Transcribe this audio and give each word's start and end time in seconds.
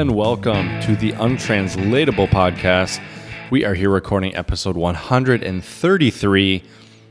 And 0.00 0.16
welcome 0.16 0.80
to 0.80 0.96
the 0.96 1.12
Untranslatable 1.12 2.28
Podcast. 2.28 3.02
We 3.50 3.66
are 3.66 3.74
here 3.74 3.90
recording 3.90 4.34
episode 4.34 4.74
133. 4.74 6.62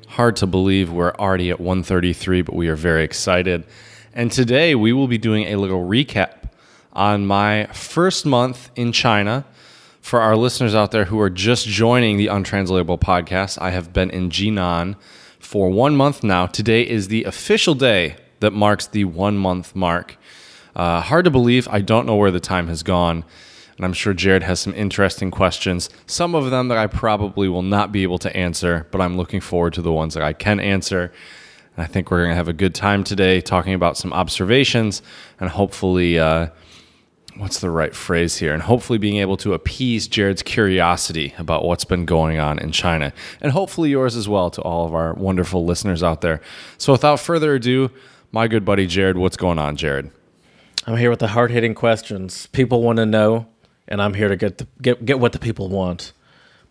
Hard 0.08 0.36
to 0.38 0.48
believe 0.48 0.90
we're 0.92 1.14
already 1.14 1.52
at 1.52 1.60
133, 1.60 2.42
but 2.42 2.56
we 2.56 2.68
are 2.68 2.76
very 2.76 3.04
excited. 3.04 3.64
And 4.16 4.32
today 4.32 4.74
we 4.74 4.92
will 4.92 5.08
be 5.08 5.20
doing 5.20 5.50
a 5.50 5.58
little 5.58 5.88
recap 5.88 6.50
on 6.92 7.28
my 7.28 7.66
first 7.74 8.26
month 8.26 8.72
in 8.76 8.92
China. 8.92 9.46
For 10.02 10.20
our 10.20 10.36
listeners 10.36 10.74
out 10.74 10.90
there 10.90 11.06
who 11.06 11.20
are 11.20 11.30
just 11.30 11.68
joining 11.68 12.18
the 12.18 12.26
Untranslatable 12.26 12.98
Podcast, 12.98 13.62
I 13.62 13.70
have 13.70 13.94
been 13.94 14.10
in 14.10 14.32
Jinan 14.32 14.96
for 15.38 15.70
one 15.70 15.96
month 15.96 16.24
now. 16.24 16.48
Today 16.48 16.82
is 16.90 17.10
the 17.10 17.24
official 17.26 17.76
day 17.76 18.16
that 18.40 18.50
marks 18.50 18.88
the 18.88 19.06
one 19.06 19.38
month 19.38 19.76
mark. 19.76 20.18
Uh, 20.80 21.02
hard 21.02 21.26
to 21.26 21.30
believe. 21.30 21.68
I 21.70 21.82
don't 21.82 22.06
know 22.06 22.16
where 22.16 22.32
the 22.32 22.40
time 22.40 22.70
has 22.70 22.84
gone. 22.84 23.26
And 23.76 23.86
I'm 23.86 23.92
sure 23.92 24.14
Jared 24.14 24.44
has 24.44 24.62
some 24.62 24.74
interesting 24.74 25.30
questions. 25.30 25.90
Some 26.06 26.34
of 26.34 26.52
them 26.52 26.70
that 26.70 26.78
I 26.78 26.88
probably 26.88 27.50
will 27.50 27.64
not 27.64 27.92
be 27.92 28.04
able 28.04 28.18
to 28.20 28.34
answer, 28.34 28.88
but 28.90 29.02
I'm 29.02 29.18
looking 29.18 29.42
forward 29.42 29.74
to 29.74 29.82
the 29.82 29.92
ones 29.92 30.14
that 30.14 30.24
I 30.24 30.32
can 30.32 30.62
answer. 30.62 31.12
And 31.76 31.84
I 31.84 31.86
think 31.86 32.10
we're 32.10 32.20
going 32.20 32.30
to 32.30 32.38
have 32.38 32.48
a 32.48 32.54
good 32.54 32.74
time 32.74 33.04
today 33.04 33.42
talking 33.42 33.74
about 33.74 33.98
some 33.98 34.14
observations 34.14 35.02
and 35.38 35.50
hopefully, 35.50 36.18
uh, 36.18 36.48
what's 37.36 37.60
the 37.60 37.70
right 37.70 37.94
phrase 37.94 38.38
here? 38.38 38.54
And 38.54 38.64
hopefully 38.64 39.00
being 39.00 39.18
able 39.18 39.36
to 39.36 39.54
appease 39.54 40.08
Jared's 40.08 40.44
curiosity 40.44 41.34
about 41.38 41.66
what's 41.66 41.84
been 41.84 42.06
going 42.06 42.40
on 42.40 42.58
in 42.58 42.72
China. 42.72 43.12
And 43.42 43.52
hopefully 43.52 43.90
yours 43.90 44.16
as 44.16 44.30
well 44.30 44.50
to 44.52 44.62
all 44.62 44.86
of 44.86 44.96
our 44.96 45.14
wonderful 45.16 45.66
listeners 45.66 46.04
out 46.04 46.22
there. 46.22 46.40
So 46.78 46.94
without 46.94 47.20
further 47.20 47.56
ado, 47.56 47.92
my 48.32 48.48
good 48.48 48.64
buddy 48.64 48.88
Jared, 48.88 49.18
what's 49.18 49.36
going 49.36 49.60
on, 49.60 49.76
Jared? 49.76 50.12
I'm 50.88 50.98
here 50.98 51.10
with 51.10 51.20
the 51.20 51.28
hard 51.28 51.52
hitting 51.52 51.76
questions. 51.76 52.48
People 52.48 52.82
want 52.82 52.98
to 52.98 53.06
know, 53.06 53.48
and 53.88 54.02
I'm 54.02 54.14
here 54.14 54.28
to 54.30 54.36
get 54.36 54.58
the, 54.60 54.68
get 54.82 55.06
get 55.06 55.20
what 55.20 55.34
the 55.34 55.40
people 55.40 55.70
want. 55.70 56.14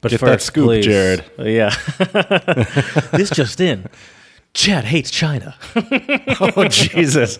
But 0.00 0.10
Get 0.12 0.20
first, 0.20 0.30
that 0.30 0.40
scoop, 0.42 0.66
please- 0.66 0.84
Jared. 0.84 1.24
Yeah. 1.38 1.74
this 3.12 3.30
just 3.30 3.60
in. 3.60 3.86
Chad 4.54 4.84
hates 4.84 5.10
China. 5.10 5.54
Oh 6.40 6.66
Jesus! 6.68 7.38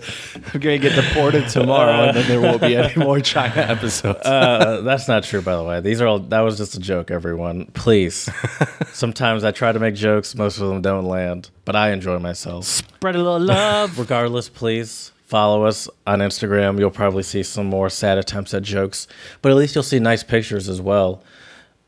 I'm 0.53 0.61
gonna 0.61 0.79
get 0.79 0.95
deported 0.95 1.49
tomorrow, 1.49 2.09
and 2.09 2.17
then 2.17 2.27
there 2.29 2.41
won't 2.41 2.61
be 2.61 2.75
any 2.77 2.95
more 2.97 3.21
China 3.21 3.55
episodes. 3.61 4.21
Uh, 4.25 4.81
that's 4.83 5.09
not 5.09 5.23
true, 5.25 5.41
by 5.41 5.55
the 5.57 5.63
way. 5.63 5.81
These 5.81 6.01
are 6.01 6.07
all. 6.07 6.19
That 6.19 6.41
was 6.41 6.59
just 6.59 6.75
a 6.75 6.81
joke, 6.81 7.11
everyone. 7.11 7.67
Please. 7.75 8.29
Sometimes 8.93 9.45
I 9.45 9.53
try 9.53 9.73
to 9.73 9.79
make 9.79 9.95
jokes. 9.95 10.35
Most 10.35 10.59
of 10.59 10.69
them 10.69 10.83
don't 10.83 11.05
land, 11.07 11.51
but 11.65 11.75
I 11.77 11.93
enjoy 11.93 12.19
myself. 12.19 12.65
Spread 12.65 13.15
a 13.15 13.19
little 13.23 13.41
love. 13.41 13.99
Regardless, 13.99 14.49
please 14.49 15.13
follow 15.29 15.65
us 15.65 15.89
on 16.07 16.21
Instagram. 16.21 16.79
You'll 16.79 16.91
probably 16.91 17.23
see 17.23 17.43
some 17.43 17.67
more 17.67 17.91
sad 17.91 18.19
attempts 18.19 18.55
at 18.55 18.63
jokes, 18.63 19.07
but 19.43 19.53
at 19.53 19.57
least 19.57 19.75
you'll 19.75 19.85
see 19.85 19.99
nice 19.99 20.25
pictures 20.25 20.69
as 20.69 20.81
well. 20.81 21.23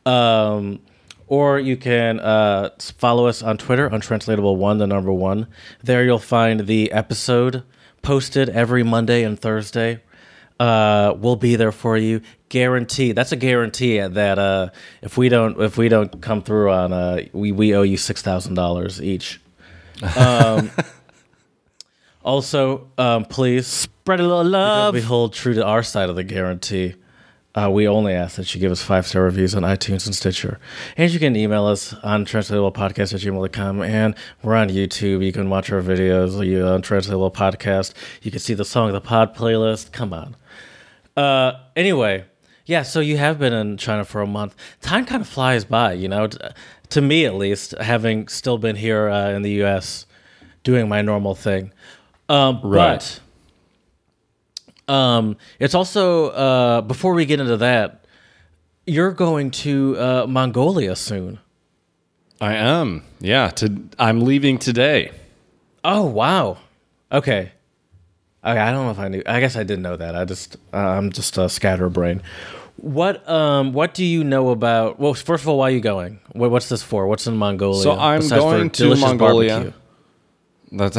Um, 0.07 0.81
or 1.27 1.59
you 1.59 1.77
can 1.77 2.21
uh, 2.21 2.71
follow 2.99 3.27
us 3.27 3.43
on 3.43 3.57
Twitter, 3.57 3.87
untranslatable 3.87 4.57
one, 4.57 4.79
the 4.79 4.87
number 4.87 5.13
one. 5.13 5.47
There 5.83 6.05
you'll 6.05 6.19
find 6.19 6.67
the 6.67 6.93
episode 6.93 7.63
posted 8.03 8.51
every 8.51 8.83
Monday 8.83 9.23
and 9.23 9.41
Thursday. 9.41 10.03
Uh, 10.59 11.15
we'll 11.17 11.37
be 11.37 11.57
there 11.57 11.73
for 11.73 11.97
you, 11.97 12.21
guarantee. 12.51 13.13
That's 13.13 13.33
a 13.33 13.37
guarantee 13.37 14.01
that 14.01 14.39
uh, 14.39 14.69
if 15.01 15.17
we 15.17 15.31
don't 15.31 15.59
if 15.63 15.79
we 15.79 15.89
don't 15.89 16.21
come 16.21 16.43
through 16.43 16.71
on 16.71 16.93
uh, 16.93 17.23
we 17.33 17.51
we 17.53 17.75
owe 17.75 17.83
you 17.83 17.97
six 17.97 18.21
thousand 18.21 18.55
dollars 18.55 19.01
each. 19.03 19.41
Um, 20.17 20.71
also, 22.23 22.91
um, 22.99 23.25
please 23.25 23.67
spread 23.67 24.21
a 24.21 24.23
little 24.23 24.45
love. 24.45 24.95
We 24.95 25.01
hold 25.01 25.33
true 25.33 25.55
to 25.55 25.65
our 25.65 25.83
side 25.83 26.09
of 26.09 26.17
the 26.17 26.25
guarantee. 26.25 26.95
Uh, 27.53 27.69
we 27.69 27.89
only 27.89 28.13
ask 28.13 28.37
that 28.37 28.55
you 28.55 28.61
give 28.61 28.71
us 28.71 28.81
five 28.81 29.07
star 29.07 29.23
reviews 29.23 29.57
on 29.57 29.63
iTunes 29.63 30.07
and 30.07 30.15
Stitcher. 30.15 30.61
And 30.97 31.13
you 31.13 31.19
can 31.19 31.35
email 31.35 31.67
us 31.67 31.93
untranslatable 32.05 32.73
podcast 32.73 33.13
at 33.13 33.21
gmail.com. 33.21 33.83
And 33.83 34.15
we're 34.43 34.55
on 34.55 34.69
YouTube. 34.69 35.25
You 35.25 35.33
can 35.33 35.51
watch 35.51 35.73
our 35.73 35.83
videos 35.83 36.47
you 36.47 36.65
Untranslatable 36.65 37.33
Podcast. 37.33 37.93
You 38.23 38.31
can 38.31 38.39
see 38.39 38.55
the 38.55 38.65
Song 38.65 38.89
of 38.89 38.93
the 38.93 39.01
Pod 39.01 39.35
playlist. 39.35 39.91
Come 39.91 40.13
on. 40.13 40.37
Uh, 41.17 41.59
anyway, 41.75 42.25
yeah, 42.67 42.83
so 42.83 43.01
you 43.01 43.17
have 43.17 43.41
been 43.41 43.53
in 43.53 43.77
China 43.77 44.05
for 44.05 44.21
a 44.21 44.27
month. 44.29 44.55
Time 44.81 45.05
kind 45.05 45.21
of 45.21 45.29
flies 45.29 45.65
by, 45.65 45.93
you 45.93 46.09
know, 46.09 46.29
to 46.91 47.01
me 47.01 47.25
at 47.25 47.35
least, 47.35 47.73
having 47.81 48.29
still 48.29 48.59
been 48.59 48.77
here 48.77 49.09
uh, 49.09 49.31
in 49.31 49.43
the 49.43 49.65
US 49.65 50.07
doing 50.63 50.89
my 50.89 51.03
normal 51.03 51.35
thing. 51.35 51.73
Um, 52.31 52.61
Right. 52.63 53.21
But 54.87 54.93
um, 54.95 55.37
it's 55.59 55.75
also, 55.75 56.29
uh, 56.31 56.81
before 56.83 57.15
we 57.15 57.25
get 57.27 57.41
into 57.41 57.57
that, 57.59 58.05
you're 58.87 59.13
going 59.13 59.51
to 59.51 59.97
uh, 59.99 60.27
Mongolia 60.29 60.97
soon. 60.97 61.39
I 62.41 62.55
am, 62.55 63.03
yeah. 63.21 63.51
To 63.51 63.83
I'm 63.99 64.21
leaving 64.23 64.59
today. 64.59 65.11
Oh, 65.85 66.05
wow. 66.07 66.59
Okay. 67.13 67.53
Okay, 68.43 68.59
I 68.59 68.71
don't 68.73 68.87
know 68.87 68.91
if 68.91 68.99
I 68.99 69.09
knew. 69.09 69.23
I 69.27 69.41
guess 69.41 69.55
I 69.57 69.63
didn't 69.65 69.83
know 69.83 69.97
that. 69.97 70.15
I 70.17 70.25
just, 70.25 70.57
uh, 70.73 70.77
I'm 70.79 71.13
just 71.13 71.37
a 71.37 71.49
scatterbrain. 71.49 72.23
What, 72.77 73.29
um, 73.29 73.75
what 73.75 73.93
do 73.93 74.05
you 74.05 74.25
know 74.25 74.49
about? 74.51 74.99
Well, 74.99 75.13
first 75.13 75.43
of 75.45 75.49
all, 75.49 75.59
why 75.59 75.69
are 75.69 75.75
you 75.75 75.81
going? 75.81 76.19
What, 76.33 76.51
what's 76.51 76.69
this 76.71 76.83
for? 76.83 77.07
What's 77.07 77.27
in 77.27 77.37
Mongolia? 77.37 77.83
So 77.83 77.93
I'm 77.93 78.27
going 78.27 78.71
to 78.71 78.97
Mongolia. 78.97 79.51
barbecue? 79.51 79.80
That's 80.73 80.97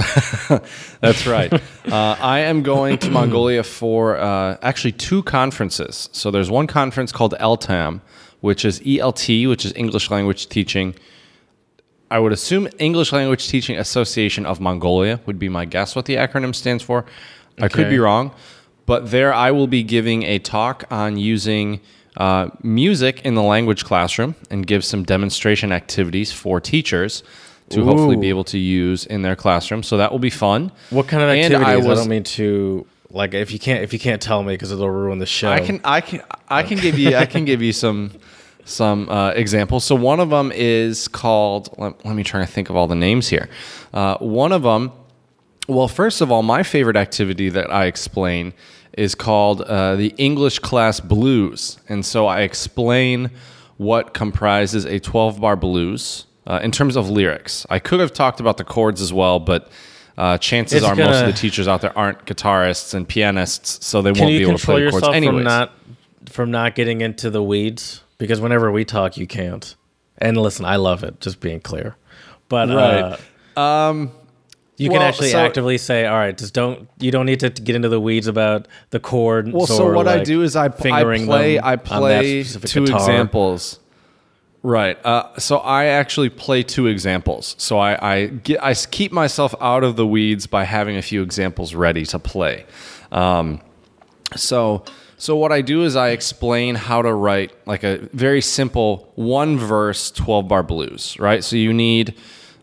that's 0.99 1.25
right. 1.25 1.51
Uh, 1.53 1.59
I 2.19 2.39
am 2.39 2.61
going 2.61 2.97
to 2.99 3.09
Mongolia 3.09 3.63
for 3.63 4.17
uh, 4.17 4.57
actually 4.61 4.91
two 4.91 5.23
conferences. 5.23 6.09
So 6.11 6.29
there's 6.29 6.51
one 6.51 6.67
conference 6.67 7.11
called 7.11 7.35
ELTAM, 7.39 8.01
which 8.41 8.65
is 8.65 8.79
ELT, 8.81 9.47
which 9.47 9.65
is 9.65 9.73
English 9.75 10.11
Language 10.11 10.49
Teaching. 10.49 10.95
I 12.09 12.19
would 12.19 12.33
assume 12.33 12.67
English 12.79 13.13
Language 13.13 13.47
Teaching 13.47 13.77
Association 13.77 14.45
of 14.45 14.59
Mongolia 14.59 15.21
would 15.25 15.39
be 15.39 15.47
my 15.47 15.63
guess 15.63 15.95
what 15.95 16.05
the 16.05 16.15
acronym 16.15 16.53
stands 16.53 16.83
for. 16.83 17.05
I 17.59 17.69
could 17.69 17.89
be 17.89 17.99
wrong, 17.99 18.33
but 18.85 19.11
there 19.11 19.33
I 19.33 19.51
will 19.51 19.67
be 19.67 19.83
giving 19.83 20.23
a 20.23 20.39
talk 20.39 20.83
on 20.91 21.17
using 21.17 21.79
uh, 22.17 22.49
music 22.63 23.21
in 23.23 23.35
the 23.35 23.41
language 23.41 23.85
classroom 23.85 24.35
and 24.49 24.67
give 24.67 24.83
some 24.83 25.03
demonstration 25.03 25.71
activities 25.71 26.31
for 26.31 26.59
teachers 26.59 27.23
to 27.71 27.83
hopefully 27.83 28.15
be 28.15 28.29
able 28.29 28.43
to 28.45 28.57
use 28.57 29.05
in 29.05 29.21
their 29.21 29.35
classroom. 29.35 29.83
So 29.83 29.97
that 29.97 30.11
will 30.11 30.19
be 30.19 30.29
fun. 30.29 30.71
What 30.89 31.07
kind 31.07 31.23
of 31.23 31.29
And 31.29 31.39
activities? 31.53 31.67
I 31.67 31.73
I, 31.73 31.77
was- 31.77 31.99
don't 31.99 32.09
mean 32.09 32.23
to 32.23 32.85
like 33.09 33.33
if 33.33 33.51
you 33.51 33.59
can't 33.59 33.83
if 33.83 33.91
you 33.93 33.99
can't 33.99 34.21
tell 34.21 34.41
me 34.43 34.53
because 34.53 34.71
it'll 34.71 34.89
ruin 34.89 35.19
the 35.19 35.25
show. 35.25 35.51
I 35.51 35.59
can 35.59 35.81
I 35.83 36.01
can 36.01 36.21
I 36.49 36.63
can 36.63 36.77
give 36.77 36.97
you 36.97 37.15
I 37.15 37.25
can 37.25 37.45
give 37.45 37.61
you 37.61 37.73
some 37.73 38.11
some 38.63 39.09
uh, 39.09 39.31
examples. 39.31 39.83
So 39.83 39.95
one 39.95 40.19
of 40.19 40.29
them 40.29 40.51
is 40.53 41.07
called. 41.07 41.73
Let, 41.77 42.05
let 42.05 42.15
me 42.15 42.23
try 42.23 42.39
to 42.41 42.45
think 42.45 42.69
of 42.69 42.75
all 42.75 42.87
the 42.87 42.95
names 42.95 43.27
here. 43.27 43.49
Uh, 43.93 44.17
one 44.17 44.51
of 44.51 44.63
them. 44.63 44.91
Well, 45.67 45.87
first 45.87 46.21
of 46.21 46.31
all, 46.31 46.43
my 46.43 46.63
favorite 46.63 46.95
activity 46.97 47.49
that 47.49 47.71
I 47.71 47.85
explain 47.85 48.53
is 48.97 49.15
called 49.15 49.61
uh, 49.61 49.95
the 49.95 50.13
English 50.17 50.59
class 50.59 50.99
blues, 50.99 51.79
and 51.87 52.05
so 52.05 52.27
I 52.27 52.41
explain 52.41 53.31
what 53.77 54.13
comprises 54.13 54.85
a 54.85 54.99
12 54.99 55.39
bar 55.39 55.55
blues 55.55 56.25
uh, 56.51 56.59
in 56.61 56.71
terms 56.71 56.95
of 56.95 57.09
lyrics. 57.09 57.65
I 57.69 57.79
could 57.79 57.99
have 57.99 58.13
talked 58.13 58.39
about 58.39 58.57
the 58.57 58.63
chords 58.63 59.01
as 59.01 59.11
well, 59.13 59.39
but. 59.39 59.69
Uh, 60.17 60.37
chances 60.37 60.79
It's 60.79 60.85
are 60.85 60.93
most 60.93 61.07
of 61.07 61.13
gonna- 61.13 61.27
the 61.31 61.37
teachers 61.37 61.67
out 61.69 61.79
there 61.81 61.97
aren't 61.97 62.25
guitarists 62.25 62.93
and 62.93 63.07
pianists, 63.07 63.83
so 63.83 64.01
they 64.01 64.11
Can 64.11 64.23
won't 64.23 64.33
you 64.33 64.39
be 64.39 64.43
able 64.43 64.57
to 64.59 64.65
control 64.65 64.75
play 64.77 64.85
the 64.85 64.91
chords 64.91 65.01
yourself 65.03 65.15
anyways. 65.15 65.35
from 65.37 65.43
not 65.45 65.71
from 66.29 66.51
not 66.51 66.75
getting 66.75 66.99
into 67.01 67.29
the 67.29 67.41
weeds? 67.41 68.03
Because 68.17 68.41
whenever 68.41 68.71
we 68.71 68.83
talk, 68.83 69.15
you 69.17 69.25
can't. 69.25 69.73
And 70.17 70.35
listen, 70.37 70.65
I 70.65 70.75
love 70.75 71.03
it. 71.05 71.21
Just 71.21 71.39
being 71.39 71.61
clear, 71.61 71.95
but 72.49 72.69
uh, 72.69 73.17
Um, 73.59 74.11
you 74.77 74.91
Well, 74.91 74.99
can 74.99 75.07
actually 75.07 75.29
so- 75.29 75.39
actively 75.39 75.77
say, 75.77 76.05
"All 76.05 76.17
right, 76.17 76.37
just 76.37 76.53
don't." 76.53 76.87
You 76.99 77.09
don't 77.11 77.25
need 77.25 77.39
to 77.39 77.49
get 77.49 77.75
into 77.75 77.89
the 77.89 77.99
weeds 77.99 78.27
about 78.27 78.67
the 78.89 78.99
chord. 78.99 79.51
well, 79.53 79.65
so 79.65 79.91
what 79.93 80.09
I 80.09 80.23
do 80.23 80.43
is 80.43 80.55
I, 80.57 80.65
I 80.65 80.67
play 80.69 81.57
I 81.57 81.77
play 81.77 82.43
two 82.43 82.83
examples. 82.83 83.79
Right. 84.63 85.03
Uh, 85.03 85.39
so 85.39 85.57
I 85.57 85.85
actually 85.85 86.29
play 86.29 86.61
two 86.61 86.87
examples. 86.87 87.55
So 87.57 87.79
I 87.79 88.13
I, 88.13 88.25
get, 88.27 88.63
I 88.63 88.73
keep 88.75 89.11
myself 89.11 89.55
out 89.59 89.83
of 89.83 89.95
the 89.95 90.05
weeds 90.05 90.45
by 90.45 90.65
having 90.65 90.97
a 90.97 91.01
few 91.01 91.23
examples 91.23 91.73
ready 91.73 92.05
to 92.07 92.19
play. 92.19 92.65
Um, 93.11 93.61
so 94.35 94.83
so 95.17 95.35
what 95.35 95.51
I 95.51 95.61
do 95.61 95.83
is 95.83 95.95
I 95.95 96.09
explain 96.09 96.75
how 96.75 97.01
to 97.01 97.13
write 97.13 97.51
like 97.67 97.83
a 97.83 98.07
very 98.13 98.41
simple 98.41 99.11
one 99.15 99.57
verse 99.57 100.11
twelve 100.11 100.47
bar 100.47 100.63
blues. 100.63 101.17
Right. 101.19 101.43
So 101.43 101.55
you 101.55 101.73
need 101.73 102.15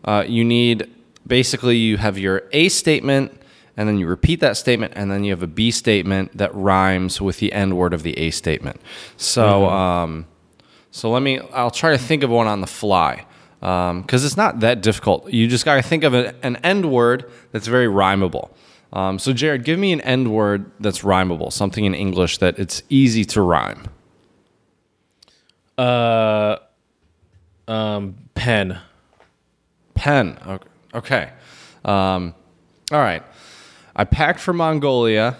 uh, 0.05 0.23
you 0.25 0.45
need 0.45 0.89
basically 1.27 1.77
you 1.77 1.97
have 1.97 2.17
your 2.17 2.43
A 2.53 2.69
statement 2.69 3.33
and 3.75 3.87
then 3.87 3.97
you 3.97 4.07
repeat 4.07 4.39
that 4.39 4.57
statement 4.57 4.93
and 4.95 5.11
then 5.11 5.23
you 5.25 5.31
have 5.31 5.43
a 5.43 5.47
B 5.47 5.69
statement 5.71 6.37
that 6.37 6.53
rhymes 6.55 7.21
with 7.21 7.39
the 7.39 7.51
end 7.51 7.77
word 7.77 7.93
of 7.93 8.03
the 8.03 8.17
A 8.17 8.31
statement. 8.31 8.79
So 9.17 9.69
um, 9.69 10.27
so 10.91 11.09
let 11.11 11.21
me 11.21 11.39
I'll 11.53 11.71
try 11.71 11.91
to 11.91 11.97
think 11.97 12.23
of 12.23 12.29
one 12.29 12.47
on 12.47 12.61
the 12.61 12.67
fly. 12.67 13.25
because 13.59 14.23
it's 14.25 14.37
not 14.37 14.61
that 14.61 14.81
difficult. 14.81 15.31
You 15.31 15.47
just 15.47 15.65
got 15.65 15.75
to 15.75 15.81
think 15.81 16.03
of 16.03 16.13
a, 16.13 16.33
an 16.45 16.55
end 16.57 16.91
word 16.91 17.29
that's 17.51 17.67
very 17.67 17.87
rhymeable. 17.87 18.49
Um, 18.91 19.19
so, 19.19 19.33
Jared, 19.33 19.63
give 19.65 19.77
me 19.77 19.91
an 19.93 20.01
end 20.01 20.31
word 20.33 20.71
that's 20.79 21.01
rhymable, 21.03 21.51
something 21.53 21.85
in 21.85 21.93
English 21.93 22.39
that 22.39 22.57
it's 22.57 22.81
easy 22.89 23.23
to 23.25 23.41
rhyme. 23.41 23.83
Uh, 25.77 26.57
um, 27.67 28.15
pen. 28.33 28.79
Pen. 29.93 30.37
Ok- 30.45 30.67
Okay. 30.95 31.29
Um, 31.85 32.33
all 32.91 32.99
right. 32.99 33.21
I 33.95 34.05
packed 34.05 34.39
for 34.39 34.53
Mongolia 34.53 35.37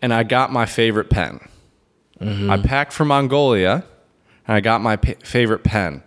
and 0.00 0.14
I 0.14 0.22
got 0.22 0.50
my 0.50 0.64
favorite 0.64 1.10
pen. 1.10 1.40
I 2.18 2.56
packed 2.56 2.94
for 2.94 3.04
Mongolia 3.04 3.84
and 4.46 4.56
I 4.56 4.60
got 4.60 4.80
my 4.80 4.96
p- 4.96 5.14
favorite 5.22 5.64
pen. 5.64 6.02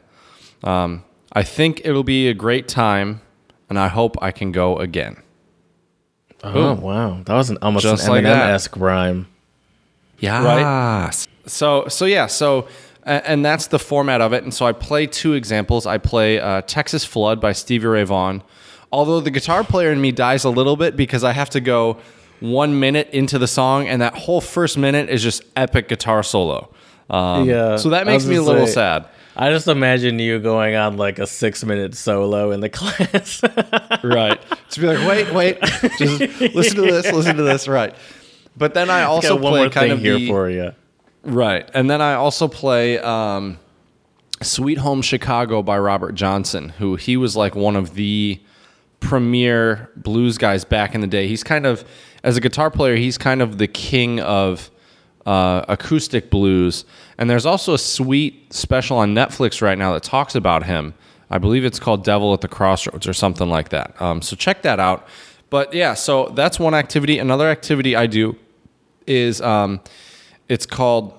Um, 0.63 1.03
I 1.33 1.43
think 1.43 1.81
it'll 1.85 2.03
be 2.03 2.27
a 2.27 2.33
great 2.33 2.67
time 2.67 3.21
and 3.69 3.77
I 3.79 3.87
hope 3.87 4.17
I 4.21 4.31
can 4.31 4.51
go 4.51 4.77
again. 4.77 5.21
Oh 6.43 6.73
wow, 6.73 7.21
that 7.25 7.33
was 7.33 7.49
an 7.49 7.57
almost 7.61 7.83
Just 7.83 8.05
an 8.05 8.11
like. 8.11 8.23
Eminem 8.23 8.49
esque 8.49 8.77
rhyme. 8.77 9.27
Yeah. 10.19 10.41
So 11.45 11.87
so 11.87 12.05
yeah. 12.05 12.27
So 12.27 12.67
and 13.03 13.43
that's 13.43 13.67
the 13.67 13.79
format 13.79 14.21
of 14.21 14.33
it. 14.33 14.43
And 14.43 14.53
so 14.53 14.65
I 14.65 14.71
play 14.71 15.07
two 15.07 15.33
examples. 15.33 15.85
I 15.85 15.97
play 15.97 16.39
uh, 16.39 16.61
Texas 16.61 17.03
Flood 17.05 17.41
by 17.41 17.53
Stevie 17.53 17.87
Ray 17.87 18.03
Vaughan. 18.03 18.43
Although 18.91 19.19
the 19.19 19.31
guitar 19.31 19.63
player 19.63 19.91
in 19.91 20.01
me 20.01 20.11
dies 20.11 20.43
a 20.43 20.49
little 20.49 20.75
bit 20.75 20.95
because 20.95 21.23
I 21.23 21.31
have 21.33 21.49
to 21.51 21.59
go 21.59 21.97
one 22.39 22.79
minute 22.79 23.09
into 23.11 23.37
the 23.37 23.47
song, 23.47 23.87
and 23.87 24.01
that 24.01 24.15
whole 24.15 24.41
first 24.41 24.77
minute 24.77 25.09
is 25.09 25.21
just 25.21 25.43
epic 25.55 25.89
guitar 25.89 26.23
solo. 26.23 26.73
Um, 27.09 27.47
Yeah, 27.47 27.77
So 27.77 27.89
that 27.89 28.05
makes 28.05 28.25
me 28.25 28.35
a 28.35 28.41
little 28.41 28.67
say- 28.67 28.73
sad. 28.73 29.05
I 29.35 29.51
just 29.51 29.67
imagine 29.69 30.19
you 30.19 30.39
going 30.39 30.75
on 30.75 30.97
like 30.97 31.17
a 31.17 31.25
six 31.25 31.63
minute 31.63 31.95
solo 31.95 32.51
in 32.51 32.59
the 32.59 32.67
class. 32.69 33.41
right. 34.03 34.37
To 34.71 34.79
be 34.81 34.87
like, 34.87 35.07
wait, 35.07 35.33
wait, 35.33 35.61
just 35.97 36.19
listen 36.53 36.75
to 36.75 36.81
this, 36.91 37.11
listen 37.13 37.37
to 37.37 37.43
this, 37.43 37.65
right. 37.67 37.95
But 38.57 38.73
then 38.73 38.89
I 38.89 39.03
also 39.03 39.35
Got 39.35 39.41
one 39.41 39.51
play 39.53 39.61
more 39.61 39.69
kind 39.69 39.83
thing 39.85 39.91
of 39.93 39.99
here 39.99 40.15
the, 40.19 40.27
for 40.27 40.49
you. 40.49 40.73
Right. 41.23 41.69
And 41.73 41.89
then 41.89 42.01
I 42.01 42.15
also 42.15 42.49
play 42.49 42.99
um, 42.99 43.59
Sweet 44.41 44.79
Home 44.79 45.01
Chicago 45.01 45.63
by 45.63 45.77
Robert 45.79 46.13
Johnson, 46.15 46.69
who 46.69 46.95
he 46.97 47.15
was 47.15 47.37
like 47.37 47.55
one 47.55 47.77
of 47.77 47.93
the 47.93 48.41
premier 48.99 49.89
blues 49.95 50.37
guys 50.37 50.65
back 50.65 50.93
in 50.95 51.01
the 51.01 51.07
day. 51.07 51.27
He's 51.27 51.43
kind 51.43 51.65
of, 51.65 51.85
as 52.23 52.35
a 52.35 52.41
guitar 52.41 52.69
player, 52.69 52.95
he's 52.97 53.17
kind 53.17 53.41
of 53.41 53.57
the 53.57 53.67
king 53.67 54.19
of 54.19 54.69
uh, 55.29 55.63
acoustic 55.67 56.31
blues. 56.31 56.85
And 57.19 57.29
there's 57.29 57.45
also 57.45 57.75
a 57.75 57.77
sweet 57.77 58.51
special 58.51 58.97
on 58.97 59.13
Netflix 59.13 59.61
right 59.61 59.77
now 59.77 59.93
that 59.93 60.01
talks 60.01 60.33
about 60.33 60.65
him. 60.65 60.95
I 61.29 61.37
believe 61.37 61.63
it's 61.63 61.79
called 61.79 62.03
Devil 62.03 62.33
at 62.33 62.41
the 62.41 62.47
Crossroads 62.47 63.07
or 63.07 63.13
something 63.13 63.47
like 63.47 63.69
that. 63.69 64.01
Um, 64.01 64.23
so 64.23 64.35
check 64.35 64.63
that 64.63 64.79
out. 64.79 65.07
But 65.51 65.71
yeah, 65.71 65.93
so 65.93 66.29
that's 66.29 66.59
one 66.59 66.73
activity. 66.73 67.19
Another 67.19 67.47
activity 67.47 67.95
I 67.95 68.07
do 68.07 68.37
is 69.05 69.39
um, 69.39 69.81
it's 70.47 70.65
called 70.65 71.13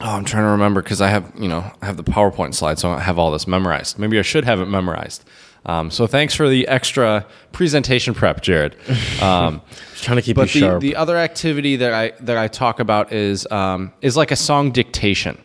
Oh, 0.00 0.10
I'm 0.10 0.24
trying 0.24 0.42
to 0.42 0.50
remember 0.50 0.82
because 0.82 1.00
I 1.00 1.08
have, 1.08 1.32
you 1.38 1.46
know, 1.46 1.70
I 1.80 1.86
have 1.86 1.96
the 1.96 2.02
PowerPoint 2.02 2.54
slide, 2.54 2.80
so 2.80 2.90
I 2.90 2.98
have 2.98 3.16
all 3.16 3.30
this 3.30 3.46
memorized. 3.46 3.96
Maybe 3.96 4.18
I 4.18 4.22
should 4.22 4.44
have 4.44 4.60
it 4.60 4.66
memorized. 4.66 5.24
Um, 5.66 5.90
so 5.90 6.06
thanks 6.06 6.34
for 6.34 6.48
the 6.48 6.68
extra 6.68 7.26
presentation 7.52 8.14
prep, 8.14 8.42
Jared. 8.42 8.76
Um, 9.22 9.62
Just 9.92 10.04
trying 10.04 10.16
to 10.16 10.22
keep 10.22 10.36
but 10.36 10.54
you 10.54 10.60
the, 10.60 10.66
sharp. 10.66 10.80
the 10.80 10.96
other 10.96 11.16
activity 11.16 11.76
that 11.76 11.94
I 11.94 12.12
that 12.20 12.36
I 12.36 12.48
talk 12.48 12.80
about 12.80 13.12
is 13.12 13.46
um, 13.50 13.92
is 14.02 14.16
like 14.16 14.30
a 14.30 14.36
song 14.36 14.70
dictation. 14.70 15.40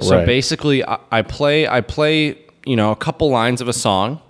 So 0.00 0.16
Right. 0.16 0.26
basically, 0.26 0.84
I, 0.84 0.98
I 1.10 1.22
play 1.22 1.66
I 1.68 1.80
play 1.82 2.38
you 2.64 2.76
know 2.76 2.92
a 2.92 2.96
couple 2.96 3.28
lines 3.30 3.60
of 3.60 3.68
a 3.68 3.72
song, 3.72 4.20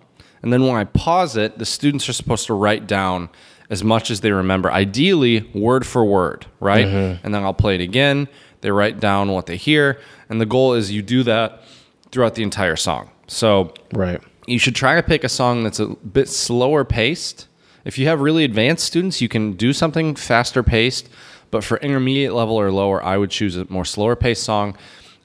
and 0.42 0.52
then 0.52 0.66
when 0.66 0.74
I 0.76 0.84
pause 0.84 1.36
it, 1.36 1.58
the 1.58 1.66
students 1.66 2.08
are 2.08 2.12
supposed 2.14 2.46
to 2.46 2.54
write 2.54 2.86
down 2.88 3.28
as 3.68 3.84
much 3.84 4.10
as 4.10 4.20
they 4.22 4.32
remember, 4.32 4.72
ideally 4.72 5.48
word 5.54 5.86
for 5.86 6.04
word, 6.04 6.46
right? 6.58 6.86
Mm-hmm. 6.86 7.24
And 7.24 7.32
then 7.32 7.44
I'll 7.44 7.54
play 7.54 7.76
it 7.76 7.80
again. 7.80 8.26
They 8.62 8.72
write 8.72 8.98
down 8.98 9.30
what 9.30 9.46
they 9.46 9.56
hear, 9.56 10.00
and 10.28 10.40
the 10.40 10.46
goal 10.46 10.72
is 10.74 10.90
you 10.90 11.02
do 11.02 11.22
that 11.24 11.62
throughout 12.10 12.34
the 12.34 12.42
entire 12.42 12.76
song. 12.76 13.10
So 13.28 13.72
right. 13.92 14.20
You 14.46 14.58
should 14.58 14.74
try 14.74 14.96
to 14.96 15.02
pick 15.02 15.24
a 15.24 15.28
song 15.28 15.62
that's 15.62 15.80
a 15.80 15.86
bit 15.86 16.28
slower 16.28 16.84
paced. 16.84 17.48
If 17.84 17.98
you 17.98 18.06
have 18.08 18.20
really 18.20 18.44
advanced 18.44 18.84
students, 18.84 19.20
you 19.20 19.28
can 19.28 19.52
do 19.52 19.72
something 19.72 20.14
faster 20.14 20.62
paced. 20.62 21.08
But 21.50 21.64
for 21.64 21.78
intermediate 21.78 22.32
level 22.32 22.60
or 22.60 22.70
lower, 22.70 23.02
I 23.02 23.16
would 23.16 23.30
choose 23.30 23.56
a 23.56 23.64
more 23.70 23.84
slower 23.84 24.16
paced 24.16 24.44
song. 24.44 24.76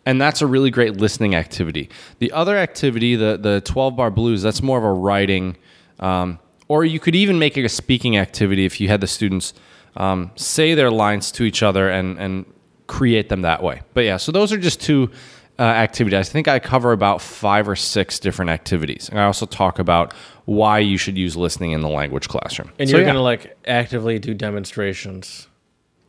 And 0.05 0.21
that's 0.21 0.41
a 0.41 0.47
really 0.47 0.69
great 0.69 0.97
listening 0.97 1.35
activity. 1.35 1.89
The 2.19 2.31
other 2.31 2.57
activity, 2.57 3.15
the, 3.15 3.37
the 3.37 3.61
12 3.61 3.95
bar 3.95 4.11
blues, 4.11 4.41
that's 4.41 4.61
more 4.61 4.77
of 4.77 4.83
a 4.83 4.93
writing, 4.93 5.57
um, 5.99 6.39
or 6.67 6.85
you 6.85 6.99
could 6.99 7.15
even 7.15 7.39
make 7.39 7.57
it 7.57 7.65
a 7.65 7.69
speaking 7.69 8.17
activity 8.17 8.65
if 8.65 8.79
you 8.79 8.87
had 8.87 9.01
the 9.01 9.07
students 9.07 9.53
um, 9.97 10.31
say 10.35 10.75
their 10.75 10.91
lines 10.91 11.31
to 11.33 11.43
each 11.43 11.63
other 11.63 11.89
and, 11.89 12.19
and 12.19 12.45
create 12.87 13.29
them 13.29 13.41
that 13.41 13.63
way. 13.63 13.81
But 13.93 14.01
yeah, 14.01 14.17
so 14.17 14.31
those 14.31 14.51
are 14.51 14.57
just 14.57 14.81
two 14.81 15.09
uh, 15.57 15.63
activities. 15.63 16.17
I 16.19 16.23
think 16.23 16.47
I 16.47 16.59
cover 16.59 16.91
about 16.91 17.21
five 17.21 17.67
or 17.67 17.75
six 17.75 18.19
different 18.19 18.51
activities. 18.51 19.09
And 19.09 19.19
I 19.19 19.23
also 19.25 19.45
talk 19.45 19.79
about 19.79 20.13
why 20.45 20.79
you 20.79 20.97
should 20.97 21.17
use 21.17 21.35
listening 21.37 21.71
in 21.71 21.81
the 21.81 21.89
language 21.89 22.27
classroom. 22.27 22.71
And 22.79 22.89
So, 22.89 22.97
you're 22.97 23.05
yeah, 23.05 23.13
gonna 23.13 23.23
like 23.23 23.57
actively 23.67 24.19
do 24.19 24.33
demonstrations. 24.33 25.47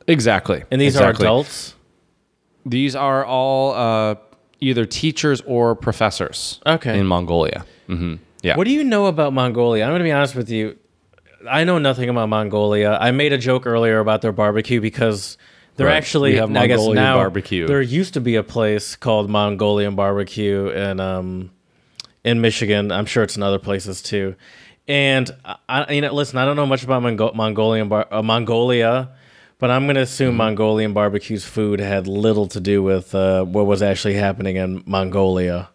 exactly. 0.08 0.62
And 0.70 0.80
these 0.80 0.94
exactly. 0.96 1.24
are 1.26 1.28
adults. 1.28 1.74
These 2.64 2.96
are 2.96 3.24
all 3.24 3.74
uh, 3.74 4.16
either 4.60 4.84
teachers 4.84 5.40
or 5.42 5.74
professors. 5.76 6.60
Okay. 6.66 6.98
In 6.98 7.06
Mongolia. 7.06 7.64
hmm 7.86 8.16
Yeah. 8.42 8.56
What 8.56 8.64
do 8.64 8.72
you 8.72 8.82
know 8.84 9.06
about 9.06 9.32
Mongolia? 9.32 9.84
I'm 9.84 9.92
gonna 9.92 10.04
be 10.04 10.12
honest 10.12 10.34
with 10.34 10.50
you. 10.50 10.76
I 11.48 11.62
know 11.62 11.78
nothing 11.78 12.08
about 12.08 12.28
Mongolia. 12.28 12.98
I 13.00 13.12
made 13.12 13.32
a 13.32 13.38
joke 13.38 13.66
earlier 13.66 14.00
about 14.00 14.20
their 14.22 14.32
barbecue 14.32 14.80
because 14.80 15.38
they're 15.76 15.86
Right. 15.88 15.96
actually 15.96 16.32
We 16.32 16.36
have 16.38 16.50
I 16.56 16.66
guess 16.66 16.78
Mongolian 16.78 16.94
now 17.04 17.16
barbecue. 17.16 17.66
there 17.66 17.82
used 17.82 18.14
to 18.14 18.20
be 18.20 18.36
a 18.36 18.42
place 18.42 18.96
called 18.96 19.28
Mongolian 19.30 19.94
barbecue 19.94 20.68
in 20.68 21.00
um 21.00 21.50
in 22.24 22.40
Michigan. 22.40 22.90
I'm 22.90 23.06
sure 23.06 23.22
it's 23.22 23.36
in 23.36 23.42
other 23.42 23.58
places 23.58 24.02
too. 24.02 24.34
And 24.88 25.30
I, 25.68 25.92
you 25.92 26.00
know, 26.00 26.12
listen, 26.12 26.38
I 26.38 26.44
don't 26.44 26.56
know 26.56 26.66
much 26.66 26.84
about 26.84 27.02
Mongo- 27.02 27.34
Mongolian 27.34 27.88
bar- 27.88 28.06
uh, 28.10 28.22
Mongolia, 28.22 29.10
but 29.58 29.70
I'm 29.70 29.86
gonna 29.86 30.00
assume 30.00 30.30
Mm-hmm. 30.30 30.36
Mongolian 30.38 30.92
barbecue's 30.92 31.44
food 31.44 31.80
had 31.80 32.06
little 32.06 32.46
to 32.48 32.60
do 32.60 32.82
with 32.82 33.14
uh, 33.14 33.44
what 33.44 33.66
was 33.66 33.82
actually 33.82 34.14
happening 34.14 34.56
in 34.56 34.82
Mongolia. 34.86 35.68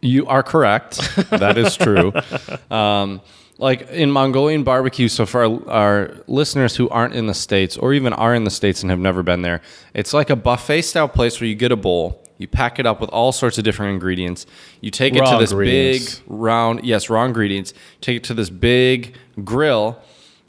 You 0.00 0.26
are 0.26 0.42
correct. 0.42 0.98
That 1.30 1.56
is 1.58 1.76
true. 1.76 2.12
um, 2.70 3.20
like 3.58 3.88
in 3.90 4.10
Mongolian 4.10 4.64
barbecue, 4.64 5.08
so 5.08 5.26
for 5.26 5.44
our, 5.44 5.70
our 5.70 6.16
listeners 6.26 6.76
who 6.76 6.88
aren't 6.88 7.14
in 7.14 7.26
the 7.26 7.34
States 7.34 7.76
or 7.76 7.94
even 7.94 8.12
are 8.12 8.34
in 8.34 8.44
the 8.44 8.50
States 8.50 8.82
and 8.82 8.90
have 8.90 8.98
never 8.98 9.22
been 9.22 9.42
there, 9.42 9.60
it's 9.94 10.12
like 10.12 10.30
a 10.30 10.36
buffet 10.36 10.82
style 10.82 11.08
place 11.08 11.40
where 11.40 11.48
you 11.48 11.54
get 11.54 11.70
a 11.70 11.76
bowl, 11.76 12.22
you 12.38 12.48
pack 12.48 12.78
it 12.78 12.86
up 12.86 13.00
with 13.00 13.10
all 13.10 13.30
sorts 13.30 13.58
of 13.58 13.64
different 13.64 13.92
ingredients, 13.92 14.46
you 14.80 14.90
take 14.90 15.14
it 15.14 15.24
to 15.24 15.36
this 15.38 15.52
big 15.52 16.02
round, 16.26 16.84
yes, 16.84 17.08
raw 17.08 17.24
ingredients, 17.24 17.72
take 18.00 18.16
it 18.16 18.24
to 18.24 18.34
this 18.34 18.50
big 18.50 19.16
grill. 19.44 20.00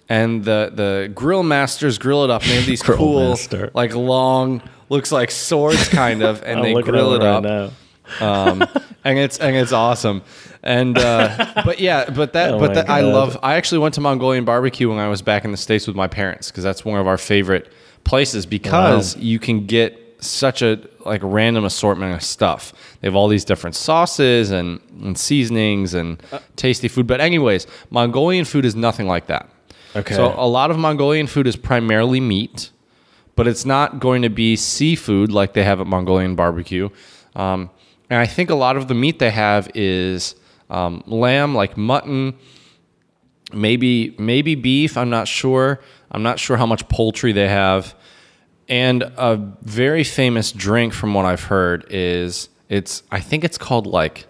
And 0.10 0.44
the, 0.44 0.70
the 0.74 1.12
grill 1.16 1.44
masters 1.44 1.98
grill 1.98 2.24
it 2.26 2.30
up. 2.30 2.42
And 2.42 2.52
they 2.52 2.56
have 2.56 2.66
these 2.66 2.82
cool, 2.84 3.30
master. 3.30 3.72
like 3.74 3.96
long, 3.96 4.62
looks 4.90 5.12
like 5.12 5.32
swords 5.32 5.88
kind 5.88 6.22
of, 6.22 6.44
and 6.44 6.64
they 6.64 6.74
grill 6.74 7.14
at 7.14 7.22
it 7.22 7.26
right 7.26 7.36
up 7.36 7.44
now. 7.44 7.72
Um, 8.20 8.64
and 9.04 9.18
it's 9.18 9.38
and 9.38 9.56
it's 9.56 9.72
awesome. 9.72 10.22
And 10.62 10.98
uh, 10.98 11.52
but 11.66 11.80
yeah, 11.80 12.10
but 12.10 12.34
that 12.34 12.54
Oh 12.54 12.60
but 12.60 12.74
that 12.76 12.90
I 12.90 13.02
love. 13.02 13.38
I 13.44 13.56
actually 13.56 13.80
went 13.80 13.96
to 13.96 14.02
Mongolian 14.02 14.46
barbecue 14.46 14.90
when 14.90 15.00
I 15.00 15.08
was 15.10 15.22
back 15.22 15.46
in 15.46 15.52
the 15.52 15.58
states 15.58 15.88
with 15.88 15.96
my 15.96 16.08
parents 16.08 16.52
because 16.52 16.64
that's 16.64 16.86
one 16.86 17.00
of 17.00 17.08
our 17.08 17.18
favorite 17.18 17.72
places 18.04 18.46
because 18.46 19.16
you 19.18 19.40
can 19.40 19.66
get 19.66 20.00
such 20.20 20.62
a 20.62 20.80
like 21.06 21.22
random 21.24 21.66
assortment 21.66 22.16
of 22.16 22.24
stuff. 22.24 22.74
They 23.02 23.08
have 23.08 23.16
all 23.16 23.28
these 23.28 23.44
different 23.44 23.76
sauces 23.76 24.52
and, 24.52 24.80
and 25.02 25.18
seasonings 25.18 25.94
and 25.94 26.22
Uh, 26.32 26.40
tasty 26.56 26.88
food. 26.88 27.08
But 27.08 27.20
anyways, 27.20 27.68
Mongolian 27.90 28.46
food 28.46 28.64
is 28.64 28.76
nothing 28.76 29.08
like 29.08 29.28
that. 29.28 29.50
Okay. 29.96 30.16
So 30.16 30.34
a 30.38 30.48
lot 30.48 30.72
of 30.72 30.78
Mongolian 30.78 31.28
food 31.28 31.46
is 31.46 31.56
primarily 31.58 32.22
meat, 32.22 32.72
but 33.36 33.48
it's 33.48 33.66
not 33.66 34.00
going 34.00 34.22
to 34.22 34.30
be 34.30 34.56
seafood 34.56 35.32
like 35.32 35.54
they 35.54 35.64
have 35.64 35.82
at 35.82 35.88
Mongolian 35.88 36.36
barbecue. 36.36 36.90
Um, 37.36 37.70
and 38.10 38.20
I 38.20 38.26
think 38.26 38.50
a 38.50 38.56
lot 38.56 38.78
of 38.78 38.88
the 38.88 38.94
meat 38.94 39.20
they 39.20 39.32
have 39.32 39.70
is 39.76 40.36
um, 40.70 41.04
lamb, 41.08 41.56
like 41.56 41.78
mutton, 41.78 42.36
maybe 43.54 44.16
maybe 44.20 44.56
beef. 44.56 44.98
I'm 44.98 45.10
not 45.10 45.28
sure. 45.28 45.80
I'm 46.12 46.24
not 46.24 46.40
sure 46.40 46.58
how 46.58 46.66
much 46.66 46.88
poultry 46.90 47.32
they 47.32 47.48
have. 47.48 47.96
And 48.70 49.04
a 49.04 49.36
very 49.62 50.04
famous 50.04 50.52
drink, 50.52 50.94
from 50.94 51.14
what 51.14 51.26
I've 51.26 51.44
heard, 51.44 51.86
is 51.90 52.50
it's 52.70 53.04
I 53.12 53.20
think 53.20 53.44
it's 53.44 53.58
called 53.58 53.86
like 53.88 54.26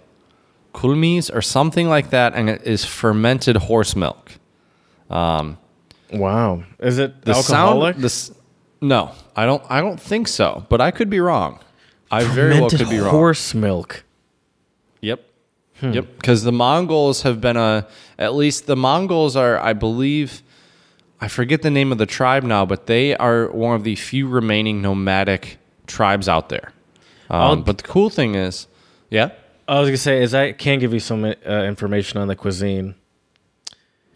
kulmis 0.74 1.34
or 1.34 1.42
something 1.42 1.88
like 1.88 2.10
that, 2.10 2.34
and 2.34 2.50
it 2.50 2.64
is 2.64 2.84
fermented 2.84 3.56
horse 3.58 3.96
milk. 3.96 4.32
Wow. 6.12 6.64
Is 6.80 6.98
it 7.00 7.24
The 7.26 7.34
alcoholic? 7.34 7.96
sound, 7.96 8.04
the 8.04 8.36
no, 8.86 9.12
I 9.36 9.46
don't. 9.46 9.64
I 9.70 9.82
don't 9.82 10.00
think 10.00 10.28
so, 10.28 10.66
but 10.70 10.82
I 10.82 10.92
could 10.92 11.10
be 11.10 11.20
wrong. 11.20 11.60
I 12.14 12.24
very 12.24 12.60
well 12.60 12.70
could 12.70 12.90
be 12.90 13.00
wrong. 13.00 13.10
horse 13.10 13.54
milk. 13.54 14.04
Yep. 15.02 15.26
Yep. 15.82 16.06
Because 16.16 16.44
the 16.44 16.52
Mongols 16.52 17.24
have 17.24 17.42
been 17.42 17.58
a, 17.58 17.88
at 18.18 18.36
least 18.36 18.68
the 18.68 18.76
Mongols 18.76 19.36
are, 19.36 19.60
I 19.60 19.74
believe, 19.74 20.42
I 21.20 21.28
forget 21.28 21.62
the 21.62 21.70
name 21.72 21.92
of 21.92 21.98
the 21.98 22.06
tribe 22.06 22.44
now, 22.44 22.66
but 22.66 22.86
they 22.88 23.16
are 23.18 23.50
one 23.52 23.76
of 23.76 23.84
the 23.84 23.96
few 23.96 24.28
remaining 24.28 24.82
nomadic 24.82 25.58
tribes 25.88 26.30
out 26.30 26.50
there. 26.50 26.72
Um, 27.30 27.64
but 27.64 27.80
the 27.80 27.84
cool 27.84 28.10
thing 28.10 28.36
is, 28.36 28.68
yeah. 29.10 29.32
I 29.68 29.80
was 29.80 29.90
gonna 29.90 29.98
say 29.98 30.22
is 30.22 30.34
I 30.36 30.52
can 30.52 30.80
give 30.80 30.94
you 30.94 31.00
some 31.00 31.26
uh, 31.26 31.64
information 31.64 32.20
on 32.20 32.28
the 32.28 32.36
cuisine. 32.36 32.96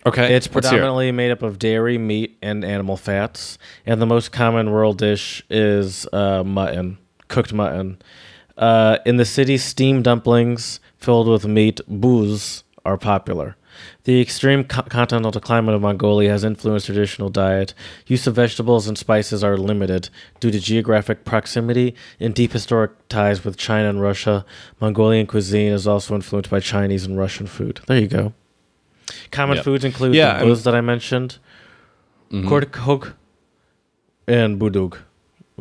Okay, 0.06 0.36
It's 0.36 0.46
let's 0.54 0.70
hear 0.70 0.78
it. 0.78 0.82
predominantly 0.82 1.12
made 1.12 1.32
up 1.32 1.42
of 1.42 1.60
dairy, 1.60 1.98
meat, 1.98 2.38
and 2.42 2.64
animal 2.64 2.96
fats, 2.96 3.58
and 3.86 4.02
the 4.02 4.06
most 4.06 4.32
common 4.32 4.70
rural 4.70 4.94
dish 4.94 5.44
is 5.50 6.08
uh, 6.14 6.44
mutton, 6.46 6.98
cooked 7.28 7.54
mutton. 7.54 7.98
Uh, 8.58 8.98
in 9.06 9.18
the 9.18 9.26
city, 9.26 9.58
steamed 9.58 10.04
dumplings 10.06 10.80
filled 10.98 11.28
with 11.28 11.46
meat, 11.46 11.80
buuz, 11.90 12.64
are 12.86 12.98
popular. 12.98 13.56
The 14.06 14.20
extreme 14.20 14.64
co- 14.64 14.82
continental 14.82 15.40
climate 15.40 15.76
of 15.76 15.82
Mongolia 15.84 16.32
has 16.32 16.44
influenced 16.44 16.88
traditional 16.88 17.30
diet. 17.30 17.76
Use 18.08 18.26
of 18.26 18.34
vegetables 18.34 18.88
and 18.88 18.98
spices 18.98 19.44
are 19.44 19.56
limited 19.56 20.10
due 20.40 20.50
to 20.50 20.60
geographic 20.60 21.24
proximity 21.26 21.94
and 22.20 22.34
deep 22.34 22.54
historic 22.54 22.92
ties 23.10 23.46
with 23.46 23.56
China 23.58 23.90
and 23.90 24.02
Russia. 24.02 24.44
Mongolian 24.82 25.28
cuisine 25.28 25.72
is 25.74 25.86
also 25.86 26.16
influenced 26.16 26.50
by 26.50 26.60
Chinese 26.60 27.06
and 27.06 27.20
Russian 27.20 27.46
food. 27.46 27.82
There 27.86 28.00
you 28.00 28.08
go. 28.08 28.34
Common 29.30 29.58
Yeah. 29.58 29.64
foods 29.64 29.86
include 29.86 30.16
Yeah, 30.16 30.40
the 30.40 30.46
buuz 30.46 30.64
that 30.64 30.74
I 30.74 30.82
mentioned. 30.82 31.38
Khorkhog, 32.32 33.14
and 34.28 34.60
Boodog. 34.60 34.98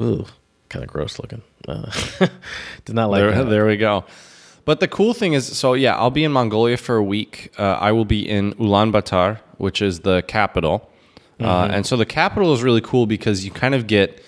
Ooh, 0.01 0.25
kind 0.71 0.83
of 0.85 0.91
gross 0.91 1.19
looking. 1.19 1.43
Uh, 1.67 1.91
did 2.85 2.95
not 2.95 3.11
like 3.11 3.21
there, 3.21 3.33
that. 3.33 3.51
there 3.51 3.67
we 3.67 3.77
go. 3.77 4.05
But 4.65 4.81
the 4.81 4.89
cool 4.89 5.15
thing 5.15 5.35
is, 5.35 5.47
so 5.57 5.75
yeah, 5.75 5.97
I'll 5.97 6.11
be 6.11 6.25
in 6.25 6.33
Mongolia 6.33 6.77
for 6.77 6.97
a 6.97 7.03
week. 7.03 7.53
Uh, 7.59 7.63
I 7.81 7.93
will 7.93 8.05
be 8.05 8.29
in 8.29 8.53
Ulaanbaatar, 8.55 9.39
which 9.59 9.81
is 9.81 10.01
the 10.01 10.23
capital, 10.23 10.91
uh, 11.41 11.69
and 11.71 11.87
so 11.87 11.97
the 11.97 12.07
capital 12.07 12.53
is 12.55 12.63
really 12.63 12.81
cool 12.81 13.07
because 13.07 13.45
you 13.45 13.51
kind 13.51 13.75
of 13.75 13.87
get 13.87 14.23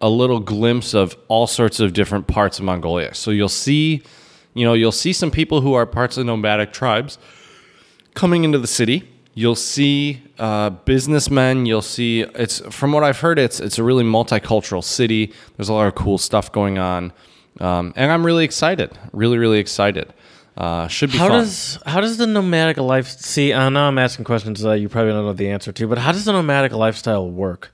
a 0.00 0.08
little 0.08 0.40
glimpse 0.40 0.94
of 0.94 1.16
all 1.28 1.46
sorts 1.46 1.80
of 1.80 1.92
different 1.92 2.26
parts 2.26 2.58
of 2.58 2.64
Mongolia. 2.64 3.14
So 3.14 3.30
you'll 3.30 3.48
see, 3.48 4.02
you 4.54 4.64
know, 4.64 4.74
you'll 4.74 4.92
see 4.92 5.12
some 5.12 5.30
people 5.30 5.60
who 5.60 5.74
are 5.74 5.86
parts 5.86 6.16
of 6.16 6.26
nomadic 6.26 6.72
tribes 6.72 7.18
coming 8.14 8.44
into 8.44 8.58
the 8.58 8.68
city. 8.68 9.08
You'll 9.34 9.54
see 9.54 10.20
uh, 10.38 10.70
businessmen. 10.70 11.64
You'll 11.66 11.80
see 11.82 12.22
it's 12.22 12.58
from 12.74 12.92
what 12.92 13.04
I've 13.04 13.20
heard. 13.20 13.38
It's 13.38 13.60
it's 13.60 13.78
a 13.78 13.84
really 13.84 14.04
multicultural 14.04 14.82
city. 14.82 15.32
There's 15.56 15.68
a 15.68 15.72
lot 15.74 15.86
of 15.86 15.94
cool 15.94 16.18
stuff 16.18 16.50
going 16.50 16.78
on, 16.78 17.12
um, 17.60 17.92
and 17.94 18.10
I'm 18.10 18.26
really 18.26 18.44
excited. 18.44 18.90
Really, 19.12 19.38
really 19.38 19.58
excited. 19.60 20.12
Uh, 20.56 20.88
should 20.88 21.12
be 21.12 21.18
How 21.18 21.28
fun. 21.28 21.42
does 21.42 21.78
how 21.86 22.00
does 22.00 22.16
the 22.16 22.26
nomadic 22.26 22.78
life 22.78 23.06
see? 23.06 23.54
I 23.54 23.68
know 23.68 23.82
I'm 23.82 23.98
asking 23.98 24.24
questions 24.24 24.60
that 24.62 24.80
you 24.80 24.88
probably 24.88 25.12
don't 25.12 25.24
know 25.24 25.32
the 25.32 25.50
answer 25.50 25.70
to, 25.70 25.86
but 25.86 25.98
how 25.98 26.10
does 26.10 26.24
the 26.24 26.32
nomadic 26.32 26.72
lifestyle 26.72 27.30
work? 27.30 27.72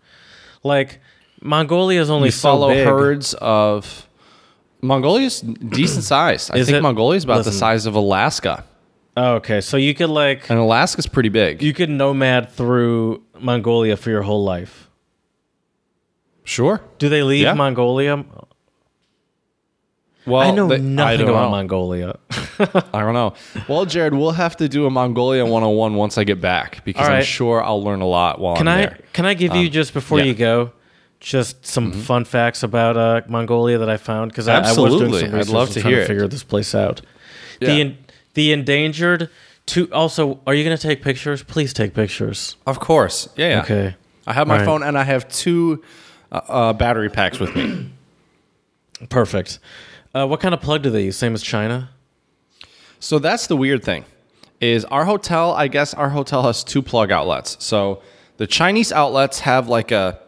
Like 0.62 1.00
Mongolia 1.40 1.98
is 2.02 2.10
only 2.10 2.28
you 2.28 2.32
so 2.32 2.48
follow 2.50 2.68
big. 2.68 2.86
herds 2.86 3.32
of 3.34 4.06
Mongolia's 4.82 5.40
decent 5.40 6.04
size. 6.04 6.50
I 6.50 6.56
Is 6.58 6.66
think 6.66 6.76
it? 6.78 6.82
Mongolia 6.82 7.16
is 7.16 7.24
about 7.24 7.44
the 7.44 7.52
size 7.52 7.86
of 7.86 7.94
Alaska, 7.94 8.64
Oh, 9.16 9.34
okay, 9.34 9.60
so 9.60 9.76
you 9.76 9.94
could 9.94 10.10
like 10.10 10.50
and 10.50 10.58
Alaska's 10.58 11.06
pretty 11.06 11.28
big. 11.28 11.62
you 11.62 11.72
could 11.72 11.88
nomad 11.90 12.50
through 12.50 13.22
Mongolia 13.38 13.96
for 13.96 14.10
your 14.10 14.22
whole 14.22 14.42
life. 14.44 14.88
sure. 16.44 16.80
Do 16.98 17.08
they 17.08 17.22
leave 17.22 17.42
Yeah. 17.42 17.54
Mongolia? 17.54 18.24
Well, 20.26 20.40
I 20.40 20.50
know 20.52 20.68
they- 20.68 20.78
nothing 20.78 21.18
don't 21.20 21.28
about 21.30 21.44
know. 21.44 21.50
Mongolia. 21.50 22.16
I 22.58 23.00
don't 23.00 23.12
know. 23.12 23.34
Well, 23.68 23.84
Jared, 23.84 24.14
we'll 24.14 24.30
have 24.32 24.56
to 24.56 24.68
do 24.68 24.86
a 24.86 24.90
Mongolia 24.90 25.44
101 25.44 25.94
once 25.96 26.16
I 26.16 26.24
get 26.24 26.40
back 26.40 26.82
because 26.84 27.02
All 27.02 27.08
I'm 27.12 27.16
right. 27.18 27.26
sure 27.26 27.62
I'll 27.62 27.82
learn 27.82 28.00
a 28.00 28.06
lot 28.06 28.40
while 28.40 28.56
Can 28.56 28.66
I'm 28.68 28.78
I 28.78 28.86
there. 28.86 28.98
can 29.12 29.26
I 29.26 29.34
give 29.34 29.54
you 29.54 29.68
just 29.68 29.92
before 29.92 30.18
yeah. 30.18 30.24
you 30.24 30.34
go, 30.34 30.72
just 31.20 31.66
some 31.66 31.92
fun 31.92 32.24
facts 32.24 32.62
about 32.62 32.96
uh, 32.96 33.20
Mongolia 33.28 33.76
that 33.78 33.90
I 33.90 33.96
found 33.98 34.30
because 34.30 34.48
I, 34.48 34.56
I 34.56 34.60
was 34.60 34.68
Absolutely. 34.70 34.98
doing 34.98 35.12
some 35.20 35.28
I'd 35.34 35.38
research 35.38 35.52
love 35.54 35.68
and 35.68 35.74
to 35.74 35.80
trying 35.82 35.90
hear 35.92 35.98
to 36.00 36.04
it. 36.04 36.08
figure 36.08 36.28
this 36.28 36.44
place 36.44 36.74
out. 36.74 37.00
The 37.60 37.66
Yeah. 37.66 37.72
en- 37.72 37.98
the 38.34 38.52
endangered. 38.52 39.30
To 39.68 39.90
also, 39.92 40.40
are 40.46 40.54
you 40.54 40.62
going 40.62 40.76
to 40.76 40.82
take 40.82 41.02
pictures? 41.02 41.42
Please 41.42 41.72
take 41.72 41.94
pictures. 41.94 42.56
Of 42.66 42.80
course. 42.80 43.30
Yeah, 43.34 43.48
yeah. 43.48 43.62
Okay. 43.62 43.96
I 44.26 44.32
have 44.34 44.46
my 44.46 44.58
right. 44.58 44.64
phone 44.64 44.82
and 44.82 44.98
I 44.98 45.04
have 45.04 45.26
two 45.28 45.82
uh, 46.30 46.40
uh, 46.48 46.72
battery 46.74 47.08
packs 47.08 47.38
with 47.38 47.54
me. 47.56 47.90
Perfect. 49.08 49.58
Uh, 50.14 50.26
what 50.26 50.40
kind 50.40 50.54
of 50.54 50.60
plug 50.60 50.82
do 50.82 50.90
they 50.90 51.04
use? 51.04 51.16
Same 51.16 51.34
as 51.34 51.42
China. 51.42 51.90
So 53.00 53.18
that's 53.18 53.46
the 53.46 53.56
weird 53.56 53.82
thing. 53.82 54.04
Is 54.60 54.84
our 54.86 55.04
hotel, 55.04 55.52
I 55.52 55.68
guess 55.68 55.92
our 55.94 56.10
hotel 56.10 56.42
has 56.44 56.64
two 56.64 56.80
plug 56.80 57.10
outlets. 57.10 57.56
So 57.62 58.02
the 58.36 58.46
Chinese 58.46 58.92
outlets 58.92 59.40
have 59.40 59.68
like 59.68 59.90
a 59.90 60.20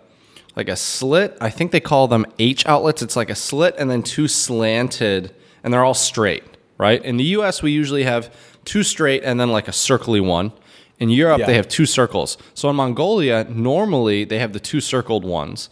like 0.57 0.69
a 0.69 0.77
slit. 0.77 1.37
I 1.41 1.51
think 1.51 1.71
they 1.71 1.81
call 1.81 2.09
them 2.09 2.27
H 2.39 2.67
outlets. 2.67 3.03
It's 3.03 3.17
like 3.17 3.31
a 3.31 3.35
slit 3.35 3.75
and 3.79 3.91
then 3.91 4.03
two 4.03 4.29
slanted 4.29 5.35
and 5.63 5.73
they're 5.73 5.85
all 5.85 5.95
straight, 5.95 6.45
right? 6.79 7.03
In 7.05 7.17
the 7.17 7.25
US 7.39 7.63
we 7.63 7.71
usually 7.73 8.05
have 8.05 8.33
two 8.65 8.83
straight 8.83 9.23
and 9.25 9.39
then 9.41 9.51
like 9.51 9.69
a 9.69 9.73
circly 9.73 10.21
one. 10.25 10.53
In 10.99 11.11
Europe 11.11 11.41
Yeah. 11.41 11.47
they 11.47 11.55
have 11.55 11.69
two 11.69 11.87
circles. 11.87 12.39
So 12.55 12.69
in 12.71 12.77
Mongolia 12.77 13.45
normally 13.49 14.25
they 14.25 14.39
have 14.39 14.53
the 14.53 14.61
two 14.61 14.81
circled 14.81 15.25
ones. 15.25 15.69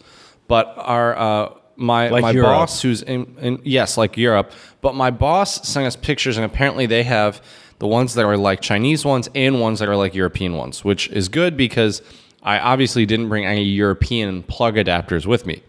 But 0.47 0.73
our 0.77 1.17
uh 1.17 1.49
my 1.77 2.07
Like 2.09 2.21
my 2.21 2.31
Europe. 2.31 2.51
boss 2.51 2.81
who's 2.81 3.01
in, 3.01 3.35
in 3.41 3.59
yes, 3.63 3.97
like 3.97 4.15
Europe. 4.17 4.51
But 4.81 4.95
my 4.95 5.11
boss 5.11 5.67
sent 5.67 5.85
us 5.85 5.97
pictures, 5.97 6.37
and 6.37 6.45
apparently 6.45 6.85
they 6.85 7.03
have 7.03 7.41
the 7.79 7.87
ones 7.87 8.13
that 8.13 8.23
are 8.23 8.37
like 8.37 8.61
Chinese 8.61 9.03
ones 9.03 9.27
and 9.35 9.59
ones 9.59 9.79
that 9.79 9.89
are 9.89 9.97
like 9.97 10.15
European 10.15 10.53
ones, 10.55 10.85
which 10.85 11.09
is 11.09 11.27
good 11.27 11.57
because 11.57 12.01
I 12.43 12.59
obviously 12.59 13.05
didn't 13.05 13.27
bring 13.27 13.45
any 13.45 13.63
European 13.63 14.43
plug 14.43 14.75
adapters 14.75 15.25
with 15.25 15.45
me. 15.45 15.63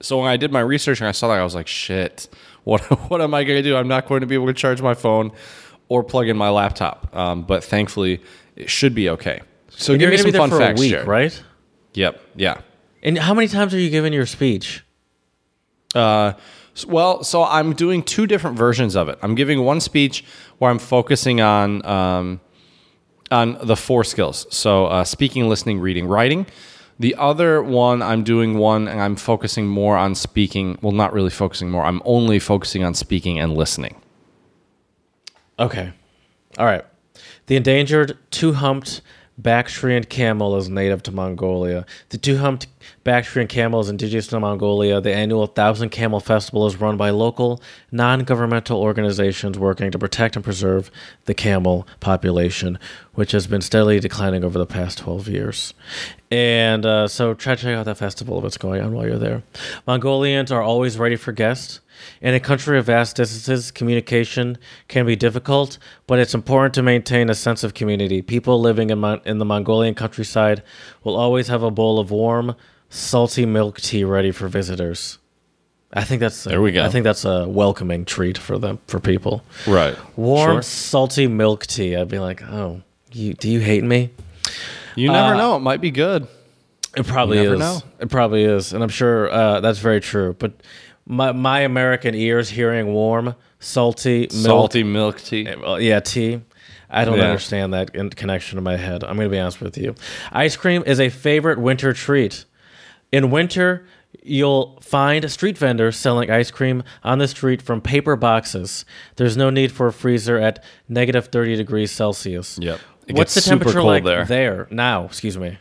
So 0.00 0.18
when 0.20 0.28
I 0.28 0.36
did 0.36 0.52
my 0.52 0.60
research 0.60 1.00
and 1.00 1.08
I 1.08 1.12
saw 1.12 1.26
that, 1.28 1.38
I 1.38 1.42
was 1.42 1.54
like, 1.56 1.66
shit, 1.66 2.28
what 2.64 2.80
what 3.10 3.20
am 3.20 3.34
I 3.34 3.44
going 3.44 3.62
to 3.62 3.68
do? 3.68 3.76
I'm 3.76 3.88
not 3.88 4.06
going 4.06 4.20
to 4.20 4.26
be 4.26 4.34
able 4.34 4.46
to 4.46 4.54
charge 4.54 4.82
my 4.82 4.94
phone 4.94 5.32
or 5.88 6.04
plug 6.04 6.28
in 6.28 6.36
my 6.36 6.48
laptop. 6.50 7.14
Um, 7.14 7.42
but 7.42 7.64
thankfully, 7.64 8.22
it 8.56 8.70
should 8.70 8.94
be 8.94 9.08
okay. 9.10 9.40
So 9.70 9.92
And 9.92 10.00
give 10.00 10.10
me 10.10 10.16
some 10.16 10.32
fun 10.32 10.50
for 10.50 10.58
facts, 10.58 10.80
a 10.80 10.82
week, 10.82 11.06
right? 11.06 11.42
Yep. 11.94 12.20
Yeah. 12.36 12.60
And 13.02 13.18
how 13.18 13.34
many 13.34 13.48
times 13.48 13.74
are 13.74 13.78
you 13.78 13.90
giving 13.90 14.12
your 14.12 14.26
speech? 14.26 14.84
Uh, 15.94 16.34
well, 16.86 17.24
so 17.24 17.44
I'm 17.44 17.72
doing 17.74 18.02
two 18.02 18.26
different 18.26 18.56
versions 18.56 18.94
of 18.94 19.08
it. 19.08 19.18
I'm 19.22 19.34
giving 19.34 19.64
one 19.64 19.80
speech 19.80 20.24
where 20.58 20.70
I'm 20.70 20.78
focusing 20.78 21.40
on 21.40 21.84
um, 21.84 22.40
on 23.30 23.58
the 23.62 23.76
four 23.76 24.04
skills. 24.04 24.46
So 24.50 24.86
uh, 24.86 25.04
speaking, 25.04 25.48
listening, 25.48 25.80
reading, 25.80 26.06
writing. 26.06 26.46
The 27.00 27.14
other 27.14 27.62
one, 27.62 28.02
I'm 28.02 28.24
doing 28.24 28.58
one, 28.58 28.86
and 28.86 29.00
I'm 29.00 29.16
focusing 29.16 29.66
more 29.66 29.96
on 29.96 30.14
speaking. 30.14 30.78
Well, 30.82 30.92
not 30.92 31.14
really 31.14 31.30
focusing 31.30 31.70
more. 31.70 31.86
I'm 31.86 32.02
only 32.04 32.38
focusing 32.38 32.84
on 32.84 32.92
speaking 32.92 33.40
and 33.40 33.56
listening. 33.56 33.96
Okay. 35.58 35.94
All 36.58 36.66
right. 36.66 36.84
The 37.46 37.56
endangered 37.56 38.18
two 38.30 38.52
humped 38.52 39.00
Bactrian 39.38 40.04
camel 40.04 40.58
is 40.58 40.68
native 40.68 41.02
to 41.04 41.12
Mongolia. 41.12 41.86
The 42.10 42.18
two 42.18 42.36
humped 42.36 42.66
Bactrian 43.04 43.48
camel 43.48 43.80
is 43.80 43.88
indigenous 43.88 44.26
to 44.28 44.40
Mongolia. 44.40 45.00
The 45.00 45.14
annual 45.14 45.46
Thousand 45.46 45.90
Camel 45.90 46.20
Festival 46.20 46.66
is 46.66 46.76
run 46.76 46.96
by 46.96 47.10
local, 47.10 47.62
non 47.90 48.20
governmental 48.20 48.80
organizations 48.80 49.58
working 49.58 49.90
to 49.90 49.98
protect 49.98 50.36
and 50.36 50.44
preserve 50.44 50.90
the 51.24 51.34
camel 51.34 51.86
population, 52.00 52.78
which 53.14 53.32
has 53.32 53.46
been 53.46 53.60
steadily 53.60 54.00
declining 54.00 54.44
over 54.44 54.58
the 54.58 54.66
past 54.66 54.98
12 54.98 55.28
years. 55.28 55.74
And 56.30 56.86
uh, 56.86 57.08
so 57.08 57.34
try 57.34 57.56
to 57.56 57.62
check 57.62 57.76
out 57.76 57.86
that 57.86 57.98
festival 57.98 58.38
if 58.38 58.44
it's 58.44 58.56
going 58.56 58.80
on 58.82 58.92
while 58.92 59.06
you're 59.06 59.18
there. 59.18 59.42
Mongolians 59.86 60.52
are 60.52 60.62
always 60.62 60.98
ready 60.98 61.16
for 61.16 61.32
guests. 61.32 61.80
In 62.20 62.34
a 62.34 62.40
country 62.40 62.78
of 62.78 62.86
vast 62.86 63.16
distances, 63.16 63.70
communication 63.70 64.58
can 64.88 65.06
be 65.06 65.16
difficult, 65.16 65.78
but 66.06 66.18
it's 66.18 66.34
important 66.34 66.74
to 66.74 66.82
maintain 66.82 67.28
a 67.28 67.34
sense 67.34 67.64
of 67.64 67.74
community. 67.74 68.22
People 68.22 68.60
living 68.60 68.90
in, 68.90 68.98
Mon- 68.98 69.20
in 69.24 69.38
the 69.38 69.44
Mongolian 69.44 69.94
countryside 69.94 70.62
will 71.04 71.16
always 71.16 71.48
have 71.48 71.62
a 71.62 71.70
bowl 71.70 71.98
of 71.98 72.10
warm, 72.10 72.54
salty 72.90 73.46
milk 73.46 73.80
tea 73.80 74.04
ready 74.04 74.30
for 74.32 74.48
visitors. 74.48 75.18
I 75.92 76.04
think 76.04 76.20
that's 76.20 76.46
a, 76.46 76.50
There 76.50 76.60
we 76.62 76.70
go. 76.72 76.84
I 76.84 76.88
think 76.88 77.02
that's 77.04 77.24
a 77.24 77.48
welcoming 77.48 78.04
treat 78.04 78.38
for 78.38 78.58
them 78.58 78.78
for 78.86 79.00
people. 79.00 79.42
Right. 79.66 79.96
Warm, 80.16 80.56
Sure. 80.56 80.62
salty 80.62 81.26
milk 81.26 81.66
tea. 81.66 81.96
I'd 81.96 82.08
be 82.08 82.18
like, 82.20 82.42
oh, 82.44 82.82
you, 83.12 83.34
do 83.34 83.48
you 83.50 83.58
hate 83.60 83.82
me? 83.82 84.10
You 84.94 85.10
never 85.10 85.34
Uh, 85.34 85.38
know. 85.38 85.56
It 85.56 85.60
might 85.60 85.80
be 85.80 85.90
good. 85.90 86.28
It 86.96 87.06
probably 87.06 87.38
You 87.38 87.42
never 87.44 87.54
is. 87.54 87.60
know. 87.60 87.82
It 88.00 88.08
probably 88.08 88.44
is, 88.44 88.72
and 88.72 88.82
I'm 88.82 88.88
sure 88.88 89.30
uh, 89.32 89.60
that's 89.60 89.78
very 89.78 90.00
true. 90.00 90.34
But 90.38 90.52
my 91.06 91.30
my 91.32 91.60
American 91.60 92.14
ears 92.16 92.50
hearing 92.50 92.92
warm, 92.92 93.34
salty, 93.60 94.20
milk, 94.20 94.32
Salty 94.32 94.82
milk 94.82 95.20
tea. 95.20 95.48
well, 95.60 95.80
yeah, 95.80 96.00
tea. 96.00 96.40
I 96.88 97.04
don't 97.04 97.18
Yeah. 97.18 97.24
understand 97.26 97.72
that 97.74 97.94
in 97.94 98.10
connection 98.10 98.58
in 98.58 98.64
my 98.64 98.76
head. 98.76 99.04
I'm 99.04 99.14
going 99.16 99.28
to 99.28 99.30
be 99.30 99.38
honest 99.38 99.60
with 99.60 99.78
you. 99.78 99.94
Ice 100.32 100.56
cream 100.56 100.82
is 100.84 100.98
a 101.00 101.08
favorite 101.08 101.60
winter 101.60 101.92
treat. 101.92 102.44
In 103.12 103.30
winter, 103.30 103.86
you'll 104.22 104.78
find 104.80 105.30
street 105.30 105.58
vendors 105.58 105.96
selling 105.96 106.30
ice 106.30 106.50
cream 106.50 106.82
on 107.02 107.18
the 107.18 107.28
street 107.28 107.60
from 107.62 107.80
paper 107.80 108.16
boxes. 108.16 108.84
There's 109.16 109.36
no 109.36 109.50
need 109.50 109.72
for 109.72 109.88
a 109.88 109.92
freezer 109.92 110.38
at 110.38 110.62
negative 110.88 111.26
30 111.26 111.56
degrees 111.56 111.90
Celsius. 111.90 112.58
Yep. 112.60 112.78
It 113.08 113.16
What's 113.16 113.34
the 113.34 113.40
temperature 113.40 113.78
cold 113.80 113.86
like 113.86 114.04
there. 114.04 114.24
there 114.24 114.68
now? 114.70 115.04
Excuse 115.06 115.36
me. 115.36 115.58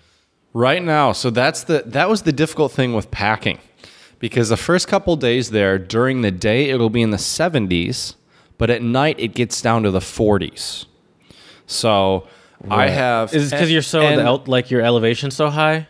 Right 0.53 0.84
now, 0.84 1.12
so 1.12 1.29
that's 1.29 1.63
the 1.63 1.84
that 1.88 2.10
was 2.10 2.24
the 2.24 2.32
difficult 2.32 2.72
thing 2.72 2.94
with 2.94 3.12
packing, 3.12 3.60
because 4.20 4.50
the 4.50 4.58
first 4.58 4.88
couple 4.88 5.15
days 5.15 5.51
there 5.51 5.77
during 5.77 6.22
the 6.22 6.32
day 6.32 6.70
it'll 6.70 6.89
be 6.89 7.03
in 7.03 7.12
the 7.12 7.18
70s, 7.18 8.15
but 8.58 8.70
at 8.72 8.82
night 8.82 9.20
it 9.20 9.36
gets 9.36 9.62
down 9.62 9.84
to 9.84 9.91
the 9.91 10.00
40s. 10.00 10.86
So 11.68 12.27
I 12.70 12.89
have 12.89 13.34
Is 13.34 13.48
it 13.51 13.56
because 13.56 13.72
you're 13.72 13.82
so 13.84 14.01
and- 14.01 14.20
the 14.20 14.32
like 14.51 14.72
your 14.72 14.82
elevation 14.82 15.29
so 15.32 15.50
high? 15.50 15.88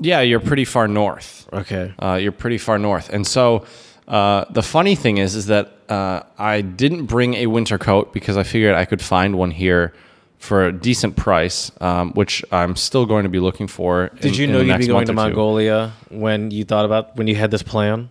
Yeah 0.00 0.20
you're 0.20 0.40
pretty 0.40 0.64
far 0.64 0.88
north. 0.88 1.48
Okay. 1.52 1.92
Uh, 1.98 2.18
you're 2.20 2.32
pretty 2.32 2.58
far 2.58 2.78
north, 2.78 3.10
and 3.10 3.26
so 3.26 3.66
uh, 4.08 4.46
the 4.50 4.62
funny 4.62 4.94
thing 4.94 5.18
is, 5.18 5.34
is 5.34 5.46
that 5.46 5.72
uh, 5.88 6.22
I 6.38 6.62
didn't 6.62 7.06
bring 7.06 7.34
a 7.34 7.46
winter 7.46 7.78
coat 7.78 8.12
because 8.12 8.36
I 8.36 8.42
figured 8.42 8.74
I 8.74 8.84
could 8.86 9.02
find 9.02 9.36
one 9.36 9.50
here 9.50 9.92
for 10.38 10.66
a 10.66 10.72
decent 10.72 11.16
price, 11.16 11.70
um, 11.80 12.12
which 12.12 12.44
I'm 12.50 12.76
still 12.76 13.06
going 13.06 13.24
to 13.24 13.28
be 13.28 13.40
looking 13.40 13.66
for. 13.66 14.08
Did 14.20 14.26
in- 14.26 14.34
you 14.34 14.44
in 14.44 14.52
know 14.52 14.60
you'd 14.60 14.78
be 14.78 14.86
going 14.86 15.06
to. 15.06 15.12
Mongolia 15.12 15.92
when 16.08 16.50
you 16.50 16.64
thought 16.64 16.84
about 16.84 17.16
when 17.16 17.26
you 17.26 17.34
had 17.34 17.50
this 17.50 17.62
plan? 17.62 18.10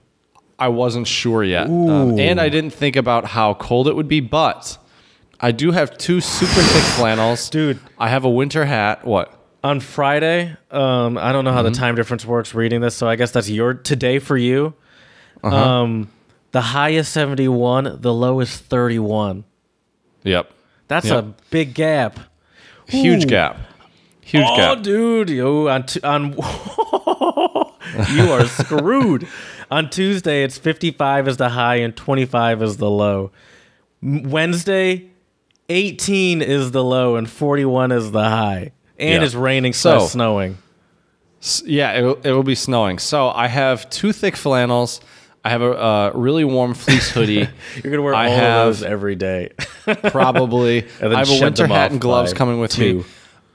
I 0.59 0.69
wasn't 0.69 1.07
sure 1.07 1.43
yet, 1.43 1.67
um, 1.67 2.19
and 2.19 2.41
I 2.41 2.49
didn't 2.49 2.71
think 2.71 2.95
about 2.95 3.25
how 3.25 3.53
cold 3.55 3.87
it 3.87 3.95
would 3.95 4.07
be, 4.07 4.19
but. 4.19 4.77
I 5.39 5.51
do 5.51 5.71
have 5.71 5.95
two 5.99 6.19
super 6.19 6.61
thick 6.61 6.83
flannels, 6.95 7.51
Dude. 7.51 7.79
I 7.99 8.09
have 8.09 8.25
a 8.25 8.29
winter 8.29 8.65
hat. 8.65 9.05
What? 9.05 9.36
On 9.63 9.79
Friday, 9.79 10.55
um, 10.71 11.17
I 11.17 11.31
don't 11.31 11.43
know 11.43 11.51
how 11.51 11.63
the 11.63 11.71
time 11.71 11.95
difference 11.95 12.25
works 12.25 12.53
reading 12.53 12.79
this, 12.79 12.95
so 12.95 13.07
I 13.09 13.15
guess 13.15 13.31
that's 13.31 13.49
your 13.49 13.73
today 13.73 14.19
for 14.19 14.37
you. 14.37 14.73
Um, 15.43 16.09
the 16.51 16.61
high 16.61 16.89
is 16.91 17.07
71, 17.07 17.97
the 18.01 18.13
low 18.13 18.39
is 18.39 18.55
31. 18.55 19.43
Yep, 20.23 20.51
That's 20.87 21.07
Yep. 21.07 21.23
a 21.23 21.33
big 21.49 21.73
gap. 21.73 22.19
huge 22.87 23.25
Ooh. 23.25 23.27
gap. 23.27 23.57
Huge 24.21 24.45
oh, 24.47 24.57
gap. 24.57 24.83
dude, 24.83 25.29
yo, 25.29 25.67
on 25.67 25.83
t- 25.85 26.01
on 26.01 26.31
you 28.11 28.31
are 28.31 28.45
screwed. 28.45 29.27
on 29.71 29.89
Tuesday, 29.89 30.43
it's 30.43 30.57
55 30.57 31.27
is 31.29 31.37
the 31.37 31.49
high 31.49 31.75
and 31.77 31.95
25 31.95 32.61
is 32.61 32.77
the 32.77 32.89
low. 32.89 33.31
Wednesday, 34.01 35.09
18 35.69 36.41
is 36.41 36.71
the 36.71 36.83
low 36.83 37.15
and 37.15 37.29
41 37.29 37.91
is 37.91 38.11
the 38.11 38.23
high. 38.23 38.71
And 38.99 39.09
Yeah. 39.21 39.23
it's 39.25 39.35
raining 39.35 39.73
So- 39.73 39.99
slash 39.99 40.11
snowing. 40.11 40.57
S- 41.41 41.61
Yeah, 41.65 41.97
it'll, 41.97 42.17
it'll 42.23 42.43
be 42.43 42.55
snowing. 42.55 42.97
So 42.99 43.29
I 43.29 43.47
have 43.47 43.89
two 43.89 44.11
thick 44.11 44.35
flannels. 44.35 45.01
I 45.45 45.49
have 45.51 45.61
a, 45.61 45.71
uh 45.71 46.11
really 46.13 46.43
warm 46.43 46.73
fleece 46.73 47.09
hoodie. 47.11 47.47
You're 47.83 47.91
gonna 47.91 48.01
wear 48.01 48.15
I 48.15 48.25
all 48.25 48.31
have- 48.35 48.67
of 48.67 48.79
those 48.79 48.83
every 48.83 49.15
day. 49.15 49.51
probably. 50.09 50.79
And 51.01 51.11
then 51.11 51.15
I 51.15 51.19
have 51.19 51.29
a 51.29 51.39
winter 51.39 51.67
hat 51.67 51.91
and 51.91 52.01
gloves 52.01 52.33
coming 52.33 52.59
with 52.59 52.77
me. 52.77 53.03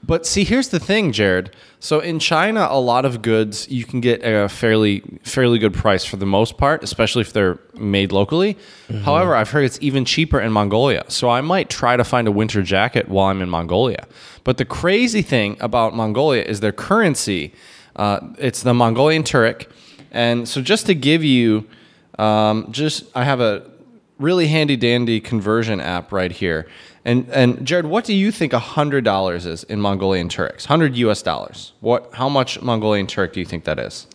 But 0.05 0.25
see, 0.25 0.43
here's 0.43 0.67
the 0.67 0.79
thing, 0.79 1.13
Jared. 1.13 1.55
So 1.79 2.01
in 2.01 2.19
China, 2.19 2.67
a 2.69 2.79
lot 2.79 3.05
of 3.05 3.21
goods 3.21 3.69
you 3.69 3.85
can 3.85 4.01
get 4.01 4.21
a 4.23 4.49
fairly 4.49 5.01
fairly 5.23 5.59
good 5.59 5.73
price 5.73 6.03
for 6.03 6.17
the 6.17 6.25
most 6.25 6.57
part, 6.57 6.83
especially 6.83 7.21
if 7.21 7.31
they're 7.31 7.57
made 7.75 8.11
locally. 8.11 8.55
Mm-hmm. 8.89 9.03
However, 9.03 9.33
I've 9.35 9.51
heard 9.51 9.63
it's 9.63 9.77
even 9.81 10.03
cheaper 10.03 10.41
in 10.41 10.51
Mongolia. 10.51 11.05
So 11.07 11.29
I 11.29 11.39
might 11.39 11.69
try 11.69 11.95
to 11.95 12.03
find 12.03 12.27
a 12.27 12.31
winter 12.31 12.61
jacket 12.61 13.07
while 13.07 13.27
I'm 13.29 13.41
in 13.41 13.49
Mongolia. 13.49 14.05
But 14.43 14.57
the 14.57 14.65
crazy 14.65 15.21
thing 15.21 15.55
about 15.61 15.95
Mongolia 15.95 16.43
is 16.43 16.59
their 16.59 16.73
currency. 16.73 17.53
Uh, 17.95 18.19
it's 18.37 18.61
the 18.63 18.73
Mongolian 18.73 19.23
Turk, 19.23 19.71
and 20.11 20.49
so 20.49 20.61
just 20.61 20.87
to 20.87 20.95
give 20.95 21.23
you, 21.23 21.67
um, 22.17 22.67
just 22.71 23.05
I 23.15 23.23
have 23.23 23.39
a 23.39 23.69
really 24.19 24.47
handy 24.47 24.75
dandy 24.75 25.19
conversion 25.19 25.79
app 25.79 26.11
right 26.11 26.31
here. 26.31 26.67
And 27.05 27.29
and 27.29 27.65
Jared, 27.65 27.85
what 27.85 28.05
do 28.05 28.13
you 28.13 28.31
think 28.31 28.53
hundred 28.53 29.03
dollars 29.03 29.45
is 29.45 29.63
in 29.65 29.81
Mongolian 29.81 30.29
Turks? 30.29 30.65
Hundred 30.65 30.95
U.S. 30.95 31.21
dollars. 31.21 31.73
What? 31.81 32.09
How 32.13 32.29
much 32.29 32.61
Mongolian 32.61 33.07
Turk 33.07 33.33
do 33.33 33.39
you 33.39 33.45
think 33.45 33.65
that 33.65 33.79
is? 33.79 34.07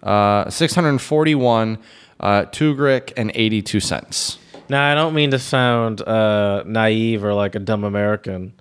uh, 0.04 0.50
641 0.50 1.78
uh, 2.20 2.44
Tugrik 2.46 3.14
and 3.18 3.32
82 3.34 3.80
cents. 3.80 4.38
Now 4.70 4.92
I 4.92 4.96
don't 4.96 5.14
mean 5.14 5.32
to 5.32 5.40
sound 5.40 6.02
uh, 6.02 6.64
naive 6.66 7.24
or 7.24 7.34
like 7.34 7.56
a 7.56 7.60
dumb 7.60 7.84
American, 7.84 8.54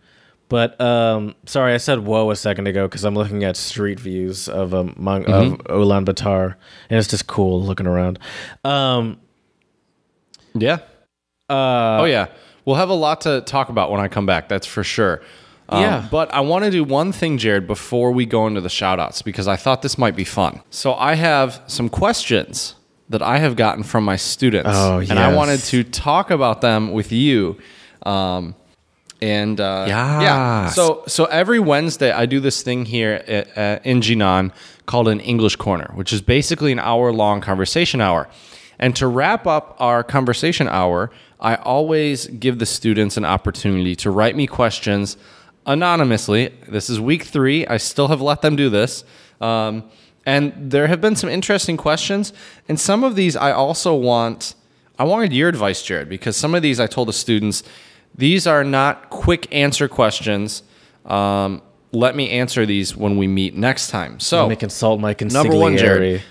but 0.48 0.80
um, 0.80 1.34
sorry, 1.46 1.72
I 1.74 1.76
said 1.76 2.00
whoa 2.00 2.30
a 2.30 2.36
second 2.36 2.66
ago 2.66 2.88
because 2.88 3.04
I'm 3.04 3.14
looking 3.14 3.44
at 3.44 3.56
street 3.56 4.00
views 4.00 4.48
of 4.48 4.74
um, 4.74 4.94
Mon- 4.96 5.24
of 5.26 5.58
Ulaanbaatar, 5.66 6.56
and 6.88 6.98
it's 6.98 7.06
just 7.08 7.26
cool 7.28 7.62
looking 7.62 7.86
around. 7.86 8.18
Um, 8.64 9.18
Yeah. 10.54 10.78
uh, 11.48 12.00
Oh 12.00 12.04
yeah, 12.06 12.26
we'll 12.64 12.76
have 12.76 12.88
a 12.90 12.94
lot 12.94 13.20
to 13.22 13.42
talk 13.42 13.68
about 13.68 13.90
when 13.92 14.00
I 14.00 14.08
come 14.08 14.26
back. 14.26 14.48
That's 14.48 14.66
for 14.66 14.82
sure. 14.82 15.20
Um, 15.70 15.82
Yeah. 15.82 16.08
But 16.10 16.32
I 16.34 16.40
want 16.40 16.64
to 16.64 16.70
do 16.70 16.84
one 16.84 17.12
thing, 17.12 17.38
Jared, 17.38 17.66
before 17.66 18.10
we 18.12 18.26
go 18.26 18.46
into 18.46 18.60
the 18.60 18.68
shout 18.68 18.98
outs, 19.00 19.22
because 19.22 19.48
I 19.48 19.56
thought 19.56 19.82
this 19.82 19.96
might 19.98 20.16
be 20.16 20.24
fun. 20.24 20.60
So 20.70 20.94
I 20.94 21.14
have 21.14 21.62
some 21.66 21.88
questions 21.88 22.74
that 23.08 23.22
I 23.22 23.38
have 23.38 23.56
gotten 23.56 23.82
from 23.82 24.04
my 24.04 24.16
students. 24.16 24.70
Oh, 24.72 24.98
And 24.98 25.18
I 25.18 25.34
wanted 25.34 25.60
to 25.64 25.84
talk 25.84 26.30
about 26.30 26.60
them 26.60 26.92
with 26.92 27.10
you. 27.12 27.56
Um, 28.04 28.54
and 29.22 29.60
uh, 29.60 29.84
yeah, 30.22 30.68
so 30.70 31.02
so 31.06 31.26
every 31.26 31.60
Wednesday 31.60 32.10
I 32.10 32.24
do 32.24 32.40
this 32.40 32.62
thing 32.62 32.86
here 32.86 33.22
at, 33.26 33.58
uh, 33.58 33.78
in 33.84 34.00
Jinan 34.00 34.50
called 34.86 35.08
an 35.08 35.20
English 35.20 35.56
Corner, 35.56 35.90
which 35.94 36.10
is 36.12 36.22
basically 36.22 36.72
an 36.72 36.78
hour 36.78 37.12
long 37.12 37.42
conversation 37.42 38.00
hour. 38.00 38.28
And 38.78 38.96
to 38.96 39.06
wrap 39.06 39.46
up 39.46 39.76
our 39.78 40.02
conversation 40.02 40.68
hour, 40.68 41.10
I 41.38 41.56
always 41.56 42.28
give 42.28 42.58
the 42.60 42.64
students 42.66 43.18
an 43.18 43.26
opportunity 43.26 43.94
to 43.96 44.10
write 44.10 44.36
me 44.36 44.46
questions 44.46 45.18
anonymously. 45.66 46.54
This 46.68 46.90
is 46.90 47.00
week 47.00 47.24
three. 47.24 47.66
I 47.66 47.76
still 47.76 48.08
have 48.08 48.20
let 48.20 48.42
them 48.42 48.56
do 48.56 48.70
this. 48.70 49.04
Um, 49.40 49.90
and 50.26 50.52
there 50.70 50.86
have 50.86 51.00
been 51.00 51.16
some 51.16 51.30
interesting 51.30 51.76
questions. 51.76 52.32
And 52.68 52.78
some 52.78 53.04
of 53.04 53.16
these 53.16 53.36
I 53.36 53.52
also 53.52 53.94
want, 53.94 54.54
I 54.98 55.04
wanted 55.04 55.32
your 55.32 55.48
advice, 55.48 55.82
Jared, 55.82 56.08
because 56.08 56.36
some 56.36 56.54
of 56.54 56.62
these 56.62 56.78
I 56.78 56.86
told 56.86 57.08
the 57.08 57.12
students, 57.12 57.62
these 58.14 58.46
are 58.46 58.64
not 58.64 59.10
quick 59.10 59.52
answer 59.52 59.88
questions. 59.88 60.62
Um, 61.06 61.62
let 61.92 62.14
me 62.14 62.30
answer 62.30 62.66
these 62.66 62.96
when 62.96 63.16
we 63.16 63.26
meet 63.26 63.54
next 63.54 63.88
time. 63.90 64.20
So, 64.20 64.42
let 64.42 64.50
me 64.50 64.56
consult 64.56 65.00
my 65.00 65.14
consigliere. 65.14 65.32
Number 65.32 65.56
one, 65.56 65.76
Jared. 65.76 66.22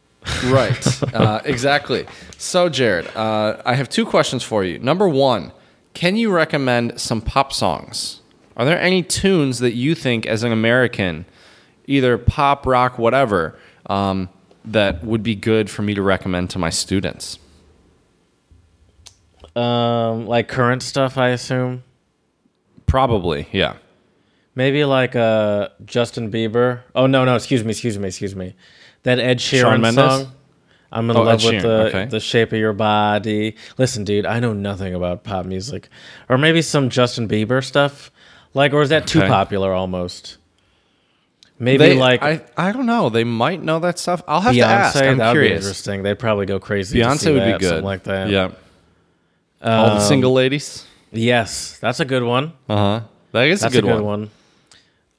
right. 0.44 1.14
Uh, 1.14 1.40
exactly. 1.44 2.06
So, 2.38 2.68
Jared, 2.68 3.08
uh, 3.16 3.60
I 3.64 3.74
have 3.74 3.88
two 3.88 4.06
questions 4.06 4.42
for 4.42 4.64
you. 4.64 4.78
Number 4.78 5.08
one, 5.08 5.52
can 5.94 6.16
you 6.16 6.30
recommend 6.32 7.00
some 7.00 7.20
pop 7.20 7.52
songs? 7.52 8.21
Are 8.56 8.64
there 8.64 8.80
any 8.80 9.02
tunes 9.02 9.58
that 9.60 9.72
you 9.72 9.94
think, 9.94 10.26
as 10.26 10.42
an 10.42 10.52
American, 10.52 11.24
either 11.86 12.18
pop, 12.18 12.66
rock, 12.66 12.98
whatever, 12.98 13.58
um, 13.86 14.28
that 14.64 15.02
would 15.04 15.22
be 15.22 15.34
good 15.34 15.70
for 15.70 15.82
me 15.82 15.94
to 15.94 16.02
recommend 16.02 16.50
to 16.50 16.58
my 16.58 16.70
students? 16.70 17.38
Um, 19.54 20.26
like 20.26 20.48
current 20.48 20.82
stuff, 20.82 21.18
I 21.18 21.28
assume. 21.28 21.82
Probably, 22.86 23.48
yeah. 23.52 23.76
Maybe 24.54 24.84
like 24.84 25.16
uh, 25.16 25.68
Justin 25.84 26.30
Bieber. 26.30 26.82
Oh 26.94 27.06
no, 27.06 27.24
no, 27.24 27.36
excuse 27.36 27.64
me, 27.64 27.70
excuse 27.70 27.98
me, 27.98 28.08
excuse 28.08 28.36
me. 28.36 28.54
That 29.02 29.18
Ed 29.18 29.38
Sheeran 29.38 29.94
song. 29.94 30.32
I'm 30.92 31.08
in 31.08 31.16
Oh, 31.16 31.22
love 31.22 31.42
with 31.42 31.62
the 31.62 31.86
okay. 31.86 32.04
the 32.04 32.20
shape 32.20 32.52
of 32.52 32.58
your 32.58 32.74
body. 32.74 33.56
Listen, 33.78 34.04
dude, 34.04 34.26
I 34.26 34.40
know 34.40 34.52
nothing 34.52 34.94
about 34.94 35.24
pop 35.24 35.46
music, 35.46 35.88
or 36.28 36.36
maybe 36.36 36.60
some 36.60 36.90
Justin 36.90 37.26
Bieber 37.26 37.64
stuff. 37.64 38.10
Like, 38.54 38.72
or 38.72 38.82
is 38.82 38.90
that 38.90 39.06
too 39.06 39.20
Okay. 39.20 39.28
popular 39.28 39.72
almost? 39.72 40.36
Maybe 41.58 41.78
They, 41.78 41.94
like 41.94 42.22
I, 42.22 42.42
I 42.56 42.72
don't 42.72 42.86
know. 42.86 43.08
They 43.08 43.24
might 43.24 43.62
know 43.62 43.78
that 43.80 43.98
stuff. 43.98 44.22
I'll 44.26 44.40
have 44.40 44.54
to 44.54 44.60
ask. 44.60 44.96
Beyonce. 44.96 45.08
I'm 45.10 45.18
That 45.18 45.32
would 45.34 45.40
be 45.40 45.52
interesting. 45.52 46.02
They'd 46.02 46.18
probably 46.18 46.44
go 46.46 46.58
crazy. 46.58 46.98
Beyonce 46.98 47.32
would 47.32 47.44
be 47.52 47.58
good. 47.58 47.84
like 47.84 48.02
that. 48.04 48.28
Yeah. 48.30 48.50
All 49.62 49.86
the 49.90 49.94
Um, 49.96 50.00
single 50.00 50.32
ladies. 50.32 50.84
Yes, 51.12 51.78
that's 51.80 52.00
a 52.00 52.04
good 52.04 52.22
one. 52.24 52.52
Uh 52.68 52.76
huh. 52.76 53.00
That 53.32 53.46
is 53.46 53.60
That's 53.60 53.74
a 53.76 53.80
good, 53.80 53.88
one. 53.90 54.04
one. 54.04 54.30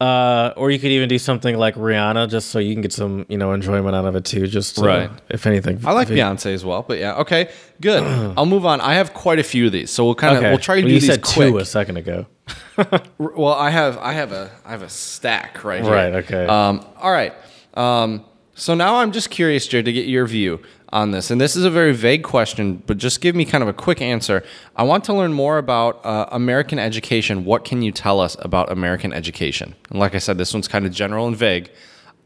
Uh, 0.02 0.52
or 0.58 0.69
you 0.69 0.80
could 0.80 0.91
even 0.91 1.08
do 1.08 1.17
something 1.17 1.58
like 1.58 1.76
Rihanna, 1.76 2.30
just 2.30 2.50
so 2.50 2.60
you 2.60 2.74
can 2.76 2.82
get 2.82 2.91
some, 2.91 3.26
you 3.30 3.38
know, 3.38 3.54
enjoyment 3.54 3.96
out 3.96 4.04
of 4.06 4.15
it 4.17 4.26
too. 4.26 4.48
Just 4.48 4.76
to, 4.76 4.82
Right. 4.84 5.10
if 5.30 5.48
anything. 5.48 5.80
I 5.86 5.93
like 5.93 6.10
Beyonce 6.10 6.54
as 6.54 6.65
well, 6.65 6.84
but 6.86 6.98
yeah, 7.00 7.15
okay, 7.19 7.50
good. 7.80 8.04
I'll 8.38 8.46
move 8.46 8.65
on. 8.65 8.82
I 8.82 8.96
have 8.96 9.13
quite 9.13 9.39
a 9.39 9.43
few 9.43 9.67
of 9.67 9.72
these, 9.72 9.91
so 9.91 10.04
we'll 10.04 10.15
kind 10.15 10.36
of 10.36 10.43
Okay. 10.43 10.50
we'll 10.50 10.60
try 10.60 10.76
to 10.76 10.82
Well, 10.82 10.89
do 10.89 10.93
you 10.93 11.00
these 11.00 11.10
said 11.10 11.22
quick. 11.22 11.50
two 11.52 11.58
a 11.60 11.65
second 11.65 11.98
ago. 11.98 12.26
Well, 13.18 13.54
I 13.54 13.70
have 13.70 13.98
I 13.98 14.14
have 14.14 14.32
a 14.32 14.52
I 14.66 14.72
have 14.72 14.82
a 14.82 14.90
stack 14.90 15.64
right 15.64 15.82
here. 15.82 15.92
Right, 15.92 16.14
okay. 16.16 16.46
Um, 16.46 16.86
all 16.98 17.12
right. 17.12 17.34
Um, 17.76 18.26
so 18.56 18.76
now 18.76 18.98
I'm 18.98 19.12
just 19.12 19.30
curious, 19.30 19.68
Jared, 19.68 19.86
to 19.86 19.94
get 19.94 20.08
your 20.08 20.28
view 20.28 20.60
on 20.90 21.10
this. 21.12 21.32
And 21.32 21.42
this 21.42 21.56
is 21.56 21.64
a 21.66 21.72
very 21.72 21.92
vague 21.92 22.24
question, 22.24 22.84
but 22.86 22.98
just 22.98 23.20
give 23.20 23.36
me 23.36 23.46
kind 23.46 23.64
of 23.64 23.68
a 23.68 23.74
quick 23.74 24.00
answer. 24.00 24.44
I 24.76 24.84
want 24.84 25.04
to 25.06 25.14
learn 25.14 25.34
more 25.34 25.58
about 25.58 26.06
uh, 26.06 26.28
American 26.32 26.78
education. 26.78 27.46
What 27.46 27.66
can 27.66 27.82
you 27.82 27.92
tell 27.92 28.20
us 28.20 28.38
about 28.40 28.72
American 28.72 29.12
education? 29.12 29.76
And 29.90 29.98
like 30.00 30.14
I 30.14 30.20
said, 30.20 30.38
this 30.38 30.54
one's 30.54 30.68
kind 30.68 30.86
of 30.86 30.92
general 30.92 31.28
and 31.28 31.36
vague. 31.36 31.72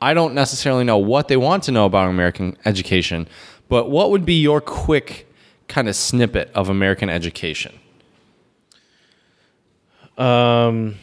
I 0.02 0.14
don't 0.14 0.34
necessarily 0.34 0.84
know 0.84 0.98
what 0.98 1.30
they 1.30 1.38
want 1.38 1.64
to 1.64 1.72
know 1.72 1.86
about 1.86 2.10
American 2.10 2.58
education, 2.66 3.28
but 3.70 3.90
what 3.90 4.12
would 4.12 4.26
be 4.26 4.40
your 4.40 4.60
quick 4.60 5.32
kind 5.70 5.88
of 5.88 5.96
snippet 5.96 6.52
of 6.54 6.68
American 6.70 7.10
education? 7.10 7.80
Um, 10.18 10.96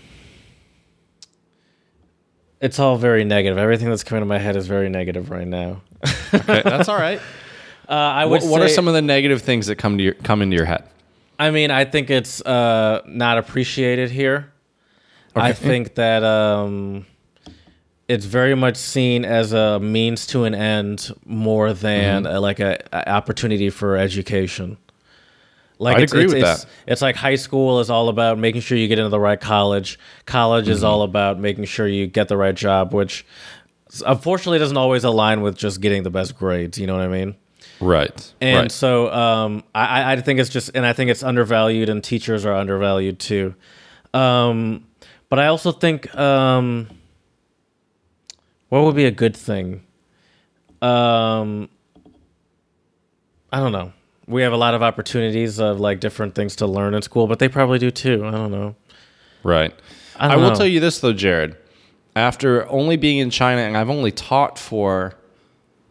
it's 2.61 2.79
all 2.79 2.97
very 2.97 3.25
negative. 3.25 3.59
Everything 3.59 3.89
that's 3.91 4.05
coming 4.05 4.23
to 4.23 4.27
my 4.27 4.39
head 4.39 4.57
is 4.57 4.67
very 4.67 4.89
negative 4.89 5.31
right 5.31 5.47
now. 5.47 5.83
Okay, 6.33 6.63
that's 6.65 6.89
all 6.89 6.97
right. 6.99 7.21
Uh, 7.87 7.93
I 7.93 8.25
would 8.25 8.41
What, 8.41 8.51
what 8.51 8.63
are 8.63 8.69
some 8.71 8.89
of 8.89 8.95
the 8.95 9.03
negative 9.03 9.43
things 9.43 9.67
that 9.67 9.77
come 9.77 9.99
to 9.99 10.05
your, 10.05 10.15
come 10.15 10.41
into 10.41 10.57
your 10.57 10.65
head? 10.65 10.89
I 11.39 11.51
mean, 11.51 11.71
I 11.71 11.85
think 11.85 12.09
it's 12.09 12.41
uh, 12.41 13.03
not 13.07 13.37
appreciated 13.37 14.11
here. 14.11 14.51
I 15.37 15.53
think 15.53 15.95
that 15.97 16.25
um, 16.25 17.05
it's 18.09 18.25
very 18.25 18.55
much 18.55 18.77
seen 18.79 19.27
as 19.27 19.53
a 19.53 19.79
means 19.81 20.27
to 20.29 20.45
an 20.45 20.55
end 20.55 21.11
more 21.27 21.75
than 21.75 22.23
Mm-hmm. 22.25 22.35
uh 22.37 22.41
like 22.41 22.59
a, 22.61 22.79
a 22.91 23.07
opportunity 23.11 23.69
for 23.69 23.99
education. 23.99 24.79
Like 25.85 25.99
I'd 25.99 26.03
it's, 26.05 26.13
agree 26.13 26.25
it's, 26.25 26.33
with 26.35 26.43
it's, 26.43 26.65
that. 26.65 26.71
It's 26.87 27.03
like 27.03 27.15
high 27.17 27.35
school 27.37 27.79
is 27.81 27.91
all 27.91 28.09
about 28.09 28.39
making 28.39 28.63
sure 28.63 28.77
you 28.79 28.89
get 28.89 28.99
into 28.99 29.11
the 29.11 29.21
right 29.21 29.41
college. 29.41 29.99
College 30.27 30.65
Mm-hmm. 30.65 30.73
is 30.73 30.83
all 30.85 31.03
about 31.03 31.39
making 31.39 31.65
sure 31.67 31.87
you 31.87 32.07
get 32.07 32.29
the 32.29 32.37
right 32.37 32.55
job, 32.55 32.95
which 32.95 33.27
unfortunately 34.07 34.59
doesn't 34.59 34.77
always 34.77 35.05
align 35.05 35.43
with 35.43 35.57
just 35.57 35.81
getting 35.81 36.03
the 36.03 36.11
best 36.11 36.37
grades. 36.37 36.79
You 36.79 36.87
know 36.87 36.95
what 36.95 37.03
I 37.05 37.09
mean? 37.09 37.37
Right. 37.81 38.33
And 38.41 38.57
right. 38.65 38.73
so 38.73 39.13
um, 39.13 39.63
I, 39.75 40.03
I- 40.03 40.13
I 40.13 40.21
think 40.21 40.41
it's 40.41 40.49
just, 40.51 40.71
and 40.75 40.87
I 40.87 40.93
think 40.95 41.11
it's 41.11 41.23
undervalued, 41.23 41.89
and 41.89 42.03
teachers 42.03 42.45
are 42.47 42.55
undervalued 42.55 43.19
too. 43.19 43.55
Um, 44.15 44.87
but 45.29 45.39
I 45.39 45.49
also 45.49 45.71
think, 45.73 46.15
um, 46.17 46.89
what 48.71 48.85
would 48.85 48.97
be 48.97 49.05
a 49.05 49.11
good 49.11 49.37
thing? 49.37 49.83
Um, 50.81 51.69
I 53.53 53.59
don't 53.61 53.73
know. 53.73 53.93
We 54.27 54.43
have 54.43 54.53
a 54.53 54.57
lot 54.57 54.75
of 54.75 54.83
opportunities 54.83 55.59
of 55.61 55.81
like 55.81 56.01
different 56.01 56.35
things 56.35 56.57
to 56.57 56.67
learn 56.67 56.95
in 56.95 57.03
school, 57.03 57.27
but 57.27 57.39
they 57.39 57.49
probably 57.49 57.79
do 57.79 57.91
too. 57.91 58.25
I 58.27 58.31
don't 58.31 58.51
know. 58.51 58.75
Right. 59.43 59.75
I 60.19 60.29
I, 60.33 60.37
will 60.37 60.51
know. 60.51 60.55
tell 60.55 60.67
you 60.67 60.81
this 60.81 61.01
though, 61.01 61.13
Jared. 61.13 61.57
After 62.17 62.69
only 62.71 62.97
being 62.97 63.19
in 63.19 63.31
China, 63.31 63.61
and 63.63 63.77
I've 63.77 63.91
only 63.91 64.13
taught 64.13 64.59
for, 64.59 65.15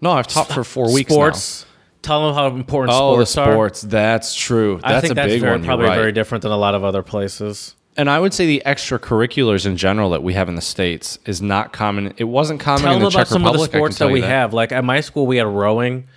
no, 0.02 0.12
I've 0.12 0.28
taught 0.28 0.48
for 0.48 0.64
four 0.64 0.92
weeks 0.94 1.10
now. 1.12 1.16
sports. 1.16 1.66
Tell 2.02 2.26
them 2.28 2.36
how 2.36 2.48
important 2.48 2.94
Oh, 2.98 3.14
sports, 3.14 3.34
the 3.36 3.42
are. 3.42 3.52
sports. 3.54 3.82
That's 3.82 4.34
true. 4.36 4.80
That's 4.82 4.94
I 4.96 5.02
think 5.02 5.12
a 5.12 5.16
that's 5.16 5.28
big 5.34 5.42
very, 5.42 5.52
one. 5.54 5.64
Probably 5.66 5.86
right. 5.88 5.96
very 5.98 6.12
different 6.12 6.42
than 6.42 6.52
a 6.52 6.58
lot 6.58 6.76
of 6.76 6.84
other 6.84 7.04
places. 7.04 7.76
and 7.96 8.10
I 8.10 8.20
would 8.20 8.34
say 8.34 8.46
the 8.48 8.62
extracurriculars 8.66 9.66
in 9.66 9.78
general 9.78 10.10
that 10.12 10.24
we 10.24 10.34
have 10.34 10.50
in 10.50 10.56
the 10.56 10.62
states 10.62 11.20
is 11.26 11.42
not 11.42 11.72
common. 11.74 12.14
It 12.18 12.24
wasn't 12.24 12.60
common 12.60 12.84
Tell 12.84 12.94
in 12.94 13.00
the 13.02 13.08
about 13.08 13.20
Czech 13.20 13.28
some 13.28 13.46
of 13.46 13.54
the 13.54 13.60
Republic. 13.60 13.70
I 13.70 13.72
can 13.72 13.80
sports 13.80 13.98
that 14.00 14.10
we 14.12 14.22
have. 14.22 14.54
Like 14.54 14.72
at 14.72 14.84
my 14.84 15.00
school, 15.02 15.28
we 15.28 15.38
had 15.38 15.46
rowing. 15.48 16.08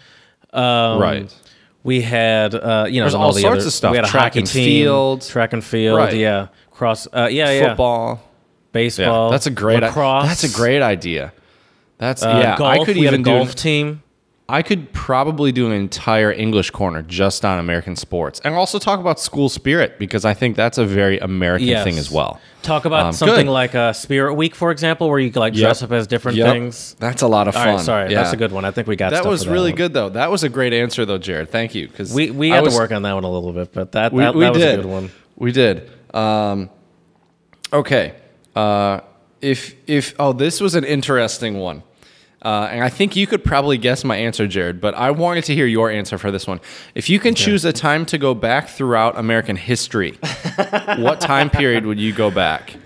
Um, 0.53 1.01
Right. 1.01 1.35
We 1.87 2.01
had, 2.03 2.55
uh, 2.55 2.87
you 2.89 3.01
know, 3.01 3.05
There's 3.05 3.15
and 3.15 3.23
all 3.23 3.33
the 3.33 3.41
sorts 3.41 3.61
other- 3.61 3.67
of 3.69 3.73
stuff. 3.73 3.91
We 3.93 3.97
had 3.97 4.05
a 4.07 4.09
Track 4.09 4.23
hockey 4.33 4.39
and 4.41 4.49
team, 4.49 4.65
field. 4.85 5.23
track 5.23 5.53
and 5.53 5.65
field. 5.65 5.97
Right. 5.99 6.15
Yeah, 6.15 6.49
cross. 6.73 7.07
Uh, 7.13 7.29
yeah, 7.31 7.51
yeah. 7.53 7.69
Football. 7.69 8.21
Yeah, 8.21 8.29
baseball. 8.73 9.31
that's 9.31 9.47
a 9.47 9.51
great. 9.51 9.81
lacrosse. 9.83 10.27
That's 10.27 10.45
a 10.45 10.55
great 10.57 10.83
idea. 10.83 11.33
That's 11.99 12.23
Uh, 12.23 12.41
yeah. 12.43 12.57
golf. 12.59 12.71
I 12.81 12.85
could 12.85 12.97
we 12.97 13.07
even 13.07 13.15
a 13.15 13.19
do. 13.19 13.23
golf 13.25 13.55
team. 13.55 14.03
I 14.49 14.63
could 14.63 14.93
probably 14.93 15.51
do 15.51 15.67
an 15.67 15.73
entire 15.73 16.31
English 16.31 16.71
corner 16.71 17.03
just 17.03 17.45
on 17.45 17.59
American 17.59 17.97
sports, 17.97 18.41
and 18.45 18.55
also 18.55 18.79
talk 18.79 19.01
about 19.01 19.19
school 19.19 19.49
spirit 19.49 19.99
because 19.99 20.25
I 20.25 20.35
think 20.35 20.55
that's 20.55 20.79
a 20.79 20.87
very 20.87 21.19
American 21.19 21.67
Yes. 21.67 21.83
thing 21.83 21.99
as 21.99 22.13
well. 22.13 22.41
Talk 22.63 22.85
about 22.85 23.07
Um, 23.07 23.13
something 23.13 23.47
good. 23.47 23.53
like 23.53 23.75
a 23.75 23.93
Spirit 23.93 24.35
Week, 24.35 24.55
for 24.55 24.71
example, 24.71 25.09
where 25.11 25.19
you 25.19 25.33
like 25.33 25.53
dress 25.53 25.83
up 25.83 25.91
as 25.91 26.07
different 26.07 26.39
Yep. 26.39 26.53
things. 26.53 26.95
That's 27.01 27.23
a 27.23 27.27
lot 27.27 27.49
of 27.49 27.55
fun. 27.55 27.67
right, 27.67 27.81
sorry, 27.81 28.11
Yeah. 28.13 28.19
that's 28.23 28.33
a 28.35 28.37
good 28.37 28.53
one. 28.53 28.65
I 28.65 28.71
think 28.71 28.87
we 28.87 28.95
got 28.95 29.11
That 29.11 29.25
was 29.27 29.43
for 29.45 29.51
really 29.51 29.71
one. 29.73 29.77
good 29.79 29.95
though. 29.95 30.11
That 30.11 30.31
was 30.31 30.45
a 30.45 30.49
great 30.49 30.73
answer 30.73 31.05
though, 31.05 31.19
Jared. 31.19 31.51
Thank 31.51 31.75
you 31.75 31.89
because 31.89 32.13
We 32.15 32.31
we 32.31 32.51
had 32.51 32.65
to 32.65 32.71
work 32.77 32.93
on 32.93 33.03
that 33.03 33.15
one 33.15 33.25
a 33.25 33.31
little 33.31 33.53
bit, 33.53 33.73
but 33.73 33.93
that 33.93 34.13
We, 34.13 34.23
that, 34.23 34.35
we 34.35 34.41
that 34.45 34.55
was 34.55 34.63
a 34.63 34.77
good 34.77 34.87
one. 34.87 35.11
We 35.37 35.51
did. 35.51 35.91
Um, 36.15 36.71
okay. 37.73 38.13
Uh, 38.55 39.01
if 39.43 39.75
if 39.89 40.15
oh, 40.21 40.33
this 40.33 40.61
was 40.61 40.77
an 40.77 40.85
interesting 40.85 41.59
one, 41.59 41.83
uh, 42.43 42.69
and 42.71 42.85
I 42.85 42.89
think 42.89 43.17
you 43.17 43.27
could 43.27 43.43
probably 43.45 43.79
guess 43.79 44.05
my 44.05 44.17
answer, 44.17 44.47
Jared. 44.47 44.81
But 44.81 44.95
I 44.95 45.11
wanted 45.11 45.45
to 45.45 45.55
hear 45.55 45.67
your 45.67 45.91
answer 45.91 46.19
for 46.19 46.31
this 46.31 46.47
one. 46.47 46.61
If 46.95 47.09
you 47.09 47.19
can 47.19 47.35
choose 47.35 47.65
a 47.65 47.73
time 47.73 48.07
to 48.07 48.19
go 48.19 48.35
back 48.35 48.69
throughout 48.69 49.19
American 49.19 49.57
history, 49.57 50.19
what 50.99 51.21
time 51.21 51.51
period 51.51 51.87
would 51.87 51.99
you 51.99 52.13
go 52.13 52.31
back? 52.31 52.77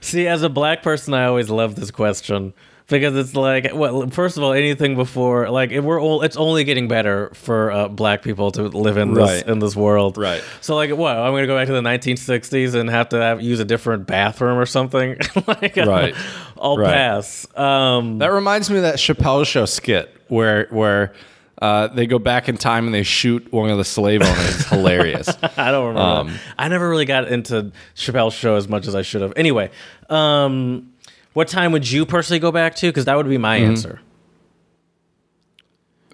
See, 0.00 0.28
as 0.28 0.42
a 0.42 0.48
black 0.48 0.82
person, 0.82 1.14
I 1.14 1.24
always 1.24 1.50
love 1.50 1.74
this 1.74 1.90
question 1.90 2.52
because 2.88 3.14
it's 3.16 3.34
like, 3.36 3.70
well, 3.74 4.08
first 4.08 4.36
of 4.36 4.42
all, 4.42 4.52
anything 4.52 4.96
before, 4.96 5.50
like, 5.50 5.70
we're 5.70 6.00
all, 6.00 6.22
it's 6.22 6.36
only 6.36 6.64
getting 6.64 6.88
better 6.88 7.30
for 7.34 7.70
uh, 7.70 7.88
black 7.88 8.22
people 8.22 8.50
to 8.52 8.62
live 8.62 8.96
in 8.96 9.14
this 9.14 9.28
Right. 9.42 9.46
in 9.46 9.58
this 9.58 9.76
world. 9.76 10.16
Right. 10.16 10.42
So, 10.60 10.74
like, 10.74 10.90
what? 10.90 11.16
I'm 11.16 11.32
gonna 11.32 11.46
go 11.46 11.56
back 11.56 11.66
to 11.66 11.72
the 11.74 11.82
1960s 11.82 12.74
and 12.74 12.88
have 12.90 13.10
to 13.10 13.16
have, 13.20 13.42
use 13.42 13.60
a 13.60 13.64
different 13.64 14.06
bathroom 14.06 14.58
or 14.58 14.66
something. 14.66 15.16
like, 15.46 15.76
Right. 15.76 16.14
I'll 16.60 16.78
Right. 16.78 16.92
pass. 16.92 17.46
Um, 17.56 18.18
That 18.18 18.32
reminds 18.32 18.70
me 18.70 18.76
of 18.78 18.82
that 18.82 18.96
Chappelle 18.96 19.46
show 19.46 19.64
skit 19.66 20.14
where 20.28 20.66
where. 20.70 21.12
Uh, 21.60 21.88
they 21.88 22.06
go 22.06 22.20
back 22.20 22.48
in 22.48 22.56
time 22.56 22.84
and 22.86 22.94
they 22.94 23.02
shoot 23.02 23.52
one 23.52 23.68
of 23.68 23.78
the 23.78 23.84
slave 23.84 24.22
owners. 24.22 24.54
It's 24.60 24.68
hilarious. 24.68 25.28
I 25.56 25.72
don't 25.72 25.88
remember. 25.88 26.30
Um, 26.30 26.38
I 26.56 26.68
never 26.68 26.88
really 26.88 27.04
got 27.04 27.26
into 27.26 27.72
Chappelle's 27.96 28.34
show 28.34 28.54
as 28.54 28.68
much 28.68 28.86
as 28.86 28.94
I 28.94 29.02
should 29.02 29.22
have. 29.22 29.32
Anyway, 29.34 29.70
um, 30.08 30.92
what 31.38 31.46
time 31.48 31.70
would 31.72 31.88
you 31.90 32.04
personally 32.04 32.40
go 32.40 32.50
back 32.50 32.74
to? 32.80 32.86
Because 32.88 33.04
that 33.06 33.16
would 33.16 33.28
be 33.28 33.38
my 33.38 33.58
Mm-hmm. 33.60 33.70
answer. 33.70 34.00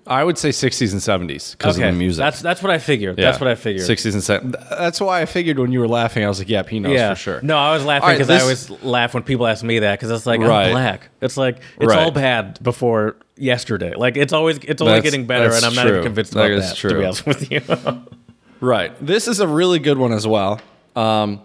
I 0.07 0.23
would 0.23 0.37
say 0.37 0.51
60s 0.51 0.93
and 0.93 1.01
70s 1.31 1.53
because 1.57 1.79
of 1.79 1.83
the 1.83 1.93
music. 1.93 2.19
That's 2.23 2.43
that's 2.43 2.63
what 2.63 2.71
I 2.71 2.77
figured. 2.79 3.17
That's 3.17 3.41
what 3.41 3.49
I 3.49 3.55
figured. 3.55 3.87
60s 3.89 4.13
and 4.13 4.53
70s. 4.55 4.69
That's 4.69 5.01
why 5.01 5.23
I 5.23 5.25
figured 5.25 5.59
when 5.59 5.73
you 5.73 5.81
were 5.81 5.89
laughing, 5.89 6.23
I 6.25 6.29
was 6.29 6.39
like, 6.41 6.51
yeah, 6.51 6.63
he 6.63 6.79
knows 6.79 6.93
yeah, 6.93 7.15
for 7.15 7.21
sure. 7.21 7.41
No, 7.43 7.57
I 7.57 7.73
was 7.73 7.87
laughing 7.87 8.11
because 8.11 8.29
I 8.29 8.35
this- 8.35 8.43
always 8.69 8.83
laugh 8.85 9.15
when 9.15 9.23
people 9.23 9.47
ask 9.47 9.65
me 9.65 9.79
that 9.79 9.99
because 9.99 10.11
it's 10.11 10.27
like 10.27 10.41
Right. 10.41 10.67
I'm 10.67 10.73
black. 10.73 11.09
It's 11.23 11.39
like 11.39 11.57
it's 11.81 11.87
Right. 11.89 11.99
all 11.99 12.11
bad 12.11 12.63
before 12.63 13.17
yesterday. 13.39 13.95
Like 13.97 14.19
it's 14.19 14.35
always 14.35 14.59
it's 14.59 14.83
only 14.83 14.93
That's- 14.97 15.11
getting 15.11 15.27
better, 15.27 15.51
and 15.55 15.65
I'm 15.65 15.75
not 15.75 15.87
even 15.89 16.03
convinced 16.03 16.33
That 16.35 16.51
about 16.51 16.61
that. 16.61 16.75
To 16.77 16.81
true. 16.89 16.99
be 17.01 17.05
honest 17.07 17.25
with 17.25 17.51
you, 17.51 17.63
Right. 18.61 18.93
This 19.01 19.27
is 19.27 19.41
a 19.41 19.49
really 19.49 19.79
good 19.79 19.97
one 19.97 20.13
as 20.13 20.27
well. 20.27 20.61
Um, 20.95 21.41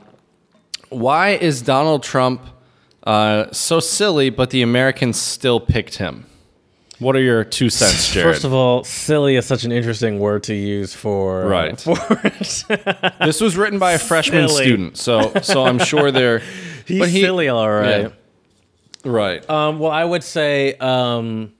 why 0.89 1.30
is 1.32 1.62
Donald 1.62 2.04
Trump 2.04 2.42
uh, 3.10 3.52
so 3.52 3.80
silly, 3.80 4.30
but 4.30 4.50
the 4.52 4.62
Americans 4.62 5.19
still 5.19 5.60
picked 5.60 5.95
him? 5.98 6.26
What 7.00 7.15
are 7.15 7.22
your 7.22 7.43
two 7.45 7.69
cents, 7.69 8.10
Jared? 8.13 8.34
first 8.36 8.43
of 8.43 8.54
all, 8.54 8.84
silly 8.84 9.36
is 9.38 9.45
such 9.45 9.63
an 9.63 9.72
interesting 9.72 10.19
word 10.19 10.43
to 10.43 10.54
use 10.54 10.93
for 10.93 11.48
Right. 11.48 11.80
For 11.82 11.95
this 13.26 13.39
was 13.39 13.56
written 13.56 13.80
by 13.80 13.93
a 13.93 14.00
freshman 14.00 14.48
Silly. 14.50 14.63
student, 14.65 14.98
so 14.98 15.32
so 15.41 15.63
I'm 15.65 15.80
sure 15.80 16.12
they're. 16.12 16.39
he's 16.86 17.00
but 17.00 17.10
he- 17.10 17.22
silly, 17.22 17.48
all 17.48 17.69
right. 17.72 18.02
Yeah. 18.02 18.10
Right. 19.06 19.50
Um, 19.50 19.80
well, 19.80 19.91
I 19.91 20.04
would 20.04 20.24
say 20.26 20.74
um, 20.76 21.54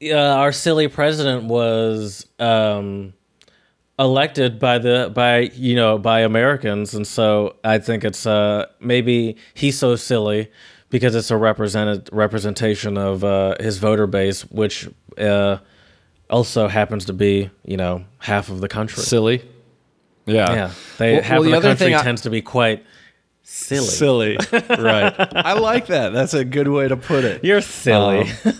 uh, 0.00 0.14
our 0.14 0.52
silly 0.52 0.86
president 0.86 1.44
was 1.44 2.24
um, 2.38 3.14
elected 3.98 4.58
by 4.58 4.78
the 4.78 5.10
by 5.14 5.40
you 5.54 5.74
know 5.76 5.98
by 5.98 6.20
Americans, 6.20 6.94
and 6.94 7.06
so 7.06 7.56
I 7.64 7.78
think 7.78 8.04
it's 8.04 8.26
uh, 8.26 8.66
maybe 8.80 9.36
he's 9.54 9.78
so 9.78 9.96
silly 9.96 10.50
because 10.90 11.14
it's 11.14 11.30
a 11.30 11.36
represented 11.36 12.08
representation 12.12 12.96
of 12.98 13.24
uh, 13.24 13.54
his 13.60 13.78
voter 13.78 14.06
base, 14.06 14.42
which 14.50 14.88
uh, 15.18 15.58
also 16.30 16.68
happens 16.68 17.04
to 17.06 17.12
be 17.12 17.50
you 17.64 17.76
know 17.76 18.04
half 18.18 18.48
of 18.48 18.60
the 18.60 18.68
country. 18.68 19.02
Silly. 19.02 19.42
Yeah. 20.26 20.52
yeah, 20.52 20.70
they 20.96 21.12
Well- 21.14 21.22
half 21.22 21.30
well, 21.40 21.40
of 21.40 21.44
the 21.44 21.50
the 21.60 21.68
country 21.68 21.86
thing 21.86 21.94
I- 21.96 22.02
tends 22.02 22.22
to 22.22 22.30
be 22.30 22.40
quite 22.40 22.84
silly. 23.44 23.86
Silly. 23.86 24.36
right. 24.68 25.14
I 25.18 25.52
like 25.52 25.86
that. 25.86 26.12
That's 26.12 26.34
a 26.34 26.44
good 26.44 26.68
way 26.68 26.88
to 26.88 26.96
put 26.96 27.24
it. 27.24 27.44
You're 27.44 27.60
silly. 27.60 28.22
Um, 28.22 28.26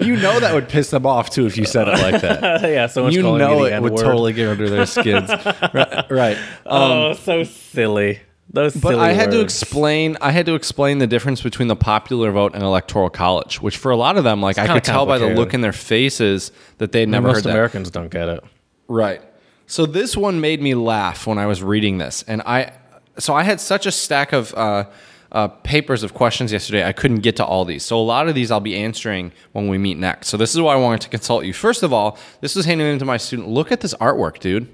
you 0.00 0.16
know 0.16 0.40
that 0.40 0.52
would 0.54 0.68
piss 0.68 0.90
them 0.90 1.04
off 1.04 1.30
too 1.30 1.46
if 1.46 1.56
you 1.56 1.64
said 1.64 1.88
it 1.88 1.98
like 1.98 2.22
that. 2.22 2.62
yeah, 2.70 2.86
so 2.86 3.08
you 3.08 3.22
know 3.22 3.64
it 3.64 3.80
would 3.82 3.96
totally 3.96 4.32
get 4.32 4.48
under 4.48 4.70
their 4.70 4.86
skins. 4.86 5.28
right. 5.28 6.10
right. 6.10 6.38
oh, 6.66 7.10
um, 7.10 7.14
so 7.16 7.44
silly. 7.44 8.20
Those 8.54 8.76
But 8.76 8.96
I 8.96 9.12
had 9.12 9.30
to 9.30 9.40
explain. 9.40 10.18
I 10.20 10.30
had 10.30 10.44
to 10.46 10.54
explain 10.54 10.98
the 10.98 11.06
difference 11.06 11.40
between 11.40 11.68
the 11.68 11.76
popular 11.76 12.30
vote 12.32 12.54
and 12.54 12.62
electoral 12.62 13.08
college, 13.08 13.62
which 13.62 13.78
for 13.78 13.90
a 13.90 13.96
lot 13.96 14.18
of 14.18 14.24
them, 14.24 14.42
like 14.42 14.58
I 14.58 14.66
could 14.66 14.84
tell 14.84 15.06
by 15.06 15.18
the 15.18 15.28
look 15.28 15.54
in 15.54 15.62
their 15.62 15.72
faces 15.72 16.52
that 16.78 16.92
they'd 16.92 17.08
never 17.08 17.28
Most 17.28 17.44
that. 17.44 17.50
Americans 17.50 17.90
don't 17.90 18.10
get 18.10 18.28
it. 18.28 18.44
Right. 18.88 19.22
So 19.66 19.86
this 19.86 20.16
one 20.16 20.42
made 20.42 20.60
me 20.60 20.74
laugh 20.74 21.26
when 21.26 21.38
I 21.38 21.46
was 21.46 21.62
reading 21.62 21.96
this, 21.96 22.24
and 22.24 22.42
I, 22.42 22.72
so 23.18 23.34
I 23.34 23.42
had 23.42 23.60
such 23.60 23.86
a 23.86 23.92
stack 23.92 24.32
of 24.32 24.54
uh, 24.54 24.84
uh, 25.30 25.48
papers 25.48 26.02
of 26.02 26.14
questions 26.14 26.52
yesterday. 26.52 26.84
I 26.84 26.92
couldn't 26.92 27.20
get 27.20 27.36
to 27.36 27.44
all 27.44 27.64
these. 27.64 27.82
So 27.84 27.98
a 27.98 28.02
lot 28.02 28.28
of 28.28 28.34
these 28.34 28.50
I'll 28.50 28.60
be 28.60 28.76
answering 28.76 29.32
when 29.52 29.68
we 29.68 29.78
meet 29.78 29.98
next. 29.98 30.28
So 30.28 30.36
this 30.36 30.54
is 30.54 30.60
why 30.60 30.74
I 30.74 30.76
wanted 30.76 31.00
to 31.02 31.08
consult 31.08 31.44
you. 31.44 31.52
First 31.52 31.82
of 31.82 31.92
all, 31.92 32.18
this 32.40 32.54
was 32.54 32.64
handed 32.66 32.84
in 32.84 32.98
to 32.98 33.04
my 33.04 33.16
student. 33.16 33.48
Look 33.48 33.72
at 33.72 33.80
this 33.80 33.94
artwork, 33.94 34.38
dude. 34.40 34.68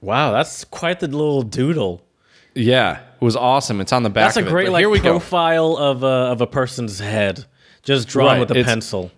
Wow, 0.00 0.32
that's 0.32 0.64
quite 0.64 1.00
the 1.00 1.08
little 1.08 1.42
doodle. 1.42 2.02
Yeah, 2.54 2.98
it 3.00 3.22
was 3.24 3.36
awesome. 3.36 3.80
It's 3.80 3.92
on 3.92 4.02
the 4.02 4.10
back. 4.10 4.34
That's 4.34 4.38
a 4.38 4.46
it. 4.46 4.48
great 4.50 4.66
But 4.66 4.72
like 4.72 4.80
here 4.82 4.88
we 4.90 4.98
go. 4.98 5.12
profile 5.12 5.76
of 5.76 6.02
a 6.02 6.06
of 6.06 6.40
a 6.40 6.46
person's 6.46 6.98
head, 6.98 7.44
just 7.82 8.08
drawn 8.08 8.26
Right, 8.26 8.40
with 8.40 8.50
a 8.50 8.64
pencil. 8.64 9.10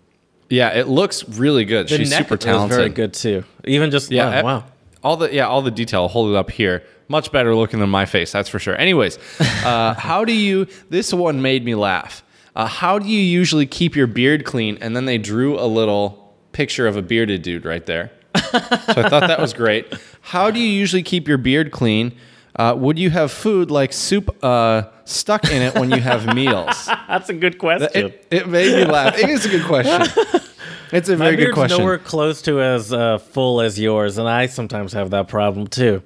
Yeah, 0.51 0.69
it 0.71 0.87
looks 0.87 1.27
really 1.29 1.65
good. 1.65 1.89
The 1.89 1.97
She's 1.97 2.11
neck 2.11 2.25
super 2.25 2.35
is 2.35 2.41
talented. 2.41 2.77
very 2.77 2.89
good 2.91 3.15
too. 3.15 3.45
Even 3.65 3.91
just 3.91 4.11
Yeah, 4.11 4.41
e- 4.41 4.43
wow. 4.43 4.65
All 5.03 5.17
the 5.17 5.33
yeah, 5.33 5.47
all 5.47 5.63
the 5.63 5.71
detail. 5.71 6.09
Hold 6.09 6.31
it 6.31 6.37
up 6.37 6.51
here. 6.51 6.83
Much 7.13 7.31
better 7.31 7.55
looking 7.55 7.79
than 7.79 7.91
my 7.91 8.07
face, 8.07 8.33
that's 8.33 8.49
for 8.49 8.59
sure. 8.59 8.75
Anyways, 8.75 9.19
uh, 9.67 9.93
how 9.99 10.25
do 10.25 10.33
you? 10.33 10.67
This 10.89 11.13
one 11.13 11.43
made 11.43 11.63
me 11.63 11.75
laugh. 11.75 12.25
Uh, 12.57 12.65
how 12.67 12.99
do 12.99 13.07
you 13.07 13.19
usually 13.21 13.67
keep 13.67 13.95
your 13.95 14.07
beard 14.07 14.47
clean? 14.47 14.79
And 14.81 14.97
then 14.97 15.05
they 15.05 15.19
drew 15.19 15.61
a 15.61 15.69
little 15.69 16.35
picture 16.53 16.87
of 16.87 16.97
a 16.97 17.03
bearded 17.03 17.43
dude 17.43 17.67
right 17.67 17.85
there. 17.85 18.13
so 18.35 18.49
I 18.55 19.09
thought 19.11 19.27
that 19.29 19.41
was 19.41 19.53
great. 19.53 19.93
How 20.23 20.51
do 20.51 20.59
you 20.59 20.67
usually 20.69 21.03
keep 21.03 21.29
your 21.29 21.37
beard 21.37 21.71
clean? 21.71 22.15
Uh, 22.57 22.75
would 22.79 22.99
you 22.99 23.11
have 23.11 23.31
food 23.31 23.71
like 23.71 23.93
soup 23.93 24.35
uh, 24.43 24.85
stuck 25.05 25.45
in 25.51 25.61
it 25.61 25.75
when 25.75 25.91
you 25.91 26.01
have 26.01 26.35
meals? 26.35 26.87
That's 27.09 27.29
a 27.29 27.35
good 27.35 27.59
question. 27.59 27.91
It, 27.95 28.27
it 28.31 28.49
made 28.49 28.75
me 28.75 28.85
laugh. 28.91 29.19
It 29.19 29.29
is 29.29 29.45
a 29.45 29.51
good 29.51 29.67
question. 29.67 30.01
It's 30.93 31.09
a 31.09 31.17
My 31.17 31.25
very 31.25 31.37
good 31.37 31.43
beard's 31.45 31.55
question. 31.55 31.79
nowhere 31.79 31.97
close 31.97 32.43
to 32.43 32.61
as 32.61 32.93
uh, 32.93 33.17
full 33.17 33.63
as 33.63 33.81
yours, 33.81 34.19
and 34.19 34.29
I 34.29 34.45
sometimes 34.45 34.93
have 34.93 35.09
that 35.11 35.27
problem 35.27 35.67
too. 35.67 36.03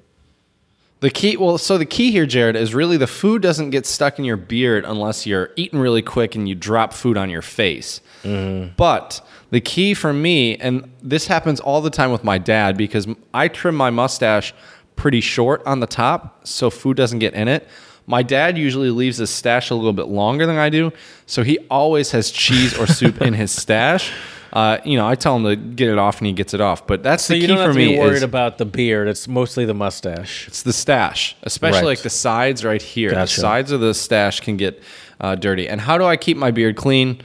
The 1.00 1.10
key, 1.10 1.36
well, 1.36 1.58
so 1.58 1.76
the 1.76 1.84
key 1.84 2.10
here, 2.10 2.24
Jared, 2.24 2.56
is 2.56 2.74
really 2.74 2.96
the 2.96 3.06
food 3.06 3.42
doesn't 3.42 3.68
get 3.70 3.84
stuck 3.84 4.18
in 4.18 4.24
your 4.24 4.38
beard 4.38 4.84
unless 4.86 5.26
you're 5.26 5.50
eating 5.54 5.78
really 5.78 6.00
quick 6.00 6.34
and 6.34 6.48
you 6.48 6.54
drop 6.54 6.94
food 6.94 7.18
on 7.18 7.28
your 7.28 7.42
face. 7.42 8.00
Mm-hmm. 8.22 8.72
But 8.76 9.20
the 9.50 9.60
key 9.60 9.92
for 9.92 10.14
me, 10.14 10.56
and 10.56 10.90
this 11.02 11.26
happens 11.26 11.60
all 11.60 11.82
the 11.82 11.90
time 11.90 12.12
with 12.12 12.24
my 12.24 12.38
dad 12.38 12.78
because 12.78 13.06
I 13.34 13.48
trim 13.48 13.74
my 13.74 13.90
mustache 13.90 14.54
pretty 14.96 15.20
short 15.20 15.62
on 15.66 15.80
the 15.80 15.86
top 15.86 16.46
so 16.46 16.70
food 16.70 16.96
doesn't 16.96 17.18
get 17.18 17.34
in 17.34 17.46
it. 17.46 17.68
My 18.06 18.22
dad 18.22 18.56
usually 18.56 18.90
leaves 18.90 19.18
his 19.18 19.30
stash 19.30 19.68
a 19.70 19.74
little 19.74 19.92
bit 19.92 20.06
longer 20.06 20.46
than 20.46 20.56
I 20.56 20.70
do, 20.70 20.92
so 21.26 21.42
he 21.42 21.58
always 21.70 22.12
has 22.12 22.30
cheese 22.30 22.78
or 22.78 22.86
soup 22.86 23.20
in 23.20 23.34
his 23.34 23.50
stash. 23.62 24.12
Uh, 24.56 24.78
you 24.86 24.96
know, 24.96 25.06
I 25.06 25.16
tell 25.16 25.36
him 25.36 25.44
to 25.44 25.54
get 25.54 25.88
it 25.90 25.98
off 25.98 26.18
and 26.18 26.26
he 26.26 26.32
gets 26.32 26.54
it 26.54 26.62
off. 26.62 26.86
But 26.86 27.02
that's 27.02 27.24
So 27.24 27.34
the 27.34 27.38
you 27.40 27.42
key 27.42 27.46
don't 27.48 27.58
have 27.58 27.66
for 27.68 27.72
to 27.74 27.78
me. 27.78 27.92
be 27.92 27.98
worried 27.98 28.16
is- 28.16 28.22
about 28.22 28.56
the 28.56 28.64
beard. 28.64 29.06
It's 29.06 29.28
mostly 29.28 29.64
the 29.66 29.74
mustache. 29.74 30.48
it's 30.48 30.62
the 30.62 30.72
stash, 30.72 31.36
especially 31.42 31.80
Right. 31.80 31.86
like 31.88 31.98
the 32.00 32.10
sides 32.10 32.64
right 32.64 32.80
here. 32.80 33.10
The 33.10 33.26
sides 33.26 33.70
of 33.70 33.80
the 33.80 33.92
stash 33.92 34.40
can 34.40 34.56
get 34.56 34.82
uh, 35.20 35.34
dirty. 35.34 35.68
And 35.68 35.80
how 35.80 35.98
do 35.98 36.04
I 36.04 36.16
keep 36.16 36.36
my 36.38 36.50
beard 36.50 36.74
clean? 36.76 37.20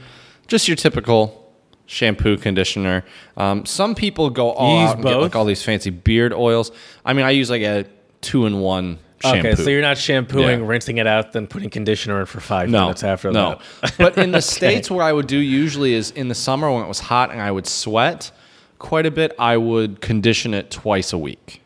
Just 0.46 0.68
your 0.68 0.76
typical 0.76 1.38
shampoo, 1.86 2.36
conditioner. 2.36 3.04
Um, 3.38 3.64
some 3.66 3.94
people 3.94 4.28
go 4.30 4.50
all 4.52 4.78
out 4.80 4.96
and 4.96 5.04
get 5.04 5.16
like 5.16 5.34
all 5.36 5.44
these 5.46 5.62
fancy 5.62 5.90
beard 5.90 6.32
oils. 6.34 6.70
I 7.04 7.12
mean, 7.14 7.24
I 7.24 7.30
use 7.30 7.48
like 7.50 7.62
a 7.62 7.84
two-in-one 8.20 8.98
shampoo. 9.22 9.48
Okay, 9.48 9.54
so 9.62 9.70
you're 9.70 9.82
not 9.82 9.98
shampooing, 9.98 10.60
Yeah. 10.60 10.66
rinsing 10.66 10.98
it 10.98 11.06
out, 11.06 11.32
then 11.32 11.46
putting 11.46 11.70
conditioner 11.70 12.20
in 12.20 12.26
for 12.26 12.40
five 12.40 12.68
no, 12.68 12.82
minutes 12.82 13.02
after 13.02 13.30
no. 13.30 13.58
that. 13.80 13.94
but 13.98 14.18
in 14.18 14.32
the 14.32 14.42
states, 14.42 14.90
where 14.90 15.04
I 15.04 15.12
would 15.12 15.26
do 15.26 15.38
usually 15.38 15.94
is 15.94 16.10
in 16.10 16.28
the 16.28 16.34
summer 16.34 16.70
when 16.70 16.82
it 16.82 16.88
was 16.88 17.00
hot 17.00 17.30
and 17.30 17.40
I 17.40 17.50
would 17.50 17.66
sweat 17.66 18.30
quite 18.78 19.06
a 19.06 19.10
bit. 19.10 19.34
I 19.38 19.56
would 19.56 20.00
condition 20.00 20.54
it 20.54 20.70
twice 20.70 21.12
a 21.12 21.18
week. 21.18 21.62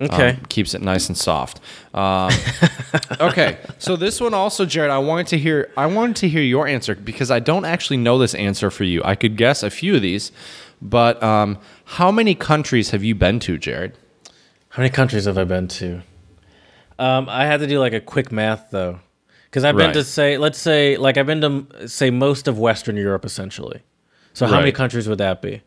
Okay. 0.00 0.30
Um, 0.30 0.36
keeps 0.48 0.72
it 0.74 0.80
nice 0.80 1.08
and 1.08 1.16
soft. 1.16 1.60
Um, 1.92 2.32
okay, 3.20 3.58
so 3.78 3.96
this 3.96 4.18
one 4.18 4.32
also, 4.32 4.64
Jared. 4.64 4.90
I 4.90 4.98
wanted 4.98 5.26
to 5.28 5.38
hear. 5.38 5.70
I 5.76 5.86
wanted 5.86 6.16
to 6.16 6.28
hear 6.28 6.42
your 6.42 6.66
answer 6.66 6.94
because 6.94 7.30
I 7.30 7.38
don't 7.38 7.66
actually 7.66 7.98
know 7.98 8.18
this 8.18 8.34
answer 8.34 8.70
for 8.70 8.84
you. 8.84 9.02
I 9.04 9.14
could 9.14 9.36
guess 9.36 9.62
a 9.62 9.68
few 9.68 9.94
of 9.94 10.00
these, 10.00 10.32
but 10.80 11.22
um, 11.22 11.58
how 11.84 12.10
many 12.10 12.34
countries 12.34 12.90
have 12.90 13.04
you 13.04 13.14
been 13.14 13.40
to, 13.40 13.58
Jared? 13.58 13.92
How 14.70 14.82
many 14.82 14.90
countries 14.90 15.26
have 15.26 15.36
I 15.36 15.44
been 15.44 15.68
to? 15.68 16.00
Um, 17.00 17.28
I 17.28 17.46
had 17.46 17.60
to 17.60 17.66
do 17.66 17.78
like 17.80 17.94
a 17.94 18.00
quick 18.00 18.30
math 18.30 18.70
though, 18.70 19.00
because 19.46 19.64
I've 19.64 19.76
been 19.76 19.86
Right. 19.86 19.94
to 19.94 20.04
say, 20.04 20.36
let's 20.38 20.58
say, 20.58 20.96
like 20.98 21.16
I've 21.16 21.26
been 21.26 21.40
to 21.40 21.88
say 21.88 22.10
most 22.10 22.46
of 22.48 22.58
Western 22.58 22.96
Europe 22.96 23.24
essentially. 23.24 23.80
So 24.34 24.46
how 24.46 24.60
many 24.60 24.72
countries 24.72 25.08
would 25.08 25.18
that 25.18 25.40
be? 25.42 25.62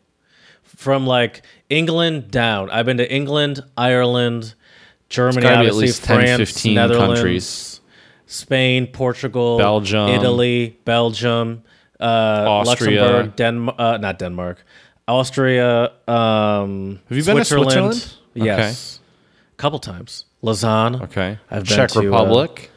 From 0.62 1.06
like 1.06 1.42
England 1.68 2.30
down, 2.30 2.70
I've 2.70 2.86
been 2.86 2.96
to 2.98 3.12
England, 3.12 3.60
Ireland, 3.76 4.54
Germany, 5.08 5.42
gotta 5.42 5.54
at 5.54 5.58
obviously, 5.60 5.86
least 5.86 6.04
10, 6.04 6.16
France, 6.16 6.36
15 6.38 6.74
Netherlands, 6.74 7.14
countries. 7.14 7.80
Spain, 8.26 8.86
Portugal, 8.86 9.58
Belgium. 9.58 10.08
Italy, 10.08 10.78
Belgium, 10.84 11.62
uh, 12.00 12.04
Austria. 12.04 13.02
Luxembourg, 13.02 13.36
Denmark, 13.36 13.76
uh, 13.78 13.96
not 13.98 14.18
Denmark, 14.18 14.64
Austria. 15.06 15.92
Um, 16.08 17.00
Have 17.08 17.18
you 17.18 17.24
been 17.24 17.36
to 17.36 17.44
Switzerland? 17.44 18.14
Yes, 18.34 19.00
a 19.52 19.56
couple 19.56 19.78
times. 19.78 20.24
Lausanne. 20.44 21.02
Okay, 21.02 21.38
I've 21.50 21.64
been 21.64 21.76
Czech 21.76 21.90
to, 21.90 22.00
uh, 22.00 22.02
Republic. 22.02 22.70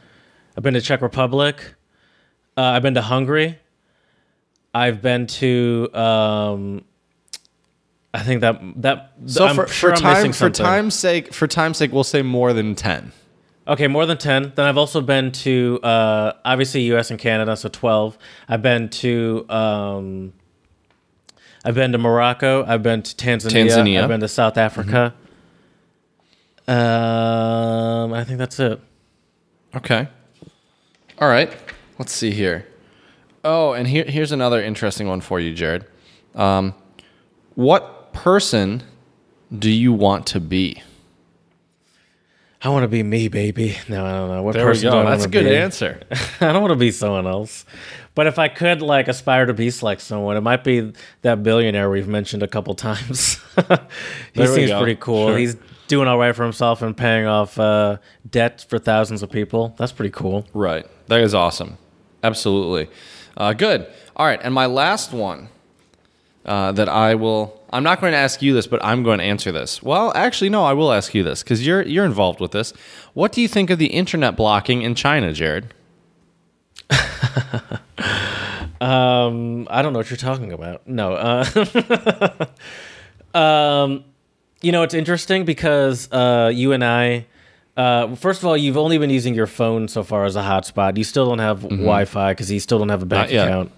I've 0.56 0.63
been 0.63 0.73
to 0.73 0.82
Czech 0.82 1.01
Republic. 1.01 1.75
Uh, 2.56 2.62
I've 2.62 2.82
been 2.82 2.95
to 2.95 3.01
Hungary. 3.01 3.60
I've 4.73 5.01
been 5.01 5.27
to. 5.27 5.89
Um, 5.93 6.86
I 8.13 8.23
think 8.23 8.41
that 8.41 8.62
that. 8.82 9.12
so 9.25 9.45
I'm 9.45 9.56
for, 9.56 9.67
sure 9.67 9.89
for 9.95 9.95
I'm 9.97 10.01
time 10.23 10.34
for 10.34 10.49
time's 10.49 10.95
sake, 10.95 11.34
for 11.34 11.45
time's 11.45 11.77
sake, 11.77 11.91
we'll 11.91 12.06
say 12.06 12.21
more 12.21 12.53
than 12.53 12.73
ten. 12.73 13.12
Okay, 13.67 13.89
more 13.89 14.06
than 14.06 14.17
10. 14.17 14.53
Then 14.56 14.65
I've 14.65 14.77
also 14.77 15.01
been 15.01 15.34
to, 15.43 15.82
uh, 15.84 16.32
obviously, 16.45 16.84
US 16.93 17.12
and 17.12 17.19
Canada, 17.19 17.58
so 17.58 17.67
12. 17.67 18.17
I've 18.47 18.62
been 18.62 18.88
to, 18.88 19.45
um, 19.49 20.32
I've 21.65 21.75
been 21.75 21.91
to 21.91 21.97
Morocco. 21.97 22.63
I've 22.65 22.82
been 22.82 23.01
to 23.01 23.13
Tanzania. 23.13 23.67
Tanzania. 23.67 24.03
I've 24.03 24.08
been 24.08 24.21
to 24.21 24.30
South 24.30 24.58
Africa. 24.58 25.13
Um, 26.67 28.13
I 28.13 28.23
think 28.23 28.38
that's 28.39 28.60
it. 28.60 28.80
Okay. 29.75 30.08
All 31.19 31.27
right. 31.30 31.56
Let's 31.97 32.12
see 32.12 32.32
here. 32.32 32.67
Oh, 33.43 33.73
and 33.73 33.88
here, 33.88 34.03
here's 34.03 34.32
another 34.32 34.62
interesting 34.62 35.08
one 35.08 35.21
for 35.21 35.39
you, 35.39 35.53
Jared. 35.53 35.86
Um, 36.36 36.73
what 37.56 38.12
person 38.13 38.84
do 39.58 39.69
you 39.71 39.93
want 39.93 40.27
to 40.27 40.39
be? 40.39 40.82
I 42.62 42.69
want 42.69 42.84
to 42.84 42.88
be 42.88 43.03
me, 43.03 43.27
baby. 43.30 43.77
No, 43.88 44.03
I 44.06 44.12
don't 44.13 44.30
know. 44.30 44.43
What 44.43 44.53
There 44.53 44.65
we 44.65 44.71
person 44.71 44.89
go. 44.89 45.01
do 45.03 45.08
I 45.08 45.12
That's 45.12 45.25
a 45.25 45.30
good 45.30 45.45
be? 45.45 45.56
answer. 45.56 46.01
I 46.41 46.51
don't 46.51 46.62
want 46.62 46.71
to 46.71 46.75
be 46.77 46.91
someone 46.91 47.27
else. 47.27 47.65
But 48.15 48.25
if 48.27 48.39
I 48.39 48.47
could, 48.49 48.82
like, 48.82 49.08
aspire 49.08 49.45
to 49.45 49.53
be 49.53 49.71
like 49.82 49.99
someone, 49.99 50.36
it 50.38 50.41
might 50.41 50.63
be 50.63 50.91
that 51.21 51.43
billionaire 51.43 51.89
we've 51.89 52.08
mentioned 52.08 52.41
a 52.43 52.47
couple 52.47 52.73
times. 52.75 53.39
he 54.34 54.47
seems 54.47 54.71
go. 54.71 54.80
pretty 54.82 54.99
cool. 54.99 55.27
Sure. 55.30 55.38
He's 55.38 55.56
doing 55.88 56.08
all 56.08 56.17
right 56.17 56.36
for 56.36 56.43
himself 56.43 56.82
and 56.82 56.95
paying 56.95 57.26
off 57.26 57.60
uh, 57.60 57.97
debt 58.30 58.65
for 58.67 58.80
thousands 58.80 59.23
of 59.23 59.32
people. 59.32 59.76
That's 59.78 59.91
pretty 59.91 60.12
cool. 60.12 60.45
Right. 60.54 60.86
That 61.08 61.21
is 61.21 61.34
awesome. 61.34 61.78
Absolutely. 62.23 62.89
Uh, 63.36 63.54
good. 63.54 63.88
All 64.15 64.26
right. 64.26 64.39
And 64.41 64.54
my 64.54 64.65
last 64.65 65.13
one 65.13 65.50
uh, 66.45 66.71
that 66.73 66.89
I 66.89 67.15
will. 67.15 67.56
I'm 67.73 67.84
not 67.84 68.00
going 68.00 68.13
to 68.13 68.17
ask 68.17 68.41
you 68.41 68.54
this, 68.54 68.65
but 68.65 68.84
I'm 68.84 69.04
going 69.04 69.19
to 69.19 69.26
answer 69.26 69.52
this. 69.52 69.84
Well, 69.84 70.13
actually, 70.15 70.50
no, 70.50 70.63
I 70.63 70.71
will 70.71 70.93
ask 70.93 71.13
you 71.13 71.21
this 71.21 71.43
because 71.43 71.65
you're 71.65 71.82
you're 71.82 72.06
involved 72.06 72.39
with 72.39 72.52
this. 72.52 72.71
What 73.13 73.34
do 73.34 73.41
you 73.41 73.47
think 73.50 73.69
of 73.69 73.78
the 73.78 73.88
internet 73.88 74.38
blocking 74.38 74.84
in 74.84 74.95
China, 74.95 75.34
Jared? 75.34 75.73
Um, 78.80 79.67
I 79.69 79.82
don't 79.82 79.93
know 79.93 80.00
what 80.00 80.10
you're 80.10 80.17
talking 80.17 80.52
about. 80.52 80.88
No. 80.88 81.13
Uh, 81.13 82.45
um, 83.38 84.06
you 84.62 84.72
know, 84.72 84.84
it's 84.84 84.93
interesting 84.93 85.46
because 85.46 86.12
uh, 86.12 86.52
you 86.54 86.72
and 86.74 86.84
I. 86.84 87.26
Uh, 87.76 88.15
first 88.15 88.41
of 88.41 88.48
all, 88.48 88.58
you've 88.58 88.78
only 88.78 88.98
been 88.98 89.12
using 89.12 89.36
your 89.36 89.46
phone 89.46 89.88
so 89.88 90.02
far 90.04 90.26
as 90.26 90.36
a 90.36 90.41
hotspot. 90.41 90.98
You 90.98 91.04
still 91.04 91.28
don't 91.28 91.38
have 91.39 91.62
Wi-Fi 91.62 92.32
because 92.32 92.52
you 92.52 92.60
still 92.60 92.80
don't 92.80 92.89
have 92.89 93.04
a 93.04 93.06
bank 93.06 93.30
account. 93.32 93.72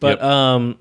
But 0.00 0.20
Yep. 0.20 0.22
um, 0.22 0.78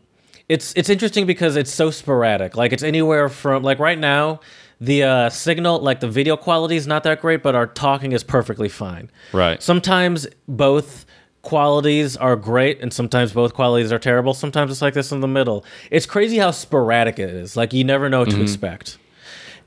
it's 0.48 0.74
it's 0.78 0.90
interesting 0.90 1.26
because 1.26 1.58
it's 1.58 1.72
so 1.72 1.92
sporadic. 1.92 2.56
Like 2.56 2.72
it's 2.72 2.82
anywhere 2.84 3.28
from 3.28 3.62
like 3.64 3.78
right 3.80 4.00
now, 4.00 4.40
the 4.80 5.04
uh, 5.04 5.30
signal, 5.30 5.80
like 5.80 6.00
the 6.00 6.08
video 6.08 6.38
quality, 6.38 6.78
is 6.78 6.88
not 6.88 7.04
that 7.04 7.20
great, 7.20 7.44
but 7.44 7.56
our 7.56 7.68
talking 7.68 8.14
is 8.14 8.24
perfectly 8.24 8.70
fine. 8.70 9.12
Right. 9.34 9.62
Sometimes 9.62 10.26
both 10.48 11.06
qualities 11.42 12.16
are 12.16 12.38
great, 12.38 12.80
and 12.82 12.94
sometimes 12.94 13.34
both 13.34 13.54
qualities 13.54 13.92
are 13.92 14.00
terrible. 14.00 14.34
Sometimes 14.34 14.72
it's 14.72 14.82
like 14.82 14.94
this 14.94 15.12
in 15.12 15.20
the 15.20 15.28
middle. 15.28 15.66
It's 15.92 16.06
crazy 16.06 16.38
how 16.38 16.52
sporadic 16.52 17.20
it 17.20 17.30
is. 17.30 17.58
Like 17.58 17.74
you 17.74 17.84
never 17.84 18.08
know 18.10 18.20
what 18.20 18.30
to 18.32 18.42
expect. 18.42 18.98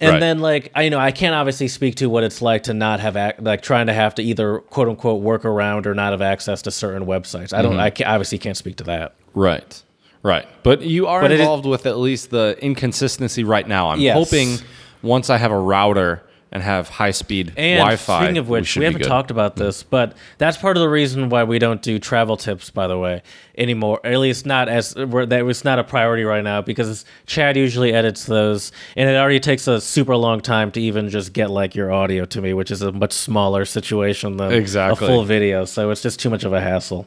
And 0.02 0.10
Right. 0.14 0.20
then, 0.20 0.40
like 0.40 0.70
I, 0.74 0.82
you 0.82 0.90
know, 0.90 0.98
I 0.98 1.12
can't 1.12 1.34
obviously 1.34 1.68
speak 1.68 1.94
to 1.96 2.10
what 2.10 2.24
it's 2.24 2.42
like 2.42 2.64
to 2.64 2.74
not 2.74 3.00
have, 3.00 3.16
ac- 3.16 3.36
like, 3.40 3.62
trying 3.62 3.86
to 3.86 3.92
have 3.92 4.14
to 4.16 4.22
either 4.22 4.58
quote 4.58 4.88
unquote 4.88 5.22
work 5.22 5.44
around 5.44 5.86
or 5.86 5.94
not 5.94 6.10
have 6.12 6.20
access 6.20 6.60
to 6.62 6.70
certain 6.70 7.06
websites. 7.06 7.52
I 7.56 7.62
don't, 7.62 7.72
mm-hmm. 7.72 7.80
I 7.80 7.90
ca 7.90 8.04
obviously 8.04 8.38
can't 8.38 8.56
speak 8.56 8.76
to 8.76 8.84
that. 8.84 9.14
Right. 9.34 9.82
Right. 10.24 10.46
But 10.62 10.82
you 10.82 11.06
are 11.06 11.20
But 11.20 11.30
it 11.30 11.34
is- 11.34 11.40
involved 11.40 11.66
with 11.66 11.86
at 11.86 11.98
least 11.98 12.30
the 12.30 12.56
inconsistency 12.60 13.44
right 13.44 13.66
now. 13.66 13.90
I'm 13.90 14.00
Yes. 14.00 14.14
hoping 14.16 14.58
once 15.02 15.30
I 15.30 15.38
have 15.38 15.50
a 15.52 15.58
router 15.58 16.22
and 16.52 16.62
have 16.62 16.88
high 16.88 17.10
speed 17.10 17.52
And 17.56 17.78
Wi-Fi. 17.78 18.18
speaking 18.20 18.36
of 18.38 18.48
which, 18.48 18.66
should 18.66 18.80
we, 18.80 18.84
haven't 18.84 19.00
good. 19.02 19.08
talked 19.08 19.30
about 19.30 19.56
this, 19.56 19.82
but 19.82 20.14
that's 20.38 20.56
part 20.58 20.76
of 20.76 20.82
the 20.82 20.88
reason 20.88 21.30
why 21.30 21.44
we 21.44 21.58
don't 21.58 21.80
do 21.80 21.98
travel 21.98 22.36
tips, 22.36 22.68
by 22.68 22.86
the 22.86 22.98
way, 22.98 23.22
anymore. 23.56 24.00
At 24.04 24.18
least 24.18 24.44
not 24.44 24.68
as 24.68 24.94
we're, 24.94 25.24
that 25.26 25.44
was 25.46 25.64
not 25.64 25.78
a 25.78 25.84
priority 25.84 26.24
right 26.24 26.44
now 26.44 26.60
because 26.60 27.04
Chad 27.26 27.56
usually 27.56 27.92
edits 27.94 28.26
those, 28.26 28.70
and 28.96 29.08
it 29.08 29.16
already 29.16 29.40
takes 29.40 29.66
a 29.66 29.80
super 29.80 30.14
long 30.14 30.40
time 30.40 30.70
to 30.72 30.80
even 30.80 31.08
just 31.08 31.32
get 31.32 31.50
like 31.50 31.74
your 31.74 31.90
audio 31.90 32.26
to 32.26 32.42
me, 32.42 32.52
which 32.52 32.70
is 32.70 32.82
a 32.82 32.92
much 32.92 33.12
smaller 33.14 33.64
situation 33.64 34.36
than 34.36 34.52
Exactly. 34.52 35.06
a 35.06 35.10
full 35.10 35.24
video. 35.24 35.64
So 35.64 35.90
it's 35.90 36.02
just 36.02 36.20
too 36.20 36.28
much 36.30 36.44
of 36.44 36.52
a 36.52 36.60
hassle. 36.60 37.06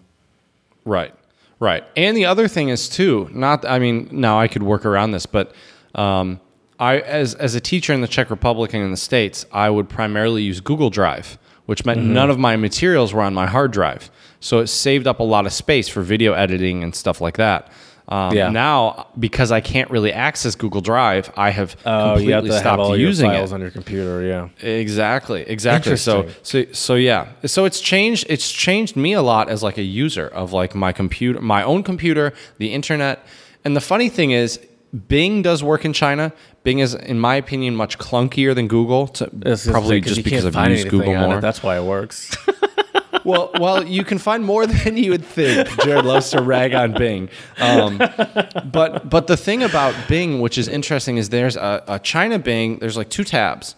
Right. 0.85 1.13
Right. 1.59 1.83
And 1.95 2.17
the 2.17 2.25
other 2.25 2.47
thing 2.47 2.69
is 2.69 2.89
too, 2.89 3.29
not 3.31 3.63
I 3.63 3.79
mean, 3.79 4.09
now 4.11 4.39
I 4.39 4.47
could 4.47 4.63
work 4.63 4.85
around 4.85 5.11
this, 5.11 5.25
but 5.25 5.53
um, 5.93 6.39
I 6.79 6.99
as 6.99 7.35
as 7.35 7.55
a 7.55 7.59
teacher 7.61 7.93
in 7.93 8.01
the 8.01 8.07
Czech 8.07 8.29
Republic 8.29 8.73
and 8.73 8.83
in 8.83 8.91
the 8.91 8.97
States, 8.97 9.45
I 9.51 9.69
would 9.69 9.87
primarily 9.89 10.43
use 10.43 10.59
Google 10.61 10.89
Drive, 10.89 11.37
which 11.65 11.85
meant 11.85 11.99
Mm-hmm. 11.99 12.13
none 12.13 12.29
of 12.29 12.37
my 12.39 12.55
materials 12.57 13.13
were 13.13 13.21
on 13.21 13.33
my 13.33 13.47
hard 13.47 13.71
drive. 13.71 14.09
So 14.39 14.59
it 14.59 14.67
saved 14.67 15.07
up 15.07 15.19
a 15.19 15.23
lot 15.23 15.45
of 15.45 15.53
space 15.53 15.87
for 15.87 16.01
video 16.01 16.33
editing 16.33 16.83
and 16.83 16.93
stuff 16.93 17.21
like 17.21 17.37
that. 17.37 17.71
Um, 18.07 18.35
Yeah. 18.35 18.49
Now, 18.49 19.07
because 19.17 19.51
I 19.51 19.61
can't 19.61 19.89
really 19.89 20.13
access 20.13 20.53
Google 20.53 20.81
Drive, 20.81 21.31
I 21.35 21.49
have 21.49 21.75
Oh, 21.85 22.09
completely 22.17 22.33
have 22.33 22.43
to 22.45 22.51
have 22.51 22.59
stopped 22.59 22.89
your 22.89 22.97
using 22.97 23.29
files 23.31 23.51
it. 23.51 23.55
on 23.55 23.61
your 23.61 23.71
computer. 23.71 24.21
Yeah. 24.23 24.49
Exactly. 24.61 25.41
Exactly. 25.47 25.97
So 25.97 26.27
so 26.43 26.65
so 26.73 26.95
yeah. 26.95 27.29
So 27.45 27.65
it's 27.65 27.79
changed 27.79 28.25
it's 28.29 28.51
changed 28.51 28.95
me 28.95 29.13
a 29.13 29.21
lot 29.23 29.49
as 29.49 29.63
like 29.63 29.77
a 29.79 29.83
user 29.83 30.27
of 30.27 30.51
like 30.53 30.75
my 30.75 30.91
computer 30.91 31.41
my 31.41 31.63
own 31.63 31.81
computer, 31.83 32.33
the 32.59 32.73
internet. 32.73 33.25
And 33.63 33.75
the 33.75 33.81
funny 33.81 34.09
thing 34.09 34.31
is 34.31 34.59
Bing 35.07 35.41
does 35.41 35.63
work 35.63 35.83
in 35.85 35.91
China. 35.93 36.31
Bing 36.65 36.79
is 36.79 36.93
in 36.95 37.19
my 37.19 37.35
opinion 37.35 37.75
much 37.75 37.97
clunkier 37.97 38.53
than 38.53 38.67
Google 38.67 39.07
to, 39.07 39.29
It's 39.45 39.65
probably 39.67 39.97
like, 39.97 40.03
'cause 40.03 40.15
just 40.15 40.17
you 40.17 40.23
because 40.25 40.43
can't 40.43 40.47
I've 40.47 40.53
find 40.53 40.71
used 40.71 40.81
anything 40.87 40.99
Google 40.99 41.27
more. 41.27 41.37
It. 41.37 41.41
That's 41.41 41.63
why 41.63 41.77
it 41.77 41.83
works. 41.83 42.35
well, 43.23 43.51
well, 43.59 43.83
you 43.85 44.03
can 44.03 44.17
find 44.17 44.43
more 44.43 44.65
than 44.75 44.97
you 44.97 45.11
would 45.11 45.23
think. 45.23 45.69
Jared 45.83 46.03
loves 46.05 46.31
to 46.31 46.41
rag 46.41 46.73
on 46.73 46.93
Bing, 46.93 47.29
um, 47.61 47.97
but 48.71 49.09
but 49.09 49.27
the 49.27 49.37
thing 49.37 49.63
about 49.63 49.95
Bing, 50.09 50.41
which 50.41 50.57
is 50.57 50.67
interesting, 50.67 51.17
is 51.17 51.29
there's 51.29 51.55
a, 51.55 51.83
a 51.87 51.99
China 51.99 52.39
Bing. 52.39 52.79
There's 52.79 52.97
like 52.97 53.09
two 53.09 53.23
tabs, 53.23 53.75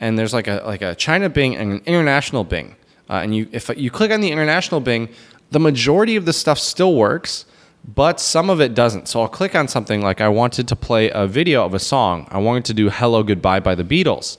and 0.00 0.18
there's 0.18 0.32
like 0.34 0.48
a 0.48 0.62
like 0.66 0.82
a 0.82 0.94
China 0.94 1.28
Bing 1.28 1.54
and 1.56 1.72
an 1.74 1.82
international 1.86 2.42
Bing. 2.44 2.74
Uh, 3.08 3.20
and 3.22 3.36
you 3.36 3.48
if 3.52 3.70
you 3.76 3.90
click 3.90 4.10
on 4.10 4.20
the 4.20 4.30
international 4.32 4.80
Bing, 4.80 5.08
the 5.50 5.60
majority 5.60 6.16
of 6.16 6.24
the 6.24 6.32
stuff 6.32 6.58
still 6.58 6.94
works, 6.94 7.44
but 7.84 8.20
some 8.20 8.50
of 8.50 8.60
it 8.60 8.74
doesn't. 8.74 9.08
So 9.08 9.20
I'll 9.22 9.28
click 9.28 9.54
on 9.54 9.68
something 9.68 10.00
like 10.02 10.20
I 10.20 10.28
wanted 10.28 10.68
to 10.68 10.76
play 10.76 11.10
a 11.10 11.26
video 11.26 11.64
of 11.64 11.74
a 11.74 11.78
song. 11.78 12.26
I 12.30 12.38
wanted 12.38 12.64
to 12.66 12.74
do 12.74 12.90
"Hello 12.90 13.22
Goodbye" 13.22 13.60
by 13.60 13.74
the 13.74 13.84
Beatles, 13.84 14.38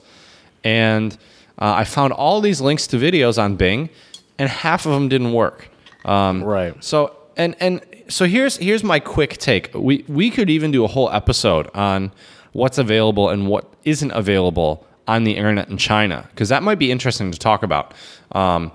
and 0.64 1.12
uh, 1.58 1.74
I 1.76 1.84
found 1.84 2.12
all 2.12 2.40
these 2.40 2.60
links 2.60 2.86
to 2.88 2.96
videos 2.96 3.42
on 3.42 3.56
Bing, 3.56 3.90
and 4.38 4.48
half 4.48 4.86
of 4.86 4.92
them 4.92 5.08
didn't 5.08 5.32
work. 5.32 5.68
Um, 6.04 6.42
Right. 6.42 6.74
So 6.82 7.16
and 7.36 7.54
and 7.60 7.80
so 8.08 8.26
here's 8.26 8.56
here's 8.56 8.84
my 8.84 9.00
quick 9.00 9.38
take. 9.38 9.70
We 9.74 10.04
we 10.08 10.30
could 10.30 10.50
even 10.50 10.70
do 10.70 10.84
a 10.84 10.88
whole 10.88 11.10
episode 11.10 11.68
on 11.74 12.12
what's 12.52 12.78
available 12.78 13.28
and 13.30 13.48
what 13.48 13.64
isn't 13.84 14.10
available 14.12 14.86
on 15.08 15.24
the 15.24 15.32
internet 15.32 15.68
in 15.68 15.76
China 15.78 16.28
because 16.30 16.48
that 16.50 16.62
might 16.62 16.78
be 16.78 16.90
interesting 16.90 17.32
to 17.32 17.38
talk 17.38 17.62
about. 17.62 17.92
Um, 18.32 18.72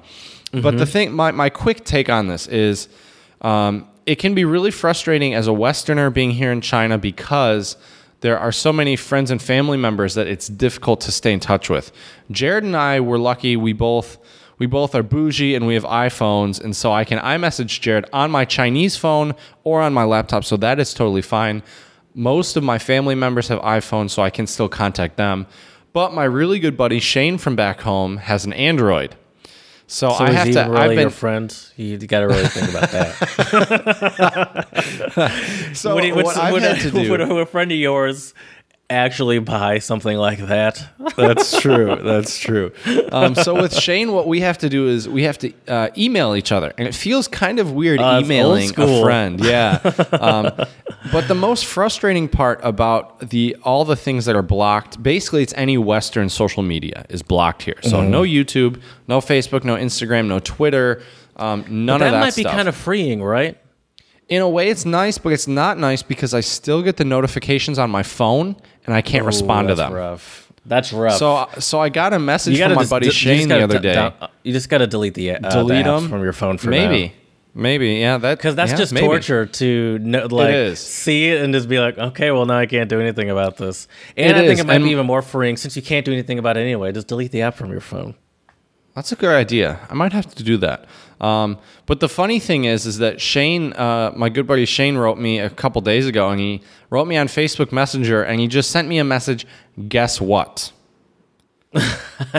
But 0.51 0.77
the 0.77 0.86
thing, 0.86 1.12
my 1.13 1.32
my 1.32 1.49
quick 1.49 1.84
take 1.86 2.10
on 2.10 2.27
this 2.27 2.47
is, 2.47 2.88
um, 3.41 3.88
it 4.08 4.20
can 4.20 4.34
be 4.34 4.46
really 4.46 4.72
frustrating 4.72 5.34
as 5.34 5.48
a 5.48 5.54
Westerner 5.54 6.10
being 6.10 6.32
here 6.32 6.52
in 6.52 6.62
China 6.62 6.98
because 6.98 7.76
there 8.22 8.39
are 8.39 8.54
so 8.54 8.72
many 8.72 8.96
friends 8.96 9.30
and 9.30 9.39
family 9.39 9.78
members 9.78 10.15
that 10.15 10.28
it's 10.28 10.48
difficult 10.48 11.02
to 11.02 11.12
stay 11.12 11.34
in 11.34 11.41
touch 11.41 11.70
with. 11.70 11.91
Jared 12.32 12.63
and 12.63 12.76
I 12.76 13.02
were 13.02 13.20
lucky; 13.20 13.58
we 13.58 13.74
both 13.74 14.17
we 14.58 14.65
both 14.65 14.96
are 14.96 15.04
bougie 15.04 15.56
and 15.56 15.67
we 15.67 15.74
have 15.74 15.84
iPhones, 15.84 16.60
and 16.63 16.74
so 16.74 16.93
I 16.93 17.04
can 17.04 17.20
iMessage 17.20 17.82
Jared 17.82 18.06
on 18.13 18.32
my 18.32 18.46
Chinese 18.46 18.96
phone 18.96 19.36
or 19.65 19.82
on 19.82 19.93
my 19.93 20.06
laptop, 20.06 20.46
so 20.46 20.56
that 20.58 20.80
is 20.80 20.93
totally 20.93 21.22
fine. 21.22 21.62
Most 22.15 22.56
of 22.56 22.63
my 22.63 22.80
family 22.80 23.13
members 23.13 23.50
have 23.50 23.60
iPhones, 23.60 24.12
so 24.12 24.24
I 24.24 24.30
can 24.30 24.48
still 24.48 24.70
contact 24.70 25.17
them. 25.17 25.46
But 25.91 26.13
my 26.13 26.24
really 26.24 26.60
good 26.60 26.78
buddy 26.78 27.00
Shane 27.00 27.38
from 27.38 27.58
back 27.58 27.82
home 27.82 28.17
has 28.17 28.46
an 28.46 28.54
Android. 28.54 29.15
So, 29.89 30.10
So 30.10 30.15
I 30.26 30.30
is 30.30 30.36
have 30.36 30.47
he 30.47 30.54
to. 30.54 30.60
really 30.63 30.78
I've 30.78 30.89
been 30.91 31.00
your 31.00 31.10
friend? 31.10 31.56
You 31.78 31.97
got 31.97 32.19
to 32.19 32.28
really 32.28 32.47
think 32.47 32.69
about 32.69 32.91
that. 32.91 34.67
so 35.73 35.95
would, 35.95 36.04
he- 36.04 36.12
what 36.12 36.26
what's- 36.26 36.38
I've 36.38 36.52
would, 36.54 36.62
had 36.62 36.80
to 36.82 36.91
do. 37.04 37.10
would 37.12 37.19
a 37.38 37.45
friend 37.45 37.71
of 37.71 37.78
yours 37.78 38.34
actually 38.89 39.39
buy 39.39 39.80
something 39.80 40.17
like 40.17 40.39
that? 40.47 40.88
That's 41.17 41.60
true. 41.60 41.95
That's 42.02 42.38
true. 42.38 42.71
Um, 43.12 43.36
so 43.36 43.54
with 43.62 43.73
Shane, 43.76 44.12
what 44.13 44.28
we 44.28 44.39
have 44.41 44.58
to 44.60 44.69
do 44.69 44.88
is 44.88 45.10
we 45.10 45.23
have 45.23 45.38
to 45.39 45.54
uh, 45.67 45.89
email 45.97 46.36
each 46.36 46.52
other, 46.52 46.73
and 46.78 46.88
it 46.88 46.95
feels 46.95 47.28
kind 47.28 47.60
of 47.60 47.71
weird 47.71 48.00
Uh, 48.00 48.21
emailing 48.23 48.69
a 48.78 49.02
friend. 49.02 49.39
Yeah. 49.43 49.80
Um, 50.13 50.52
but 51.12 51.28
the 51.28 51.36
most 51.36 51.65
frustrating 51.65 52.28
part 52.30 52.60
about 52.63 53.30
the 53.30 53.56
all 53.63 53.84
the 53.86 53.95
things 53.95 54.26
that 54.26 54.36
are 54.36 54.41
blocked, 54.41 55.02
basically, 55.02 55.43
it's 55.43 55.54
any 55.56 55.78
Western 55.78 56.30
social 56.30 56.63
media 56.63 57.06
is 57.10 57.21
blocked 57.21 57.63
here. 57.63 57.78
So 57.82 57.97
Mm-hmm. 57.97 58.12
no 58.12 58.21
YouTube, 58.23 58.82
no 59.08 59.19
Facebook, 59.19 59.63
no 59.63 59.76
Instagram, 59.76 60.28
no 60.28 60.39
Twitter, 60.39 61.02
um, 61.36 61.65
none 61.69 61.95
of 61.95 62.00
that 62.02 62.06
of 62.08 62.12
that 62.13 62.19
might 62.21 62.36
be 62.36 62.43
kind 62.43 62.67
of 62.67 62.76
freeing, 62.76 63.21
right? 63.23 63.58
in 64.30 64.41
a 64.41 64.50
way, 64.50 64.67
it's 64.67 64.84
nice, 64.86 65.17
but 65.17 65.32
it's 65.32 65.47
not 65.47 65.78
nice 65.78 66.04
because 66.04 66.34
I 66.34 66.41
still 66.41 66.82
get 66.84 66.97
the 66.97 67.06
notifications 67.06 67.80
on 67.80 67.89
my 67.89 68.04
phone, 68.04 68.58
and 68.88 68.95
I 68.95 69.02
can't 69.02 69.26
respond 69.26 69.67
to 69.67 69.76
That's 69.76 69.89
them. 69.89 69.95
Rough. 69.97 70.52
That's 70.65 70.91
rough. 70.91 71.17
So, 71.17 71.47
so 71.60 71.80
I 71.80 71.89
got 71.89 72.12
a 72.13 72.19
message 72.19 72.60
from 72.60 72.73
my 72.73 72.82
just 72.82 72.89
buddy 72.89 73.06
just 73.06 73.17
Shane 73.17 73.47
the 73.47 73.62
other 73.63 73.78
d- 73.78 73.84
day. 73.84 73.93
down- 73.93 74.13
you 74.43 74.52
just 74.52 74.67
got 74.69 74.80
to 74.80 74.88
delete 74.88 75.13
the 75.13 75.32
uh, 75.36 75.50
Delete 75.50 75.86
the 75.86 75.91
them 76.00 76.10
from 76.10 76.23
your 76.23 76.34
phone 76.34 76.58
for 76.58 76.69
maybe, 76.69 77.08
now. 77.08 77.13
maybe, 77.54 77.93
yeah, 77.95 78.17
that 78.17 78.38
Because 78.38 78.56
that's 78.56 78.71
yeah, 78.71 78.78
just 78.78 78.91
maybe. 78.93 79.06
torture 79.08 79.45
to 79.45 80.00
know, 80.00 80.26
like 80.26 80.54
is. 80.54 80.80
see 80.80 81.30
it 81.30 81.41
and 81.41 81.54
just 81.54 81.69
be 81.69 81.80
like, 81.80 81.97
okay, 81.97 82.32
well 82.32 82.45
now 82.45 82.58
I 82.58 82.65
can't 82.65 82.89
do 82.89 83.00
anything 83.00 83.30
about 83.30 83.56
this. 83.58 83.88
And 84.17 84.32
It 84.32 84.36
I 84.36 84.39
think 84.39 84.54
is, 84.54 84.60
it 84.60 84.67
might 84.67 84.76
and- 84.76 84.84
be 84.84 84.91
even 84.91 85.06
more 85.06 85.21
freeing 85.21 85.56
since 85.56 85.76
you 85.78 85.82
can't 85.82 86.06
do 86.06 86.12
anything 86.12 86.38
about 86.39 86.58
it 86.58 86.62
anyway. 86.62 86.91
Just 86.91 87.08
delete 87.08 87.32
the 87.32 87.43
app 87.43 87.56
from 87.56 87.71
your 87.71 87.82
phone. 87.82 88.15
That's 88.93 89.12
a 89.12 89.15
good 89.15 89.34
idea. 89.34 89.80
I 89.89 89.93
might 89.93 90.12
have 90.12 90.34
to 90.36 90.43
do 90.43 90.58
that. 90.58 90.86
Um, 91.19 91.58
but 91.86 91.99
the 91.99 92.10
funny 92.10 92.39
thing 92.39 92.65
is, 92.65 92.86
is 92.86 92.99
that 92.99 93.19
Shane, 93.19 93.73
uh, 93.73 94.13
my 94.15 94.30
good 94.30 94.45
buddy 94.47 94.65
Shane, 94.65 94.97
wrote 94.97 95.17
me 95.17 95.39
a 95.39 95.49
couple 95.49 95.82
days 95.82 96.06
ago, 96.08 96.30
and 96.30 96.39
he 96.39 96.62
wrote 96.89 97.06
me 97.08 97.17
on 97.17 97.27
Facebook 97.27 97.71
Messenger, 97.71 98.23
and 98.23 98.39
he 98.39 98.47
just 98.47 98.69
sent 98.71 98.88
me 98.88 98.97
a 98.99 99.03
message. 99.03 99.45
Guess 99.88 100.21
what? 100.21 100.71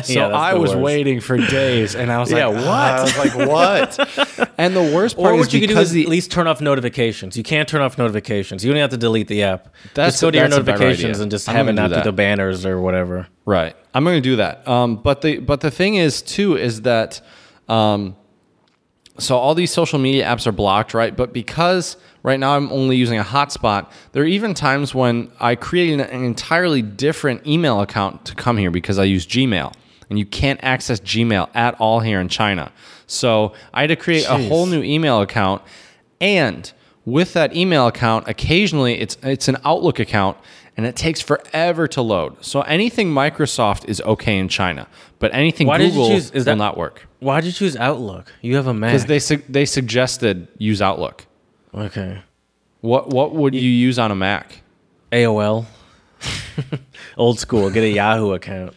So 0.02 0.12
Yeah, 0.12 0.28
I 0.28 0.54
was 0.54 0.70
worst. 0.70 0.82
waiting 0.82 1.20
for 1.20 1.36
days, 1.36 1.94
and 1.94 2.10
I 2.10 2.18
was 2.18 2.32
Yeah, 2.32 2.46
like, 2.46 2.56
what? 2.56 2.66
I 2.66 3.02
was 3.02 3.18
like, 3.18 3.48
what? 3.48 4.50
and 4.58 4.74
the 4.74 4.82
worst 4.82 5.16
part 5.16 5.28
Or 5.32 5.34
is 5.34 5.46
what 5.46 5.52
you 5.52 5.60
could 5.60 5.68
do 5.72 5.78
is 5.78 5.92
the 5.92 6.02
at 6.02 6.08
least 6.08 6.32
turn 6.32 6.48
off 6.48 6.60
notifications. 6.60 7.36
You 7.36 7.44
can't 7.44 7.68
turn 7.68 7.80
off 7.80 7.96
notifications. 7.98 8.64
You 8.64 8.72
don't 8.72 8.80
have 8.80 8.90
to 8.90 8.96
delete 8.96 9.28
the 9.28 9.44
app. 9.44 9.72
That's- 9.94 10.14
just 10.14 10.22
go 10.22 10.30
to 10.32 10.38
your 10.38 10.48
that's 10.48 10.56
a 10.58 10.62
notifications 10.64 11.20
and 11.20 11.30
just 11.30 11.48
I'm 11.48 11.54
have 11.54 11.68
it 11.68 11.74
not 11.74 11.88
do 11.88 11.94
through 11.94 12.04
the 12.04 12.12
banners 12.12 12.66
or 12.66 12.80
whatever. 12.80 13.28
Right. 13.44 13.76
I'm 13.94 14.02
going 14.02 14.16
to 14.16 14.20
do 14.28 14.36
that. 14.36 14.66
Um, 14.66 14.96
but 14.96 15.20
the 15.22 15.38
but 15.38 15.60
the 15.60 15.70
thing 15.70 15.94
is 15.94 16.20
too 16.22 16.56
is 16.56 16.82
that 16.82 17.20
um, 17.68 18.16
so 19.18 19.36
all 19.36 19.54
these 19.54 19.72
social 19.72 19.98
media 19.98 20.24
apps 20.24 20.46
are 20.46 20.52
blocked, 20.52 20.94
right? 20.94 21.16
But 21.16 21.32
because 21.32 21.96
right 22.22 22.38
now 22.38 22.56
I'm 22.56 22.70
only 22.72 22.96
using 22.96 23.18
a 23.18 23.24
hotspot, 23.24 23.90
there 24.12 24.22
are 24.22 24.26
even 24.26 24.54
times 24.54 24.94
when 24.94 25.30
I 25.40 25.54
create 25.54 25.92
an, 25.98 26.00
entirely 26.24 26.82
different 26.82 27.46
email 27.46 27.80
account 27.80 28.24
to 28.26 28.34
come 28.34 28.56
here 28.56 28.70
because 28.70 28.98
I 28.98 29.04
use 29.04 29.26
Gmail, 29.26 29.72
and 30.08 30.18
you 30.18 30.26
can't 30.26 30.60
access 30.62 31.00
Gmail 31.00 31.48
at 31.54 31.74
all 31.80 32.00
here 32.00 32.20
in 32.20 32.28
China. 32.28 32.72
So 33.06 33.54
I 33.74 33.82
had 33.82 33.88
to 33.88 33.96
create 33.96 34.26
a 34.28 34.38
whole 34.48 34.66
new 34.66 34.82
email 34.82 35.20
account, 35.20 35.62
and 36.20 36.72
with 37.04 37.32
that 37.32 37.56
email 37.56 37.86
account, 37.86 38.28
occasionally 38.28 39.00
it's 39.00 39.16
it's 39.22 39.48
an 39.48 39.56
Outlook 39.64 39.98
account 39.98 40.36
and 40.76 40.86
it 40.86 40.94
takes 40.94 41.20
forever 41.20 41.88
to 41.88 42.00
load. 42.00 42.44
So 42.44 42.60
anything 42.60 43.12
Microsoft 43.12 43.88
is 43.88 44.00
okay 44.02 44.38
in 44.38 44.48
China, 44.48 44.86
but 45.18 45.34
anything 45.34 45.66
Why 45.66 45.78
Google 45.78 46.08
choose- 46.08 46.30
is 46.30 46.32
will 46.32 46.44
that- 46.44 46.56
not 46.56 46.76
work 46.76 47.07
Why'd 47.20 47.44
you 47.44 47.52
choose 47.52 47.76
Outlook? 47.76 48.32
You 48.42 48.56
have 48.56 48.66
a 48.68 48.74
Mac. 48.74 48.92
because 48.92 49.06
they 49.06 49.18
su- 49.18 49.42
they 49.48 49.64
suggested 49.64 50.46
use 50.58 50.80
Outlook. 50.80 51.26
okay. 51.74 52.18
What 52.80 53.10
what 53.10 53.34
would 53.34 53.54
you 53.54 53.68
use 53.70 53.98
on 53.98 54.10
a 54.10 54.14
Mac? 54.14 54.62
AOL. 55.10 55.66
old 57.16 57.38
school. 57.38 57.70
Get 57.70 57.82
a 57.84 57.88
Yahoo 57.90 58.32
account. 58.32 58.74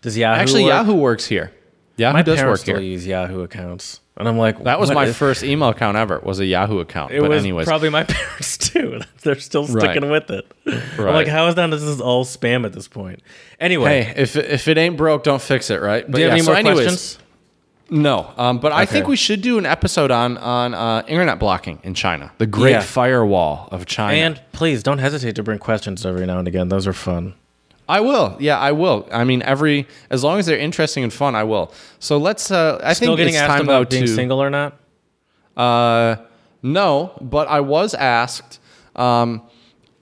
Does 0.00 0.16
Yahoo 0.16 0.40
Actually, 0.40 0.64
work? 0.64 0.70
Yahoo 0.70 0.94
works 0.94 1.26
here. 1.26 1.52
Yahoo 1.96 2.12
My 2.14 2.22
does 2.22 2.36
parents 2.38 2.58
work 2.60 2.62
still 2.64 2.78
here. 2.80 2.90
use 2.90 3.06
Yahoo 3.06 3.42
accounts, 3.42 4.00
and 4.16 4.26
I'm 4.28 4.36
like, 4.36 4.64
That 4.64 4.80
was 4.80 4.88
what 4.88 4.96
my 4.96 5.04
is- 5.06 5.16
first 5.16 5.44
email 5.44 5.68
account 5.68 5.96
ever. 5.96 6.18
Was 6.20 6.40
a 6.40 6.44
Yahoo 6.44 6.80
account. 6.80 7.12
It 7.12 7.20
but 7.20 7.30
was 7.30 7.40
anyways, 7.42 7.66
probably 7.68 7.90
my 7.90 8.02
parents 8.08 8.58
too. 8.58 9.00
They're 9.22 9.38
still 9.38 9.66
Right. 9.66 9.84
sticking 9.92 10.10
with 10.10 10.28
it. 10.30 10.50
I'm 10.66 10.82
Right. 10.98 11.14
like, 11.14 11.28
how 11.28 11.46
is 11.46 11.54
that? 11.54 11.70
This 11.70 11.82
is 11.82 12.00
all 12.00 12.24
spam 12.24 12.64
at 12.64 12.72
this 12.72 12.88
point. 12.88 13.20
Anyway, 13.60 14.02
hey, 14.02 14.14
if 14.22 14.34
it- 14.36 14.50
if 14.50 14.66
it 14.68 14.76
ain't 14.76 14.96
broke, 14.96 15.22
don't 15.22 15.40
fix 15.42 15.70
it, 15.70 15.80
right? 15.80 16.04
But 16.04 16.16
do 16.16 16.18
you 16.22 16.24
have 16.24 16.32
any 16.32 16.42
so 16.42 16.50
more 16.50 16.58
anyways, 16.58 16.76
questions? 16.86 17.18
No, 17.90 18.32
um, 18.38 18.58
but 18.58 18.72
I 18.72 18.86
think 18.86 19.06
we 19.08 19.16
should 19.16 19.42
do 19.42 19.58
an 19.58 19.66
episode 19.66 20.10
on 20.10 20.38
on 20.38 20.72
uh, 20.74 21.02
internet 21.06 21.38
blocking 21.38 21.78
in 21.82 21.92
China, 21.94 22.32
the 22.38 22.46
Great 22.46 22.70
Yeah. 22.72 22.80
Firewall 22.80 23.68
of 23.70 23.84
China. 23.86 24.16
And 24.16 24.40
please 24.52 24.82
don't 24.82 24.98
hesitate 24.98 25.36
to 25.36 25.42
bring 25.42 25.58
questions 25.58 26.04
every 26.06 26.24
now 26.26 26.38
and 26.38 26.48
again. 26.48 26.68
Those 26.70 26.86
are 26.86 26.92
fun. 26.94 27.34
I 27.86 28.00
will, 28.00 28.36
yeah, 28.40 28.58
I 28.58 28.72
will. 28.72 29.06
I 29.12 29.24
mean, 29.24 29.42
every 29.42 29.86
as 30.08 30.24
long 30.24 30.38
as 30.38 30.46
they're 30.46 30.56
interesting 30.58 31.04
and 31.04 31.12
fun, 31.12 31.34
I 31.34 31.44
will. 31.44 31.72
So 31.98 32.16
let's. 32.16 32.50
Uh, 32.50 32.80
I 32.82 32.94
Still 32.94 33.08
think 33.08 33.18
getting 33.18 33.34
it's 33.34 33.42
asked 33.42 33.50
time 33.50 33.60
about 33.64 33.90
though 33.90 33.96
being 33.98 34.06
to. 34.06 34.14
single 34.14 34.42
or 34.42 34.48
not? 34.48 34.78
Uh, 35.54 36.16
no, 36.62 37.12
but 37.20 37.46
I 37.48 37.60
was 37.60 37.92
asked. 37.94 38.58
Um, 38.96 39.42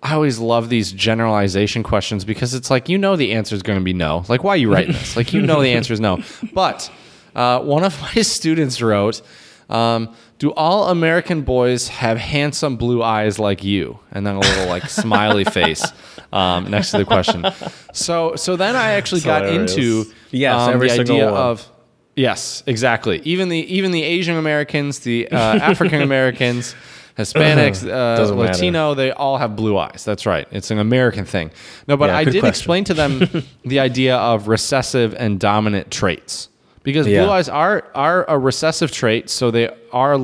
I 0.03 0.15
always 0.15 0.39
love 0.39 0.69
these 0.69 0.93
generalization 0.93 1.83
questions 1.83 2.25
because 2.25 2.55
it's 2.55 2.71
like 2.71 2.89
you 2.89 2.99
know 2.99 3.17
the 3.17 3.33
answer 3.33 3.55
is 3.57 3.63
going 3.63 3.79
to 3.79 3.85
be 3.85 3.93
no. 3.93 4.25
Like, 4.29 4.45
why 4.45 4.53
are 4.55 4.57
you 4.57 4.73
writing 4.73 4.93
this? 4.93 5.17
Like, 5.17 5.33
you 5.33 5.43
know 5.43 5.61
the 5.61 5.71
answer 5.73 5.93
is 5.93 6.01
no. 6.01 6.23
But 6.55 6.91
uh, 7.35 7.61
one 7.61 7.85
of 7.85 8.01
my 8.17 8.23
students 8.23 8.81
wrote, 8.83 9.23
um, 9.69 10.15
"Do 10.39 10.53
all 10.53 10.89
American 10.89 11.43
boys 11.43 11.89
have 11.89 12.19
handsome 12.19 12.77
blue 12.77 13.03
eyes 13.03 13.39
like 13.39 13.63
you?" 13.65 13.99
And 14.13 14.27
then 14.27 14.37
a 14.37 14.41
little 14.41 14.67
like 14.69 14.89
smiley 15.03 15.45
face 15.45 15.85
um, 16.33 16.71
next 16.71 16.91
to 16.93 16.99
the 16.99 17.05
question. 17.05 17.47
So, 17.93 18.37
so 18.37 18.57
then 18.57 18.77
I 18.77 18.93
actually 18.93 19.21
got 19.23 19.47
into 19.47 20.05
Yes, 20.31 20.61
um, 20.61 20.75
every 20.75 20.89
the 20.89 21.01
idea 21.01 21.25
one. 21.27 21.35
of 21.35 21.69
Yes, 22.15 22.63
exactly. 22.67 23.21
Even 23.25 23.49
the 23.49 23.59
even 23.75 23.91
the 23.91 24.03
Asian 24.03 24.37
Americans, 24.37 24.99
the 25.01 25.29
uh, 25.31 25.37
African 25.71 26.03
Americans, 26.03 26.75
Hispanics, 27.17 27.83
uh, 27.85 28.17
Doesn't 28.17 28.37
matter. 28.37 28.53
Latino, 28.53 28.95
they 28.95 29.13
all 29.13 29.39
have 29.39 29.57
blue 29.57 29.79
eyes. 29.79 30.05
That's 30.05 30.27
right. 30.27 30.47
It's 30.51 30.71
an 30.71 30.79
American 30.79 31.25
thing. 31.25 31.51
No, 31.89 31.97
but 31.97 32.11
Yeah, 32.11 32.17
I 32.19 32.25
did 32.25 32.41
question. 32.41 32.49
explain 32.49 32.85
to 32.85 32.95
them 32.95 33.45
the 33.65 33.81
idea 33.81 34.17
of 34.17 34.47
recessive 34.49 35.15
and 35.15 35.41
dominant 35.41 35.91
traits 35.91 36.49
because 36.83 37.07
Yeah. 37.07 37.23
blue 37.25 37.33
eyes 37.33 37.49
are 37.49 37.85
are 37.95 38.25
a 38.29 38.39
recessive 38.39 38.91
trait, 38.91 39.31
so 39.31 39.51
they 39.51 39.69
are 39.93 40.15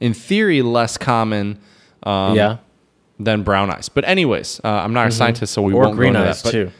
in 0.00 0.14
theory 0.14 0.62
less 0.62 0.96
common 0.96 1.58
um, 2.02 2.36
yeah. 2.36 2.58
than 3.18 3.42
brown 3.42 3.70
eyes. 3.70 3.88
But 3.88 4.04
anyways, 4.06 4.60
uh, 4.64 4.68
I'm 4.68 4.92
not 4.92 5.08
a 5.08 5.10
scientist, 5.10 5.52
so 5.52 5.62
we 5.62 5.72
Mm-hmm. 5.72 5.78
Or 5.78 5.82
won't 5.86 5.96
green 5.96 6.12
go 6.12 6.18
into 6.20 6.30
eyes 6.30 6.42
that. 6.42 6.48
But- 6.48 6.52
too. 6.52 6.72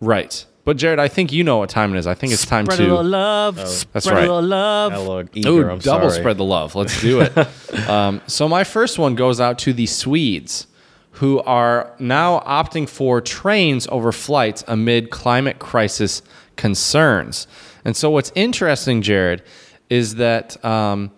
Right. 0.00 0.46
But 0.64 0.76
Jared, 0.76 0.98
I 0.98 1.08
think 1.08 1.32
you 1.32 1.42
know 1.42 1.56
what 1.58 1.70
time 1.70 1.94
it 1.94 1.98
is. 1.98 2.06
I 2.06 2.14
think 2.14 2.32
it's 2.32 2.44
time 2.44 2.66
Spread 2.66 2.80
a 2.80 2.82
to 2.84 2.88
little 2.90 3.04
love. 3.04 3.56
That's 3.56 4.04
spread 4.04 4.06
right. 4.06 4.28
a 4.28 4.32
little 4.34 4.42
love. 4.42 4.92
Ooh, 5.38 5.78
double 5.78 6.10
sorry. 6.10 6.10
spread 6.20 6.36
the 6.36 6.44
love. 6.44 6.74
Let's 6.74 7.00
do 7.00 7.22
it. 7.22 7.36
um, 7.88 8.20
so 8.26 8.46
my 8.46 8.62
first 8.62 8.98
one 8.98 9.14
goes 9.14 9.40
out 9.40 9.58
to 9.60 9.72
the 9.72 9.86
Swedes, 9.86 10.66
who 11.12 11.40
are 11.40 11.90
now 11.98 12.40
opting 12.40 12.86
for 12.88 13.20
trains 13.22 13.88
over 13.90 14.12
flights 14.12 14.62
amid 14.68 15.10
climate 15.10 15.58
crisis 15.58 16.20
concerns. 16.56 17.46
And 17.84 17.96
so 17.96 18.10
what's 18.10 18.32
interesting, 18.34 19.02
Jared, 19.02 19.42
is 19.88 20.16
that 20.16 20.62
um, 20.64 21.10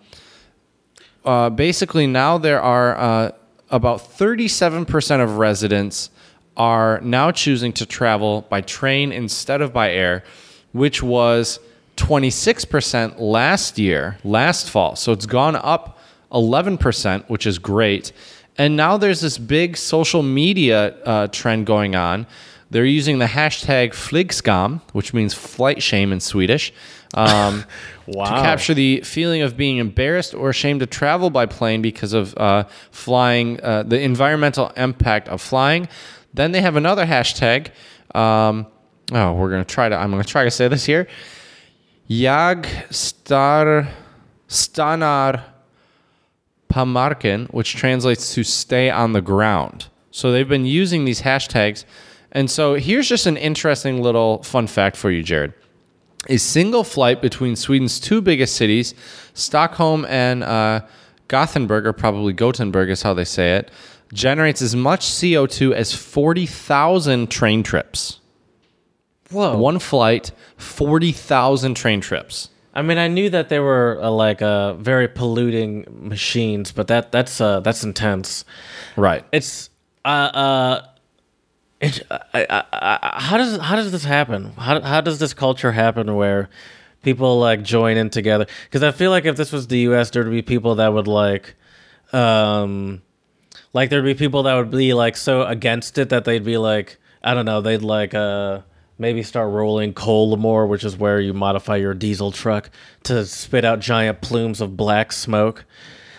uh, 1.25 1.49
basically 1.49 2.07
now 2.07 2.37
there 2.37 2.61
are 2.61 2.97
uh, 2.97 3.31
about 3.69 3.99
37% 3.99 5.23
of 5.23 5.37
residents 5.37 6.09
are 6.55 7.01
now 7.01 7.31
choosing 7.31 7.73
to 7.73 7.85
travel 7.85 8.45
by 8.49 8.61
train 8.61 9.11
instead 9.11 9.61
of 9.61 9.73
by 9.73 9.91
air, 9.91 10.23
which 10.71 11.01
was 11.01 11.59
26% 11.97 13.19
last 13.19 13.79
year, 13.79 14.17
last 14.23 14.69
fall. 14.69 14.95
So 14.95 15.11
it's 15.11 15.25
gone 15.25 15.55
up 15.55 15.99
11%, 16.31 17.29
which 17.29 17.45
is 17.45 17.59
great. 17.59 18.11
And 18.57 18.75
now 18.75 18.97
there's 18.97 19.21
this 19.21 19.37
big 19.37 19.77
social 19.77 20.21
media 20.21 20.95
uh, 21.03 21.27
trend 21.27 21.65
going 21.65 21.95
on. 21.95 22.27
They're 22.73 22.85
using 22.85 23.19
the 23.19 23.25
hashtag 23.27 23.91
Flygskam, 23.91 24.81
which 24.93 25.13
means 25.13 25.33
flight 25.33 25.81
shame 25.81 26.11
in 26.11 26.19
Swedish. 26.19 26.73
Um, 27.13 27.63
Wow. 28.05 28.25
to 28.25 28.41
capture 28.41 28.73
the 28.73 28.99
feeling 29.05 29.43
of 29.43 29.55
being 29.55 29.77
embarrassed 29.77 30.33
or 30.33 30.49
ashamed 30.49 30.81
to 30.81 30.85
travel 30.85 31.29
by 31.29 31.45
plane 31.45 31.81
because 31.81 32.11
of 32.11 32.35
uh, 32.37 32.65
flying, 32.91 33.61
uh, 33.61 33.83
the 33.83 33.97
environmental 34.01 34.73
impact 34.75 35.29
of 35.29 35.39
flying. 35.39 35.87
Then 36.33 36.51
they 36.51 36.59
have 36.59 36.75
another 36.75 37.05
hashtag. 37.05 37.69
Um, 38.13 38.67
oh, 39.13 39.31
we're 39.35 39.49
gonna 39.51 39.63
try 39.63 39.87
to. 39.87 39.95
I'm 39.95 40.11
gonna 40.11 40.25
try 40.25 40.43
to 40.43 40.51
say 40.51 40.67
this 40.67 40.83
here. 40.85 41.07
Jag 42.09 42.67
star 42.89 43.87
stanar 44.49 45.43
Pamarken, 46.69 47.47
which 47.53 47.75
translates 47.75 48.33
to 48.33 48.43
stay 48.43 48.89
on 48.89 49.13
the 49.13 49.21
ground. 49.21 49.87
So 50.11 50.31
they've 50.31 50.49
been 50.49 50.65
using 50.65 51.05
these 51.05 51.21
hashtags. 51.21 51.85
And 52.33 52.49
so 52.49 52.73
here's 52.73 53.07
just 53.07 53.27
an 53.27 53.37
interesting 53.37 54.01
little 54.01 54.43
fun 54.43 54.67
fact 54.67 54.97
for 54.97 55.11
you, 55.11 55.23
Jared. 55.23 55.53
A 56.27 56.37
single 56.37 56.83
flight 56.83 57.21
between 57.21 57.55
Sweden's 57.55 57.99
two 57.99 58.21
biggest 58.21 58.55
cities, 58.55 58.95
Stockholm 59.33 60.05
and 60.09 60.43
uh, 60.43 60.81
Gothenburg, 61.27 61.85
or 61.85 61.93
probably 61.93 62.33
Göteborg 62.33 62.89
is 62.89 63.03
how 63.03 63.13
they 63.13 63.23
say 63.25 63.57
it, 63.57 63.71
generates 64.11 64.61
as 64.61 64.75
much 64.75 65.05
CO2 65.05 65.73
as 65.73 65.93
40,000 65.93 67.29
train 67.29 67.61
trips. 67.61 68.19
Whoa. 69.29 69.57
One 69.57 69.79
flight, 69.79 70.31
40,000 70.57 71.75
train 71.75 72.01
trips. 72.01 72.49
I 72.73 72.81
mean, 72.81 72.97
I 72.97 73.07
knew 73.07 73.29
that 73.29 73.49
they 73.49 73.59
were 73.59 73.99
uh, 74.01 74.09
like 74.09 74.41
uh, 74.41 74.73
very 74.73 75.07
polluting 75.07 75.85
machines, 75.89 76.71
but 76.71 76.87
that 76.87 77.11
that's 77.11 77.39
uh, 77.39 77.59
that's 77.59 77.83
intense. 77.83 78.45
Right. 78.95 79.23
It's 79.31 79.69
uh 80.03 80.07
uh. 80.07 80.87
It, 81.83 82.01
I, 82.09 82.45
I, 82.49 82.63
I, 82.71 83.19
how 83.21 83.37
does 83.37 83.59
how 83.59 83.75
does 83.75 83.91
this 83.91 84.05
happen? 84.05 84.53
How 84.53 84.79
how 84.81 85.01
does 85.01 85.19
this 85.19 85.33
culture 85.33 85.73
happen 85.73 86.15
where 86.15 86.49
people 87.01 87.39
like 87.39 87.61
join 87.61 87.97
in 87.97 88.09
together? 88.09 88.45
Because 88.63 88.83
I 88.83 88.91
feel 88.91 89.11
like 89.11 89.25
if 89.25 89.35
this 89.35 89.51
was 89.51 89.67
the 89.67 89.79
U.S., 89.79 90.09
there'd 90.09 90.29
be 90.29 90.41
people 90.41 90.75
that 90.75 90.93
would 90.93 91.07
like, 91.07 91.55
um, 92.13 93.01
like 93.73 93.89
there'd 93.89 94.05
be 94.05 94.13
people 94.13 94.43
that 94.43 94.55
would 94.55 94.71
be 94.71 94.93
like 94.93 95.17
so 95.17 95.43
against 95.43 95.97
it 95.97 96.07
that 96.09 96.23
they'd 96.23 96.45
be 96.45 96.57
like, 96.57 96.99
I 97.21 97.33
don't 97.33 97.45
know, 97.45 97.59
they'd 97.59 97.81
like 97.81 98.13
uh 98.13 98.61
maybe 98.97 99.21
start 99.21 99.51
rolling 99.51 99.93
coal 99.93 100.37
more, 100.37 100.65
which 100.65 100.85
is 100.85 100.95
where 100.95 101.19
you 101.19 101.33
modify 101.33 101.75
your 101.75 101.93
diesel 101.93 102.31
truck 102.31 102.69
to 103.03 103.25
spit 103.25 103.65
out 103.65 103.81
giant 103.81 104.21
plumes 104.21 104.61
of 104.61 104.77
black 104.77 105.11
smoke. 105.11 105.65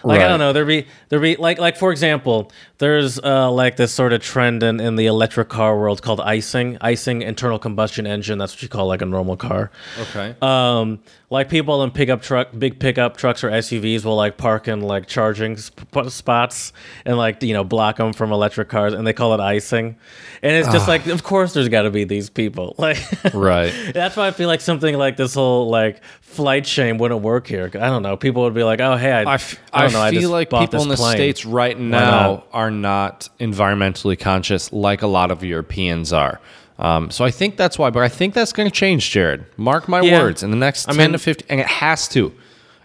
Like 0.02 0.20
I 0.20 0.28
don't 0.28 0.38
know, 0.38 0.52
there'd 0.52 0.68
be 0.68 0.86
there'd 1.08 1.22
be 1.22 1.36
like 1.36 1.58
like 1.58 1.78
for 1.78 1.90
example, 1.90 2.52
there's 2.78 3.18
uh 3.20 3.50
like 3.50 3.76
this 3.76 3.92
sort 3.92 4.12
of 4.12 4.20
trend 4.20 4.62
in, 4.62 4.80
in 4.80 4.96
the 4.96 5.06
electric 5.06 5.48
car 5.48 5.78
world 5.78 6.02
called 6.02 6.20
icing, 6.20 6.76
icing 6.80 7.22
internal 7.22 7.58
combustion 7.58 8.06
engine. 8.06 8.38
That's 8.38 8.54
what 8.54 8.62
you 8.62 8.68
call 8.68 8.86
like 8.86 9.02
a 9.02 9.06
normal 9.06 9.36
car. 9.36 9.70
Okay. 10.00 10.34
Um, 10.42 11.00
like 11.30 11.48
people 11.48 11.82
in 11.82 11.90
pickup 11.90 12.22
truck, 12.22 12.48
big 12.56 12.78
pickup 12.78 13.16
trucks 13.16 13.42
or 13.42 13.50
SUVs 13.50 14.04
will 14.04 14.16
like 14.16 14.36
park 14.36 14.68
in 14.68 14.80
like 14.80 15.06
charging 15.06 15.56
sp- 15.58 16.08
spots 16.08 16.72
and 17.04 17.16
like 17.16 17.42
you 17.42 17.52
know 17.52 17.64
block 17.64 17.96
them 17.96 18.12
from 18.12 18.32
electric 18.32 18.68
cars, 18.68 18.92
and 18.92 19.06
they 19.06 19.12
call 19.12 19.34
it 19.34 19.40
icing. 19.40 19.96
And 20.42 20.52
it's 20.52 20.68
just 20.70 20.86
like, 20.86 21.06
of 21.06 21.22
course, 21.22 21.54
there's 21.54 21.68
got 21.68 21.82
to 21.82 21.90
be 21.90 22.04
these 22.04 22.30
people. 22.30 22.74
Like, 22.84 22.98
right. 23.32 23.72
that's 23.94 24.14
why 24.14 24.26
I 24.26 24.30
feel 24.30 24.46
like 24.46 24.60
something 24.60 24.98
like 24.98 25.16
this 25.16 25.32
whole 25.34 25.70
like 25.70 26.04
flight 26.20 26.66
shame 26.66 26.98
wouldn't 26.98 27.22
work 27.22 27.46
here. 27.46 27.70
I 27.72 27.86
don't 27.86 28.02
know. 28.02 28.16
People 28.16 28.42
would 28.42 28.52
be 28.52 28.62
like, 28.62 28.80
oh 28.80 28.96
hey, 28.96 29.10
I, 29.12 29.22
I, 29.22 29.34
f- 29.34 29.58
I 29.72 29.78
I 29.78 29.82
don't 29.84 29.92
know. 29.94 30.02
I 30.02 30.10
feel 30.10 30.20
just 30.20 30.32
like 30.32 30.50
people 30.50 30.66
this 30.66 30.82
in 30.82 30.88
the 30.90 30.96
plane. 30.96 31.16
states 31.16 31.46
right 31.46 31.78
now 31.78 32.10
not? 32.10 32.46
Are 32.64 32.70
not 32.70 33.28
environmentally 33.40 34.18
conscious 34.18 34.72
like 34.72 35.02
a 35.02 35.06
lot 35.06 35.30
of 35.30 35.44
Europeans 35.44 36.12
are. 36.12 36.40
Um, 36.78 37.10
so 37.10 37.24
I 37.24 37.30
think 37.30 37.56
that's 37.56 37.78
why, 37.78 37.90
but 37.90 38.02
I 38.02 38.08
think 38.08 38.32
that's 38.34 38.52
going 38.52 38.68
to 38.68 38.74
change, 38.74 39.10
Jared. 39.10 39.44
Mark 39.56 39.88
my 39.88 40.00
Yeah. 40.00 40.18
words. 40.20 40.42
In 40.42 40.50
the 40.50 40.56
next 40.56 40.88
I 40.88 40.92
10 40.92 40.98
mean- 40.98 41.12
to 41.12 41.18
15, 41.18 41.46
and 41.50 41.60
it 41.60 41.66
has 41.66 42.08
to. 42.08 42.32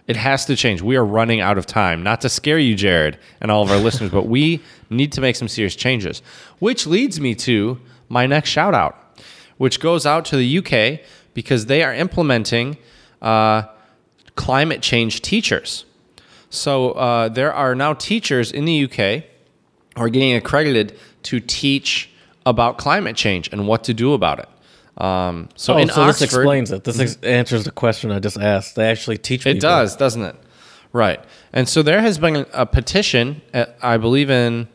It 0.06 0.16
has 0.16 0.44
to 0.46 0.56
change. 0.56 0.82
We 0.82 0.96
are 0.96 1.04
running 1.04 1.40
out 1.40 1.56
of 1.56 1.66
time. 1.66 2.02
Not 2.02 2.20
to 2.22 2.28
scare 2.28 2.58
you, 2.58 2.74
Jared, 2.74 3.16
and 3.40 3.50
all 3.50 3.62
of 3.62 3.70
our 3.70 3.78
listeners, 3.88 4.10
but 4.10 4.26
we 4.26 4.60
need 4.90 5.12
to 5.12 5.20
make 5.20 5.36
some 5.36 5.48
serious 5.48 5.74
changes. 5.76 6.20
Which 6.58 6.86
leads 6.86 7.20
me 7.20 7.34
to 7.36 7.78
my 8.08 8.26
next 8.26 8.50
shout 8.50 8.74
out, 8.74 8.96
which 9.56 9.80
goes 9.80 10.04
out 10.06 10.24
to 10.26 10.36
the 10.36 10.58
UK 10.58 11.00
because 11.32 11.66
they 11.66 11.82
are 11.82 11.94
implementing 11.94 12.76
uh, 13.22 13.62
climate 14.34 14.82
change 14.82 15.20
teachers. 15.22 15.84
So 16.50 16.90
uh, 16.92 17.28
there 17.28 17.52
are 17.52 17.74
now 17.76 17.92
teachers 17.94 18.50
in 18.50 18.64
the 18.64 18.84
UK 18.84 19.24
are 19.96 20.08
getting 20.08 20.34
accredited 20.34 20.98
to 21.24 21.40
teach 21.40 22.10
about 22.46 22.78
climate 22.78 23.16
change 23.16 23.48
and 23.52 23.66
what 23.66 23.84
to 23.84 23.94
do 23.94 24.12
about 24.14 24.38
it. 24.38 24.48
Um, 25.02 25.48
so 25.56 25.74
Oh, 25.74 25.86
so 25.86 26.02
Oxford, 26.02 26.06
this 26.08 26.22
explains 26.22 26.70
it. 26.70 26.84
This 26.84 26.98
ex- 27.00 27.16
answers 27.22 27.64
the 27.64 27.70
question 27.70 28.10
I 28.10 28.18
just 28.18 28.38
asked. 28.38 28.76
They 28.76 28.90
actually 28.90 29.18
teach. 29.18 29.46
it 29.46 29.54
people. 29.54 29.68
does, 29.68 29.96
doesn't 29.96 30.22
it? 30.22 30.36
Right. 30.92 31.22
And 31.52 31.68
so 31.68 31.82
there 31.82 32.00
has 32.00 32.18
been 32.18 32.46
a 32.52 32.66
petition, 32.66 33.40
uh, 33.54 33.66
I 33.80 33.96
believe 33.96 34.30
in, 34.30 34.68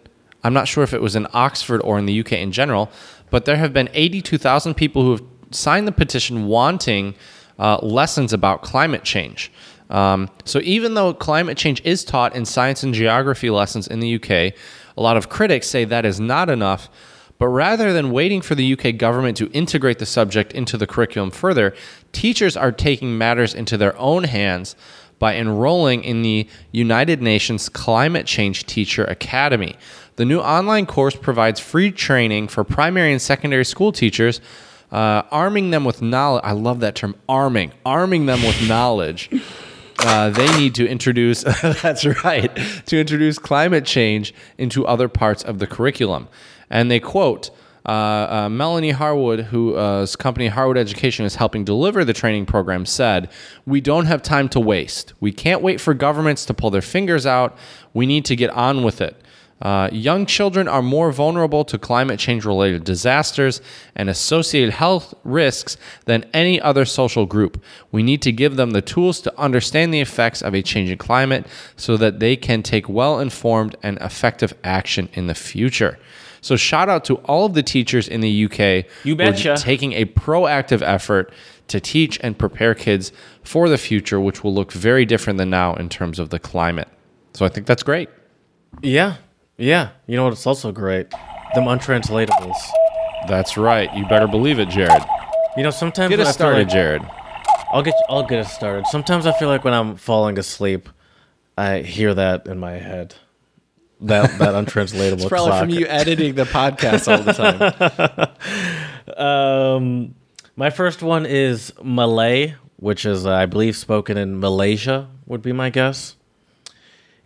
I'm 0.43 0.53
not 0.53 0.67
sure 0.67 0.83
if 0.83 0.93
it 0.93 1.01
was 1.01 1.15
in 1.15 1.27
Oxford 1.33 1.81
or 1.81 1.97
in 1.99 2.05
the 2.05 2.19
UK 2.19 2.33
in 2.33 2.51
general, 2.51 2.89
but 3.29 3.35
but 3.35 3.43
there 3.43 3.57
have 3.57 3.73
been 3.73 3.89
82,000 3.93 4.75
people 4.75 5.01
who 5.03 5.11
have 5.11 5.21
signed 5.51 5.89
the 5.89 5.91
petition 5.91 6.45
wanting 6.45 7.15
uh, 7.59 7.79
lessons 7.81 8.31
about 8.31 8.61
climate 8.61 9.03
change. 9.03 9.51
Um, 9.89 10.29
so 10.45 10.59
even 10.63 10.93
though 10.93 11.13
climate 11.13 11.57
change 11.57 11.81
is 11.83 12.05
taught 12.05 12.33
in 12.33 12.45
science 12.45 12.81
and 12.81 12.93
geography 12.93 13.49
lessons 13.49 13.87
in 13.87 13.99
the 13.99 14.15
UK, 14.15 14.53
a 14.97 15.01
lot 15.01 15.17
of 15.17 15.29
critics 15.29 15.67
say 15.67 15.85
that 15.85 16.05
is 16.05 16.19
not 16.19 16.49
enough. 16.49 16.89
But 17.37 17.47
rather 17.47 17.91
than 17.91 18.11
waiting 18.11 18.41
for 18.41 18.55
the 18.55 18.73
UK 18.73 18.97
government 18.97 19.35
to 19.37 19.51
integrate 19.51 19.99
the 19.99 20.05
subject 20.05 20.53
into 20.53 20.77
the 20.77 20.87
curriculum 20.87 21.31
further, 21.31 21.75
teachers 22.13 22.55
are 22.55 22.71
taking 22.71 23.17
matters 23.17 23.53
into 23.53 23.77
their 23.77 23.97
own 23.97 24.23
hands 24.23 24.75
by 25.19 25.35
enrolling 25.35 26.03
in 26.03 26.21
the 26.21 26.47
United 26.71 27.21
Nations 27.21 27.67
Climate 27.69 28.25
Change 28.25 28.65
Teacher 28.65 29.03
Academy. 29.05 29.75
The 30.15 30.25
new 30.25 30.39
online 30.39 30.85
course 30.85 31.15
provides 31.15 31.59
free 31.59 31.91
training 31.91 32.47
for 32.47 32.63
primary 32.63 33.11
and 33.11 33.21
secondary 33.21 33.65
school 33.65 33.91
teachers, 33.91 34.39
uh, 34.91 35.23
arming 35.31 35.71
them 35.71 35.83
with 35.83 36.01
knowledge. 36.01 36.41
I 36.45 36.51
love 36.51 36.79
that 36.81 36.95
term, 36.95 37.15
arming, 37.27 37.73
arming 37.85 38.27
them 38.27 38.41
with 38.43 38.67
knowledge. 38.67 39.29
Uh, 40.05 40.29
they 40.29 40.47
need 40.57 40.75
to 40.75 40.87
introduce, 40.87 41.43
that's 41.81 42.05
right, 42.23 42.55
to 42.85 42.99
introduce 42.99 43.39
climate 43.39 43.85
change 43.85 44.35
into 44.57 44.85
other 44.85 45.09
parts 45.09 45.43
of 45.43 45.57
the 45.57 45.65
curriculum. 45.65 46.27
And 46.69 46.91
they 46.91 46.99
quote, 46.99 47.49
uh, 47.87 47.89
uh, 48.45 48.49
Melanie 48.49 48.91
Harwood, 48.91 49.45
whose 49.45 50.15
company 50.15 50.47
Harwood 50.47 50.77
Education 50.77 51.25
is 51.25 51.35
helping 51.35 51.63
deliver 51.63 52.05
the 52.05 52.13
training 52.13 52.45
program, 52.45 52.85
said, 52.85 53.29
We 53.65 53.81
don't 53.81 54.05
have 54.05 54.21
time 54.21 54.47
to 54.49 54.59
waste. 54.59 55.13
We 55.19 55.31
can't 55.31 55.61
wait 55.61 55.81
for 55.81 55.93
governments 55.93 56.45
to 56.45 56.53
pull 56.53 56.69
their 56.69 56.81
fingers 56.83 57.25
out. 57.25 57.57
We 57.93 58.05
need 58.05 58.25
to 58.25 58.35
get 58.35 58.51
on 58.51 58.83
with 58.83 59.01
it. 59.01 59.19
Uh, 59.61 59.89
young 59.91 60.25
children 60.25 60.67
are 60.67 60.81
more 60.81 61.11
vulnerable 61.13 61.63
to 61.63 61.77
climate 61.77 62.19
change 62.19 62.43
related 62.43 62.83
disasters 62.83 63.61
and 63.95 64.09
associated 64.09 64.73
health 64.73 65.13
risks 65.23 65.77
than 66.05 66.25
any 66.33 66.59
other 66.59 66.83
social 66.83 67.25
group. 67.25 67.63
We 67.91 68.03
need 68.03 68.21
to 68.23 68.33
give 68.33 68.57
them 68.57 68.71
the 68.71 68.81
tools 68.81 69.21
to 69.21 69.39
understand 69.39 69.93
the 69.93 70.01
effects 70.01 70.41
of 70.41 70.53
a 70.53 70.61
changing 70.61 70.97
climate 70.97 71.47
so 71.77 71.95
that 71.97 72.19
they 72.19 72.35
can 72.35 72.63
take 72.63 72.89
well 72.89 73.19
informed 73.19 73.77
and 73.81 73.97
effective 73.99 74.53
action 74.63 75.07
in 75.13 75.27
the 75.27 75.35
future. 75.35 75.97
So, 76.41 76.55
shout 76.57 76.89
out 76.89 77.05
to 77.05 77.15
all 77.23 77.45
of 77.47 77.53
the 77.55 77.63
teachers 77.63 78.07
in 78.07 78.21
the 78.21 78.45
UK 78.45 78.85
You 79.03 79.15
who 79.15 79.23
are 79.23 79.31
betcha. 79.31 79.55
taking 79.57 79.93
a 79.93 80.05
proactive 80.05 80.83
effort 80.83 81.33
to 81.69 81.79
teach 81.79 82.19
and 82.21 82.37
prepare 82.37 82.75
kids 82.75 83.11
for 83.41 83.67
the 83.67 83.79
future, 83.79 84.19
which 84.19 84.43
will 84.43 84.53
look 84.53 84.71
very 84.71 85.05
different 85.05 85.37
than 85.37 85.49
now 85.49 85.73
in 85.73 85.89
terms 85.89 86.19
of 86.19 86.29
the 86.29 86.37
climate. 86.37 86.87
So, 87.33 87.45
I 87.45 87.49
think 87.49 87.65
that's 87.65 87.81
great. 87.81 88.09
Yeah, 88.83 89.15
yeah. 89.57 89.89
You 90.07 90.15
know 90.17 90.23
what? 90.25 90.33
It's 90.33 90.45
also 90.47 90.71
great. 90.71 91.09
Them 91.53 91.65
untranslatables. 91.65 92.55
That's 93.27 93.57
right. 93.57 93.93
You 93.95 94.05
better 94.07 94.27
believe 94.27 94.59
it, 94.59 94.69
Jared. 94.69 95.01
You 95.57 95.63
know, 95.63 95.71
sometimes 95.71 96.09
Get 96.09 96.19
when 96.19 96.27
I 96.27 96.29
us 96.29 96.35
feel 96.37 96.47
started, 96.47 96.67
like- 96.67 96.73
Jared. 96.73 97.01
I'll 97.71 97.81
get 97.81 97.95
I'll 98.09 98.23
get 98.23 98.39
us 98.39 98.53
started. 98.53 98.85
Sometimes 98.87 99.25
I 99.25 99.31
feel 99.33 99.47
like 99.49 99.63
when 99.63 99.73
I'm 99.73 99.95
falling 99.95 100.37
asleep, 100.37 100.87
I 101.57 101.79
hear 101.79 102.13
that 102.13 102.47
in 102.47 102.59
my 102.59 102.73
head. 102.73 103.15
That 104.01 104.37
that 104.39 104.53
untranslatable 104.55 105.27
clock. 105.27 105.59
From 105.61 105.69
you 105.71 105.85
editing 105.87 106.35
the 106.35 106.43
podcast 106.45 107.07
all 107.11 107.23
the 107.23 107.33
time. 107.33 108.31
Um, 109.17 110.15
my 110.55 110.69
first 110.71 111.03
one 111.03 111.25
is 111.25 111.71
Malay, 111.83 112.55
which 112.77 113.05
is 113.05 113.25
uh, 113.25 113.31
I 113.33 113.45
believe 113.45 113.75
spoken 113.77 114.17
in 114.17 114.39
Malaysia. 114.39 115.07
Would 115.27 115.41
be 115.41 115.51
my 115.53 115.69
guess. 115.69 116.15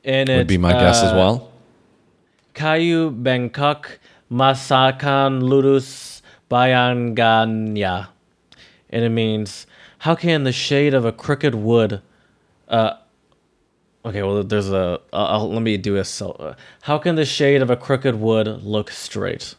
And 0.04 0.30
it 0.30 0.38
Would 0.38 0.48
be 0.48 0.58
my 0.58 0.74
guess 0.74 1.02
as 1.02 1.14
uh, 1.14 1.16
well. 1.16 1.49
Kayu 2.60 3.16
Bengkok 3.16 4.00
Masakan 4.30 5.42
Lurus 5.42 6.22
Bayanganya. 6.52 8.10
And 8.90 9.06
it 9.06 9.10
means, 9.10 9.66
how 10.00 10.14
can 10.14 10.44
the 10.44 10.52
shade 10.52 10.94
of 10.94 11.06
a 11.06 11.14
crooked 11.14 11.56
wood. 11.56 12.02
Uh, 12.68 12.96
okay, 14.04 14.22
well, 14.24 14.44
there's 14.44 14.70
a. 14.70 15.00
Uh, 15.14 15.24
I'll, 15.24 15.50
let 15.50 15.62
me 15.62 15.78
do 15.78 15.96
a. 15.96 16.04
So, 16.04 16.32
uh, 16.32 16.56
how 16.82 16.98
can 16.98 17.16
the 17.16 17.24
shade 17.24 17.62
of 17.62 17.70
a 17.70 17.78
crooked 17.78 18.16
wood 18.16 18.48
look 18.62 18.92
straight? 18.92 19.56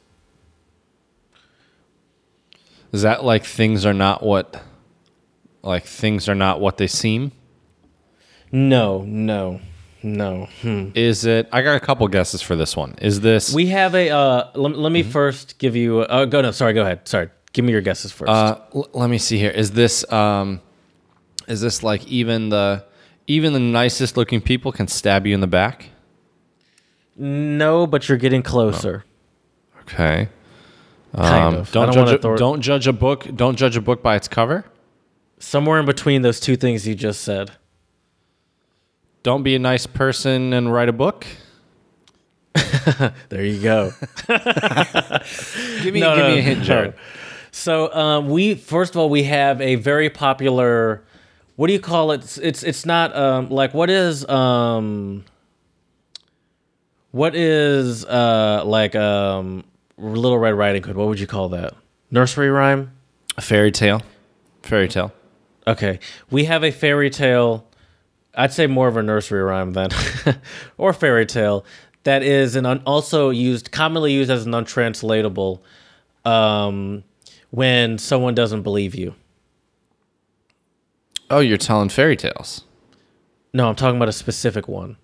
Is 2.92 3.00
that 3.00 3.24
like 3.24 3.46
things 3.46 3.86
are 3.86 3.94
not 3.94 4.22
what, 4.22 4.62
like 5.62 5.86
things 5.86 6.28
are 6.28 6.34
not 6.34 6.60
what 6.60 6.76
they 6.76 6.86
seem? 6.86 7.32
No, 8.52 9.04
no, 9.06 9.60
no. 10.02 10.48
Hmm. 10.62 10.90
Is 10.94 11.24
it? 11.24 11.48
I 11.52 11.62
got 11.62 11.76
a 11.76 11.80
couple 11.80 12.06
guesses 12.08 12.40
for 12.42 12.56
this 12.56 12.76
one. 12.76 12.94
Is 13.00 13.20
this? 13.20 13.52
We 13.54 13.66
have 13.66 13.94
a. 13.94 14.10
Uh, 14.10 14.50
let, 14.54 14.76
let 14.78 14.92
me 14.92 15.02
first 15.02 15.58
give 15.58 15.76
you. 15.76 16.00
Uh, 16.00 16.24
go 16.24 16.40
no, 16.40 16.50
sorry. 16.50 16.72
Go 16.72 16.82
ahead. 16.82 17.06
Sorry. 17.08 17.28
Give 17.52 17.64
me 17.64 17.72
your 17.72 17.80
guesses 17.80 18.12
first. 18.12 18.30
Uh, 18.30 18.60
l- 18.74 18.88
let 18.92 19.10
me 19.10 19.18
see 19.18 19.38
here. 19.38 19.50
Is 19.50 19.72
this? 19.72 20.10
Um, 20.12 20.60
is 21.48 21.60
this 21.60 21.82
like 21.82 22.06
even 22.06 22.48
the, 22.50 22.84
even 23.26 23.52
the 23.52 23.58
nicest 23.60 24.16
looking 24.16 24.40
people 24.40 24.70
can 24.72 24.86
stab 24.88 25.26
you 25.26 25.34
in 25.34 25.40
the 25.40 25.46
back? 25.48 25.90
no, 27.16 27.86
but 27.86 28.08
you're 28.08 28.18
getting 28.18 28.42
closer. 28.42 29.04
Okay. 29.82 30.28
Kind 31.14 31.54
Um, 31.56 31.60
of. 31.60 31.72
Don't 31.72 31.86
don't 31.86 31.94
judge. 31.94 32.04
wanna 32.04 32.16
A, 32.16 32.18
throw- 32.18 32.36
don't 32.36 32.60
judge 32.60 32.86
a 32.86 32.92
book. 32.92 33.26
Don't 33.34 33.56
judge 33.56 33.76
a 33.76 33.80
book 33.80 34.02
by 34.02 34.16
its 34.16 34.28
cover. 34.28 34.64
Somewhere 35.38 35.80
in 35.80 35.86
between 35.86 36.22
those 36.22 36.38
two 36.38 36.56
things 36.56 36.86
you 36.86 36.94
just 36.94 37.22
said. 37.22 37.50
Don't 39.22 39.42
be 39.42 39.54
a 39.54 39.58
nice 39.58 39.86
person 39.86 40.52
and 40.52 40.72
write 40.72 40.88
a 40.88 40.92
book. 40.92 41.26
There 43.28 43.44
you 43.44 43.62
go. 43.62 43.92
Give 45.82 45.94
me, 45.94 46.00
No, 46.00 46.14
give 46.16 46.24
no, 46.24 46.28
me 46.28 46.38
a 46.38 46.42
hint, 46.42 46.58
no. 46.60 46.64
Jared. 46.64 46.94
So 47.52 47.92
um, 47.94 48.28
we 48.30 48.54
first 48.54 48.94
of 48.94 48.98
all 49.00 49.10
we 49.10 49.24
have 49.24 49.60
a 49.60 49.74
very 49.76 50.08
popular. 50.08 51.04
What 51.56 51.66
do 51.66 51.72
you 51.72 51.80
call 51.80 52.12
it? 52.12 52.22
It's 52.22 52.38
it's, 52.38 52.62
it's 52.62 52.86
not 52.86 53.14
um, 53.14 53.50
like 53.50 53.74
what 53.74 53.90
is 53.90 54.26
um, 54.28 55.24
what 57.10 57.34
is 57.34 58.04
uh, 58.06 58.62
like 58.64 58.94
um, 58.96 59.64
Little 59.98 60.38
Red 60.38 60.54
Riding 60.54 60.82
Hood? 60.82 60.96
What 60.96 61.08
would 61.08 61.20
you 61.20 61.26
call 61.26 61.48
that? 61.50 61.74
Nursery 62.10 62.50
rhyme. 62.50 62.92
A 63.36 63.40
fairy 63.42 63.70
tale. 63.72 64.02
Fairy 64.62 64.88
tale. 64.88 65.12
Okay, 65.66 65.98
we 66.30 66.44
have 66.44 66.64
a 66.64 66.70
fairy 66.70 67.10
tale. 67.10 67.66
I'd 68.34 68.52
say 68.52 68.66
more 68.66 68.88
of 68.88 68.96
a 68.96 69.02
nursery 69.02 69.42
rhyme 69.42 69.72
than, 69.72 69.90
or 70.78 70.92
fairy 70.92 71.26
tale 71.26 71.64
that 72.04 72.22
is 72.22 72.56
an 72.56 72.64
un, 72.66 72.82
also 72.86 73.30
used 73.30 73.70
commonly 73.72 74.12
used 74.12 74.30
as 74.30 74.46
an 74.46 74.54
untranslatable 74.54 75.62
um, 76.24 77.02
when 77.50 77.98
someone 77.98 78.34
doesn't 78.34 78.62
believe 78.62 78.94
you. 78.94 79.14
Oh, 81.28 81.40
you're 81.40 81.58
telling 81.58 81.88
fairy 81.88 82.16
tales. 82.16 82.64
No, 83.52 83.68
I'm 83.68 83.74
talking 83.76 83.96
about 83.96 84.08
a 84.08 84.12
specific 84.12 84.68
one. 84.68 84.96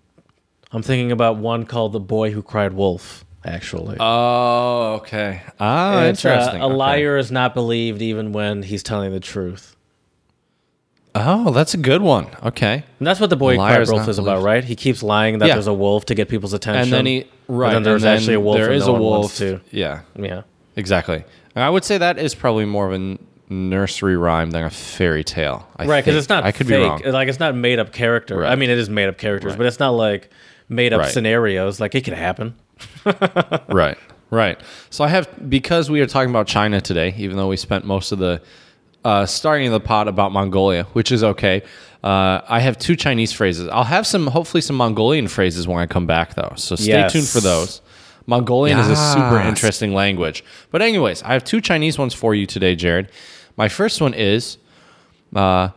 I'm 0.72 0.82
thinking 0.82 1.12
about 1.12 1.36
one 1.36 1.64
called 1.66 1.92
"The 1.92 2.00
Boy 2.00 2.30
Who 2.30 2.42
Cried 2.42 2.72
Wolf." 2.72 3.24
Actually, 3.44 3.96
Oh, 4.00 4.94
okay. 5.00 5.40
Ah, 5.60 6.02
It's, 6.06 6.24
uh, 6.24 6.30
interesting. 6.30 6.62
a 6.62 6.66
Okay. 6.66 6.74
liar 6.74 7.16
is 7.16 7.30
not 7.30 7.54
believed 7.54 8.02
even 8.02 8.32
when 8.32 8.64
he's 8.64 8.82
telling 8.82 9.12
the 9.12 9.20
truth. 9.20 9.75
Oh, 11.24 11.50
that's 11.52 11.74
a 11.74 11.76
good 11.78 12.02
one. 12.02 12.26
Okay. 12.44 12.84
And 12.98 13.06
that's 13.06 13.20
what 13.20 13.30
the 13.30 13.36
boy 13.36 13.52
who 13.54 13.58
Liar 13.58 13.74
cried 13.76 13.82
is 13.82 13.92
wolf 13.92 14.08
is 14.08 14.18
about, 14.18 14.42
right? 14.42 14.62
He 14.64 14.76
keeps 14.76 15.02
lying 15.02 15.38
that 15.38 15.48
Yeah. 15.48 15.54
there's 15.54 15.66
a 15.66 15.74
wolf 15.74 16.04
to 16.06 16.14
get 16.14 16.28
people's 16.28 16.52
attention. 16.52 16.82
And 16.84 16.92
then 16.92 17.06
he 17.06 17.26
right. 17.48 17.72
then 17.72 17.82
there's 17.82 18.04
and 18.04 18.16
actually 18.16 18.34
a 18.34 18.40
wolf 18.40 18.56
There 18.56 18.66
and 18.66 18.74
is 18.74 18.86
no 18.86 18.90
a 18.90 18.92
one 18.94 19.02
wants 19.02 19.40
wolf. 19.40 19.60
to. 19.62 19.76
Yeah, 19.76 20.00
yeah. 20.18 20.42
exactly. 20.76 21.24
And 21.54 21.64
I 21.64 21.70
would 21.70 21.84
say 21.84 21.98
that 21.98 22.18
is 22.18 22.34
probably 22.34 22.64
more 22.66 22.86
of 22.86 22.92
a 22.92 22.96
n- 22.96 23.18
nursery 23.48 24.16
rhyme 24.16 24.50
than 24.50 24.64
a 24.64 24.70
fairy 24.70 25.22
tale. 25.24 25.66
I 25.76 25.86
right 25.86 26.04
because 26.04 26.12
think. 26.14 26.18
it's 26.18 26.28
not 26.28 26.44
I 26.44 26.52
could 26.52 26.66
fake. 26.66 26.76
be 26.78 26.82
wrong. 26.82 27.02
like 27.14 27.28
it's 27.28 27.38
not 27.40 27.54
made 27.54 27.78
up 27.78 27.92
character 27.92 28.38
Right. 28.38 28.50
i 28.50 28.56
mean 28.56 28.70
it 28.70 28.76
is 28.78 28.90
made 28.90 29.08
up 29.08 29.18
characters 29.18 29.54
but 29.54 29.66
it's 29.66 29.78
not 29.78 29.90
like 29.90 30.30
made 30.68 30.92
up 30.92 31.00
Right. 31.02 31.12
scenarios 31.12 31.78
like 31.78 31.94
it 31.94 32.04
could 32.04 32.14
happen 32.14 32.54
Right, 33.68 33.96
right. 34.30 34.60
So 34.90 35.04
I 35.04 35.08
have 35.08 35.28
because 35.48 35.88
we 35.90 36.00
are 36.00 36.06
talking 36.06 36.30
about 36.30 36.46
China 36.46 36.80
today, 36.80 37.14
even 37.16 37.36
though 37.36 37.48
we 37.48 37.56
spent 37.56 37.84
most 37.84 38.12
of 38.12 38.18
the 38.18 38.42
uh, 39.06 39.24
starting 39.26 39.70
the 39.70 39.80
pot 39.80 40.08
about 40.08 40.32
Mongolia, 40.32 40.84
which 40.96 41.10
is 41.12 41.22
okay. 41.22 41.62
Uh, 42.02 42.40
I 42.56 42.60
have 42.66 42.76
two 42.86 42.96
Chinese 42.96 43.32
phrases. 43.32 43.68
I'll 43.68 43.84
have 43.96 44.06
some, 44.06 44.26
hopefully, 44.26 44.60
some 44.60 44.76
Mongolian 44.76 45.28
phrases 45.28 45.66
when 45.68 45.78
I 45.78 45.86
come 45.86 46.06
back, 46.06 46.34
though. 46.34 46.52
So 46.56 46.74
stay 46.76 46.88
Yes. 47.02 47.12
tuned 47.12 47.28
for 47.28 47.40
those. 47.40 47.80
Mongolian 48.26 48.78
is 48.78 48.88
a 48.88 48.96
super 48.96 49.38
interesting 49.50 49.94
language. 49.94 50.42
But 50.72 50.82
anyways, 50.82 51.22
I 51.22 51.32
have 51.34 51.44
two 51.44 51.60
Chinese 51.60 51.96
ones 51.98 52.14
for 52.14 52.34
you 52.34 52.46
today, 52.46 52.74
Jared. 52.74 53.06
My 53.56 53.68
first 53.68 54.00
one 54.00 54.14
is 54.14 54.58
uh, 55.34 55.68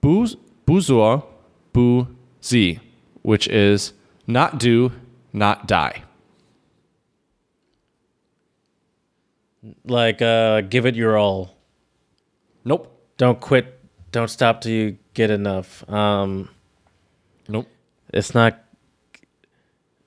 bu 0.00 0.26
buzuo 0.66 1.24
bu 1.72 2.06
zi, 2.42 2.78
which 3.22 3.48
is 3.48 3.92
not 4.26 4.58
do, 4.58 4.92
not 5.32 5.66
die. 5.66 6.04
like 9.84 10.22
uh 10.22 10.62
give 10.62 10.86
it 10.86 10.94
your 10.96 11.18
all 11.18 11.54
Nope. 12.64 12.90
don't 13.16 13.40
quit 13.40 13.78
don't 14.12 14.28
stop 14.28 14.60
till 14.60 14.72
you 14.72 14.98
get 15.14 15.30
enough 15.30 15.88
um 15.90 16.48
Nope. 17.48 17.68
it's 18.12 18.34
not 18.34 18.58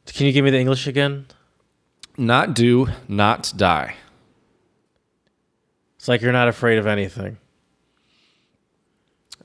can 0.06 0.26
you 0.28 0.32
give 0.32 0.44
me 0.46 0.52
the 0.52 0.60
english 0.60 0.88
again 0.88 1.26
Not 2.18 2.54
do, 2.54 2.88
not 3.08 3.52
die. 3.58 3.96
It's 5.98 6.08
like 6.08 6.22
you're 6.22 6.32
not 6.32 6.48
afraid 6.48 6.78
of 6.78 6.86
anything. 6.86 7.38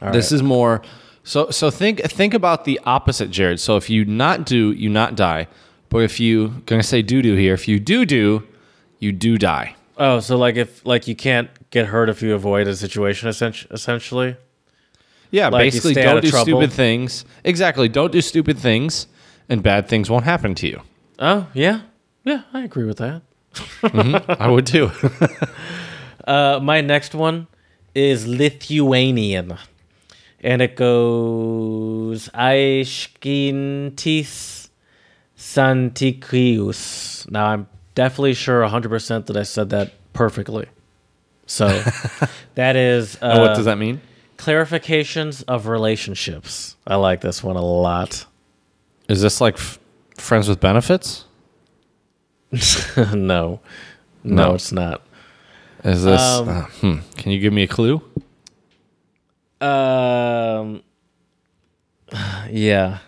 All 0.03 0.13
this 0.13 0.31
right. 0.31 0.37
is 0.37 0.43
more. 0.43 0.83
So 1.25 1.51
so 1.51 1.71
think 1.71 2.01
think 2.03 2.35
about 2.35 2.65
the 2.65 2.79
opposite, 2.85 3.31
Jared. 3.31 3.61
So 3.61 3.77
if 3.77 3.89
you 3.89 4.05
not 4.05 4.45
do, 4.45 4.73
you 4.73 4.91
not 4.91 5.15
die. 5.17 5.47
But 5.89 5.99
if 6.03 6.21
you 6.21 6.63
gonna 6.67 6.83
say 6.83 7.01
do 7.01 7.23
do 7.23 7.35
here, 7.37 7.55
if 7.55 7.69
you 7.69 7.81
do 7.81 8.05
do, 8.05 8.43
you 8.99 9.13
do 9.13 9.39
die. 9.39 9.75
Oh, 9.97 10.21
so 10.21 10.37
like 10.37 10.57
if 10.57 10.85
like 10.85 11.09
you 11.09 11.17
can't 11.17 11.49
get 11.71 11.87
hurt 11.87 12.09
if 12.09 12.23
you 12.23 12.35
avoid 12.35 12.67
a 12.69 12.75
situation, 12.77 13.29
essentially. 13.29 14.37
Yeah, 15.31 15.49
Like, 15.49 15.67
basically 15.67 15.95
don't 15.95 16.23
do 16.23 16.31
trouble. 16.31 16.45
stupid 16.45 16.73
things. 16.73 17.25
Exactly, 17.45 17.89
don't 17.89 18.13
do 18.13 18.21
stupid 18.23 18.59
things, 18.59 19.07
and 19.49 19.63
bad 19.63 19.89
things 19.89 20.09
won't 20.11 20.25
happen 20.25 20.55
to 20.57 20.67
you. 20.67 20.81
Oh 21.19 21.47
yeah, 21.53 21.81
yeah, 22.25 22.43
I 22.55 22.63
agree 22.65 22.85
with 22.85 22.97
that. 22.99 23.23
I 24.39 24.49
would 24.49 24.67
too. 24.67 24.91
Uh, 26.27 26.59
my 26.63 26.81
next 26.83 27.15
one 27.15 27.47
is 27.95 28.27
Lithuanian, 28.27 29.57
and 30.41 30.61
it 30.61 30.77
goes 30.77 32.29
Aiškintis 32.35 32.99
Santykius. 35.39 37.31
Now 37.31 37.47
I'm 37.47 37.67
definitely 37.95 38.35
sure 38.35 38.61
100% 38.63 39.25
that 39.27 39.37
I 39.39 39.43
said 39.43 39.71
that 39.71 39.93
perfectly. 40.13 40.67
So 41.49 41.67
that 42.55 42.77
is 42.77 43.17
uh, 43.17 43.27
And 43.27 43.41
what 43.41 43.57
does 43.57 43.65
that 43.65 43.79
mean? 43.79 44.01
clarifications 44.37 45.43
of 45.49 45.67
relationships. 45.67 46.77
I 46.87 46.95
like 46.95 47.21
this 47.23 47.43
one 47.43 47.57
a 47.57 47.61
lot. 47.65 48.25
Is 49.09 49.21
this 49.21 49.41
like 49.41 49.55
f- 49.55 49.81
friends 50.17 50.49
with 50.49 50.61
benefits? 50.61 51.25
no. 52.97 53.15
no, 53.15 53.61
No. 54.23 54.55
it's 54.55 54.71
not. 54.71 55.03
Is 55.83 56.05
this? 56.05 56.21
Um, 56.21 56.49
uh, 56.49 56.63
hmm. 56.63 56.99
Can 57.17 57.33
you 57.33 57.41
give 57.41 57.53
me 57.53 57.63
a 57.65 57.67
clue? 57.69 58.01
Um. 59.61 60.83
Yeah. 62.51 62.99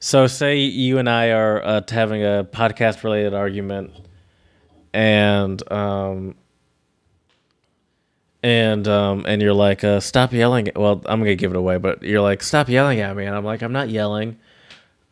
So, 0.00 0.26
say 0.26 0.58
you 0.58 0.98
and 0.98 1.08
I 1.08 1.30
are 1.30 1.64
uh, 1.64 1.80
having 1.88 2.22
a 2.22 2.46
podcast-related 2.50 3.32
argument, 3.34 3.90
and 4.94 5.72
um, 5.72 6.34
and 8.42 8.86
um, 8.88 9.24
and 9.26 9.40
you're 9.42 9.54
like, 9.54 9.84
uh, 9.84 10.00
"Stop 10.00 10.32
yelling!" 10.32 10.68
Well, 10.76 11.02
I'm 11.06 11.20
gonna 11.20 11.34
give 11.34 11.50
it 11.50 11.56
away, 11.56 11.78
but 11.78 12.02
you're 12.02 12.20
like, 12.20 12.42
"Stop 12.42 12.68
yelling 12.68 13.00
at 13.00 13.14
me," 13.16 13.24
and 13.24 13.34
I'm 13.34 13.44
like, 13.44 13.62
"I'm 13.62 13.72
not 13.72 13.88
yelling. 13.88 14.38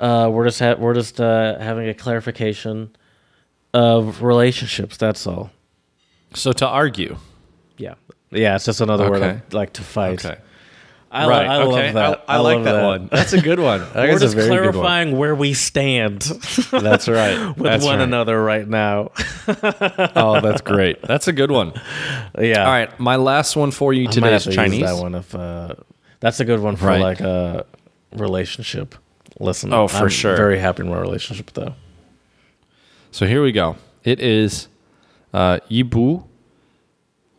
Uh, 0.01 0.31
we're 0.33 0.45
just 0.47 0.59
ha- 0.61 0.77
we're 0.79 0.95
just 0.95 1.21
uh, 1.21 1.59
having 1.59 1.89
a 1.89 1.95
clarification 1.95 2.95
of 3.75 4.23
relationships. 4.23 4.97
That's 4.97 5.27
all." 5.27 5.51
So 6.35 6.53
to 6.53 6.67
argue. 6.67 7.17
Yeah, 7.79 7.95
yeah. 8.31 8.55
It's 8.55 8.65
just 8.67 8.81
another 8.81 9.11
word 9.11 9.23
Okay. 9.23 9.41
of, 9.47 9.55
like 9.55 9.73
to 9.75 9.83
fight. 9.83 10.25
Okay. 10.25 10.39
I, 11.15 11.27
right. 11.29 11.47
I 11.47 11.57
okay. 11.63 11.93
love 11.93 11.95
that. 11.95 12.25
I, 12.27 12.35
I 12.37 12.39
like 12.39 12.55
love 12.57 12.65
that, 12.65 12.83
one. 12.85 13.09
That's 13.13 13.35
a 13.35 13.41
good 13.43 13.61
one. 13.61 13.81
That 13.93 14.09
We're 14.09 14.19
just 14.19 14.35
very 14.35 14.49
good 14.49 14.61
one. 14.61 14.73
clarifying 14.73 15.19
where 15.19 15.35
we 15.35 15.53
stand 15.53 16.23
That's 16.71 17.07
right. 17.07 17.49
with 17.49 17.59
That's 17.59 17.85
one 17.85 17.99
right. 17.99 18.05
another 18.05 18.43
right 18.43 18.67
now. 18.67 19.11
Oh, 20.17 20.41
that's 20.41 20.63
great. 20.63 21.03
That's 21.03 21.29
a 21.29 21.33
good 21.33 21.51
one. 21.51 21.73
yeah. 22.39 22.65
All 22.65 22.71
right, 22.73 22.99
my 22.99 23.17
last 23.17 23.57
one 23.57 23.71
for 23.73 23.93
you 23.93 24.09
I 24.09 24.11
today 24.11 24.35
is 24.35 24.45
to 24.45 24.53
Chinese. 24.53 24.81
that 24.83 24.97
one 25.01 25.15
if 25.15 25.35
uh, 25.35 25.75
that's 26.21 26.41
a 26.41 26.45
good 26.47 26.61
one 26.61 26.77
for 26.77 26.87
Right. 26.87 27.01
like 27.01 27.21
a 27.21 27.67
relationship. 28.15 28.95
Listen, 29.39 29.73
Oh, 29.73 29.89
for 29.89 30.05
I'm 30.05 30.09
sure. 30.09 30.37
Very 30.37 30.59
happy 30.59 30.83
in 30.83 30.89
my 30.89 30.99
relationship 30.99 31.51
though. 31.53 31.75
So 33.11 33.27
here 33.27 33.43
we 33.43 33.53
go. 33.53 33.77
It 34.05 34.21
is 34.21 34.69
uh, 35.35 35.59
Yibu, 35.71 36.25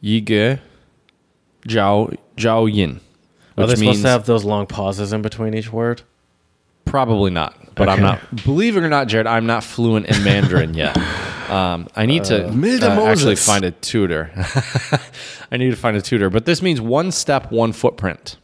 Yige, 0.04 0.60
Zhao, 1.68 2.16
Zhao 2.38 2.72
Yin. 2.72 3.00
Are 3.58 3.66
they 3.66 3.74
Which 3.74 3.80
supposed 3.80 4.02
to 4.02 4.08
have 4.10 4.26
those 4.26 4.44
long 4.44 4.66
pauses 4.68 5.14
in 5.14 5.22
between 5.22 5.54
each 5.54 5.72
word? 5.72 6.02
probably 6.86 7.32
not, 7.32 7.56
but 7.76 7.88
I'm 7.90 8.02
not. 8.02 8.44
Believe 8.44 8.76
it 8.78 8.84
or 8.84 8.90
not, 8.90 9.08
Jared, 9.08 9.26
I'm 9.26 9.46
not 9.48 9.64
fluent 9.64 10.06
in 10.08 10.24
Mandarin 10.24 10.74
yet. 10.76 10.96
Um, 11.50 11.88
I 11.96 12.06
need 12.06 12.24
to 12.26 12.52
Milde 12.52 12.84
uh, 12.84 13.06
actually 13.06 13.36
find 13.36 13.64
a 13.66 13.72
tutor. 13.72 14.32
I 15.52 15.58
need 15.58 15.72
to 15.72 15.76
find 15.76 15.96
a 15.98 16.02
tutor, 16.02 16.30
but 16.30 16.46
this 16.46 16.62
means 16.62 16.80
one 16.82 17.12
step, 17.12 17.52
one 17.52 17.74
footprint. 17.74 18.38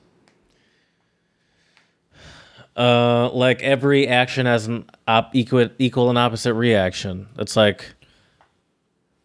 Uh, 2.76 3.30
like 3.32 3.62
every 3.62 4.07
action 4.07 4.45
has 4.45 4.68
an 4.68 4.89
op- 5.07 5.36
equal 5.36 5.70
equal 5.80 6.10
and 6.10 6.18
opposite 6.18 6.53
reaction. 6.53 7.28
It's 7.38 7.55
like 7.57 7.86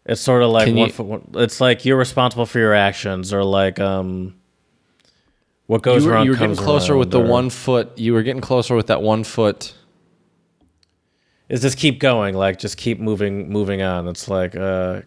it's 0.05 0.21
sort 0.21 0.43
of 0.43 0.51
like 0.51 0.67
Can 0.67 0.77
one 0.77 0.89
you- 0.89 0.93
foot. 0.93 1.07
One, 1.07 1.31
it's 1.35 1.61
like 1.61 1.85
you're 1.85 1.97
responsible 1.97 2.47
for 2.47 2.59
your 2.59 2.75
actions, 2.75 3.33
or 3.33 3.45
like 3.45 3.79
um, 3.79 4.35
what 5.67 5.83
goes 5.83 6.03
you 6.05 6.09
were, 6.11 6.15
around 6.17 6.27
you 6.27 6.33
were 6.33 6.37
getting 6.39 6.57
closer 6.57 6.97
with 6.97 7.11
the 7.11 7.21
or- 7.21 7.27
one 7.27 7.51
foot. 7.51 7.97
You 7.99 8.13
were 8.15 8.23
getting 8.23 8.43
closer 8.43 8.75
with 8.75 8.89
that 8.89 9.03
one 9.03 9.25
foot. 9.25 9.75
Is 11.49 11.61
just 11.61 11.77
keep 11.77 12.01
going, 12.01 12.35
like 12.35 12.59
just 12.59 12.79
keep 12.79 12.99
moving, 12.99 13.51
moving 13.51 13.83
on. 13.83 14.09
It's 14.09 14.29
like 14.29 14.57
uh, 14.57 15.03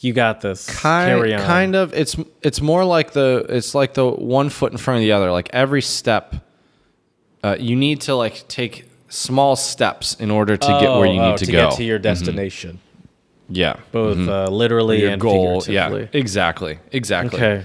you 0.00 0.12
got 0.12 0.40
this. 0.40 0.68
Kind, 0.80 1.08
Carry 1.10 1.34
on. 1.34 1.40
kind 1.40 1.74
of. 1.74 1.92
It's 1.92 2.16
it's 2.42 2.60
more 2.60 2.84
like 2.84 3.12
the 3.12 3.44
it's 3.48 3.74
like 3.74 3.94
the 3.94 4.08
one 4.08 4.48
foot 4.48 4.70
in 4.70 4.78
front 4.78 4.98
of 4.98 5.02
the 5.02 5.10
other. 5.12 5.32
Like 5.32 5.50
every 5.52 5.82
step, 5.82 6.36
uh, 7.42 7.56
you 7.58 7.74
need 7.74 8.02
to 8.02 8.14
like 8.14 8.46
take 8.46 8.88
small 9.08 9.56
steps 9.56 10.14
in 10.14 10.30
order 10.30 10.56
to 10.56 10.66
get 10.80 10.90
where 10.96 11.06
you 11.06 11.20
Oh, 11.20 11.26
need 11.26 11.32
oh, 11.32 11.36
to, 11.36 11.46
to 11.46 11.52
go. 11.52 11.58
Mm-hmm. 11.58 11.70
get 11.70 11.76
to 11.78 11.84
your 11.84 11.98
destination, 11.98 12.78
yeah, 13.48 13.76
both 13.90 14.28
uh, 14.28 14.48
literally 14.48 15.04
and 15.06 15.20
goal. 15.20 15.62
figuratively. 15.62 16.02
Yeah, 16.02 16.08
exactly, 16.20 16.78
exactly. 16.92 17.38
Okay. 17.38 17.64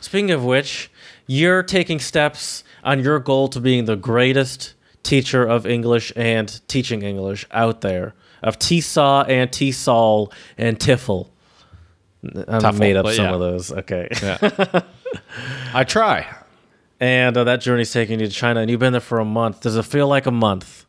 Speaking 0.00 0.32
of 0.32 0.44
which, 0.44 0.90
you're 1.26 1.62
taking 1.62 1.98
steps 1.98 2.64
on 2.82 3.00
your 3.00 3.18
goal 3.18 3.48
to 3.48 3.60
being 3.60 3.84
the 3.86 3.96
greatest 3.96 4.74
teacher 5.02 5.44
of 5.44 5.66
English 5.66 6.12
and 6.16 6.60
teaching 6.68 7.02
English 7.02 7.46
out 7.50 7.80
there 7.80 8.14
of 8.42 8.58
T-Saw 8.58 9.22
and 9.22 9.52
T-Sol 9.52 10.32
and 10.58 10.78
Tiffle. 10.78 11.30
I 12.24 12.28
Tuffle, 12.58 12.78
made 12.78 12.96
up 12.96 13.06
some 13.08 13.24
yeah. 13.26 13.34
of 13.34 13.40
those. 13.40 13.72
Okay. 13.72 14.08
Yeah. 14.22 14.80
I 15.74 15.84
try. 15.84 16.26
And 17.00 17.36
uh, 17.36 17.44
that 17.44 17.60
journey's 17.60 17.92
taking 17.92 18.20
you 18.20 18.26
to 18.26 18.32
China, 18.32 18.60
and 18.60 18.70
you've 18.70 18.80
been 18.80 18.92
there 18.92 19.00
for 19.00 19.18
a 19.18 19.24
month. 19.24 19.60
Does 19.60 19.76
it 19.76 19.84
feel 19.84 20.08
like 20.08 20.26
a 20.26 20.30
month? 20.30 20.86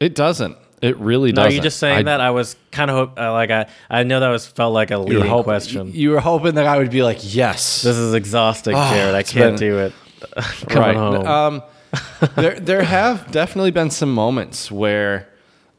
It 0.00 0.14
doesn't. 0.14 0.56
It 0.80 0.96
really 0.98 1.32
No, 1.32 1.42
doesn't. 1.44 1.56
you 1.56 1.60
just 1.62 1.78
saying 1.78 1.98
I- 1.98 2.02
that. 2.04 2.20
I 2.20 2.30
was 2.30 2.56
kind 2.70 2.90
of 2.90 3.18
uh, 3.18 3.32
like 3.32 3.50
I. 3.50 3.66
I 3.90 4.02
know 4.04 4.20
that 4.20 4.28
was 4.28 4.46
felt 4.46 4.72
like 4.74 4.90
a 4.90 4.98
leading 4.98 5.26
hoping- 5.26 5.44
question. 5.44 5.90
You 5.92 6.10
were 6.10 6.20
hoping 6.20 6.54
that 6.54 6.66
I 6.66 6.78
would 6.78 6.90
be 6.90 7.02
like, 7.02 7.18
yes. 7.22 7.82
this 7.82 7.96
is 7.96 8.14
exhausting, 8.14 8.74
Oh, 8.76 8.90
Jared. 8.90 9.14
I 9.14 9.22
can't 9.22 9.58
been- 9.58 9.68
do 9.70 9.78
it. 9.78 9.92
Coming 10.68 10.96
home. 10.96 11.26
Um, 11.26 11.62
there 12.36 12.58
there 12.60 12.82
have 12.82 13.30
definitely 13.30 13.70
been 13.70 13.90
some 13.90 14.12
moments 14.12 14.70
where, 14.70 15.28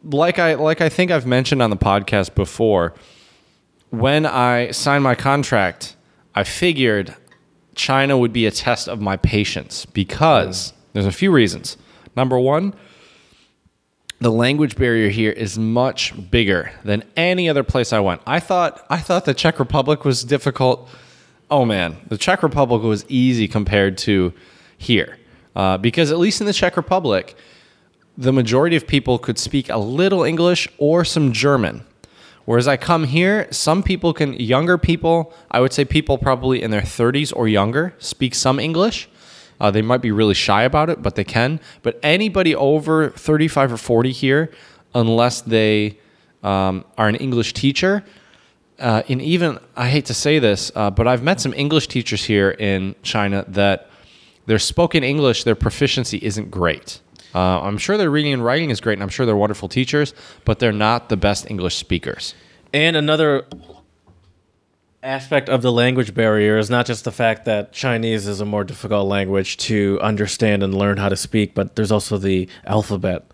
like 0.04 0.40
I 0.40 0.56
like 0.56 0.82
I 0.82 0.90
think 0.90 1.12
I've 1.12 1.26
mentioned 1.26 1.62
on 1.62 1.70
the 1.70 1.78
podcast 1.78 2.36
before, 2.36 2.94
when 3.90 4.26
I 4.26 4.72
signed 4.72 5.04
my 5.04 5.16
contract, 5.16 5.96
I 6.36 6.44
figured 6.44 7.16
China 7.76 8.18
would 8.18 8.34
be 8.34 8.46
a 8.46 8.52
test 8.52 8.88
of 8.88 9.00
my 9.02 9.18
patience 9.18 9.86
because 9.86 10.74
there's 10.94 11.06
a 11.06 11.12
few 11.12 11.32
reasons. 11.32 11.78
Number 12.16 12.40
one, 12.40 12.74
the 14.20 14.32
language 14.32 14.76
barrier 14.76 15.10
here 15.10 15.32
is 15.32 15.58
much 15.58 16.14
bigger 16.30 16.72
than 16.84 17.04
any 17.16 17.50
other 17.50 17.64
place 17.64 17.94
I 17.94 18.00
went. 18.00 18.22
I 18.28 18.40
thought 18.40 18.86
I 18.90 18.98
thought 18.98 19.26
the 19.26 19.34
Czech 19.34 19.60
Republic 19.60 20.04
was 20.06 20.24
difficult. 20.24 20.90
Oh 21.50 21.66
man, 21.66 21.98
the 22.08 22.18
Czech 22.18 22.44
Republic 22.44 22.82
was 22.84 23.06
easy 23.08 23.48
compared 23.48 23.98
to 24.00 24.34
here, 24.78 25.18
uh, 25.56 25.78
because 25.78 26.12
at 26.12 26.20
least 26.20 26.42
in 26.42 26.48
the 26.48 26.54
Czech 26.54 26.76
Republic, 26.76 27.36
the 28.18 28.34
majority 28.34 28.76
of 28.76 28.86
people 28.86 29.18
could 29.18 29.40
speak 29.40 29.70
a 29.70 29.78
little 29.78 30.24
English 30.24 30.68
or 30.78 31.06
some 31.06 31.32
German. 31.32 31.86
Whereas 32.44 32.68
I 32.68 32.78
come 32.78 33.04
here, 33.04 33.48
some 33.52 33.84
people 33.84 34.12
can, 34.12 34.34
younger 34.34 34.78
people, 34.78 35.32
I 35.52 35.60
would 35.60 35.72
say 35.72 35.86
people 35.86 36.18
probably 36.18 36.64
in 36.64 36.72
their 36.72 36.82
30s 36.82 37.32
or 37.36 37.48
younger, 37.48 37.94
speak 38.00 38.34
some 38.34 38.60
English. 38.60 39.08
Uh, 39.60 39.72
they 39.72 39.82
might 39.82 40.02
be 40.02 40.12
really 40.12 40.34
shy 40.34 40.64
about 40.64 40.90
it, 40.90 41.02
but 41.02 41.16
they 41.16 41.24
can. 41.24 41.60
But 41.82 42.00
anybody 42.02 42.56
over 42.56 43.10
35 43.10 43.74
or 43.74 43.78
40 43.78 44.12
here, 44.12 44.52
unless 44.96 45.42
they 45.42 45.98
um, 46.44 46.86
are 46.98 47.08
an 47.08 47.16
English 47.16 47.54
teacher, 47.54 48.04
uh, 48.80 49.04
and 49.10 49.22
even, 49.22 49.60
I 49.76 49.90
hate 49.90 50.06
to 50.06 50.14
say 50.14 50.40
this, 50.40 50.72
uh, 50.74 50.90
but 50.90 51.08
I've 51.08 51.22
met 51.22 51.42
some 51.42 51.54
English 51.54 51.88
teachers 51.88 52.24
here 52.24 52.52
in 52.52 52.96
China 53.04 53.44
that 53.50 53.90
their 54.46 54.60
spoken 54.60 55.04
English, 55.04 55.44
their 55.44 55.56
proficiency 55.56 56.18
isn't 56.22 56.50
great. 56.50 57.02
Uh, 57.36 57.62
I'm 57.62 57.78
sure 57.78 57.98
their 57.98 58.10
reading 58.10 58.34
and 58.34 58.44
writing 58.44 58.70
is 58.70 58.80
great, 58.80 58.94
and 58.94 59.04
I'm 59.04 59.10
sure 59.10 59.26
they're 59.26 59.36
wonderful 59.36 59.68
teachers, 59.68 60.14
but 60.46 60.60
they're 60.60 60.72
not 60.72 61.10
the 61.10 61.18
best 61.18 61.50
English 61.50 61.76
speakers. 61.76 62.34
And 62.74 62.96
another 62.96 63.46
aspect 65.02 65.48
of 65.50 65.62
the 65.62 65.72
language 65.72 66.14
barrier 66.14 66.58
is 66.58 66.70
not 66.70 66.86
just 66.86 67.06
the 67.06 67.12
fact 67.12 67.46
that 67.46 67.72
Chinese 67.72 68.28
is 68.28 68.42
a 68.42 68.46
more 68.46 68.64
difficult 68.64 69.08
language 69.08 69.58
to 69.58 69.98
understand 70.02 70.62
and 70.64 70.74
learn 70.74 70.98
how 70.98 71.10
to 71.10 71.16
speak, 71.16 71.54
but 71.54 71.76
there's 71.76 71.92
also 71.92 72.18
the 72.18 72.48
alphabet. 72.66 73.26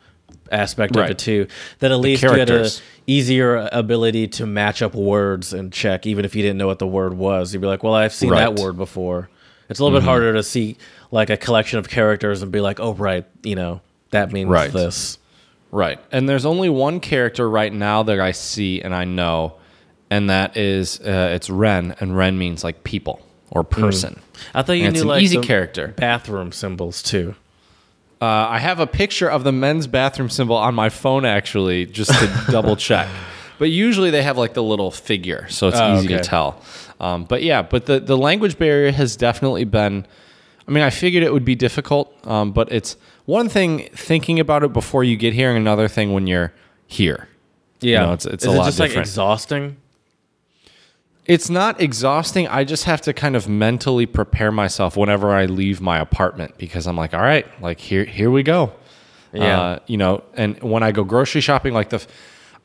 aspect 0.52 0.96
of 0.96 1.10
it 1.10 1.18
too. 1.18 1.48
That 1.80 1.92
at 1.92 2.00
least 2.00 2.22
you 2.22 2.30
had 2.30 2.52
an 2.52 2.68
easier 3.08 3.68
ability 3.72 4.28
to 4.28 4.46
match 4.46 4.84
up 4.84 4.94
words 4.94 5.54
and 5.54 5.74
check, 5.74 6.06
even 6.06 6.24
if 6.24 6.36
you 6.36 6.44
didn't 6.44 6.60
know 6.60 6.68
what 6.68 6.78
the 6.78 6.86
word 6.86 7.16
was. 7.16 7.52
You'd 7.52 7.62
be 7.62 7.68
like, 7.68 7.82
"Well, 7.84 7.96
I've 7.96 8.14
seen 8.14 8.30
that 8.30 8.36
Right. 8.36 8.54
Mm-hmm. 8.56 8.64
word 8.64 8.78
before." 8.78 9.28
It's 9.70 9.80
a 9.80 9.84
little 9.84 9.98
bit 10.00 10.06
harder 10.06 10.34
to 10.34 10.44
see 10.44 10.78
like 11.10 11.32
a 11.32 11.38
collection 11.38 11.80
of 11.80 11.90
characters 11.90 12.44
and 12.44 12.52
be 12.52 12.62
like, 12.62 12.80
"Oh, 12.80 12.94
right, 12.94 13.26
you 13.42 13.56
know, 13.56 13.82
that 14.12 14.32
means 14.32 14.48
Right. 14.50 14.72
this." 14.72 15.18
Right. 15.72 16.00
And 16.12 16.30
there's 16.30 16.46
only 16.46 16.70
one 16.70 17.00
character 17.00 17.50
right 17.50 17.74
now 17.74 18.04
that 18.04 18.20
I 18.20 18.32
see 18.32 18.82
and 18.84 18.94
I 18.94 19.04
know, 19.06 19.54
and 20.16 20.30
that 20.30 20.58
is 20.58 21.00
uh, 21.02 21.32
it's 21.36 21.50
Ren, 21.50 21.96
and 22.00 22.16
Ren 22.18 22.38
means 22.38 22.64
like 22.64 22.84
people 22.84 23.20
or 23.52 23.64
person. 23.64 24.20
I 24.54 24.62
thought 24.64 24.74
you 24.74 24.86
And 24.86 24.94
knew 24.94 25.00
it's 25.00 25.02
an 25.04 25.08
like 25.08 25.22
easy 25.24 25.38
the 25.38 25.44
character. 25.44 25.88
bathroom 25.98 26.52
symbols 26.52 27.02
too. 27.04 27.36
Uh, 28.22 28.26
I 28.56 28.60
have 28.60 28.80
a 28.80 28.88
picture 28.88 29.30
of 29.30 29.44
the 29.44 29.52
men's 29.52 29.88
bathroom 29.88 30.30
symbol 30.30 30.56
on 30.56 30.74
my 30.74 30.90
phone 30.90 31.26
actually, 31.26 31.86
just 31.86 32.12
to 32.20 32.44
double 32.52 32.76
check. 32.76 33.08
But 33.60 33.70
usually 33.72 34.10
they 34.12 34.24
have 34.24 34.38
like 34.38 34.54
the 34.54 34.64
little 34.64 34.92
figure, 34.92 35.48
so 35.50 35.68
it's 35.68 35.78
Oh, 35.80 35.98
easy 35.98 36.08
to 36.10 36.16
okay. 36.16 36.24
tell. 36.24 36.62
Um, 37.00 37.26
but 37.26 37.44
yeah, 37.44 37.62
but 37.62 37.86
the 37.86 38.00
the 38.00 38.18
language 38.18 38.58
barrier 38.58 38.92
has 38.92 39.16
definitely 39.16 39.66
been. 39.66 40.06
I 40.68 40.72
mean, 40.72 40.84
I 40.84 40.90
figured 40.90 41.24
it 41.24 41.32
would 41.32 41.46
be 41.46 41.56
difficult, 41.56 42.12
um, 42.28 42.52
but 42.52 42.72
it's 42.72 42.98
one 43.26 43.50
thing 43.50 43.88
thinking 43.94 44.40
about 44.40 44.64
it 44.64 44.74
before 44.74 45.04
you 45.04 45.16
get 45.18 45.34
here, 45.34 45.50
and 45.50 45.58
another 45.58 45.88
thing 45.88 46.12
when 46.14 46.26
you're 46.28 46.52
here. 46.88 47.28
Yeah, 47.82 48.00
know, 48.06 48.14
it's- 48.14 48.26
it's 48.26 48.44
Is 48.46 48.50
a 48.52 48.56
it 48.56 48.58
lot 48.58 48.66
just 48.66 48.80
like 48.80 48.90
different. 48.90 49.08
exhausting? 49.08 49.78
It's 51.26 51.50
not 51.50 51.82
exhausting. 51.82 52.48
I 52.48 52.64
just 52.64 52.84
have 52.84 53.02
to 53.02 53.14
kind 53.14 53.36
of 53.36 53.50
mentally 53.50 54.06
prepare 54.06 54.52
myself 54.52 54.96
whenever 54.96 55.34
I 55.34 55.46
leave 55.46 55.82
my 55.82 56.00
apartment 56.00 56.58
because 56.58 56.86
I'm 56.86 56.96
like, 56.96 57.14
all 57.14 57.22
right, 57.22 57.48
like 57.62 57.80
here, 57.80 58.06
here 58.06 58.30
we 58.30 58.44
go. 58.44 58.74
Yeah. 59.34 59.60
Uh, 59.60 59.80
you 59.88 59.98
know, 59.98 60.24
and 60.36 60.62
when 60.62 60.84
I 60.84 60.92
go 60.92 61.04
grocery 61.04 61.42
shopping, 61.42 61.74
like 61.74 61.90
the, 61.90 62.06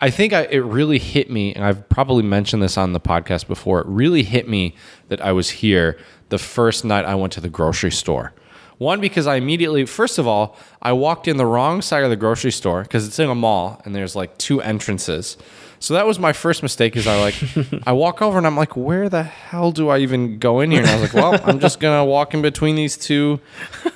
I 0.01 0.11
think 0.11 0.33
I, 0.33 0.43
it 0.43 0.59
really 0.59 0.99
hit 0.99 1.31
me, 1.31 1.55
and 1.55 1.65
I've 1.65 1.89
probably 1.89 2.23
mentioned 2.23 2.63
this 2.63 2.79
on 2.79 2.93
the 2.93 3.01
podcast 3.01 3.47
before. 3.47 3.81
It 3.81 3.87
really 3.87 4.23
hit 4.23 4.49
me 4.49 4.75
that 5.09 5.21
I 5.21 5.33
was 5.33 5.51
here 5.51 5.99
the 6.29 6.39
first 6.39 6.85
night 6.85 7.05
I 7.05 7.15
went 7.15 7.33
to 7.35 7.41
the 7.41 7.49
grocery 7.49 7.91
store. 7.91 8.33
One, 8.79 9.01
because 9.01 9.27
I 9.27 9.37
immediately, 9.37 9.85
first 9.85 10.19
of 10.19 10.27
all, 10.27 10.57
I 10.81 10.93
walked 10.93 11.29
in 11.29 11.37
the 11.37 11.45
wrong 11.45 11.83
side 11.83 12.03
of 12.03 12.09
the 12.09 12.17
grocery 12.17 12.53
store 12.53 12.83
because 12.83 13.07
it's 13.07 13.19
in 13.19 13.29
a 13.29 13.35
mall 13.35 13.83
and 13.85 13.95
there's 13.95 14.17
like 14.17 14.39
two 14.39 14.63
entrances. 14.63 15.37
So 15.81 15.95
that 15.95 16.07
was 16.07 16.18
my 16.18 16.33
first 16.33 16.62
mistake. 16.62 16.95
Is 16.95 17.07
I 17.07 17.18
like, 17.18 17.35
I 17.87 17.93
walk 17.93 18.22
over 18.22 18.39
and 18.39 18.47
I'm 18.47 18.57
like, 18.57 18.76
where 18.76 19.09
the 19.09 19.22
hell 19.22 19.72
do 19.72 19.89
I 19.89 19.99
even 19.99 20.39
go 20.39 20.61
in 20.61 20.70
here? 20.70 20.83
And 20.83 20.91
I 20.91 21.01
was 21.01 21.03
like, 21.03 21.14
well, 21.14 21.41
I'm 21.43 21.59
just 21.59 21.81
gonna 21.81 22.05
walk 22.05 22.35
in 22.35 22.43
between 22.43 22.76
these 22.76 22.97
two 22.97 23.41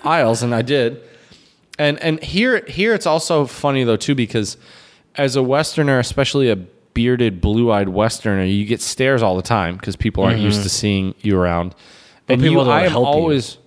aisles, 0.03 0.43
and 0.43 0.55
I 0.55 0.62
did. 0.62 1.01
And 1.78 2.01
and 2.01 2.22
here 2.22 2.64
here 2.66 2.95
it's 2.95 3.07
also 3.07 3.47
funny 3.47 3.85
though 3.85 3.97
too 3.97 4.14
because 4.14 4.57
as 5.16 5.37
a 5.37 5.43
Westerner, 5.43 5.99
especially 5.99 6.51
a 6.51 6.57
bearded, 6.57 7.41
blue-eyed 7.41 7.89
Westerner, 7.89 8.45
you 8.45 8.64
get 8.64 8.80
stares 8.80 9.22
all 9.22 9.37
the 9.37 9.43
time 9.43 9.76
because 9.76 9.95
people 9.95 10.24
aren't 10.24 10.41
used 10.41 10.62
to 10.62 10.68
seeing 10.68 11.14
you 11.20 11.39
around. 11.39 11.74
And 12.28 12.41
people 12.41 12.64
you, 12.64 12.70
I 12.70 12.85
am 12.85 12.91
help 12.91 13.03
you. 13.03 13.12
always 13.12 13.59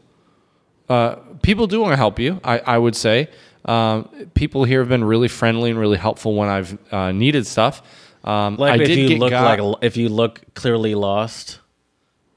uh, 0.90 1.16
people 1.42 1.68
do 1.68 1.82
want 1.82 1.92
to 1.92 1.98
help 1.98 2.18
you. 2.18 2.40
I, 2.44 2.60
I 2.60 2.78
would 2.78 2.96
say 2.96 3.30
um, 3.66 4.10
people 4.34 4.64
here 4.64 4.80
have 4.80 4.90
been 4.90 5.04
really 5.04 5.28
friendly 5.28 5.70
and 5.70 5.80
really 5.80 5.98
helpful 5.98 6.36
when 6.36 6.50
I've 6.50 6.78
uh, 6.92 7.12
needed 7.12 7.46
stuff. 7.46 7.84
Um, 8.28 8.58
Like 8.58 8.82
I 8.82 8.84
if 8.84 8.96
you 8.98 9.18
look 9.18 9.30
got- 9.32 9.60
like 9.60 9.78
if 9.82 9.96
you 9.98 10.10
look 10.10 10.42
clearly 10.54 10.96
lost. 10.96 11.60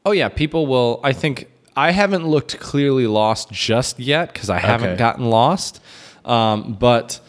Oh 0.07 0.13
yeah, 0.13 0.29
people 0.29 0.67
will. 0.67 1.01
I 1.03 1.13
think 1.13 1.49
I 1.77 1.91
haven't 1.91 2.27
looked 2.27 2.59
clearly 2.61 3.07
lost 3.07 3.51
just 3.51 3.99
yet 3.99 4.33
because 4.33 4.49
I 4.51 4.59
haven't 4.59 4.91
Okay. 4.91 4.99
gotten 4.99 5.29
lost. 5.31 5.81
Um, 6.25 6.77
but 6.79 7.21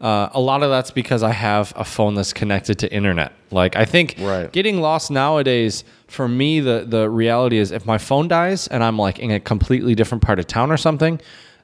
uh, 0.00 0.28
a 0.32 0.40
lot 0.40 0.62
of 0.62 0.70
that's 0.70 0.90
because 0.90 1.22
I 1.22 1.30
have 1.32 1.72
a 1.76 1.84
phone 1.84 2.14
that's 2.14 2.32
connected 2.32 2.78
to 2.80 2.92
internet. 2.92 3.32
Like 3.50 3.76
I 3.76 3.84
think 3.84 4.16
Right. 4.20 4.52
getting 4.52 4.80
lost 4.80 5.10
nowadays 5.10 5.84
for 6.06 6.28
me, 6.28 6.60
the 6.60 6.84
the 6.86 7.08
reality 7.08 7.56
is 7.58 7.70
if 7.72 7.86
my 7.86 7.98
phone 7.98 8.28
dies 8.28 8.66
and 8.68 8.84
I'm 8.84 8.98
like 8.98 9.18
in 9.18 9.30
a 9.30 9.40
completely 9.40 9.94
different 9.94 10.22
part 10.22 10.38
of 10.38 10.46
town 10.46 10.70
or 10.70 10.76
something, 10.76 11.18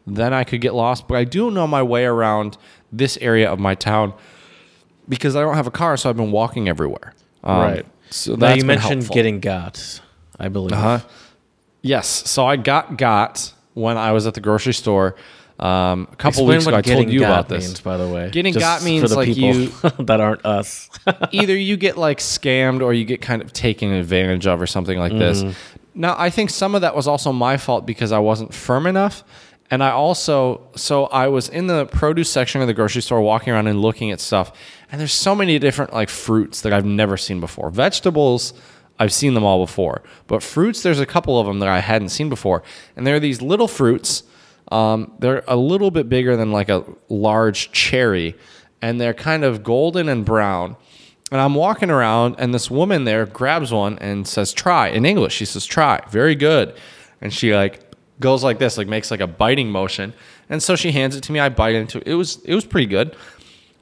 then 0.07 0.33
I 0.33 0.45
could 0.45 0.61
get 0.63 0.75
lost. 0.75 1.09
But 1.09 1.19
I 1.19 1.25
do 1.25 1.51
know 1.51 1.67
my 1.67 1.83
way 1.83 2.05
around 2.07 2.57
this 2.91 3.19
area 3.21 3.51
of 3.53 3.59
my 3.59 3.75
town 3.75 4.13
because 5.09 5.37
I 5.37 5.41
don't 5.41 5.55
have 5.55 5.67
a 5.67 5.71
car, 5.73 5.97
so 5.97 6.11
I've 6.11 6.17
been 6.17 6.33
walking 6.33 6.69
everywhere. 6.69 7.15
Um, 7.45 7.59
right. 7.59 7.87
So 8.11 8.35
Now 8.37 8.55
you 8.55 8.65
mentioned 8.65 9.03
helpful. 9.03 9.15
getting 9.15 9.41
got, 9.41 10.01
I 10.39 10.49
believe. 10.49 10.73
Uh-huh. 10.73 11.01
Yes. 11.83 12.07
So 12.29 12.47
I 12.47 12.57
got 12.57 12.97
got 12.97 13.53
when 13.75 13.97
I 13.97 14.13
was 14.13 14.27
at 14.27 14.35
the 14.35 14.41
grocery 14.41 14.75
store 14.75 15.15
um, 15.59 16.09
a 16.13 16.17
couple 16.17 16.51
Explain 16.51 16.59
weeks 16.59 16.67
ago. 16.67 16.77
I 16.77 16.83
told 16.83 17.11
you 17.11 17.25
about 17.25 17.49
this. 17.49 17.67
means, 17.67 17.81
by 17.81 17.97
the 17.97 18.09
way. 18.09 18.31
Getting 18.31 18.55
Just 18.55 18.63
got 18.63 18.83
means 18.85 19.15
like 19.15 19.35
people 19.35 19.91
that 20.05 20.21
aren't 20.21 20.45
us. 20.45 20.89
Either 21.33 21.57
you 21.57 21.77
get 21.77 21.97
like 21.99 22.19
scammed 22.19 22.83
or 22.83 22.93
you 22.93 23.05
get 23.05 23.21
kind 23.21 23.43
of 23.43 23.53
taken 23.53 23.93
advantage 23.93 24.47
of 24.47 24.61
or 24.61 24.67
something 24.67 24.99
like 24.99 25.13
this. 25.13 25.45
Now 25.95 26.15
I 26.17 26.31
think 26.31 26.51
some 26.51 26.75
of 26.75 26.83
that 26.83 26.95
was 26.95 27.09
also 27.09 27.33
my 27.33 27.57
fault 27.57 27.87
because 27.87 28.13
I 28.13 28.19
wasn't 28.21 28.55
firm 28.55 28.87
enough. 28.87 29.25
And 29.71 29.83
I 29.83 29.91
also, 29.91 30.69
so 30.77 31.07
I 31.07 31.29
was 31.29 31.49
in 31.49 31.67
the 31.67 31.87
produce 31.87 32.31
section 32.31 32.61
of 32.61 32.67
the 32.67 32.75
grocery 32.75 33.03
store 33.03 33.21
walking 33.21 33.53
around 33.53 33.67
and 33.67 33.83
looking 33.83 34.11
at 34.11 34.21
stuff. 34.21 34.53
And 34.91 35.01
there's 35.01 35.13
so 35.13 35.35
many 35.35 35.59
different 35.59 35.93
like 35.93 36.09
fruits 36.09 36.63
that 36.63 36.73
I've 36.73 36.87
never 36.87 37.17
seen 37.17 37.39
before. 37.41 37.71
Vegetables, 37.71 38.55
I've 38.99 39.13
seen 39.13 39.35
them 39.35 39.45
all 39.45 39.65
before. 39.65 40.03
But 40.27 40.43
fruits, 40.43 40.83
there's 40.83 41.01
a 41.01 41.07
couple 41.07 41.39
of 41.39 41.47
them 41.47 41.59
that 41.59 41.69
I 41.69 41.81
hadn't 41.81 42.09
seen 42.09 42.29
before. 42.31 42.63
And 42.97 43.07
there 43.07 43.15
are 43.15 43.21
these 43.21 43.43
little 43.43 43.69
fruits. 43.69 44.23
Um, 44.73 45.13
they're 45.19 45.45
a 45.47 45.57
little 45.57 45.91
bit 45.91 46.09
bigger 46.09 46.37
than 46.37 46.51
like 46.51 46.71
a 46.71 46.85
large 47.09 47.71
cherry. 47.71 48.37
And 48.81 48.99
they're 49.01 49.15
kind 49.15 49.45
of 49.45 49.63
golden 49.63 50.09
and 50.09 50.25
brown. 50.25 50.77
And 51.31 51.41
I'm 51.43 51.55
walking 51.55 51.91
around, 51.91 52.37
and 52.39 52.55
this 52.55 52.71
woman 52.71 53.05
there 53.05 53.27
grabs 53.27 53.71
one 53.71 53.99
and 53.99 54.27
says, 54.27 54.55
"Try." 54.55 54.89
In 54.89 55.05
English, 55.05 55.35
she 55.35 55.45
says, 55.45 55.67
"Try." 55.67 56.01
Very 56.09 56.35
good. 56.35 56.75
And 57.21 57.35
she 57.35 57.55
like 57.55 57.88
goes 58.21 58.43
like 58.45 58.59
this, 58.59 58.77
like 58.79 58.89
makes 58.89 59.11
like 59.11 59.21
a 59.21 59.27
biting 59.27 59.71
motion. 59.71 60.13
And 60.49 60.63
so 60.63 60.77
she 60.77 60.93
hands 60.93 61.17
it 61.17 61.23
to 61.25 61.33
me. 61.33 61.41
I 61.41 61.49
bite 61.49 61.75
into 61.75 61.99
it. 61.99 62.07
It 62.07 62.15
was 62.15 62.43
it 62.45 62.55
was 62.55 62.65
pretty 62.65 62.87
good. 62.87 63.15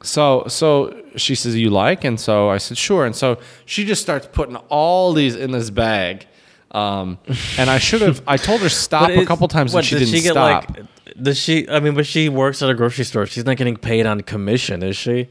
So 0.03 0.45
so 0.49 1.03
she 1.17 1.35
says, 1.35 1.57
"You 1.57 1.71
like?" 1.71 2.05
And 2.05 2.19
so 2.21 2.51
I 2.51 2.59
said, 2.59 2.77
"Sure." 2.77 3.07
And 3.07 3.15
so 3.17 3.39
she 3.65 3.85
just 3.85 4.03
starts 4.03 4.29
putting 4.31 4.57
all 4.69 5.13
these 5.13 5.35
in 5.37 5.53
this 5.53 5.71
bag. 5.71 6.27
Um, 6.73 7.19
and 7.59 7.71
I 7.71 7.79
should 7.79 8.03
have. 8.03 8.23
I 8.27 8.37
told 8.37 8.61
her 8.61 8.69
stop 8.87 9.11
a 9.11 9.25
couple 9.25 9.49
times, 9.49 9.73
what, 9.73 9.81
and 9.81 9.87
she 9.87 9.99
does 9.99 10.11
didn't 10.11 10.25
get 10.25 10.33
stop. 10.33 10.69
like? 10.77 10.87
Does 11.23 11.39
she? 11.39 11.69
I 11.69 11.81
mean, 11.81 11.95
but 11.95 12.05
she 12.07 12.29
works 12.29 12.61
at 12.63 12.69
a 12.69 12.75
grocery 12.75 13.05
store. 13.05 13.25
She's 13.27 13.47
not 13.47 13.57
getting 13.57 13.77
paid 13.77 14.05
on 14.05 14.21
commission, 14.21 14.83
is 14.83 14.97
she? 14.97 15.29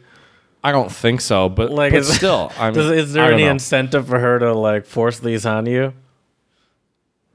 I 0.64 0.72
don't 0.72 0.92
think 0.92 1.22
so, 1.22 1.48
but 1.48 1.70
Like, 1.70 1.92
but 1.92 2.00
is, 2.00 2.08
still, 2.16 2.52
I 2.58 2.72
mean, 2.72 2.74
does, 2.74 2.90
is 2.90 3.14
there 3.14 3.32
any 3.32 3.44
know. 3.44 3.52
incentive 3.52 4.08
for 4.08 4.18
her 4.18 4.40
to 4.40 4.54
like 4.56 4.88
force 4.88 5.20
these 5.20 5.46
on 5.46 5.68
you? 5.68 5.94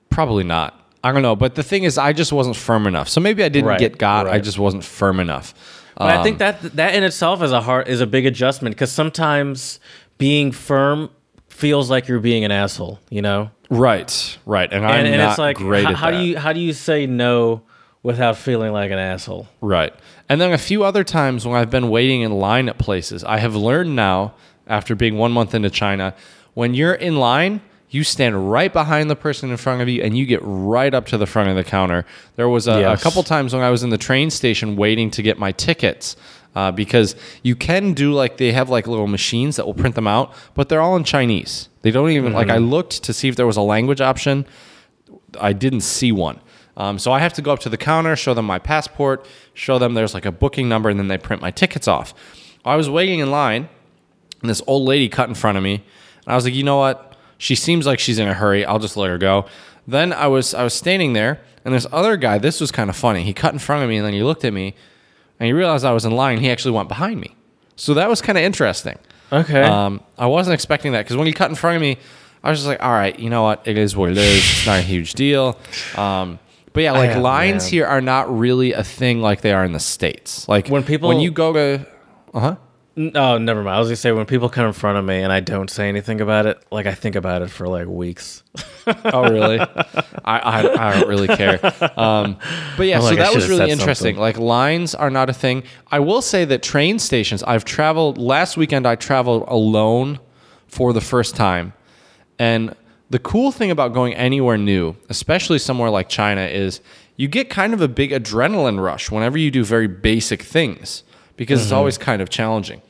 Probably 0.08 0.42
not. 0.42 0.79
I 1.02 1.12
don't 1.12 1.22
know. 1.22 1.36
But 1.36 1.54
the 1.54 1.62
thing 1.62 1.84
is, 1.84 1.96
I 1.98 2.12
just 2.12 2.32
wasn't 2.32 2.56
firm 2.56 2.86
enough. 2.86 3.08
So 3.08 3.20
maybe 3.20 3.42
I 3.44 3.48
didn't 3.48 3.68
Right, 3.68 3.78
get 3.78 3.98
got. 3.98 4.26
I 4.28 4.38
just 4.38 4.58
wasn't 4.58 4.84
firm 4.84 5.18
enough. 5.20 5.54
But 5.96 6.10
I 6.10 6.16
Um, 6.16 6.22
think 6.24 6.38
that 6.38 6.62
that 6.76 6.94
in 6.94 7.02
itself 7.04 7.42
is 7.42 7.52
a 7.52 7.60
hard 7.60 7.88
is 7.88 8.00
a 8.00 8.06
big 8.06 8.26
adjustment 8.26 8.74
because 8.74 8.90
sometimes 8.92 9.80
being 10.18 10.52
firm 10.52 11.10
feels 11.48 11.90
like 11.90 12.08
you're 12.08 12.20
being 12.20 12.44
an 12.44 12.50
asshole, 12.50 13.00
you 13.10 13.20
know. 13.22 13.50
right, 13.68 14.38
right, 14.46 14.72
and, 14.72 14.84
I'm 14.86 15.04
And, 15.04 15.08
and 15.14 15.22
it's 15.22 15.38
like, 15.38 15.58
how, 15.58 15.94
how 15.94 16.10
do 16.10 16.18
you 16.18 16.38
how 16.38 16.52
do 16.52 16.60
you 16.60 16.72
say 16.72 17.06
no 17.06 17.62
without 18.02 18.36
feeling 18.36 18.72
like 18.72 18.90
an 18.90 18.98
asshole? 18.98 19.46
Right. 19.60 19.92
And 20.28 20.40
then 20.40 20.52
a 20.52 20.58
few 20.58 20.84
other 20.84 21.04
times 21.04 21.46
when 21.46 21.56
I've 21.56 21.70
been 21.70 21.90
waiting 21.90 22.22
in 22.22 22.32
line 22.32 22.68
at 22.68 22.78
places, 22.78 23.22
I 23.24 23.38
have 23.38 23.54
learned 23.54 23.94
now, 23.96 24.32
after 24.66 24.94
being 24.94 25.16
one 25.18 25.32
month 25.32 25.54
into 25.54 25.68
China, 25.70 26.14
when 26.54 26.72
you're 26.72 26.94
in 26.94 27.16
line, 27.16 27.60
you 27.90 28.04
stand 28.04 28.50
right 28.52 28.72
behind 28.72 29.10
the 29.10 29.16
person 29.16 29.50
in 29.50 29.56
front 29.56 29.82
of 29.82 29.88
you 29.88 30.00
and 30.02 30.16
you 30.16 30.24
get 30.24 30.40
right 30.42 30.94
up 30.94 31.06
to 31.06 31.18
the 31.18 31.26
front 31.26 31.48
of 31.50 31.56
the 31.56 31.64
counter. 31.64 32.06
There 32.36 32.48
was 32.48 32.68
a, 32.68 32.80
Yes. 32.80 33.00
a 33.00 33.02
couple 33.02 33.22
times 33.24 33.52
when 33.52 33.62
I 33.62 33.70
was 33.70 33.82
in 33.82 33.90
the 33.90 33.98
train 33.98 34.30
station 34.30 34.76
waiting 34.76 35.10
to 35.12 35.22
get 35.22 35.38
my 35.38 35.52
tickets. 35.52 36.16
Uh, 36.56 36.72
because 36.72 37.14
you 37.44 37.54
can 37.54 37.92
do 37.92 38.12
like 38.12 38.36
they 38.36 38.50
have 38.50 38.68
like 38.68 38.88
little 38.88 39.06
machines 39.06 39.54
that 39.54 39.66
will 39.66 39.74
print 39.74 39.94
them 39.94 40.08
out, 40.08 40.32
but 40.54 40.68
they're 40.68 40.80
all 40.80 40.96
in 40.96 41.04
Chinese. 41.04 41.68
They 41.82 41.92
don't 41.92 42.10
even 42.10 42.32
like 42.32 42.48
I 42.48 42.56
looked 42.58 43.04
to 43.04 43.12
see 43.12 43.28
if 43.28 43.36
there 43.36 43.46
was 43.46 43.56
a 43.56 43.62
language 43.62 44.00
option. 44.00 44.44
I 45.40 45.52
didn't 45.52 45.82
see 45.82 46.10
one. 46.10 46.40
Um, 46.76 46.98
so 46.98 47.12
I 47.12 47.20
have 47.20 47.32
to 47.34 47.42
go 47.42 47.52
up 47.52 47.60
to 47.60 47.68
the 47.68 47.76
counter, 47.76 48.16
show 48.16 48.34
them 48.34 48.46
my 48.46 48.58
passport, 48.58 49.26
show 49.54 49.78
them 49.78 49.94
there's 49.94 50.12
like 50.12 50.26
a 50.26 50.32
booking 50.32 50.68
number, 50.68 50.88
and 50.88 50.98
then 50.98 51.06
they 51.06 51.18
print 51.18 51.40
my 51.40 51.52
tickets 51.52 51.86
off. 51.86 52.14
I 52.64 52.74
was 52.74 52.90
waiting 52.90 53.20
in 53.20 53.30
line, 53.30 53.68
and 54.40 54.50
this 54.50 54.60
old 54.66 54.88
lady 54.88 55.08
cut 55.08 55.28
in 55.28 55.36
front 55.36 55.56
of 55.56 55.62
me, 55.62 55.74
and 55.74 56.32
I 56.32 56.34
was 56.34 56.44
like, 56.44 56.54
you 56.54 56.64
know 56.64 56.78
what? 56.78 57.09
She 57.40 57.54
seems 57.54 57.86
like 57.86 57.98
she's 57.98 58.18
in 58.18 58.28
a 58.28 58.34
hurry. 58.34 58.64
I'll 58.66 58.78
just 58.78 58.96
let 58.96 59.08
her 59.08 59.16
go. 59.18 59.46
Then 59.88 60.12
I 60.12 60.26
was 60.26 60.52
I 60.54 60.62
was 60.62 60.74
standing 60.74 61.14
there, 61.14 61.40
and 61.64 61.74
this 61.74 61.86
other 61.90 62.16
guy. 62.16 62.36
This 62.38 62.60
was 62.60 62.70
kind 62.70 62.90
of 62.90 62.96
funny. 62.96 63.22
He 63.24 63.32
cut 63.32 63.52
in 63.54 63.58
front 63.58 63.82
of 63.82 63.88
me, 63.88 63.96
and 63.96 64.04
then 64.06 64.12
he 64.12 64.22
looked 64.22 64.44
at 64.44 64.52
me, 64.52 64.74
and 65.38 65.46
he 65.46 65.52
realized 65.54 65.84
I 65.84 65.92
was 65.92 66.04
in 66.04 66.12
line. 66.12 66.38
He 66.38 66.50
actually 66.50 66.72
went 66.72 66.88
behind 66.88 67.18
me. 67.20 67.34
So 67.76 67.94
that 67.94 68.08
was 68.10 68.20
kind 68.20 68.36
of 68.36 68.44
interesting. 68.44 68.98
Okay. 69.32 69.62
Um, 69.62 70.00
I 70.18 70.26
wasn't 70.26 70.54
expecting 70.54 70.92
that 70.92 71.04
because 71.06 71.16
when 71.16 71.26
he 71.26 71.32
cut 71.32 71.48
in 71.48 71.56
front 71.56 71.76
of 71.76 71.82
me, 71.82 71.96
I 72.44 72.50
was 72.50 72.58
just 72.58 72.68
like, 72.68 72.82
all 72.82 72.92
right, 72.92 73.18
you 73.18 73.30
know 73.30 73.42
what? 73.42 73.66
It 73.66 73.78
is 73.78 73.96
what 73.96 74.10
it 74.10 74.18
is. 74.18 74.36
It's 74.38 74.66
not 74.66 74.78
a 74.80 74.82
huge 74.82 75.14
deal. 75.14 75.56
Um, 75.96 76.38
But 76.72 76.82
yeah, 76.84 76.92
like 76.92 77.10
Yeah, 77.10 77.18
lines 77.18 77.64
man. 77.64 77.70
here 77.70 77.86
are 77.86 78.00
not 78.02 78.24
really 78.38 78.72
a 78.74 78.84
thing 78.84 79.20
like 79.22 79.40
they 79.40 79.52
are 79.52 79.64
in 79.64 79.72
the 79.72 79.80
states. 79.80 80.46
Like 80.48 80.68
When 80.68 80.82
people- 80.84 81.08
when 81.08 81.20
you 81.20 81.30
go 81.32 81.52
to, 81.52 81.86
uh 82.34 82.40
huh. 82.40 82.56
Oh, 83.14 83.38
never 83.38 83.62
mind. 83.62 83.76
I 83.76 83.78
was 83.78 83.88
gonna 83.88 83.96
say 83.96 84.12
when 84.12 84.26
people 84.26 84.48
come 84.50 84.66
in 84.66 84.72
front 84.72 84.98
of 84.98 85.04
me 85.04 85.22
and 85.22 85.32
I 85.32 85.40
don't 85.40 85.70
say 85.70 85.88
anything 85.88 86.20
about 86.20 86.44
it, 86.46 86.62
like 86.70 86.86
I 86.86 86.92
think 86.92 87.16
about 87.16 87.40
it 87.40 87.50
for 87.50 87.66
like 87.68 87.86
weeks. 87.86 88.42
Oh, 89.04 89.30
really? 89.30 89.60
I, 89.60 90.38
I 90.38 90.88
I 90.88 90.98
don't 90.98 91.08
really 91.08 91.28
care. 91.28 91.60
Um, 91.96 92.38
but 92.76 92.86
yeah, 92.86 92.96
I'm 92.96 93.02
so 93.02 93.14
that 93.14 93.32
was 93.32 93.48
really 93.48 93.70
interesting. 93.70 94.14
something. 94.14 94.16
Like 94.16 94.36
lines 94.36 94.94
are 94.96 95.10
not 95.10 95.30
a 95.30 95.32
thing. 95.32 95.62
I 95.92 96.00
will 96.00 96.22
say 96.22 96.44
that 96.46 96.62
train 96.62 96.98
stations. 96.98 97.44
I've 97.44 97.64
traveled 97.64 98.18
last 98.18 98.56
weekend. 98.56 98.86
I 98.86 98.96
traveled 98.96 99.44
alone 99.46 100.18
for 100.66 100.92
the 100.92 101.00
first 101.00 101.36
time, 101.36 101.72
and 102.38 102.74
the 103.10 103.20
cool 103.20 103.52
thing 103.52 103.70
about 103.70 103.92
going 103.92 104.14
anywhere 104.14 104.56
new, 104.56 104.96
especially 105.08 105.58
somewhere 105.58 105.90
like 105.90 106.08
China, 106.08 106.42
is 106.42 106.80
you 107.16 107.28
get 107.28 107.48
kind 107.48 107.72
of 107.74 107.80
a 107.80 107.88
big 107.88 108.10
adrenaline 108.10 108.82
rush 108.82 109.10
whenever 109.10 109.38
you 109.38 109.50
do 109.52 109.62
very 109.62 109.86
basic 109.86 110.42
things 110.42 111.04
because 111.36 111.62
it's 111.62 111.72
always 111.72 111.96
kind 111.98 112.20
of 112.22 112.28
challenging. 112.28 112.82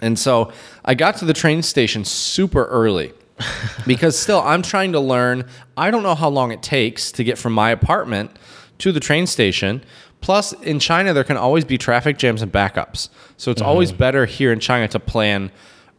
And 0.00 0.18
so 0.18 0.52
I 0.84 0.94
got 0.94 1.16
to 1.18 1.24
the 1.24 1.32
train 1.32 1.62
station 1.62 2.04
super 2.04 2.64
early 2.66 3.12
because 3.86 4.18
still 4.18 4.40
I'm 4.40 4.62
trying 4.62 4.92
to 4.92 5.00
learn. 5.00 5.46
I 5.76 5.90
don't 5.90 6.02
know 6.02 6.14
how 6.14 6.28
long 6.28 6.52
it 6.52 6.62
takes 6.62 7.12
to 7.12 7.24
get 7.24 7.38
from 7.38 7.52
my 7.52 7.70
apartment 7.70 8.30
to 8.78 8.92
the 8.92 9.00
train 9.00 9.26
station. 9.26 9.82
Plus, 10.20 10.52
in 10.52 10.80
China, 10.80 11.12
there 11.12 11.24
can 11.24 11.36
always 11.36 11.64
be 11.64 11.78
traffic 11.78 12.18
jams 12.18 12.42
and 12.42 12.50
backups. 12.50 13.08
So 13.36 13.50
it's 13.50 13.62
always 13.62 13.90
mm-hmm. 13.90 13.98
better 13.98 14.26
here 14.26 14.52
in 14.52 14.58
China 14.58 14.88
to 14.88 14.98
plan 14.98 15.52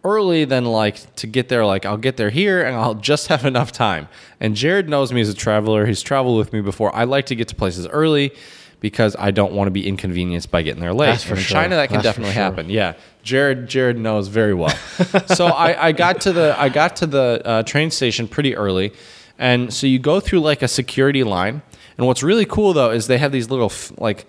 early 0.03 0.45
than 0.45 0.65
like 0.65 1.15
to 1.15 1.27
get 1.27 1.49
there. 1.49 1.65
Like, 1.65 1.85
I'll 1.85 1.97
get 1.97 2.17
there 2.17 2.29
here 2.29 2.61
and 2.63 2.75
I'll 2.75 2.95
just 3.11 3.27
have 3.27 3.45
enough 3.45 3.71
time. 3.71 4.09
And 4.39 4.55
Jared 4.55 4.89
knows 4.89 5.13
me 5.13 5.21
as 5.21 5.29
a 5.29 5.33
traveler. 5.33 5.85
He's 5.85 6.01
traveled 6.01 6.37
with 6.37 6.51
me 6.51 6.61
before. 6.61 6.93
I 6.93 7.05
like 7.05 7.27
to 7.27 7.35
get 7.35 7.47
to 7.49 7.55
places 7.55 7.87
early 7.87 8.33
because 8.80 9.15
I 9.19 9.32
don't 9.32 9.53
want 9.53 9.67
to 9.67 9.71
be 9.71 9.88
inconvenienced 9.88 10.51
by 10.51 10.61
getting 10.61 10.82
there 10.82 10.93
late. 10.93 11.07
That's 11.07 11.23
for 11.23 11.32
And 11.32 11.39
in 11.39 11.43
sure. 11.43 11.55
China, 11.55 11.75
that 11.75 11.88
can 11.88 11.95
That's 11.95 12.03
definitely 12.05 12.34
sure. 12.34 12.41
happen. 12.43 12.69
Yeah, 12.69 12.93
Jared 13.23 13.67
Jared 13.67 13.97
knows 13.97 14.27
very 14.27 14.53
well. 14.53 14.69
so 15.27 15.47
I, 15.47 15.88
I 15.88 15.91
got 15.91 16.21
to 16.21 16.32
the 16.32 16.55
I 16.57 16.69
got 16.69 16.95
to 16.97 17.05
the 17.07 17.41
uh, 17.45 17.63
train 17.63 17.91
station 17.91 18.27
pretty 18.27 18.55
early, 18.55 18.93
and 19.38 19.73
so 19.73 19.88
you 19.88 19.99
go 19.99 20.19
through 20.19 20.39
like 20.41 20.61
a 20.61 20.67
security 20.67 21.23
line. 21.23 21.61
And 21.97 22.07
what's 22.07 22.23
really 22.23 22.45
cool 22.45 22.71
though 22.73 22.91
is 22.91 23.07
they 23.07 23.17
have 23.17 23.32
these 23.32 23.49
little 23.49 23.71
like 23.97 24.25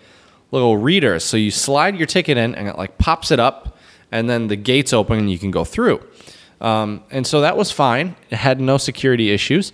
little 0.50 0.76
readers. 0.76 1.22
So 1.24 1.36
you 1.36 1.50
slide 1.52 1.96
your 1.96 2.06
ticket 2.06 2.36
in, 2.36 2.54
and 2.56 2.66
it 2.68 2.76
like 2.76 2.98
pops 2.98 3.30
it 3.30 3.38
up, 3.38 3.76
and 4.10 4.28
then 4.28 4.48
the 4.48 4.56
gates 4.56 4.92
open, 4.92 5.18
and 5.18 5.30
you 5.30 5.38
can 5.38 5.50
go 5.52 5.64
through. 5.64 6.00
Um, 6.60 7.02
and 7.10 7.26
so 7.26 7.40
that 7.40 7.56
was 7.56 7.70
fine. 7.70 8.16
It 8.30 8.36
had 8.36 8.60
no 8.60 8.76
security 8.76 9.30
issues. 9.30 9.72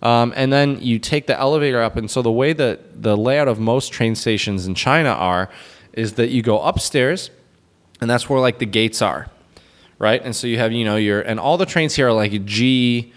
Um, 0.00 0.32
and 0.36 0.52
then 0.52 0.80
you 0.80 0.98
take 0.98 1.26
the 1.26 1.38
elevator 1.38 1.82
up. 1.82 1.96
And 1.96 2.10
so 2.10 2.22
the 2.22 2.30
way 2.30 2.52
that 2.52 3.02
the 3.02 3.16
layout 3.16 3.48
of 3.48 3.58
most 3.58 3.92
train 3.92 4.14
stations 4.14 4.66
in 4.66 4.74
China 4.74 5.10
are 5.10 5.50
is 5.92 6.12
that 6.12 6.30
you 6.30 6.42
go 6.42 6.60
upstairs, 6.60 7.30
and 8.00 8.08
that's 8.08 8.28
where 8.30 8.38
like 8.38 8.58
the 8.60 8.66
gates 8.66 9.02
are, 9.02 9.28
right? 9.98 10.22
And 10.22 10.36
so 10.36 10.46
you 10.46 10.58
have 10.58 10.70
you 10.70 10.84
know 10.84 10.96
your 10.96 11.20
and 11.20 11.40
all 11.40 11.56
the 11.56 11.66
trains 11.66 11.96
here 11.96 12.06
are 12.08 12.12
like 12.12 12.44
G 12.44 13.12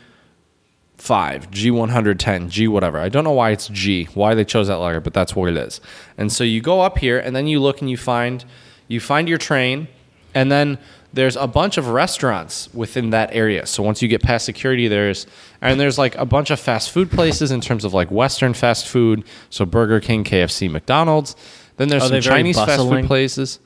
five, 0.98 1.52
G 1.52 1.70
one 1.70 1.90
hundred 1.90 2.20
ten, 2.20 2.50
G 2.50 2.68
whatever. 2.68 2.98
I 3.00 3.10
don't 3.10 3.24
know 3.24 3.32
why 3.32 3.52
it's 3.52 3.68
G, 3.68 4.06
why 4.16 4.34
they 4.34 4.46
chose 4.46 4.68
that 4.68 4.78
letter, 4.78 5.00
but 5.00 5.14
that's 5.14 5.36
what 5.36 5.50
it 5.50 5.58
is. 5.58 5.82
And 6.18 6.32
so 6.32 6.44
you 6.44 6.62
go 6.62 6.82
up 6.82 6.98
here, 6.98 7.20
and 7.20 7.36
then 7.36 7.46
you 7.46 7.60
look 7.60 7.82
and 7.82 7.90
you 7.90 7.98
find 7.98 8.44
you 8.88 9.00
find 9.00 9.30
your 9.30 9.38
train, 9.38 9.88
and 10.34 10.52
then 10.52 10.80
there's 11.14 11.36
a 11.36 11.48
bunch 11.48 11.78
of 11.78 11.90
restaurants 11.90 12.74
within 12.74 13.10
that 13.10 13.30
area. 13.34 13.66
So 13.66 13.84
once 13.84 14.02
you 14.02 14.08
get 14.08 14.22
past 14.24 14.46
security, 14.46 14.88
there's 14.88 15.28
and 15.62 15.80
there's 15.80 15.98
like 15.98 16.16
a 16.16 16.26
bunch 16.26 16.52
of 16.52 16.60
fast 16.60 16.92
food 16.92 17.12
places 17.12 17.52
in 17.52 17.62
terms 17.62 17.84
of 17.84 17.94
like 17.94 18.10
Western 18.12 18.54
fast 18.54 18.88
food, 18.88 19.24
so 19.50 19.66
Burger 19.66 20.00
King, 20.00 20.24
KFC, 20.24 20.70
McDonald's. 20.70 21.36
Then 21.78 21.90
there's 21.90 22.04
Are 22.04 22.08
some 22.10 22.22
Chinese 22.22 22.56
fast 22.56 22.82
food 22.88 23.06
places. 23.06 23.60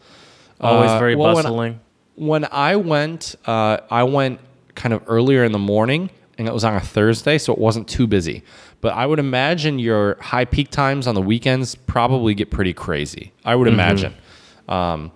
Always 0.62 0.92
Uh, 0.92 1.00
very 1.00 1.16
well, 1.16 1.36
when 1.36 1.44
bustling. 1.44 1.80
when 2.16 2.46
I 2.52 2.78
went, 2.78 3.36
uh, 3.46 3.78
I 3.92 4.04
went 4.04 4.40
kind 4.76 4.94
of 4.94 5.04
earlier 5.08 5.44
in 5.44 5.52
the 5.52 5.60
morning, 5.60 6.10
and 6.38 6.48
it 6.48 6.54
was 6.54 6.64
on 6.64 6.76
a 6.76 6.80
Thursday, 6.80 7.38
so 7.38 7.52
it 7.54 7.60
wasn't 7.60 7.88
too 7.88 8.08
busy. 8.08 8.42
But 8.82 8.94
I 8.94 9.06
would 9.06 9.20
imagine 9.20 9.80
your 9.80 10.18
high 10.22 10.46
peak 10.46 10.70
times 10.72 11.08
on 11.08 11.16
the 11.16 11.22
weekends 11.22 11.76
probably 11.76 12.34
get 12.34 12.52
pretty 12.52 12.74
crazy. 12.74 13.34
I 13.44 13.56
would 13.56 13.68
imagine. 13.68 14.14
Um, 14.70 15.12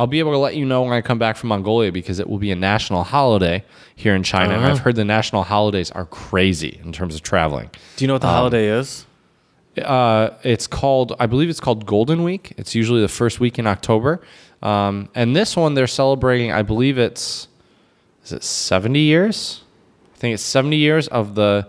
I'll 0.00 0.06
be 0.06 0.18
able 0.18 0.32
to 0.32 0.38
let 0.38 0.56
you 0.56 0.64
know 0.64 0.80
when 0.80 0.94
I 0.94 1.02
come 1.02 1.18
back 1.18 1.36
from 1.36 1.50
Mongolia 1.50 1.92
because 1.92 2.20
it 2.20 2.26
will 2.26 2.38
be 2.38 2.50
a 2.50 2.56
national 2.56 3.04
holiday 3.04 3.62
here 3.96 4.14
in 4.14 4.22
China. 4.22 4.54
And 4.54 4.62
Uh-huh. 4.62 4.72
I've 4.72 4.78
heard 4.78 4.96
the 4.96 5.04
national 5.04 5.42
holidays 5.42 5.90
are 5.90 6.06
crazy 6.06 6.80
in 6.82 6.90
terms 6.90 7.14
of 7.14 7.20
traveling. 7.20 7.68
Do 7.96 8.04
you 8.04 8.08
know 8.08 8.14
what 8.14 8.22
the 8.22 8.28
um, 8.28 8.34
holiday 8.34 8.68
is? 8.68 9.04
Uh, 9.76 10.30
it's 10.42 10.66
called, 10.66 11.14
I 11.20 11.26
believe 11.26 11.50
it's 11.50 11.60
called 11.60 11.84
Golden 11.84 12.22
Week. 12.24 12.54
It's 12.56 12.74
usually 12.74 13.02
the 13.02 13.08
first 13.08 13.40
week 13.40 13.58
in 13.58 13.66
October. 13.66 14.22
Um, 14.62 15.10
and 15.14 15.36
this 15.36 15.54
one 15.54 15.74
they're 15.74 15.86
celebrating, 15.86 16.50
I 16.50 16.62
believe 16.62 16.96
it's, 16.96 17.48
is 18.24 18.32
it 18.32 18.42
70 18.42 19.00
years? 19.00 19.64
I 20.14 20.16
think 20.16 20.32
it's 20.32 20.42
70 20.42 20.76
years 20.78 21.08
of 21.08 21.34
the, 21.34 21.68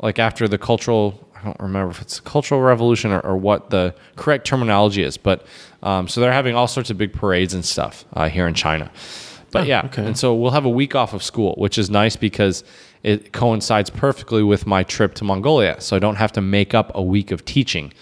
like 0.00 0.18
after 0.18 0.48
the 0.48 0.58
cultural, 0.58 1.24
I 1.36 1.44
don't 1.44 1.60
remember 1.60 1.92
if 1.92 2.02
it's 2.02 2.16
the 2.18 2.28
cultural 2.28 2.62
revolution 2.62 3.12
or, 3.12 3.20
or 3.20 3.36
what 3.36 3.70
the 3.70 3.94
correct 4.16 4.44
terminology 4.44 5.04
is. 5.04 5.16
But 5.16 5.46
um, 5.82 6.08
so 6.08 6.20
they're 6.20 6.32
having 6.32 6.54
all 6.54 6.66
sorts 6.66 6.90
of 6.90 6.98
big 6.98 7.12
parades 7.12 7.54
and 7.54 7.64
stuff 7.64 8.04
uh, 8.14 8.28
here 8.28 8.46
in 8.46 8.54
China. 8.54 8.90
But 9.52 9.62
Oh, 9.62 9.66
yeah, 9.66 9.82
okay. 9.86 10.04
and 10.06 10.16
so 10.16 10.34
we'll 10.34 10.52
have 10.52 10.64
a 10.64 10.70
week 10.70 10.94
off 10.94 11.12
of 11.12 11.22
school, 11.22 11.54
which 11.58 11.76
is 11.78 11.90
nice 11.90 12.14
because 12.16 12.62
it 13.02 13.32
coincides 13.32 13.90
perfectly 13.90 14.42
with 14.42 14.66
my 14.66 14.82
trip 14.84 15.14
to 15.14 15.24
Mongolia. 15.24 15.80
So 15.80 15.96
I 15.96 15.98
don't 15.98 16.16
have 16.16 16.32
to 16.32 16.40
make 16.40 16.72
up 16.74 16.92
a 16.94 17.02
week 17.02 17.30
of 17.32 17.44
teaching 17.44 17.92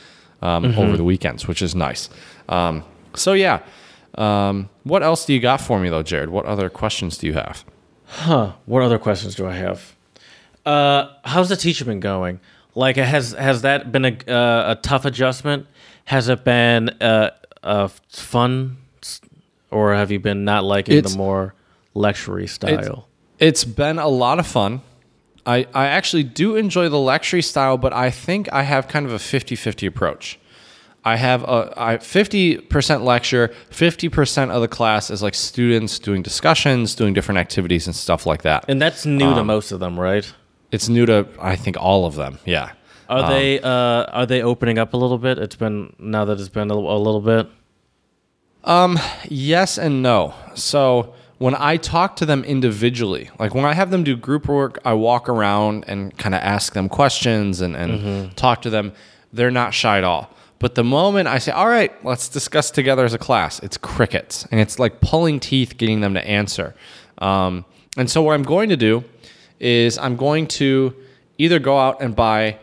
um, 0.42 0.64
Mm-hmm. 0.64 0.78
over 0.78 0.96
the 0.96 1.04
weekends, 1.04 1.48
which 1.48 1.62
is 1.62 1.74
nice. 1.74 2.10
Um, 2.48 2.84
so 3.14 3.32
yeah, 3.32 3.60
um, 4.16 4.68
what 4.84 5.02
else 5.02 5.24
do 5.24 5.32
you 5.32 5.40
got 5.40 5.60
for 5.60 5.78
me 5.80 5.88
though, 5.88 6.02
Jared? 6.02 6.28
What 6.30 6.44
other 6.46 6.68
questions 6.68 7.16
do 7.18 7.26
you 7.26 7.34
have? 7.34 7.64
Huh. 8.06 8.52
What 8.66 8.82
other 8.82 8.98
questions 8.98 9.34
do 9.34 9.46
I 9.46 9.54
have? 9.54 9.94
Uh, 10.66 11.08
how's 11.24 11.48
the 11.48 11.56
teacher 11.56 11.84
been 11.84 12.00
going? 12.00 12.40
Like, 12.74 12.96
has 12.96 13.32
has 13.32 13.62
that 13.62 13.90
been 13.92 14.04
a 14.04 14.16
uh, 14.32 14.72
a 14.72 14.80
tough 14.82 15.04
adjustment? 15.04 15.66
Has 16.04 16.28
it 16.28 16.44
been 16.44 16.88
uh, 17.00 17.30
uh, 17.62 17.88
fun, 18.08 18.76
or 19.70 19.94
have 19.94 20.10
you 20.10 20.18
been 20.20 20.44
not 20.44 20.64
liking 20.64 20.96
It's- 20.96 21.12
the 21.12 21.18
more 21.18 21.54
lectury 21.94 22.48
style? 22.48 23.08
It's 23.38 23.64
been 23.64 23.98
a 23.98 24.08
lot 24.08 24.38
of 24.38 24.46
fun. 24.46 24.80
I, 25.46 25.66
I 25.72 25.86
actually 25.86 26.24
do 26.24 26.56
enjoy 26.56 26.88
the 26.88 26.98
lecture 26.98 27.40
style, 27.40 27.78
but 27.78 27.92
I 27.92 28.10
think 28.10 28.52
I 28.52 28.62
have 28.64 28.88
kind 28.88 29.06
of 29.06 29.12
a 29.12 29.18
50 29.18 29.54
50 29.56 29.86
approach. 29.86 30.38
I 31.04 31.16
have 31.16 31.42
a 31.44 31.72
I, 31.76 31.96
50% 31.96 33.02
lecture, 33.04 33.50
50% 33.70 34.50
of 34.50 34.60
the 34.60 34.68
class 34.68 35.10
is 35.10 35.22
like 35.22 35.34
students 35.34 35.98
doing 35.98 36.22
discussions, 36.22 36.94
doing 36.94 37.14
different 37.14 37.38
activities 37.38 37.86
and 37.86 37.94
stuff 37.96 38.26
like 38.26 38.42
that. 38.42 38.64
and 38.68 38.82
that's 38.82 39.06
new 39.06 39.24
Um, 39.28 39.36
to 39.36 39.44
most 39.44 39.72
of 39.72 39.80
them, 39.80 39.98
right? 39.98 40.30
It's 40.70 40.88
new 40.88 41.06
to, 41.06 41.26
I 41.40 41.56
think, 41.56 41.76
all 41.78 42.04
of 42.04 42.14
them. 42.16 42.40
Yeah. 42.44 42.72
Are 43.08 43.28
they 43.30 43.60
uh, 43.60 43.68
are 43.70 44.26
they 44.26 44.42
opening 44.42 44.78
up 44.78 44.92
a 44.92 44.96
little 44.96 45.18
bit? 45.18 45.38
It's 45.38 45.56
been 45.56 45.94
now 45.98 46.24
that 46.26 46.38
it's 46.38 46.48
been 46.48 46.70
a, 46.70 46.74
a 46.74 46.98
little 46.98 47.20
bit. 47.20 47.48
Um, 48.64 48.98
Yes 49.28 49.78
and 49.78 50.02
no. 50.02 50.34
So 50.54 51.14
when 51.38 51.54
I 51.56 51.76
talk 51.76 52.16
to 52.16 52.26
them 52.26 52.44
individually, 52.44 53.30
like 53.38 53.54
when 53.54 53.64
I 53.64 53.72
have 53.72 53.90
them 53.90 54.04
do 54.04 54.16
group 54.16 54.48
work, 54.48 54.78
I 54.84 54.92
walk 54.94 55.28
around 55.28 55.84
and 55.86 56.16
kind 56.18 56.34
of 56.34 56.42
ask 56.42 56.72
them 56.74 56.88
questions 56.88 57.60
and, 57.60 57.76
and 57.76 58.36
talk 58.36 58.62
to 58.62 58.70
them. 58.70 58.92
They're 59.32 59.50
not 59.50 59.72
shy 59.72 59.98
at 59.98 60.04
all. 60.04 60.30
But 60.58 60.74
the 60.74 60.82
moment 60.82 61.28
I 61.28 61.38
say, 61.38 61.52
all 61.52 61.68
right, 61.68 61.92
let's 62.04 62.28
discuss 62.28 62.72
together 62.72 63.04
as 63.04 63.14
a 63.14 63.18
class, 63.18 63.60
it's 63.60 63.76
crickets. 63.76 64.46
And 64.50 64.60
it's 64.60 64.80
like 64.80 65.00
pulling 65.00 65.38
teeth 65.38 65.76
getting 65.78 66.00
them 66.00 66.14
to 66.14 66.26
answer. 66.26 66.74
Um, 67.18 67.64
and 67.96 68.10
so 68.10 68.22
what 68.22 68.34
I'm 68.34 68.42
going 68.42 68.68
to 68.70 68.76
do 68.76 69.04
is 69.60 69.96
I'm 69.98 70.16
going 70.16 70.48
to 70.48 70.94
either 71.38 71.60
go 71.60 71.78
out 71.78 72.02
and 72.02 72.16
buy 72.16 72.58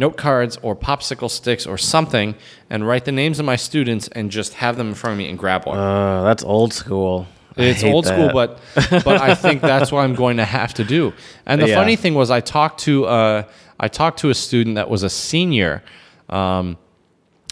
note 0.00 0.16
cards 0.16 0.58
or 0.62 0.74
popsicle 0.74 1.30
sticks 1.30 1.64
or 1.66 1.78
something 1.78 2.34
and 2.70 2.86
write 2.88 3.04
the 3.04 3.12
names 3.12 3.38
of 3.38 3.44
my 3.46 3.56
students 3.56 4.08
and 4.08 4.30
just 4.30 4.54
have 4.54 4.76
them 4.76 4.88
in 4.88 4.94
front 4.94 5.12
of 5.12 5.18
me 5.18 5.28
and 5.28 5.38
grab 5.38 5.66
one. 5.66 5.78
Uh, 5.78 6.22
that's 6.24 6.42
old 6.42 6.72
school. 6.72 7.26
It's 7.56 7.84
old 7.84 8.06
school, 8.06 8.30
but 8.32 8.58
but 9.04 9.20
I 9.20 9.34
think 9.34 9.60
that's 9.60 9.92
what 9.92 10.00
I'm 10.04 10.14
going 10.14 10.38
to 10.38 10.44
have 10.44 10.72
to 10.74 10.84
do. 10.84 11.12
And 11.46 11.60
the 11.60 11.68
Yeah. 11.68 11.74
funny 11.80 11.96
thing 11.96 12.14
was, 12.14 12.30
I 12.30 12.40
talked 12.40 12.80
to 12.88 13.04
uh, 13.06 13.42
I 13.78 13.88
talked 13.88 14.18
to 14.20 14.30
a 14.30 14.34
student 14.34 14.76
that 14.76 14.88
was 14.88 15.02
a 15.02 15.10
senior. 15.10 15.82
Um, 16.28 16.76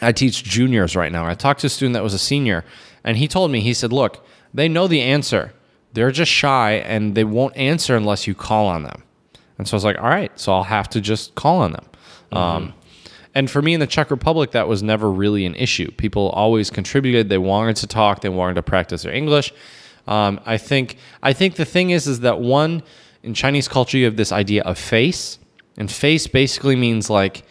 I 0.01 0.13
teach 0.13 0.45
juniors 0.45 0.95
right 0.97 1.11
now. 1.13 1.27
I 1.27 1.35
talked 1.35 1.61
to 1.61 1.67
a 1.67 1.71
student 1.71 1.95
that 1.95 2.03
was 2.05 2.15
a 2.15 2.19
senior, 2.19 2.65
and 3.05 3.17
he 3.17 3.27
told 3.29 3.51
me 3.51 3.61
he 3.61 3.75
said, 3.75 3.93
"Look, 3.93 4.25
they 4.55 4.69
know 4.69 4.87
the 4.89 5.01
answer. 5.03 5.53
They're 5.93 6.13
just 6.13 6.31
shy, 6.31 6.73
and 6.93 7.15
they 7.15 7.25
won't 7.25 7.57
answer 7.57 7.97
unless 7.97 8.27
you 8.29 8.35
call 8.35 8.67
on 8.67 8.85
them." 8.85 9.03
And 9.59 9.67
so 9.67 9.75
I 9.75 9.77
was 9.79 9.85
like, 9.85 9.99
"All 9.99 10.09
right, 10.09 10.31
so 10.39 10.53
I'll 10.55 10.63
have 10.79 10.89
to 10.91 11.01
just 11.01 11.35
call 11.35 11.59
on 11.59 11.73
them." 11.73 11.85
Um, 12.33 12.75
and 13.35 13.51
for 13.51 13.63
me 13.63 13.75
in 13.75 13.81
the 13.81 13.87
Czech 13.87 14.11
Republic, 14.11 14.51
that 14.53 14.69
was 14.69 14.83
never 14.83 15.11
really 15.11 15.47
an 15.47 15.55
issue. 15.55 15.91
People 15.93 16.31
always 16.31 16.71
contributed. 16.71 17.29
They 17.29 17.39
wanted 17.39 17.77
to 17.77 17.87
talk. 17.87 18.21
They 18.21 18.29
wanted 18.29 18.55
to 18.55 18.63
practice 18.63 19.03
their 19.03 19.15
English. 19.15 19.53
Um, 20.07 20.41
I 20.47 20.57
think. 20.59 20.97
I 21.23 21.33
think 21.33 21.57
the 21.57 21.65
thing 21.65 21.91
is, 21.91 22.07
is 22.07 22.21
that 22.21 22.41
one 22.41 22.83
in 23.23 23.35
Chinese 23.35 23.69
culture, 23.69 23.99
you 23.99 24.07
have 24.07 24.17
this 24.17 24.33
idea 24.33 24.63
of 24.63 24.79
face, 24.79 25.39
and 25.77 25.91
face 25.91 26.27
basically 26.27 26.77
means 26.77 27.11
like 27.11 27.45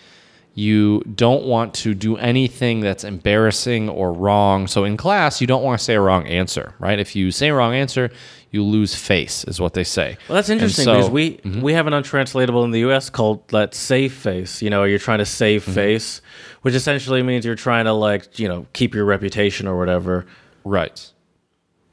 You 0.57 1.01
don't 1.01 1.43
want 1.43 1.75
to 1.75 1.93
do 1.93 2.17
anything 2.17 2.80
that's 2.80 3.03
embarrassing 3.03 3.89
or 3.89 4.11
wrong. 4.11 4.65
So 4.65 4.86
in 4.86 4.97
class, 4.97 5.39
you 5.39 5.45
don't 5.45 5.61
want 5.61 5.78
to 5.78 5.84
say 5.86 5.93
a 5.93 6.01
wrong 6.01 6.25
answer, 6.25 6.73
right? 6.80 6.97
If 6.97 7.15
you 7.15 7.30
say 7.30 7.49
a 7.49 7.53
wrong 7.53 7.75
answer, 7.75 8.09
you 8.51 8.63
lose 8.63 8.95
face, 8.95 9.43
is 9.43 9.59
what 9.59 9.73
they 9.73 9.83
say. 9.83 10.17
Well, 10.29 10.35
that's 10.35 10.49
interesting 10.49 10.85
so- 10.85 10.95
because 10.95 11.09
we 11.09 11.39
we 11.61 11.73
have 11.73 11.87
an 11.87 11.93
untranslatable 11.93 12.63
in 12.63 12.71
the 12.71 12.79
U.S. 12.79 13.09
called 13.09 13.47
that 13.49 13.73
save 13.73 14.13
face. 14.13 14.61
You 14.61 14.69
know, 14.69 14.83
you're 14.83 14.99
trying 14.99 15.19
to 15.19 15.25
save 15.25 15.63
Mm-hmm. 15.63 15.73
face, 15.73 16.21
which 16.61 16.73
essentially 16.73 17.21
means 17.23 17.45
you're 17.45 17.55
trying 17.55 17.85
to 17.85 17.93
like 17.93 18.39
you 18.39 18.47
know 18.47 18.65
keep 18.73 18.93
your 18.95 19.05
reputation 19.05 19.67
or 19.67 19.77
whatever. 19.77 20.25
Right. 20.63 21.11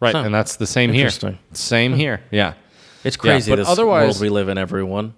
Right. 0.01 0.15
Huh. 0.15 0.23
And 0.25 0.35
that's 0.35 0.57
the 0.57 0.67
same 0.67 0.93
here. 0.93 1.11
Same 1.53 1.95
here. 1.95 2.21
Yeah. 2.31 2.55
It's 3.05 3.17
crazy 3.17 3.51
but 3.53 3.57
this 3.57 3.69
otherwise- 3.69 4.07
world 4.07 4.21
we 4.21 4.29
live 4.29 4.49
in. 4.49 4.59
Everyone. 4.59 5.15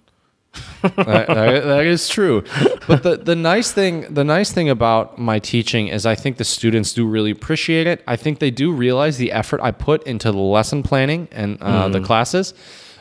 that- 0.83 1.27
that 1.27 1.85
is 1.87 2.09
true. 2.09 2.45
But 2.87 3.03
the, 3.03 3.17
the 3.17 3.37
nice 3.37 3.73
thing 3.73 4.13
the 4.13 4.25
nice 4.25 4.53
thing 4.53 4.69
about 4.69 5.19
my 5.19 5.39
teaching 5.39 5.89
is 5.89 6.07
I 6.07 6.15
think 6.15 6.37
the 6.37 6.45
students 6.45 6.93
do 6.93 7.07
really 7.07 7.31
appreciate 7.31 7.87
it. 7.87 8.03
I 8.07 8.17
think 8.17 8.39
they 8.39 8.51
do 8.51 8.73
realize 8.73 9.19
the 9.19 9.33
effort 9.33 9.61
I 9.61 9.71
put 9.71 10.07
into 10.07 10.31
the 10.31 10.39
lesson 10.39 10.83
planning 10.83 11.29
and 11.33 11.61
uh, 11.61 11.89
the 11.89 12.01
classes. 12.01 12.55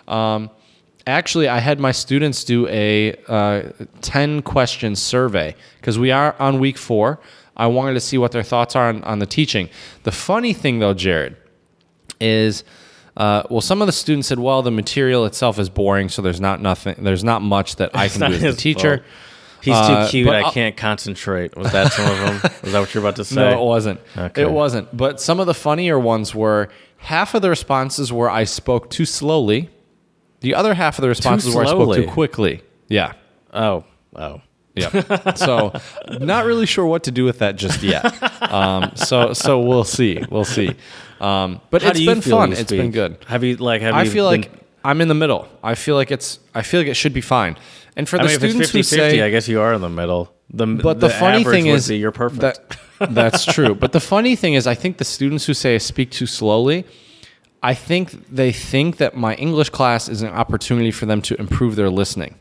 Um, 0.07 0.49
actually, 1.05 1.47
I 1.47 1.59
had 1.59 1.79
my 1.79 1.91
students 1.91 2.43
do 2.43 2.67
a 2.67 3.15
uh, 3.27 3.69
ten 4.01 4.41
question 4.41 4.95
survey 4.95 5.55
because 5.79 5.99
we 5.99 6.11
are 6.11 6.36
on 6.39 6.59
week 6.59 6.77
four. 6.77 7.19
I 7.57 7.67
wanted 7.67 7.93
to 7.93 8.01
see 8.01 8.17
what 8.17 8.31
their 8.31 8.43
thoughts 8.43 8.75
are 8.75 8.89
on, 8.89 9.03
on 9.03 9.19
the 9.19 9.25
teaching. 9.25 9.69
The 10.03 10.11
funny 10.11 10.51
thing, 10.51 10.79
though, 10.79 10.93
Jared, 10.93 11.38
is 12.19 12.65
uh, 13.17 13.43
well, 13.49 13.61
some 13.61 13.81
of 13.81 13.88
the 13.88 13.93
students 13.93 14.27
said, 14.27 14.39
"Well, 14.39 14.61
the 14.61 14.71
material 14.71 15.25
itself 15.25 15.57
is 15.57 15.69
boring, 15.69 16.09
so 16.09 16.21
there's 16.21 16.41
not 16.41 16.61
nothing, 16.61 16.95
there's 16.99 17.23
not 17.23 17.41
much 17.41 17.77
that 17.77 17.95
I 17.95 18.09
can 18.09 18.31
do 18.31 18.36
as 18.36 18.43
a 18.43 18.53
teacher." 18.53 18.97
fault. 18.97 19.09
He's 19.66 19.76
Uh, 19.76 20.05
too 20.05 20.11
cute. 20.11 20.28
I 20.30 20.41
I'll- 20.41 20.51
can't 20.51 20.78
concentrate. 20.78 21.57
Was 21.57 21.72
that 21.74 21.91
some 21.91 22.09
of 22.09 22.18
them? 22.41 22.51
Was 22.63 22.72
that 22.72 22.80
what 22.80 22.93
you're 22.93 23.03
about 23.03 23.16
to 23.18 23.26
say? 23.26 23.36
No, 23.36 23.49
it 23.61 23.63
wasn't. 23.66 23.99
Okay. 24.18 24.43
It 24.43 24.51
wasn't. 24.51 24.95
But 24.95 25.20
some 25.20 25.39
of 25.39 25.47
the 25.47 25.53
funnier 25.53 25.99
ones 25.99 26.34
were 26.34 26.70
half 26.97 27.34
of 27.34 27.41
the 27.41 27.49
responses 27.49 28.13
were 28.13 28.30
I 28.30 28.43
spoke 28.45 28.89
too 28.89 29.05
slowly. 29.05 29.70
The 30.41 30.53
other 30.55 30.74
half 30.76 30.97
of 30.97 31.01
the 31.01 31.09
responses 31.09 31.53
were 31.55 31.63
I 31.63 31.68
spoke 31.68 31.95
too 31.95 32.07
quickly. 32.07 32.61
Yeah. 32.88 33.13
Oh, 33.53 33.84
oh. 34.16 34.41
Yeah. 34.76 35.34
so, 35.36 35.72
not 36.20 36.45
really 36.45 36.66
sure 36.66 36.86
what 36.86 37.03
to 37.05 37.11
do 37.11 37.24
with 37.24 37.39
that 37.39 37.55
just 37.55 37.82
yet. 37.82 38.03
Um, 38.51 38.91
so, 38.95 39.32
so 39.34 39.61
we'll 39.61 39.86
see. 39.86 40.22
We'll 40.30 40.43
see. 40.43 40.76
Um, 41.22 41.61
but 41.70 41.82
How 41.82 41.91
it's 41.91 42.05
been 42.05 42.20
fun. 42.22 42.51
It's 42.51 42.70
been 42.72 42.91
good. 42.91 43.18
Have 43.28 43.43
you 43.45 43.55
like? 43.55 43.82
Have 43.82 43.95
I 43.95 44.03
you 44.03 44.11
feel 44.11 44.30
been- 44.30 44.41
like 44.41 44.51
I'm 44.84 44.99
in 45.01 45.07
the 45.07 45.13
middle. 45.16 45.47
I 45.63 45.76
feel 45.76 45.95
like 45.95 46.11
it's. 46.11 46.39
I 46.53 46.61
feel 46.61 46.82
like 46.82 46.88
it 46.89 46.95
should 46.95 47.13
be 47.13 47.22
fine. 47.22 47.55
And 47.96 48.08
for 48.10 48.18
I 48.20 48.24
the 48.24 48.28
mean, 48.28 48.38
students 48.38 48.72
50 48.72 48.78
who 48.78 48.84
say, 48.84 49.22
I 49.22 49.30
guess 49.30 49.48
you 49.48 49.62
are 49.62 49.74
in 49.74 49.82
the 49.82 49.89
middle. 49.89 50.34
The, 50.54 50.68
but 50.68 51.00
the, 51.00 51.10
funny 51.10 51.43
thing 51.43 51.68
is, 51.68 51.88
be 51.88 51.98
you're 51.98 52.12
perfect. 52.12 52.41
That, 52.41 52.78
that's 53.14 53.46
true. 53.46 53.74
But 53.74 53.93
the 53.93 54.00
funny 54.00 54.36
thing 54.36 54.54
is, 54.54 54.68
I 54.68 54.76
think 54.76 54.98
the 54.98 55.06
students 55.06 55.46
who 55.46 55.54
say 55.54 55.76
I 55.76 55.78
speak 55.80 56.12
too 56.12 56.26
slowly, 56.26 56.86
I 57.64 57.74
think 57.74 58.30
they 58.30 58.52
think 58.52 58.98
that 58.98 59.16
my 59.16 59.36
English 59.36 59.70
class 59.70 60.08
is 60.08 60.22
an 60.22 60.30
opportunity 60.30 60.91
for 60.91 61.06
them 61.06 61.22
to 61.24 61.39
improve 61.39 61.76
their 61.76 61.89
listening. 61.89 62.38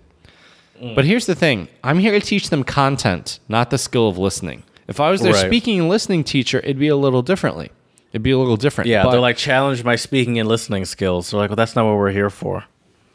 Mm. 0.81 0.95
But 0.95 1.05
here's 1.05 1.27
the 1.27 1.35
thing: 1.35 1.69
I'm 1.83 1.99
here 1.99 2.13
to 2.13 2.21
teach 2.21 2.51
them 2.51 2.63
content, 2.65 3.39
not 3.49 3.71
the 3.71 3.79
skill 3.79 4.09
of 4.09 4.19
listening. 4.19 4.65
If 4.87 5.01
I 5.01 5.11
was 5.11 5.23
their 5.23 5.33
Right. 5.33 5.47
speaking 5.47 5.79
and 5.81 5.89
listening 5.89 6.25
teacher, 6.25 6.59
it'd 6.59 6.79
be 6.79 6.89
a 6.89 6.97
little 6.97 7.23
differently. 7.23 7.71
It'd 8.13 8.23
be 8.23 8.33
a 8.33 8.39
little 8.39 8.57
different. 8.57 8.89
yeah, 8.89 9.03
But 9.03 9.13
they're 9.13 9.21
like 9.21 9.37
challenge 9.37 9.83
my 9.83 9.97
speaking 9.97 10.39
and 10.39 10.49
listening 10.49 10.85
skills. 10.85 11.31
They're 11.31 11.41
like, 11.41 11.51
well, 11.51 11.57
that's 11.57 11.75
not 11.75 11.87
what 11.87 11.97
we're 11.97 12.11
here 12.13 12.31
for. 12.31 12.65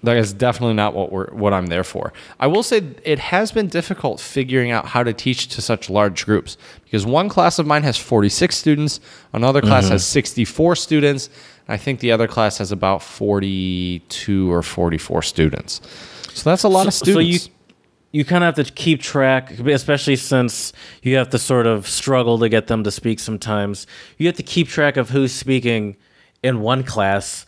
That 0.04 0.16
is 0.16 0.32
definitely 0.32 0.76
not 0.76 0.94
what 0.94 1.12
we're 1.12 1.30
what 1.32 1.54
I'm 1.54 1.68
there 1.68 1.84
for. 1.84 2.14
I 2.40 2.48
will 2.48 2.64
say 2.64 2.82
it 3.04 3.20
has 3.20 3.52
been 3.52 3.68
difficult 3.68 4.22
figuring 4.22 4.72
out 4.72 4.86
how 4.88 5.04
to 5.04 5.12
teach 5.12 5.48
to 5.50 5.62
such 5.62 5.90
large 5.90 6.26
groups 6.26 6.58
because 6.86 7.06
one 7.06 7.28
class 7.28 7.60
of 7.60 7.68
mine 7.68 7.84
has 7.84 7.98
46 7.98 8.56
students, 8.56 9.00
another 9.34 9.62
class 9.62 9.86
Mm-hmm. 9.86 9.94
has 9.94 10.06
64 10.06 10.76
students, 10.78 11.28
and 11.68 11.74
I 11.74 11.78
think 11.78 12.00
the 12.00 12.12
other 12.14 12.28
class 12.28 12.60
has 12.60 12.72
about 12.72 13.04
42 13.04 14.52
or 14.52 14.64
44 14.64 15.22
students. 15.22 15.82
So 16.34 16.50
that's 16.50 16.64
a 16.64 16.70
lot 16.70 16.88
of 16.88 16.94
students. 16.94 17.44
So 17.44 17.50
you 17.50 17.56
you 18.12 18.26
kind 18.26 18.44
of 18.44 18.56
have 18.56 18.66
to 18.66 18.74
keep 18.74 19.02
track, 19.02 19.52
especially 19.60 20.16
since 20.16 20.74
you 21.04 21.16
have 21.18 21.30
to 21.30 21.38
sort 21.38 21.68
of 21.68 21.88
struggle 21.88 22.40
to 22.40 22.50
get 22.50 22.68
them 22.68 22.84
to 22.84 22.92
speak. 22.92 23.20
Sometimes 23.20 23.86
you 24.18 24.28
have 24.28 24.38
to 24.38 24.44
keep 24.44 24.68
track 24.68 24.98
of 24.98 25.10
who's 25.10 25.32
speaking 25.32 25.96
in 26.42 26.62
one 26.62 26.84
class 26.84 27.46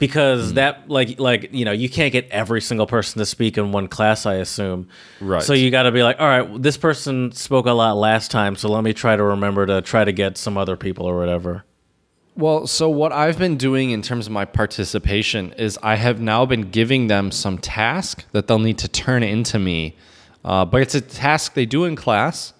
because 0.00 0.54
that 0.54 0.88
like 0.90 1.20
like 1.20 1.50
you 1.52 1.64
know 1.64 1.70
you 1.70 1.88
can't 1.88 2.10
get 2.10 2.28
every 2.30 2.60
single 2.60 2.88
person 2.88 3.20
to 3.20 3.26
speak 3.26 3.56
in 3.56 3.70
one 3.70 3.86
class. 3.86 4.26
I 4.26 4.34
assume. 4.34 4.88
Right. 5.20 5.42
So 5.42 5.52
you 5.52 5.70
got 5.70 5.84
to 5.84 5.92
be 5.92 6.02
like, 6.02 6.18
all 6.18 6.26
right, 6.26 6.60
this 6.60 6.76
person 6.76 7.30
spoke 7.30 7.66
a 7.66 7.72
lot 7.72 7.92
last 7.92 8.32
time, 8.32 8.56
so 8.56 8.68
let 8.68 8.82
me 8.82 8.92
try 8.92 9.14
to 9.14 9.22
remember 9.22 9.66
to 9.66 9.80
try 9.82 10.04
to 10.04 10.12
get 10.12 10.36
some 10.36 10.58
other 10.58 10.76
people 10.76 11.06
or 11.06 11.16
whatever. 11.16 11.64
Well, 12.36 12.66
so 12.66 12.88
what 12.88 13.12
I've 13.12 13.38
been 13.38 13.56
doing 13.56 13.90
in 13.90 14.02
terms 14.02 14.26
of 14.26 14.32
my 14.32 14.46
participation 14.46 15.52
is 15.52 15.78
I 15.82 15.96
have 15.96 16.20
now 16.20 16.46
been 16.46 16.70
giving 16.70 17.08
them 17.08 17.30
some 17.30 17.58
task 17.58 18.24
that 18.32 18.46
they'll 18.46 18.58
need 18.58 18.78
to 18.78 18.88
turn 18.88 19.22
into 19.22 19.58
me. 19.58 19.96
Uh, 20.42 20.64
but 20.64 20.80
it's 20.80 20.94
a 20.94 21.02
task 21.02 21.52
they 21.52 21.66
do 21.66 21.84
in 21.84 21.96
class. 21.96 22.54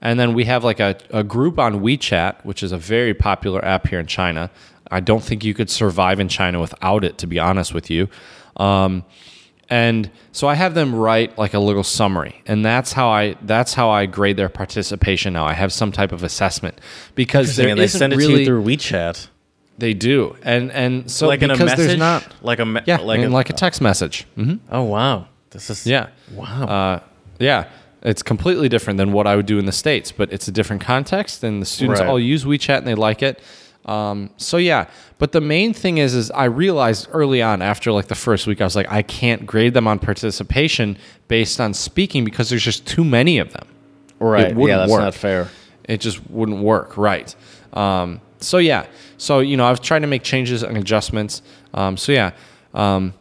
And 0.00 0.18
then 0.18 0.32
we 0.32 0.44
have 0.44 0.64
like 0.64 0.80
a, 0.80 0.96
a 1.10 1.22
group 1.22 1.58
on 1.58 1.80
WeChat, 1.80 2.44
which 2.44 2.62
is 2.62 2.72
a 2.72 2.78
very 2.78 3.12
popular 3.12 3.62
app 3.64 3.88
here 3.88 4.00
in 4.00 4.06
China. 4.06 4.50
I 4.90 5.00
don't 5.00 5.22
think 5.22 5.44
you 5.44 5.54
could 5.54 5.70
survive 5.70 6.20
in 6.20 6.28
China 6.28 6.60
without 6.60 7.04
it, 7.04 7.18
to 7.18 7.26
be 7.26 7.38
honest 7.38 7.74
with 7.74 7.90
you. 7.90 8.08
Um, 8.56 9.04
and 9.68 10.10
so 10.30 10.46
I 10.46 10.54
have 10.54 10.74
them 10.74 10.94
write 10.94 11.36
like 11.36 11.52
a 11.52 11.58
little 11.58 11.82
summary, 11.82 12.40
and 12.46 12.64
that's 12.64 12.92
how 12.92 13.08
I 13.08 13.34
that's 13.42 13.74
how 13.74 13.90
I 13.90 14.06
grade 14.06 14.36
their 14.36 14.48
participation. 14.48 15.32
Now 15.32 15.44
I 15.44 15.54
have 15.54 15.72
some 15.72 15.90
type 15.90 16.12
of 16.12 16.22
assessment 16.22 16.80
because 17.16 17.56
there 17.56 17.74
they 17.74 17.88
send 17.88 18.12
it 18.12 18.16
really 18.16 18.34
to 18.34 18.40
you 18.40 18.46
through 18.46 18.62
WeChat, 18.64 19.26
they 19.76 19.92
do, 19.92 20.36
and 20.42 20.70
and 20.70 21.10
so 21.10 21.26
like 21.26 21.42
in 21.42 21.50
a 21.50 21.54
because 21.54 21.70
message, 21.70 21.86
there's 21.88 21.98
not 21.98 22.24
like 22.42 22.60
a 22.60 22.64
me- 22.64 22.82
yeah 22.86 22.98
like 22.98 23.20
a, 23.20 23.28
like 23.28 23.50
a 23.50 23.54
text 23.54 23.80
message. 23.80 24.24
hmm 24.36 24.54
oh 24.70 24.84
wow, 24.84 25.26
this 25.50 25.68
is 25.68 25.84
Yeah, 25.84 26.10
wow. 26.32 26.64
uh, 26.64 27.00
yeah. 27.40 27.68
It's 28.02 28.22
completely 28.22 28.68
different 28.68 28.98
than 28.98 29.10
what 29.12 29.26
I 29.26 29.34
would 29.34 29.46
do 29.46 29.58
in 29.58 29.66
the 29.66 29.72
states, 29.72 30.12
but 30.12 30.32
it's 30.32 30.46
a 30.46 30.52
different 30.52 30.80
context, 30.80 31.42
and 31.42 31.60
the 31.60 31.66
students 31.66 32.00
Right. 32.00 32.08
all 32.08 32.20
use 32.20 32.44
WeChat 32.44 32.78
and 32.78 32.86
they 32.86 32.94
like 32.94 33.20
it. 33.20 33.42
Um, 33.86 34.30
so 34.36 34.56
yeah, 34.56 34.86
but 35.18 35.32
the 35.32 35.40
main 35.40 35.72
thing 35.72 35.98
is, 35.98 36.14
is 36.14 36.30
I 36.32 36.44
realized 36.44 37.08
early 37.12 37.40
on 37.40 37.62
after 37.62 37.92
like 37.92 38.08
the 38.08 38.14
first 38.16 38.46
week, 38.46 38.60
I 38.60 38.64
was 38.64 38.74
like, 38.76 38.90
I 38.90 39.02
can't 39.02 39.46
grade 39.46 39.74
them 39.74 39.86
on 39.86 39.98
participation 40.00 40.98
based 41.28 41.60
on 41.60 41.72
speaking 41.72 42.24
because 42.24 42.50
there's 42.50 42.64
just 42.64 42.86
too 42.86 43.04
many 43.04 43.38
of 43.38 43.52
them. 43.52 43.66
right? 44.18 44.54
wouldn't 44.54 44.68
Yeah, 44.68 44.78
that's 44.78 44.90
work. 44.92 45.00
not 45.02 45.14
fair. 45.14 45.48
it 45.84 46.00
just 46.00 46.28
wouldn't 46.30 46.58
work 46.62 46.96
right 46.96 47.34
um, 47.74 48.20
so 48.40 48.58
yeah 48.58 48.86
so 49.18 49.38
you 49.38 49.56
know 49.56 49.64
i've 49.66 49.80
tried 49.80 50.00
to 50.00 50.06
make 50.06 50.22
changes 50.24 50.62
and 50.64 50.76
adjustments 50.76 51.42
um, 51.74 51.96
so 51.96 52.10
yeah 52.12 52.32
um, 52.74 53.12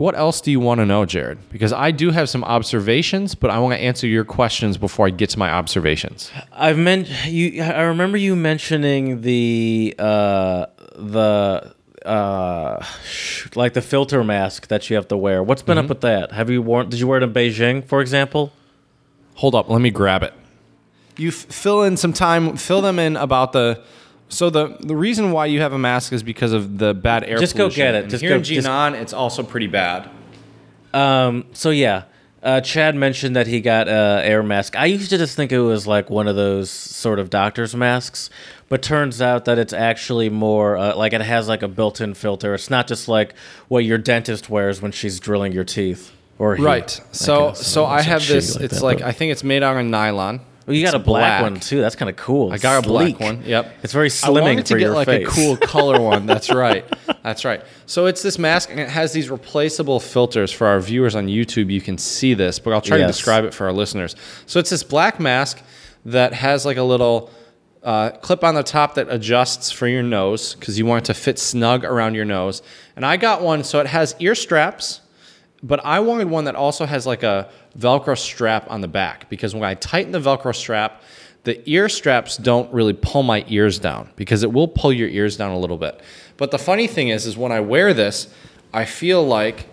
what 0.00 0.14
else 0.16 0.40
do 0.40 0.50
you 0.50 0.58
want 0.58 0.80
to 0.80 0.86
know 0.86 1.04
jared 1.04 1.38
because 1.50 1.72
i 1.72 1.90
do 1.90 2.10
have 2.10 2.28
some 2.28 2.42
observations 2.44 3.34
but 3.34 3.50
i 3.50 3.58
want 3.58 3.72
to 3.74 3.80
answer 3.80 4.06
your 4.06 4.24
questions 4.24 4.76
before 4.76 5.06
i 5.06 5.10
get 5.10 5.30
to 5.30 5.38
my 5.38 5.50
observations 5.50 6.30
I've 6.52 6.78
meant 6.78 7.08
you. 7.26 7.62
I 7.62 7.82
remember 7.82 8.16
you 8.16 8.34
mentioning 8.36 9.20
the 9.22 9.94
uh, 9.98 10.66
the 10.96 11.74
uh, 12.04 12.84
like 13.54 13.74
the 13.74 13.82
filter 13.82 14.22
mask 14.24 14.68
that 14.68 14.88
you 14.88 14.96
have 14.96 15.08
to 15.08 15.16
wear. 15.16 15.42
What's 15.42 15.62
been 15.62 15.78
up 15.78 15.88
with 15.88 16.00
that? 16.02 16.32
Have 16.32 16.48
you 16.50 16.62
worn? 16.62 16.88
Did 16.88 16.98
you 17.00 17.06
wear 17.06 17.18
it 17.18 17.22
in 17.22 17.32
Beijing, 17.32 17.84
for 17.84 18.00
example? 18.00 18.52
hold 19.40 19.54
up 19.54 19.70
let 19.70 19.80
me 19.80 19.90
grab 19.90 20.22
it 20.22 20.34
you 21.16 21.28
f- 21.28 21.34
fill 21.34 21.82
in 21.82 21.96
some 21.96 22.12
time 22.12 22.56
fill 22.58 22.82
them 22.82 22.98
in 22.98 23.16
about 23.16 23.52
the 23.52 23.82
so 24.30 24.48
the, 24.48 24.76
the 24.80 24.96
reason 24.96 25.32
why 25.32 25.46
you 25.46 25.60
have 25.60 25.72
a 25.74 25.78
mask 25.78 26.12
is 26.14 26.22
because 26.22 26.52
of 26.52 26.78
the 26.78 26.94
bad 26.94 27.24
air 27.24 27.36
Just 27.38 27.54
go 27.56 27.64
pollution. 27.64 27.84
get 27.84 27.94
it. 27.94 28.02
And 28.04 28.10
Just 28.10 28.20
here 28.22 28.30
go- 28.30 28.36
in 28.36 28.42
just- 28.44 28.66
Jinan, 28.66 28.94
it's 28.94 29.12
also 29.12 29.42
pretty 29.42 29.66
bad. 29.66 30.08
Um. 30.94 31.44
So 31.52 31.70
yeah. 31.70 32.04
Uh, 32.42 32.58
Chad 32.58 32.94
mentioned 32.96 33.36
that 33.36 33.46
he 33.46 33.60
got 33.60 33.86
a 33.86 34.22
air 34.24 34.42
mask. 34.42 34.74
I 34.74 34.86
used 34.86 35.10
to 35.10 35.18
just 35.18 35.36
think 35.36 35.52
it 35.52 35.60
was 35.60 35.86
like 35.86 36.08
one 36.08 36.26
of 36.26 36.36
those 36.36 36.70
sort 36.70 37.18
of 37.18 37.28
doctor's 37.28 37.76
masks, 37.76 38.30
but 38.70 38.80
turns 38.82 39.20
out 39.20 39.44
that 39.44 39.58
it's 39.58 39.74
actually 39.74 40.30
more 40.30 40.78
uh, 40.78 40.96
like 40.96 41.12
it 41.12 41.20
has 41.20 41.48
like 41.48 41.60
a 41.62 41.68
built-in 41.68 42.14
filter. 42.14 42.54
It's 42.54 42.70
not 42.70 42.86
just 42.86 43.08
like 43.08 43.34
what 43.68 43.84
your 43.84 43.98
dentist 43.98 44.48
wears 44.48 44.80
when 44.80 44.90
she's 44.90 45.20
drilling 45.20 45.52
your 45.52 45.64
teeth. 45.64 46.12
Or 46.38 46.56
he, 46.56 46.62
Right. 46.62 46.98
I 46.98 47.04
So 47.12 47.48
guess. 47.48 47.66
so 47.66 47.84
I 47.84 48.00
have 48.00 48.26
this. 48.26 48.54
like 48.54 48.64
it's 48.64 48.74
that, 48.76 48.82
like 48.84 48.98
but- 49.00 49.06
I 49.08 49.12
think 49.12 49.32
it's 49.32 49.44
made 49.44 49.62
out 49.62 49.76
of 49.76 49.84
nylon. 49.84 50.40
Well, 50.70 50.76
you 50.78 50.84
got 50.84 50.94
a 50.94 51.00
black, 51.00 51.42
one 51.42 51.58
too. 51.58 51.80
That's 51.80 51.96
kind 51.96 52.08
of 52.08 52.14
cool. 52.14 52.52
I 52.52 52.58
got 52.58 52.84
a 52.84 52.88
black 52.88 53.18
one. 53.18 53.42
Yep. 53.44 53.78
It's 53.82 53.92
very 53.92 54.08
slimming 54.08 54.26
I 54.26 54.40
wanted 54.42 54.66
to 54.66 54.74
for 54.74 54.78
get 54.78 54.84
your 54.84 54.94
like 54.94 55.06
face. 55.08 55.26
a 55.26 55.30
cool 55.30 55.56
color 55.56 56.00
one. 56.10 56.26
That's 56.26 56.48
right. 56.52 56.84
That's 57.24 57.44
right. 57.44 57.64
So 57.86 58.06
it's 58.06 58.22
this 58.22 58.38
mask, 58.38 58.70
and 58.70 58.78
it 58.78 58.88
has 58.88 59.12
these 59.12 59.30
replaceable 59.30 59.98
filters 59.98 60.52
for 60.52 60.68
our 60.68 60.78
viewers 60.78 61.16
on 61.16 61.26
YouTube. 61.26 61.72
You 61.72 61.80
can 61.80 61.98
see 61.98 62.34
this, 62.34 62.60
but 62.60 62.72
I'll 62.72 62.80
try 62.80 62.98
to 62.98 63.06
describe 63.08 63.44
it 63.44 63.52
for 63.52 63.66
our 63.66 63.72
listeners. 63.72 64.14
So 64.46 64.60
it's 64.60 64.70
this 64.70 64.84
black 64.84 65.18
mask 65.18 65.60
that 66.04 66.34
has 66.34 66.64
like 66.64 66.76
a 66.76 66.84
little 66.84 67.32
uh, 67.82 68.10
clip 68.10 68.44
on 68.44 68.54
the 68.54 68.62
top 68.62 68.94
that 68.94 69.08
adjusts 69.10 69.72
for 69.72 69.88
your 69.88 70.04
nose 70.04 70.54
because 70.54 70.78
you 70.78 70.86
want 70.86 71.02
it 71.02 71.12
to 71.12 71.14
fit 71.14 71.40
snug 71.40 71.84
around 71.84 72.14
your 72.14 72.24
nose. 72.24 72.62
And 72.94 73.04
I 73.04 73.16
got 73.16 73.42
one, 73.42 73.64
so 73.64 73.80
it 73.80 73.88
has 73.88 74.14
ear 74.20 74.36
straps. 74.36 75.00
But 75.62 75.84
I 75.84 76.00
wanted 76.00 76.28
one 76.28 76.44
that 76.44 76.54
also 76.54 76.86
has 76.86 77.06
like 77.06 77.22
a 77.22 77.48
Velcro 77.78 78.16
strap 78.16 78.70
on 78.70 78.80
the 78.80 78.88
back 78.88 79.28
because 79.28 79.54
when 79.54 79.64
I 79.64 79.74
tighten 79.74 80.12
the 80.12 80.20
Velcro 80.20 80.54
strap, 80.54 81.02
the 81.44 81.62
ear 81.70 81.88
straps 81.88 82.36
don't 82.36 82.72
really 82.72 82.92
pull 82.92 83.22
my 83.22 83.44
ears 83.48 83.78
down 83.78 84.10
because 84.16 84.42
it 84.42 84.52
will 84.52 84.68
pull 84.68 84.92
your 84.92 85.08
ears 85.08 85.36
down 85.36 85.50
a 85.50 85.58
little 85.58 85.78
bit. 85.78 86.00
But 86.36 86.50
the 86.50 86.58
funny 86.58 86.86
thing 86.86 87.08
is, 87.08 87.26
is 87.26 87.36
when 87.36 87.52
I 87.52 87.60
wear 87.60 87.92
this, 87.92 88.32
I 88.72 88.84
feel 88.84 89.26
like 89.26 89.66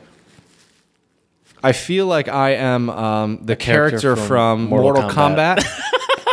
I 1.63 1.71
feel 1.71 2.05
like 2.05 2.27
I 2.27 2.51
am 2.51 2.89
um, 2.89 3.39
the 3.43 3.55
character, 3.55 3.99
character 3.99 4.15
from, 4.15 4.27
from 4.27 4.63
Mortal, 4.65 5.01
Mortal 5.01 5.09
Kombat, 5.09 5.65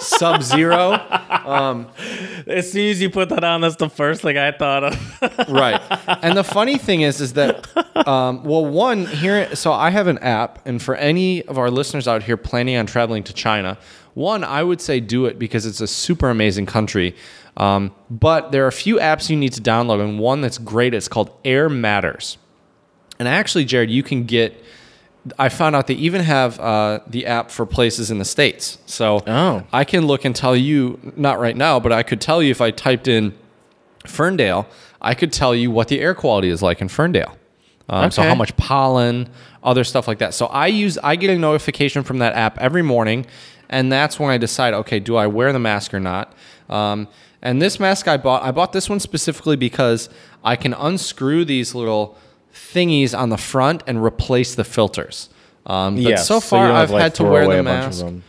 Sub 0.04 0.42
Zero. 0.42 0.92
Um, 0.92 1.88
As 2.46 2.70
soon 2.70 2.90
as 2.90 3.00
you 3.00 3.10
put 3.10 3.28
that 3.30 3.44
on, 3.44 3.60
that's 3.60 3.76
the 3.76 3.88
first 3.88 4.22
thing 4.22 4.36
I 4.38 4.52
thought 4.52 4.84
of. 4.84 5.48
right. 5.48 5.80
And 6.22 6.36
the 6.36 6.44
funny 6.44 6.78
thing 6.78 7.02
is, 7.02 7.20
is 7.20 7.34
that, 7.34 7.66
um, 8.06 8.44
well, 8.44 8.64
one 8.64 9.06
here, 9.06 9.54
so 9.54 9.72
I 9.72 9.90
have 9.90 10.06
an 10.06 10.18
app, 10.18 10.64
and 10.66 10.82
for 10.82 10.94
any 10.96 11.42
of 11.44 11.58
our 11.58 11.70
listeners 11.70 12.06
out 12.06 12.22
here 12.22 12.36
planning 12.36 12.76
on 12.76 12.86
traveling 12.86 13.22
to 13.24 13.32
China, 13.32 13.78
one, 14.14 14.44
I 14.44 14.62
would 14.62 14.80
say 14.80 15.00
do 15.00 15.26
it 15.26 15.38
because 15.38 15.66
it's 15.66 15.80
a 15.80 15.86
super 15.86 16.30
amazing 16.30 16.66
country. 16.66 17.16
Um, 17.56 17.94
but 18.10 18.52
there 18.52 18.64
are 18.64 18.68
a 18.68 18.72
few 18.72 18.96
apps 18.96 19.30
you 19.30 19.36
need 19.36 19.52
to 19.54 19.60
download, 19.60 20.02
and 20.02 20.18
one 20.18 20.40
that's 20.40 20.58
great. 20.58 20.94
It's 20.94 21.08
called 21.08 21.30
Air 21.44 21.68
Matters. 21.68 22.38
And 23.18 23.28
actually, 23.28 23.64
Jared, 23.64 23.90
you 23.90 24.02
can 24.02 24.24
get. 24.24 24.60
I 25.38 25.48
found 25.48 25.74
out 25.74 25.86
they 25.86 25.94
even 25.94 26.20
have 26.22 26.60
uh, 26.60 27.00
the 27.06 27.24
app 27.26 27.50
for 27.50 27.64
places 27.66 28.10
in 28.10 28.18
the 28.18 28.24
states. 28.24 28.78
So 28.86 29.22
Oh. 29.26 29.62
I 29.72 29.84
can 29.84 30.06
look 30.06 30.24
and 30.24 30.36
tell 30.36 30.54
you, 30.54 30.98
not 31.16 31.38
right 31.40 31.56
now, 31.56 31.80
but 31.80 31.92
I 31.92 32.02
could 32.02 32.20
tell 32.20 32.42
you 32.42 32.50
if 32.50 32.60
I 32.60 32.70
typed 32.70 33.08
in 33.08 33.32
Ferndale, 34.06 34.66
I 35.00 35.14
could 35.14 35.32
tell 35.32 35.54
you 35.54 35.70
what 35.70 35.88
the 35.88 36.00
air 36.00 36.14
quality 36.14 36.48
is 36.48 36.62
like 36.62 36.80
in 36.80 36.88
Ferndale. 36.88 37.36
Um, 37.88 38.10
So 38.10 38.22
how 38.22 38.34
much 38.34 38.56
pollen, 38.56 39.28
other 39.62 39.84
stuff 39.84 40.06
like 40.08 40.18
that. 40.18 40.34
So 40.34 40.46
I 40.46 40.66
use, 40.68 40.98
I 41.02 41.16
get 41.16 41.30
a 41.30 41.38
notification 41.38 42.02
from 42.02 42.18
that 42.18 42.34
app 42.34 42.58
every 42.58 42.82
morning, 42.82 43.26
and 43.68 43.90
that's 43.90 44.18
when 44.20 44.30
I 44.30 44.38
decide, 44.38 44.74
okay, 44.74 45.00
do 45.00 45.16
I 45.16 45.26
wear 45.26 45.52
the 45.52 45.58
mask 45.58 45.94
or 45.94 46.00
not? 46.00 46.32
Um, 46.68 47.08
and 47.42 47.60
this 47.60 47.78
mask 47.78 48.08
I 48.08 48.16
bought, 48.16 48.42
I 48.42 48.50
bought 48.52 48.72
this 48.72 48.88
one 48.88 49.00
specifically 49.00 49.56
because 49.56 50.08
I 50.42 50.56
can 50.56 50.72
unscrew 50.74 51.44
these 51.44 51.74
little 51.74 52.16
thingies 52.54 53.18
on 53.18 53.28
the 53.28 53.36
front 53.36 53.82
and 53.86 54.02
replace 54.02 54.54
the 54.54 54.64
filters. 54.64 55.28
Um, 55.66 55.96
but 55.96 56.02
Yes, 56.02 56.26
so 56.28 56.40
far, 56.40 56.68
don't 56.68 56.76
I've 56.76 56.90
like, 56.90 57.02
had 57.02 57.14
to 57.16 57.24
wear 57.24 57.46
the 57.46 57.60
a 57.60 57.62
bunch 57.62 57.68
of 57.68 57.84
mask. 57.90 57.98
them. 58.04 58.22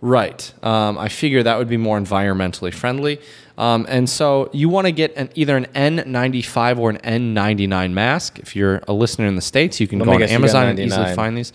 Right. 0.00 0.52
Um, 0.62 0.98
I 0.98 1.08
figure 1.08 1.42
that 1.42 1.56
would 1.58 1.68
be 1.68 1.78
more 1.78 1.98
environmentally 1.98 2.74
friendly. 2.74 3.20
Um, 3.56 3.86
and 3.88 4.08
so 4.08 4.50
you 4.52 4.68
want 4.68 4.86
to 4.86 4.92
get 4.92 5.16
an, 5.16 5.30
either 5.34 5.56
an 5.56 5.66
N95 5.74 6.78
or 6.78 6.90
an 6.90 6.98
N99 6.98 7.92
mask. 7.92 8.38
If 8.38 8.54
you're 8.54 8.82
a 8.86 8.92
listener 8.92 9.26
in 9.26 9.34
the 9.36 9.40
States, 9.42 9.80
you 9.80 9.88
can 9.88 9.98
Let 10.00 10.04
go 10.06 10.12
on 10.12 10.18
guess 10.18 10.30
you 10.30 10.36
got 10.36 10.40
Amazon 10.40 10.66
and 10.68 10.78
easily 10.78 11.14
find 11.14 11.38
these. 11.38 11.52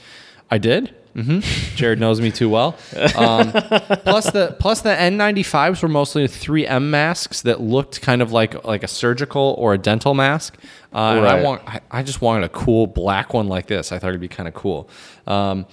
I 0.50 0.58
did. 0.58 0.96
Hmm 1.16 1.40
Jared 1.76 2.00
knows 2.00 2.22
me 2.22 2.32
too 2.32 2.50
well. 2.50 2.78
Um, 3.16 3.52
plus 4.04 4.32
the 4.32 4.56
plus 4.60 4.82
the 4.82 4.90
N95s 4.90 5.82
were 5.82 5.90
mostly 5.90 6.26
3M 6.28 6.84
masks 6.84 7.42
that 7.42 7.62
looked 7.62 8.02
kind 8.02 8.22
of 8.22 8.32
like 8.32 8.64
like 8.64 8.84
a 8.84 8.88
surgical 8.88 9.56
or 9.58 9.74
a 9.74 9.78
dental 9.78 10.14
mask. 10.14 10.58
Uh, 10.94 11.16
and 11.18 11.28
I 11.28 11.44
want 11.44 11.62
I, 11.68 11.82
I 11.92 12.04
just 12.04 12.22
wanted 12.22 12.46
a 12.46 12.50
cool 12.50 12.88
black 12.88 13.34
one 13.34 13.48
like 13.48 13.68
this. 13.68 13.92
I 13.92 14.00
thought 14.00 14.10
it'd 14.10 14.22
be 14.22 14.28
kind 14.28 14.48
of 14.48 14.54
cool. 14.54 14.90
Um, 15.28 15.66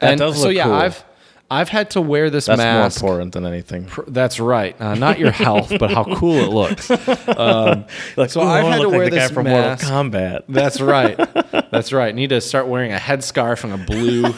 That 0.00 0.12
and 0.12 0.18
does 0.18 0.40
so 0.40 0.48
look 0.48 0.56
yeah, 0.56 0.64
cool. 0.64 0.72
I've 0.74 1.04
I've 1.48 1.68
had 1.68 1.90
to 1.90 2.00
wear 2.00 2.28
this 2.28 2.46
That's 2.46 2.58
mask. 2.58 3.02
more 3.02 3.12
important 3.12 3.34
than 3.34 3.46
anything. 3.46 3.84
Pr- 3.86 4.02
That's 4.08 4.40
right. 4.40 4.74
Uh, 4.80 4.96
not 4.96 5.18
your 5.18 5.30
health, 5.30 5.72
but 5.78 5.92
how 5.92 6.02
cool 6.16 6.34
it 6.36 6.50
looks. 6.50 6.90
Like, 8.16 8.30
so 8.30 8.40
I've 8.40 8.64
had 8.66 8.80
to 8.82 8.88
like 8.88 8.96
wear 8.96 9.04
the 9.10 9.16
guy 9.16 9.22
this 9.22 9.30
from 9.30 9.44
mask. 9.44 9.88
Mortal 9.90 10.10
Kombat. 10.10 10.42
That's 10.48 10.80
right. 10.80 11.16
That's 11.70 11.92
right. 11.92 12.14
Need 12.14 12.30
to 12.30 12.40
start 12.40 12.66
wearing 12.66 12.92
a 12.92 12.96
headscarf 12.96 13.62
and 13.64 13.72
a 13.74 13.78
blue 13.84 14.34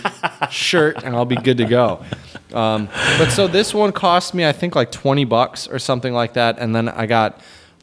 shirt, 0.50 1.02
and 1.02 1.14
I'll 1.16 1.24
be 1.24 1.36
good 1.36 1.56
to 1.59 1.64
go. 1.64 2.04
Um, 2.52 2.88
but 3.18 3.30
so 3.30 3.46
this 3.46 3.72
one 3.72 3.92
cost 3.92 4.34
me, 4.34 4.46
I 4.46 4.52
think, 4.52 4.74
like 4.74 4.90
twenty 4.92 5.24
bucks 5.24 5.66
or 5.68 5.78
something 5.78 6.12
like 6.12 6.34
that, 6.34 6.59
and 6.59 6.74
then 6.74 6.88
I 6.88 7.06
got 7.06 7.40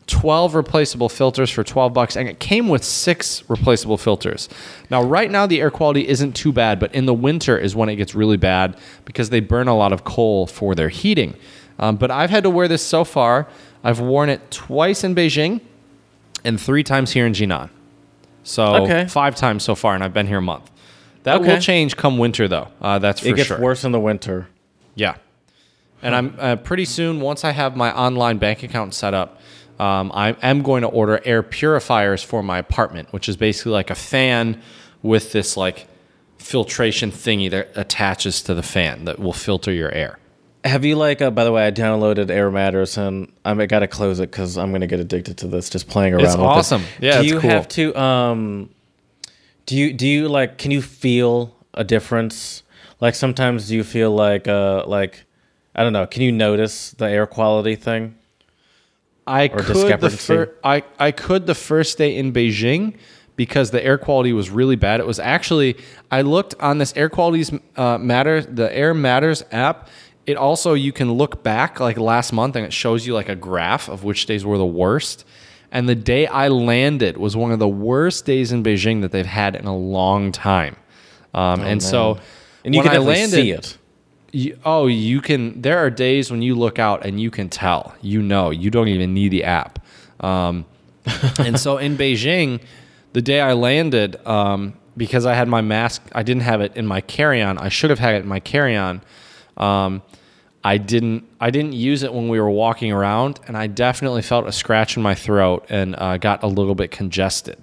twelve 0.08 0.54
replaceable 0.56 1.10
filters 1.10 1.50
for 1.50 1.64
twelve 1.64 1.94
bucks, 1.94 2.16
and 2.16 2.28
it 2.30 2.40
came 2.40 2.68
with 2.70 2.84
six 2.84 3.44
replaceable 3.50 3.98
filters. 3.98 4.48
Now, 4.90 5.02
right 5.04 5.32
now, 5.32 5.46
the 5.48 5.62
air 5.62 5.72
quality 5.72 6.08
isn't 6.08 6.34
too 6.34 6.52
bad, 6.54 6.80
but 6.80 6.94
in 6.94 7.06
the 7.06 7.14
winter 7.14 7.58
is 7.58 7.76
when 7.76 7.90
it 7.90 7.96
gets 7.96 8.14
really 8.14 8.38
bad 8.38 8.78
because 9.06 9.30
they 9.30 9.40
burn 9.40 9.68
a 9.68 9.76
lot 9.76 9.92
of 9.94 10.04
coal 10.04 10.46
for 10.48 10.76
their 10.76 10.90
heating. 10.90 11.36
Um, 11.80 11.96
but 11.98 12.12
I've 12.12 12.30
had 12.30 12.44
to 12.44 12.50
wear 12.50 12.68
this 12.68 12.82
so 12.84 13.04
far. 13.04 13.48
I've 13.84 14.00
worn 14.00 14.30
it 14.30 14.50
twice 14.52 15.04
in 15.04 15.14
Beijing 15.16 15.62
and 16.44 16.60
three 16.62 16.84
times 16.84 17.12
here 17.12 17.26
in 17.26 17.34
Jinan. 17.34 17.70
So 18.44 18.84
Okay. 18.84 19.08
five 19.08 19.36
times 19.36 19.64
so 19.64 19.76
far, 19.76 19.96
and 19.96 20.04
I've 20.04 20.14
been 20.14 20.28
here 20.28 20.38
a 20.38 20.42
month. 20.42 20.70
That 21.24 21.42
will 21.42 21.60
change 21.60 21.98
come 21.98 22.20
winter, 22.20 22.48
though. 22.48 22.68
Uh, 22.80 23.00
that's 23.00 23.22
for 23.22 23.30
It 23.30 23.36
gets 23.36 23.48
sure. 23.48 23.60
worse 23.60 23.84
in 23.84 23.92
the 23.92 24.00
winter. 24.00 24.48
Yeah, 24.94 25.16
and 26.04 26.16
I'm 26.16 26.36
uh, 26.40 26.56
pretty 26.58 26.86
soon. 26.86 27.20
Once 27.20 27.44
I 27.44 27.52
have 27.52 27.76
my 27.76 27.92
online 27.92 28.38
bank 28.38 28.62
account 28.62 28.94
set 28.94 29.16
up, 29.16 29.42
um, 29.80 30.12
I 30.14 30.36
am 30.42 30.62
going 30.62 30.82
to 30.84 30.88
order 30.88 31.20
air 31.26 31.44
purifiers 31.44 32.24
for 32.24 32.42
my 32.44 32.58
apartment, 32.58 33.12
which 33.12 33.28
is 33.30 33.38
basically 33.38 33.74
like 33.74 33.90
a 33.90 33.96
fan 33.96 34.62
with 35.02 35.32
this 35.32 35.58
like 35.58 35.88
filtration 36.38 37.12
thingy 37.12 37.50
that 37.52 37.72
attaches 37.76 38.42
to 38.44 38.54
the 38.54 38.64
fan 38.64 39.06
that 39.06 39.20
will 39.20 39.34
filter 39.34 39.72
your 39.72 39.92
air. 39.92 40.20
Have 40.64 40.84
you 40.84 40.96
like? 40.96 41.22
Uh, 41.22 41.30
by 41.30 41.44
the 41.44 41.52
way, 41.52 41.68
I 41.68 41.72
downloaded 41.72 42.32
Air 42.32 42.50
Matters 42.50 42.98
and 42.98 43.32
I 43.46 43.54
got 43.68 43.80
to 43.80 43.88
close 43.88 44.20
it 44.20 44.32
because 44.32 44.58
I'm 44.58 44.72
gonna 44.72 44.88
get 44.88 45.00
addicted 45.00 45.38
to 45.40 45.48
this. 45.48 45.70
Just 45.70 45.88
playing 45.88 46.14
around. 46.16 46.26
It's 46.26 46.34
with 46.36 46.42
it. 46.42 46.48
awesome. 46.48 46.84
Yeah, 47.00 47.14
Do 47.18 47.20
it's 47.22 47.32
you 47.32 47.40
cool. 47.40 47.50
have 47.52 47.68
to? 47.70 48.00
Um, 48.00 48.70
do 49.68 49.78
you 49.78 49.94
do 49.94 50.08
you 50.08 50.28
like? 50.28 50.58
Can 50.58 50.72
you 50.72 50.82
feel 50.82 51.56
a 51.76 51.84
difference? 51.84 52.64
Like 53.00 53.14
sometimes 53.14 53.68
do 53.68 53.76
you 53.76 53.84
feel 53.84 54.10
like 54.12 54.48
uh 54.48 54.86
like 54.88 55.26
I 55.76 55.84
don't 55.84 55.94
know. 55.94 56.08
Can 56.08 56.24
you 56.24 56.32
notice 56.32 56.92
the 56.92 57.06
air 57.06 57.28
quality 57.28 57.76
thing? 57.76 58.16
I 59.28 59.48
could 59.66 59.76
the 60.02 60.10
fir- 60.18 60.54
I, 60.64 60.84
I 61.00 61.12
could 61.12 61.48
the 61.48 61.56
first 61.56 61.98
day 61.98 62.16
in 62.16 62.32
Beijing 62.34 62.96
because 63.36 63.72
the 63.72 63.84
air 63.84 63.98
quality 63.98 64.34
was 64.34 64.50
really 64.50 64.76
bad. 64.76 65.00
It 65.00 65.08
was 65.08 65.20
actually 65.20 65.78
I 66.12 66.22
looked 66.22 66.56
on 66.60 66.78
this 66.78 66.94
air 66.96 67.10
qualities 67.10 67.52
uh, 67.76 67.98
matter 67.98 68.42
the 68.42 68.74
Air 68.76 68.94
Matters 68.94 69.44
app. 69.52 69.90
It 70.26 70.38
also 70.38 70.74
you 70.74 70.92
can 70.92 71.12
look 71.14 71.44
back 71.44 71.80
like 71.80 71.98
last 71.98 72.34
month 72.34 72.56
and 72.56 72.66
it 72.66 72.74
shows 72.74 73.06
you 73.06 73.14
like 73.14 73.30
a 73.30 73.36
graph 73.36 73.90
of 73.90 74.04
which 74.04 74.26
days 74.26 74.46
were 74.46 74.58
the 74.58 74.66
worst. 74.66 75.26
And 75.72 75.90
the 75.90 75.96
day 75.96 76.26
I 76.28 76.48
landed 76.48 77.18
was 77.18 77.36
one 77.36 77.52
of 77.52 77.60
the 77.60 77.68
worst 77.68 78.26
days 78.26 78.52
in 78.52 78.64
Beijing 78.64 79.02
that 79.02 79.12
they've 79.12 79.26
had 79.26 79.56
in 79.56 79.66
a 79.66 79.76
long 79.76 80.32
time. 80.32 80.78
Um, 81.34 81.62
and 81.62 81.84
so 81.84 82.18
Oh, 82.18 82.20
And 82.64 82.74
you 82.74 82.80
when 82.80 82.88
can 82.90 82.96
I 82.96 83.00
landed, 83.04 83.36
see 83.36 83.52
it. 83.52 83.78
You, 84.36 84.60
oh, 84.66 84.88
you 84.88 85.22
can. 85.22 85.62
There 85.62 85.78
are 85.78 85.90
days 85.90 86.30
when 86.30 86.42
you 86.42 86.56
look 86.56 86.78
out 86.80 87.06
and 87.06 87.20
you 87.20 87.32
can 87.32 87.50
tell. 87.50 87.96
You 88.02 88.22
know, 88.22 88.50
you 88.52 88.70
don't 88.70 88.88
even 88.90 89.14
need 89.14 89.30
the 89.30 89.44
app. 89.46 89.80
Um, 90.20 90.66
and 91.40 91.60
so 91.60 91.78
in 91.78 91.98
Beijing, 91.98 92.62
the 93.14 93.22
day 93.22 93.40
I 93.40 93.54
landed, 93.54 94.16
um, 94.28 94.74
because 94.98 95.26
I 95.26 95.34
had 95.36 95.48
my 95.48 95.62
mask, 95.62 96.02
I 96.14 96.24
didn't 96.24 96.44
have 96.44 96.62
it 96.62 96.76
in 96.76 96.86
my 96.86 97.02
carry-on. 97.02 97.58
I 97.58 97.70
should 97.70 97.90
have 97.90 98.00
had 98.00 98.16
it 98.16 98.24
in 98.24 98.28
my 98.28 98.40
carry-on. 98.40 99.02
Um, 99.58 100.02
I 100.64 100.78
didn't. 100.80 101.24
I 101.40 101.52
didn't 101.52 101.74
use 101.74 102.04
it 102.04 102.12
when 102.14 102.28
we 102.28 102.40
were 102.40 102.50
walking 102.50 102.92
around, 102.92 103.40
and 103.48 103.56
I 103.56 103.68
definitely 103.68 104.22
felt 104.24 104.48
a 104.48 104.52
scratch 104.52 104.98
in 104.98 105.04
my 105.04 105.14
throat 105.16 105.66
and 105.70 105.96
uh, 105.98 106.18
got 106.18 106.44
a 106.44 106.48
little 106.48 106.76
bit 106.76 106.90
congested. 106.92 107.58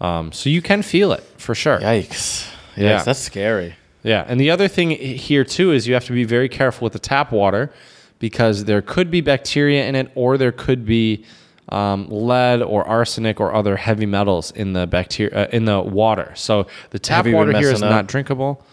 Um, 0.00 0.30
so 0.32 0.48
you 0.48 0.62
can 0.62 0.82
feel 0.82 1.12
it 1.12 1.24
for 1.38 1.54
sure. 1.54 1.78
Yikes! 1.80 2.48
Yes, 2.76 2.78
Yeah. 2.78 3.02
that's 3.02 3.18
scary. 3.18 3.74
Yeah, 4.06 4.24
and 4.28 4.40
the 4.40 4.50
other 4.50 4.68
thing 4.68 4.90
here 4.90 5.42
too 5.42 5.72
is 5.72 5.88
you 5.88 5.94
have 5.94 6.04
to 6.04 6.12
be 6.12 6.22
very 6.22 6.48
careful 6.48 6.86
with 6.86 6.92
the 6.92 7.00
tap 7.00 7.32
water 7.32 7.72
because 8.20 8.64
there 8.64 8.80
could 8.80 9.10
be 9.10 9.20
bacteria 9.20 9.84
in 9.84 9.96
it, 9.96 10.12
or 10.14 10.38
there 10.38 10.52
could 10.52 10.86
be 10.86 11.24
um, 11.70 12.06
lead 12.08 12.62
or 12.62 12.86
arsenic 12.86 13.40
or 13.40 13.52
other 13.52 13.76
heavy 13.76 14.06
metals 14.06 14.52
in 14.52 14.74
the 14.74 14.86
bacteria 14.86 15.46
uh, 15.46 15.48
in 15.52 15.64
the 15.64 15.80
water. 15.80 16.32
So 16.36 16.68
the 16.90 17.00
tap 17.00 17.26
water 17.26 17.58
here 17.58 17.72
is 17.72 17.82
up? 17.82 17.90
not 17.90 18.06
drinkable. 18.06 18.64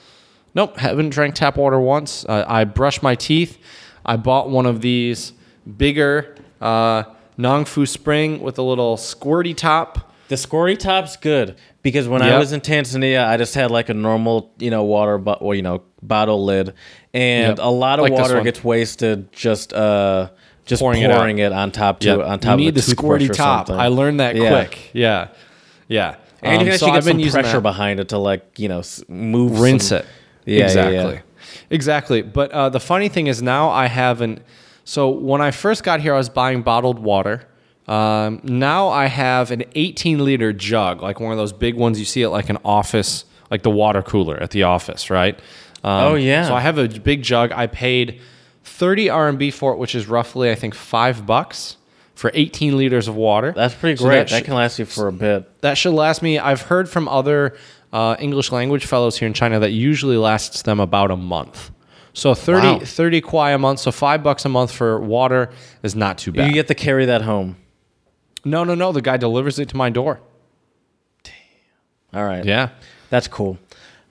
Nope, 0.53 0.77
haven't 0.77 1.09
drank 1.09 1.33
tap 1.33 1.57
water 1.57 1.79
once. 1.79 2.25
Uh, 2.25 2.45
I 2.47 2.63
brushed 2.63 3.01
my 3.01 3.15
teeth. 3.15 3.57
I 4.05 4.17
bought 4.17 4.51
one 4.51 4.67
of 4.67 4.81
these 4.81 5.33
bigger 5.77 6.35
uh, 6.61 7.05
Nongfu 7.39 7.87
Spring 7.87 8.39
with 8.39 8.59
a 8.59 8.61
little 8.61 8.97
squirty 8.97 9.57
top. 9.57 10.12
The 10.29 10.35
squirty 10.35 10.77
top's 10.79 11.17
good 11.17 11.57
because 11.81 12.07
when 12.07 12.21
I 12.21 12.37
was 12.39 12.53
in 12.53 12.61
Tanzania, 12.61 13.25
I 13.27 13.37
just 13.37 13.55
had 13.55 13.69
like 13.71 13.89
a 13.89 13.93
normal, 13.93 14.51
you 14.57 14.71
know, 14.71 14.83
water, 14.83 15.17
but 15.17 15.39
or 15.41 15.53
you 15.53 15.61
know, 15.61 15.83
bottle 16.01 16.43
lid, 16.43 16.73
and 17.13 17.57
Yep. 17.57 17.65
a 17.65 17.69
lot 17.69 17.99
of 17.99 18.03
Like 18.03 18.13
water 18.13 18.41
gets 18.41 18.63
wasted 18.63 19.31
just 19.33 19.73
uh 19.73 20.29
just 20.65 20.79
Pouring 20.81 21.03
pouring, 21.11 21.39
it 21.39 21.43
it, 21.43 21.51
out. 21.51 21.59
on 21.59 21.71
top 21.71 21.99
to 21.99 22.07
Yep. 22.07 22.19
on 22.25 22.39
top 22.39 22.51
you 22.51 22.65
need 22.65 22.77
of 22.77 22.85
the 22.85 22.91
a 22.91 22.95
squirty 22.95 23.31
top. 23.33 23.69
I 23.69 23.87
learned 23.89 24.21
that 24.21 24.35
Yeah. 24.37 24.49
quick. 24.49 24.89
Yeah, 24.93 25.27
yeah. 25.89 26.15
And 26.41 26.53
you 26.53 26.59
Um, 26.59 26.65
can 26.71 26.79
so 26.79 26.85
actually 26.87 26.91
I've 26.97 27.03
get 27.03 27.09
been 27.09 27.13
some 27.15 27.19
using 27.19 27.41
pressure 27.41 27.57
that. 27.57 27.61
behind 27.61 27.99
it 27.99 28.09
to 28.09 28.17
like 28.17 28.57
you 28.57 28.69
know 28.69 28.81
move, 29.09 29.59
rinse 29.59 29.89
some- 29.89 29.99
it. 29.99 30.05
Yeah, 30.45 30.57
yeah, 30.59 30.63
exactly. 30.65 31.13
yeah. 31.15 31.19
Exactly. 31.69 32.21
But 32.21 32.51
uh, 32.51 32.69
the 32.69 32.79
funny 32.79 33.09
thing 33.09 33.27
is 33.27 33.41
now 33.41 33.69
I 33.69 33.87
haven't. 33.87 34.41
So 34.85 35.09
when 35.09 35.41
I 35.41 35.51
first 35.51 35.83
got 35.83 35.99
here, 36.01 36.13
I 36.13 36.17
was 36.17 36.29
buying 36.29 36.61
bottled 36.61 36.99
water. 36.99 37.43
Um, 37.87 38.39
now 38.43 38.89
I 38.89 39.07
have 39.07 39.51
an 39.51 39.63
18 39.75 40.23
liter 40.23 40.53
jug, 40.53 41.01
like 41.01 41.19
one 41.19 41.31
of 41.31 41.37
those 41.37 41.51
big 41.53 41.75
ones 41.75 41.99
you 41.99 42.05
see 42.05 42.23
at 42.23 42.31
like 42.31 42.49
an 42.49 42.57
office, 42.63 43.25
like 43.51 43.63
the 43.63 43.69
water 43.69 44.01
cooler 44.01 44.37
at 44.41 44.51
the 44.51 44.63
office, 44.63 45.09
right? 45.09 45.37
Um, 45.83 46.03
Oh, 46.03 46.15
yeah. 46.15 46.47
So 46.47 46.55
I 46.55 46.61
have 46.61 46.77
a 46.77 46.87
big 46.87 47.23
jug. 47.23 47.51
I 47.51 47.67
paid 47.67 48.21
30 48.63 49.07
RMB 49.07 49.53
for 49.53 49.73
it, 49.73 49.77
which 49.79 49.95
is 49.95 50.07
roughly 50.07 50.49
I 50.49 50.55
think 50.55 50.73
five 50.75 51.25
bucks 51.25 51.75
for 52.15 52.31
18 52.33 52.77
liters 52.77 53.07
of 53.09 53.15
water. 53.15 53.51
That's 53.51 53.73
pretty 53.73 53.97
So 53.97 54.05
great. 54.05 54.17
that 54.19 54.29
that 54.29 54.43
sh- 54.43 54.45
can 54.45 54.53
last 54.53 54.79
you 54.79 54.85
for 54.85 55.07
a 55.07 55.11
bit. 55.11 55.61
that 55.61 55.77
should 55.77 55.93
last 55.93 56.21
me. 56.21 56.39
I've 56.39 56.61
heard 56.61 56.87
from 56.87 57.09
other 57.09 57.57
uh, 57.91 58.15
English 58.19 58.51
language 58.51 58.85
fellows 58.85 59.17
here 59.17 59.27
in 59.27 59.33
China 59.33 59.59
that 59.59 59.71
usually 59.71 60.15
lasts 60.17 60.61
them 60.61 60.79
about 60.79 61.11
a 61.11 61.17
month. 61.17 61.71
So 62.13 62.33
30, 62.33 62.67
Wow. 62.67 62.79
30 62.79 63.21
kuai 63.21 63.55
a 63.55 63.57
month, 63.57 63.79
so 63.79 63.91
five 63.91 64.23
bucks 64.23 64.45
a 64.45 64.49
month 64.49 64.71
for 64.71 64.99
water 64.99 65.49
is 65.81 65.95
not 65.95 66.17
too 66.19 66.31
bad. 66.31 66.47
You 66.47 66.53
get 66.53 66.67
to 66.67 66.75
carry 66.75 67.07
that 67.07 67.23
home. 67.23 67.57
No, 68.45 68.63
no, 68.63 68.75
no. 68.75 68.91
The 68.91 69.01
guy 69.01 69.17
delivers 69.17 69.59
it 69.59 69.69
to 69.69 69.77
my 69.77 69.89
door. 69.89 70.19
Damn. 71.23 71.33
All 72.21 72.25
right. 72.25 72.43
Yeah. 72.45 72.69
That's 73.09 73.27
cool. 73.27 73.57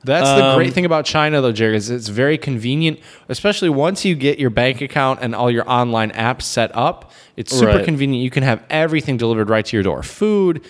That's 0.05 0.29
the 0.29 0.45
Um, 0.45 0.57
great 0.57 0.73
thing 0.73 0.85
about 0.85 1.05
China, 1.05 1.41
though, 1.41 1.53
Jerry, 1.53 1.77
is 1.77 1.89
it's 1.89 2.09
very 2.09 2.37
convenient, 2.37 2.99
especially 3.29 3.69
once 3.69 4.05
you 4.05 4.17
get 4.17 4.39
your 4.41 4.51
bank 4.51 4.81
account 4.81 5.21
and 5.23 5.33
all 5.33 5.49
your 5.49 5.69
online 5.71 6.11
apps 6.11 6.43
set 6.43 6.75
up. 6.75 7.13
It's 7.37 7.55
super 7.57 7.67
Right. 7.77 7.85
convenient. 7.85 8.25
You 8.25 8.31
can 8.31 8.43
have 8.43 8.63
everything 8.69 9.17
delivered 9.17 9.49
right 9.49 9.65
to 9.65 9.77
your 9.77 9.85
door. 9.85 10.03
Food, 10.03 10.63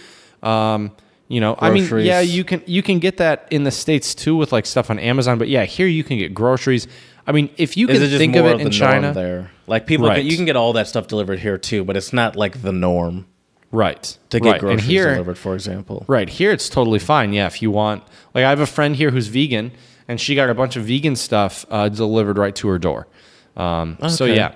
um, 0.42 0.92
you 1.28 1.40
know, 1.40 1.56
I 1.58 1.70
mean, 1.70 1.88
yeah, 2.00 2.20
you 2.20 2.44
can 2.44 2.62
you 2.66 2.82
can 2.82 2.98
get 2.98 3.16
that 3.16 3.46
in 3.50 3.64
the 3.64 3.70
states 3.70 4.14
too 4.14 4.36
with 4.36 4.52
like 4.52 4.66
stuff 4.66 4.90
on 4.90 4.98
Amazon, 4.98 5.38
but 5.38 5.48
yeah, 5.48 5.64
here 5.64 5.86
you 5.86 6.04
can 6.04 6.18
get 6.18 6.34
groceries. 6.34 6.86
I 7.26 7.32
mean, 7.32 7.48
if 7.56 7.74
you 7.74 7.86
can 7.86 7.96
think 8.00 8.36
of 8.36 8.44
it 8.44 8.54
of 8.56 8.60
in 8.60 8.64
the 8.66 8.70
China, 8.70 9.14
there? 9.14 9.50
Like 9.66 9.86
people, 9.86 10.08
Right. 10.08 10.22
you 10.22 10.36
can 10.36 10.44
get 10.44 10.56
all 10.56 10.74
that 10.74 10.88
stuff 10.88 11.06
delivered 11.06 11.38
here 11.38 11.56
too, 11.56 11.84
but 11.84 11.96
it's 11.96 12.12
not 12.12 12.36
like 12.36 12.60
the 12.60 12.72
norm 12.72 13.24
right? 13.72 14.16
to 14.30 14.38
get 14.38 14.50
right. 14.50 14.60
groceries 14.60 14.86
here, 14.86 15.10
delivered, 15.12 15.38
for 15.38 15.54
example. 15.54 16.04
Right 16.06 16.28
here, 16.28 16.52
it's 16.52 16.68
totally 16.68 17.00
fine. 17.00 17.32
Yeah, 17.32 17.46
if 17.46 17.60
you 17.60 17.70
want, 17.70 18.04
like, 18.34 18.44
I 18.44 18.50
have 18.50 18.60
a 18.60 18.66
friend 18.66 18.94
here 18.94 19.10
who's 19.10 19.26
vegan, 19.26 19.72
and 20.06 20.20
she 20.20 20.34
got 20.34 20.48
a 20.48 20.54
bunch 20.54 20.76
of 20.76 20.84
vegan 20.84 21.16
stuff 21.16 21.66
uh, 21.70 21.88
delivered 21.88 22.38
right 22.38 22.54
to 22.56 22.68
her 22.68 22.78
door. 22.78 23.08
Um, 23.56 23.98
So 24.08 24.24
yeah, 24.24 24.54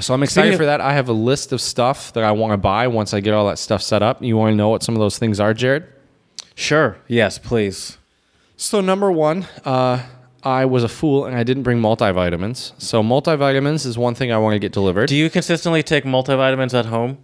so 0.00 0.12
I'm 0.12 0.22
excited 0.22 0.48
Speaking 0.48 0.58
for 0.58 0.66
that. 0.66 0.80
I 0.80 0.92
have 0.92 1.08
a 1.08 1.12
list 1.12 1.52
of 1.52 1.60
stuff 1.60 2.12
that 2.14 2.24
I 2.24 2.32
want 2.32 2.52
to 2.52 2.56
buy 2.56 2.88
once 2.88 3.14
I 3.14 3.20
get 3.20 3.32
all 3.32 3.46
that 3.48 3.58
stuff 3.58 3.82
set 3.82 4.02
up. 4.02 4.22
You 4.22 4.36
want 4.36 4.52
to 4.52 4.56
know 4.56 4.68
what 4.68 4.82
some 4.82 4.94
of 4.94 5.00
those 5.00 5.18
things 5.18 5.38
are, 5.38 5.54
Jared? 5.54 5.84
Sure. 6.54 6.96
Yes, 7.06 7.38
please. 7.38 7.98
So 8.56 8.80
number 8.80 9.10
one, 9.10 9.46
uh, 9.64 10.04
I 10.42 10.64
was 10.64 10.84
a 10.84 10.88
fool 10.88 11.24
and 11.24 11.36
I 11.36 11.42
didn't 11.42 11.62
bring 11.62 11.80
multivitamins. 11.80 12.72
So 12.78 13.02
multivitamins 13.02 13.86
is 13.86 13.96
one 13.96 14.14
thing 14.14 14.32
I 14.32 14.38
want 14.38 14.54
to 14.54 14.58
get 14.58 14.72
delivered. 14.72 15.08
Do 15.08 15.16
you 15.16 15.30
consistently 15.30 15.82
take 15.82 16.04
multivitamins 16.04 16.76
at 16.78 16.86
home? 16.86 17.18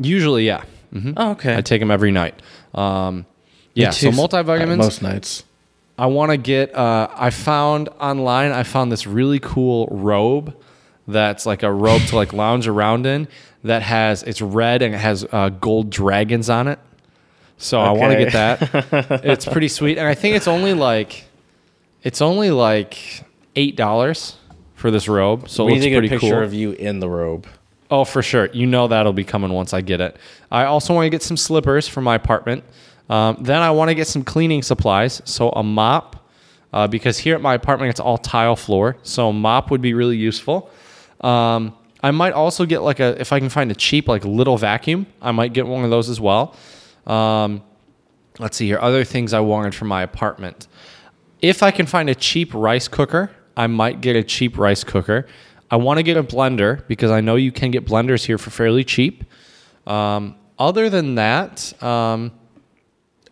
Usually, 0.00 0.46
yeah. 0.46 0.64
hmm 0.92 1.12
Oh, 1.16 1.32
okay. 1.32 1.56
I 1.56 1.60
take 1.60 1.80
them 1.80 1.90
every 1.90 2.10
night. 2.10 2.40
Um, 2.74 3.26
yeah. 3.74 3.90
So 3.90 4.10
multivitamins. 4.10 4.72
Uh, 4.72 4.76
most 4.76 5.02
nights. 5.02 5.44
I 5.98 6.06
want 6.06 6.30
to 6.30 6.36
get. 6.36 6.74
Uh, 6.74 7.08
I 7.12 7.30
found 7.30 7.88
online. 8.00 8.52
I 8.52 8.62
found 8.62 8.90
this 8.90 9.06
really 9.06 9.38
cool 9.38 9.86
robe 9.90 10.56
that's 11.06 11.44
like 11.46 11.62
a 11.62 11.72
robe 11.72 12.02
to 12.06 12.16
like 12.16 12.32
lounge 12.32 12.66
around 12.66 13.06
in. 13.06 13.28
That 13.64 13.82
has 13.82 14.22
it's 14.22 14.40
red 14.40 14.80
and 14.80 14.94
it 14.94 14.98
has 14.98 15.26
uh, 15.30 15.50
gold 15.50 15.90
dragons 15.90 16.48
on 16.48 16.66
it. 16.68 16.78
So 17.58 17.78
I 17.78 17.90
want 17.90 18.12
to 18.14 18.18
get 18.24 18.32
that. 18.32 19.20
it's 19.24 19.44
pretty 19.44 19.68
sweet, 19.68 19.98
and 19.98 20.06
I 20.08 20.14
think 20.14 20.34
it's 20.34 20.48
only 20.48 20.72
like 20.72 21.26
it's 22.02 22.22
only 22.22 22.50
like 22.50 22.96
eight 23.54 23.76
dollars 23.76 24.36
for 24.76 24.90
this 24.90 25.08
robe. 25.08 25.50
So 25.50 25.64
it 25.64 25.66
we 25.66 25.72
looks 25.72 25.84
need 25.84 25.84
to 25.84 25.90
get 25.90 25.96
a 25.96 26.00
pretty 26.00 26.14
picture 26.14 26.36
cool. 26.36 26.42
of 26.42 26.54
you 26.54 26.72
in 26.72 27.00
the 27.00 27.10
robe. 27.10 27.46
Oh, 27.90 28.04
for 28.04 28.22
sure. 28.22 28.48
You 28.52 28.66
know 28.66 28.86
that'll 28.86 29.12
be 29.12 29.24
coming 29.24 29.52
once 29.52 29.74
I 29.74 29.80
get 29.80 30.00
it. 30.00 30.16
I 30.50 30.64
also 30.64 30.94
want 30.94 31.06
to 31.06 31.10
get 31.10 31.22
some 31.22 31.36
slippers 31.36 31.88
for 31.88 32.00
my 32.00 32.14
apartment. 32.14 32.62
Um, 33.08 33.38
then 33.40 33.60
I 33.60 33.72
want 33.72 33.88
to 33.88 33.94
get 33.94 34.06
some 34.06 34.22
cleaning 34.22 34.62
supplies. 34.62 35.20
So 35.24 35.50
a 35.50 35.62
mop, 35.64 36.28
uh, 36.72 36.86
because 36.86 37.18
here 37.18 37.34
at 37.34 37.40
my 37.40 37.54
apartment 37.54 37.90
it's 37.90 37.98
all 37.98 38.16
tile 38.16 38.54
floor. 38.54 38.96
So 39.02 39.30
a 39.30 39.32
mop 39.32 39.72
would 39.72 39.80
be 39.80 39.94
really 39.94 40.16
useful. 40.16 40.70
Um, 41.20 41.74
I 42.02 42.12
might 42.12 42.32
also 42.32 42.64
get 42.64 42.82
like 42.82 43.00
a 43.00 43.20
if 43.20 43.32
I 43.32 43.40
can 43.40 43.48
find 43.48 43.70
a 43.70 43.74
cheap 43.74 44.08
like 44.08 44.24
little 44.24 44.56
vacuum. 44.56 45.06
I 45.20 45.32
might 45.32 45.52
get 45.52 45.66
one 45.66 45.84
of 45.84 45.90
those 45.90 46.08
as 46.08 46.20
well. 46.20 46.54
Um, 47.06 47.62
let's 48.38 48.56
see 48.56 48.66
here. 48.66 48.78
Other 48.80 49.04
things 49.04 49.32
I 49.34 49.40
wanted 49.40 49.74
for 49.74 49.84
my 49.84 50.02
apartment. 50.02 50.68
If 51.42 51.62
I 51.62 51.72
can 51.72 51.86
find 51.86 52.08
a 52.08 52.14
cheap 52.14 52.54
rice 52.54 52.86
cooker, 52.86 53.30
I 53.56 53.66
might 53.66 54.00
get 54.00 54.14
a 54.14 54.22
cheap 54.22 54.56
rice 54.56 54.84
cooker. 54.84 55.26
I 55.70 55.76
want 55.76 55.98
to 55.98 56.02
get 56.02 56.16
a 56.16 56.22
blender 56.22 56.86
because 56.88 57.10
I 57.10 57.20
know 57.20 57.36
you 57.36 57.52
can 57.52 57.70
get 57.70 57.84
blenders 57.86 58.24
here 58.24 58.38
for 58.38 58.50
fairly 58.50 58.84
cheap. 58.84 59.24
Um, 59.86 60.36
other 60.58 60.90
than 60.90 61.14
that, 61.14 61.72
um, 61.82 62.32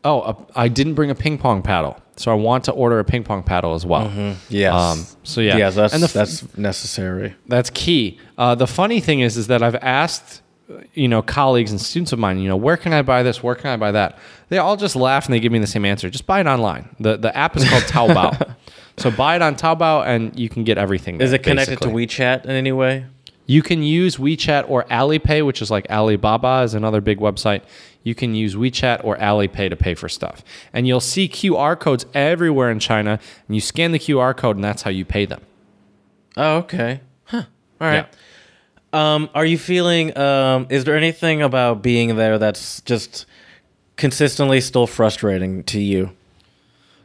oh, 0.04 0.20
uh, 0.20 0.34
I 0.54 0.68
didn't 0.68 0.94
bring 0.94 1.10
a 1.10 1.14
ping 1.14 1.36
pong 1.38 1.62
paddle, 1.62 2.00
so 2.16 2.30
I 2.30 2.34
want 2.34 2.64
to 2.64 2.72
order 2.72 2.98
a 3.00 3.04
ping 3.04 3.24
pong 3.24 3.42
paddle 3.42 3.74
as 3.74 3.84
well. 3.84 4.10
Yes. 4.48 4.72
Um, 4.74 5.04
so 5.24 5.40
yeah, 5.40 5.56
Yes, 5.56 5.74
that's 5.74 5.94
f- 6.02 6.12
that's 6.12 6.56
necessary. 6.56 7.34
that's 7.46 7.70
key. 7.70 8.18
Uh, 8.36 8.54
the 8.54 8.66
funny 8.66 9.00
thing 9.00 9.20
is, 9.20 9.36
is 9.36 9.48
that 9.48 9.62
I've 9.62 9.74
asked, 9.76 10.42
you 10.94 11.08
know, 11.08 11.22
colleagues 11.22 11.70
and 11.70 11.80
students 11.80 12.12
of 12.12 12.18
mine, 12.18 12.38
you 12.38 12.48
know, 12.48 12.56
where 12.56 12.76
can 12.76 12.92
I 12.92 13.02
buy 13.02 13.22
this? 13.22 13.42
Where 13.42 13.54
can 13.54 13.70
I 13.70 13.76
buy 13.76 13.92
that? 13.92 14.18
They 14.48 14.58
all 14.58 14.76
just 14.76 14.96
laugh 14.96 15.26
and 15.26 15.34
they 15.34 15.40
give 15.40 15.52
me 15.52 15.58
the 15.58 15.66
same 15.66 15.84
answer. 15.84 16.08
Just 16.08 16.26
buy 16.26 16.40
it 16.40 16.46
online. 16.46 16.88
the 17.00 17.16
The 17.16 17.36
app 17.36 17.56
is 17.56 17.68
called 17.68 17.82
Taobao. 18.14 18.54
So 18.98 19.10
buy 19.10 19.36
it 19.36 19.42
on 19.42 19.54
Taobao 19.54 20.06
and 20.06 20.38
you 20.38 20.48
can 20.48 20.64
get 20.64 20.78
everything. 20.78 21.20
Is 21.20 21.32
it 21.32 21.42
connected 21.42 21.80
basically. 21.80 22.06
to 22.06 22.14
WeChat 22.14 22.44
in 22.44 22.50
any 22.50 22.72
way? 22.72 23.06
You 23.46 23.62
can 23.62 23.82
use 23.82 24.16
WeChat 24.16 24.68
or 24.68 24.84
Alipay, 24.84 25.44
which 25.44 25.62
is 25.62 25.70
like 25.70 25.88
Alibaba 25.90 26.62
is 26.64 26.74
another 26.74 27.00
big 27.00 27.18
website. 27.18 27.62
You 28.02 28.14
can 28.14 28.34
use 28.34 28.54
WeChat 28.54 29.02
or 29.02 29.16
Alipay 29.16 29.70
to 29.70 29.76
pay 29.76 29.94
for 29.94 30.08
stuff. 30.08 30.44
And 30.72 30.86
you'll 30.86 31.00
see 31.00 31.28
QR 31.28 31.78
codes 31.78 32.04
everywhere 32.12 32.70
in 32.70 32.78
China, 32.78 33.18
and 33.46 33.54
you 33.54 33.62
scan 33.62 33.92
the 33.92 33.98
QR 33.98 34.36
code, 34.36 34.56
and 34.56 34.64
that's 34.64 34.82
how 34.82 34.90
you 34.90 35.06
pay 35.06 35.24
them. 35.24 35.40
Oh, 36.36 36.58
okay. 36.58 37.00
Huh. 37.24 37.44
All 37.80 37.88
right. 37.88 38.06
Um, 38.92 39.30
are 39.34 39.46
you 39.46 39.58
feeling? 39.58 40.16
Um, 40.16 40.66
is 40.68 40.84
there 40.84 40.96
anything 40.96 41.42
about 41.42 41.82
being 41.82 42.16
there 42.16 42.38
that's 42.38 42.80
just 42.82 43.26
consistently 43.96 44.60
still 44.60 44.86
frustrating 44.86 45.64
to 45.64 45.80
you? 45.80 46.14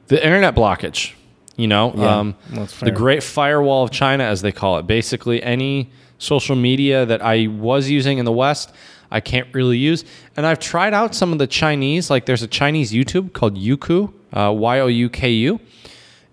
The 0.07 0.23
internet 0.23 0.55
blockage, 0.55 1.13
you 1.55 1.67
know, 1.67 1.93
Yeah, 1.95 2.19
um, 2.19 2.35
the 2.81 2.91
great 2.91 3.23
firewall 3.23 3.83
of 3.83 3.91
China, 3.91 4.23
as 4.23 4.41
they 4.41 4.51
call 4.51 4.77
it. 4.79 4.87
Basically, 4.87 5.41
any 5.43 5.91
social 6.17 6.55
media 6.55 7.05
that 7.05 7.21
I 7.21 7.47
was 7.47 7.89
using 7.89 8.17
in 8.17 8.25
the 8.25 8.31
West, 8.31 8.73
I 9.11 9.19
can't 9.19 9.47
really 9.53 9.77
use. 9.77 10.03
And 10.35 10.45
I've 10.45 10.59
tried 10.59 10.93
out 10.93 11.13
some 11.13 11.31
of 11.31 11.37
the 11.37 11.47
Chinese, 11.47 12.09
like 12.09 12.25
there's 12.25 12.41
a 12.41 12.47
Chinese 12.47 12.91
YouTube 12.91 13.33
called 13.33 13.55
Youku, 13.57 14.11
uh, 14.33 14.51
Y 14.51 14.79
O 14.79 14.87
U 14.87 15.09
K 15.09 15.29
U. 15.31 15.59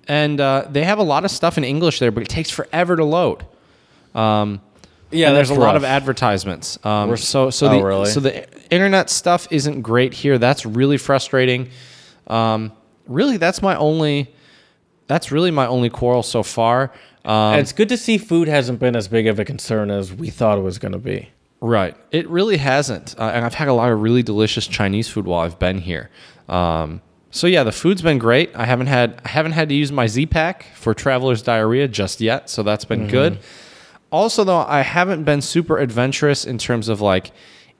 And 0.08 0.40
uh, 0.40 0.66
they 0.70 0.84
have 0.84 0.98
a 0.98 1.02
lot 1.02 1.24
of 1.24 1.30
stuff 1.30 1.58
in 1.58 1.64
English 1.64 1.98
there, 1.98 2.10
but 2.10 2.22
it 2.22 2.28
takes 2.28 2.50
forever 2.50 2.96
to 2.96 3.04
load. 3.04 3.44
Yeah, 5.12 5.28
and 5.28 5.36
there's 5.36 5.48
that's 5.48 5.58
a 5.58 5.60
lot 5.60 5.76
of 5.76 5.84
advertisements. 5.84 6.78
Um, 6.84 7.08
We're- 7.08 7.18
so 7.18 7.50
so 7.50 7.66
oh, 7.66 7.70
the 7.70 7.84
really? 7.84 8.06
so 8.10 8.20
the 8.20 8.46
internet 8.72 9.10
stuff 9.10 9.48
isn't 9.50 9.82
great 9.82 10.14
here. 10.14 10.38
That's 10.38 10.64
really 10.64 10.98
frustrating. 10.98 11.70
Um, 12.26 12.72
really, 13.06 13.36
that's 13.36 13.60
my 13.62 13.76
only. 13.76 14.32
That's 15.10 15.32
really 15.32 15.50
my 15.50 15.66
only 15.66 15.90
quarrel 15.90 16.22
so 16.22 16.44
far. 16.44 16.92
Um, 17.24 17.58
it's 17.58 17.72
good 17.72 17.88
to 17.88 17.96
see 17.96 18.16
food 18.16 18.46
hasn't 18.46 18.78
been 18.78 18.94
as 18.94 19.08
big 19.08 19.26
of 19.26 19.40
a 19.40 19.44
concern 19.44 19.90
as 19.90 20.12
we 20.12 20.30
thought 20.30 20.56
it 20.56 20.60
was 20.60 20.78
going 20.78 20.92
to 20.92 20.98
be. 20.98 21.30
Right. 21.60 21.96
It 22.12 22.30
really 22.30 22.58
hasn't. 22.58 23.18
Uh, 23.18 23.24
and 23.34 23.44
I've 23.44 23.54
had 23.54 23.66
a 23.66 23.72
lot 23.72 23.90
of 23.90 24.00
really 24.00 24.22
delicious 24.22 24.68
Chinese 24.68 25.08
food 25.08 25.26
while 25.26 25.40
I've 25.40 25.58
been 25.58 25.78
here. 25.78 26.10
Um, 26.48 27.02
so 27.32 27.48
yeah, 27.48 27.64
the 27.64 27.72
food's 27.72 28.02
been 28.02 28.18
great. 28.18 28.54
I 28.54 28.66
haven't 28.66 28.86
had 28.86 29.20
I 29.24 29.30
haven't 29.30 29.52
had 29.52 29.68
to 29.70 29.74
use 29.74 29.90
my 29.90 30.06
Z 30.06 30.26
pack 30.26 30.66
for 30.76 30.94
traveler's 30.94 31.42
diarrhea 31.42 31.88
just 31.88 32.20
yet, 32.20 32.48
so 32.48 32.62
that's 32.62 32.84
been 32.84 33.08
good. 33.08 33.40
Also 34.12 34.44
though, 34.44 34.58
I 34.58 34.82
haven't 34.82 35.24
been 35.24 35.40
super 35.40 35.78
adventurous 35.78 36.44
in 36.44 36.56
terms 36.56 36.88
of 36.88 37.00
like 37.00 37.32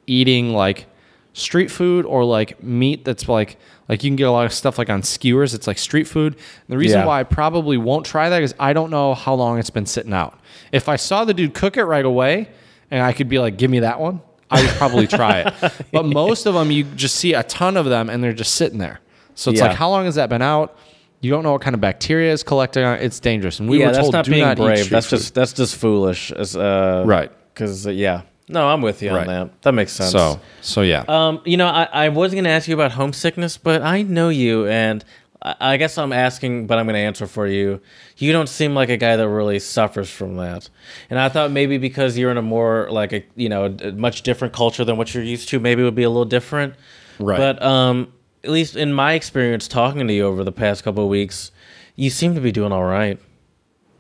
eating 0.09 0.53
like 0.53 0.87
street 1.33 1.71
food 1.71 2.05
or 2.05 2.25
like 2.25 2.63
meat 2.63 3.05
that's 3.05 3.29
like 3.29 3.57
like 3.89 4.03
you 4.03 4.11
can 4.11 4.17
get 4.17 4.25
a 4.27 4.31
lot 4.33 4.45
of 4.47 4.53
stuff 4.53 4.79
like 4.79 4.91
on 4.91 5.01
skewers 5.03 5.55
it's 5.55 5.67
like 5.69 5.79
street 5.79 6.07
food 6.09 6.35
the 6.69 6.77
reason 6.77 6.99
Yeah. 7.01 7.07
why 7.07 7.21
i 7.21 7.23
probably 7.23 7.77
won't 7.79 8.05
try 8.05 8.29
that 8.29 8.43
is 8.43 8.53
i 8.59 8.73
don't 8.73 8.91
know 8.91 9.15
how 9.15 9.35
long 9.35 9.59
it's 9.59 9.71
been 9.71 9.87
sitting 9.87 10.13
out 10.13 10.39
if 10.73 10.89
i 10.89 10.97
saw 10.97 11.25
the 11.25 11.33
dude 11.33 11.55
cook 11.55 11.77
it 11.77 11.85
right 11.85 12.05
away 12.05 12.49
and 12.91 13.01
i 13.03 13.13
could 13.13 13.29
be 13.29 13.39
like 13.39 13.57
give 13.57 13.71
me 13.71 13.79
that 13.81 14.01
one 14.01 14.21
i 14.51 14.61
would 14.61 14.71
probably 14.73 15.07
try 15.07 15.41
it 15.43 15.73
but 15.93 16.05
most 16.05 16.47
of 16.47 16.55
them 16.55 16.71
you 16.73 16.83
just 16.83 17.15
see 17.15 17.33
a 17.33 17.45
ton 17.45 17.77
of 17.77 17.87
them 17.87 18.11
and 18.11 18.25
they're 18.25 18.33
just 18.33 18.57
sitting 18.57 18.79
there 18.79 18.99
so 19.37 19.53
it's 19.53 19.61
Yeah. 19.61 19.69
like 19.69 19.77
how 19.77 19.89
long 19.89 20.07
has 20.07 20.17
that 20.17 20.29
been 20.29 20.43
out 20.43 20.77
you 21.21 21.31
don't 21.31 21.45
know 21.45 21.53
what 21.53 21.63
kind 21.63 21.75
of 21.75 21.81
bacteria 21.81 22.33
is 22.33 22.43
collecting 22.43 22.83
on 22.83 22.97
it 22.99 23.05
it's 23.05 23.21
dangerous 23.21 23.61
and 23.61 23.69
we 23.69 23.79
yeah, 23.81 23.89
were 23.89 23.95
told 23.95 24.13
not 24.13 24.25
do 24.25 24.33
being 24.33 24.43
not 24.43 24.59
eat 24.59 24.63
brave. 24.65 24.79
street 24.79 24.91
That's 24.91 25.07
food. 25.07 25.17
just 25.19 25.35
that's 25.35 25.53
just 25.53 25.77
foolish. 25.77 26.33
As, 26.33 26.57
uh, 26.57 27.05
Right. 27.07 27.31
Because 27.55 27.87
uh, 27.87 27.91
yeah, 27.91 28.23
no, 28.51 28.69
I'm 28.69 28.83
with 28.83 29.01
you 29.03 29.11
Right. 29.11 29.27
on 29.27 29.27
that. 29.49 29.63
That 29.63 29.73
makes 29.73 29.93
sense. 29.93 30.13
so 30.13 30.41
so 30.61 30.83
yeah 30.83 31.05
Um, 31.09 31.41
you 31.45 31.57
know, 31.57 31.67
I, 31.69 31.85
I 31.93 32.09
was 32.11 32.33
going 32.33 32.45
to 32.45 32.51
ask 32.51 32.69
you 32.69 32.75
about 32.75 32.93
homesickness, 32.93 33.57
but 33.57 33.83
I 33.83 34.03
know 34.03 34.29
you, 34.29 34.67
and 34.67 35.05
I, 35.43 35.55
I 35.73 35.77
guess 35.79 35.97
I'm 35.97 36.13
asking, 36.13 36.67
but 36.67 36.79
I'm 36.79 36.87
going 36.87 36.95
to 36.95 37.01
answer 37.01 37.27
for 37.27 37.47
you. 37.47 37.81
You 38.19 38.33
don't 38.33 38.49
seem 38.49 38.75
like 38.75 38.91
a 38.91 38.97
guy 38.99 39.17
that 39.17 39.29
really 39.29 39.59
suffers 39.59 40.11
from 40.11 40.37
that, 40.37 40.69
and 41.09 41.19
I 41.19 41.29
thought 41.31 41.51
maybe 41.51 41.79
because 41.79 42.19
you're 42.19 42.31
in 42.31 42.37
a 42.37 42.43
more 42.43 42.89
like 42.91 43.13
a 43.13 43.25
you 43.37 43.49
know 43.49 43.65
a 43.83 43.93
much 43.93 44.23
different 44.23 44.53
culture 44.53 44.85
than 44.85 44.97
what 44.99 45.15
you're 45.15 45.25
used 45.25 45.49
to, 45.51 45.59
maybe 45.61 45.81
it 45.83 45.85
would 45.87 45.95
be 45.95 46.03
a 46.03 46.11
little 46.11 46.25
different. 46.39 46.75
Right. 47.19 47.39
But 47.39 47.63
um, 47.63 48.13
at 48.45 48.51
least 48.51 48.77
in 48.77 48.93
my 48.93 49.13
experience 49.15 49.69
talking 49.69 50.07
to 50.09 50.13
you 50.15 50.27
over 50.27 50.45
the 50.45 50.53
past 50.53 50.85
couple 50.85 51.03
of 51.05 51.09
weeks, 51.11 51.51
you 51.97 52.11
seem 52.11 52.35
to 52.35 52.41
be 52.41 52.53
doing 52.53 52.73
all 52.73 52.85
right. 52.85 53.19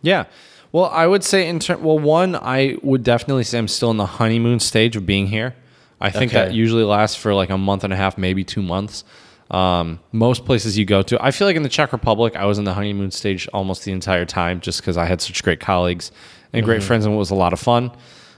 Yeah. 0.02 0.24
Well, 0.72 0.86
I 0.86 1.06
would 1.06 1.24
say 1.24 1.48
in 1.48 1.59
ter- 1.59 1.76
well, 1.78 1.98
one, 1.98 2.36
I 2.36 2.76
would 2.82 3.02
definitely 3.02 3.44
say 3.44 3.59
I'm 3.59 3.68
still 3.68 3.90
in 3.90 3.97
the 3.97 4.06
honeymoon 4.06 4.60
stage 4.60 4.94
of 4.97 5.05
being 5.05 5.26
here. 5.26 5.55
I 6.01 6.10
think 6.10 6.32
Okay. 6.32 6.44
that 6.47 6.55
usually 6.55 6.84
lasts 6.84 7.16
for 7.16 7.34
like 7.34 7.51
a 7.51 7.59
month 7.59 7.84
and 7.84 7.92
a 7.92 7.97
half, 7.97 8.16
maybe 8.16 8.44
two 8.44 8.62
months. 8.62 9.05
Um, 9.51 9.98
most 10.12 10.44
places 10.44 10.78
you 10.78 10.84
go 10.84 11.02
to, 11.02 11.22
I 11.22 11.32
feel 11.32 11.48
like 11.48 11.56
in 11.56 11.64
the 11.64 11.68
Czech 11.68 11.92
Republic, 11.92 12.36
I 12.36 12.44
was 12.47 12.59
in 12.59 12.64
the 12.64 12.72
honeymoon 12.74 13.10
stage 13.10 13.48
almost 13.52 13.84
the 13.84 13.90
entire 13.90 14.24
time, 14.24 14.60
just 14.60 14.80
because 14.80 14.97
I 14.97 15.06
had 15.06 15.20
such 15.20 15.42
great 15.42 15.59
colleagues 15.59 16.12
and 16.52 16.64
great 16.64 16.82
friends, 16.84 17.05
and 17.05 17.14
it 17.14 17.18
was 17.18 17.30
a 17.30 17.34
lot 17.34 17.52
of 17.52 17.59
fun. 17.59 17.90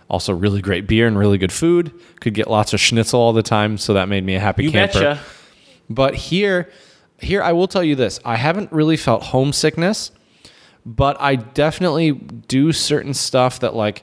Also, 0.08 0.32
really 0.32 0.62
great 0.62 0.86
beer 0.86 1.06
and 1.06 1.18
really 1.18 1.36
good 1.38 1.52
food. 1.52 1.92
Could 2.20 2.32
get 2.34 2.48
lots 2.50 2.72
of 2.72 2.80
schnitzel 2.80 3.20
all 3.20 3.34
the 3.34 3.42
time, 3.42 3.76
so 3.76 3.92
that 3.94 4.08
made 4.08 4.24
me 4.24 4.34
a 4.36 4.40
happy 4.40 4.64
You 4.64 4.70
camper. 4.70 4.92
betcha. 5.00 5.20
But 5.90 6.14
here, 6.14 6.70
here 7.18 7.42
I 7.42 7.52
will 7.52 7.68
tell 7.68 7.84
you 7.84 7.94
this: 7.94 8.18
I 8.24 8.36
haven't 8.36 8.72
really 8.72 8.96
felt 8.96 9.22
homesickness, 9.22 10.10
but 10.84 11.16
I 11.20 11.36
definitely 11.36 12.12
do 12.12 12.72
certain 12.72 13.14
stuff 13.14 13.60
that 13.60 13.74
like 13.74 14.02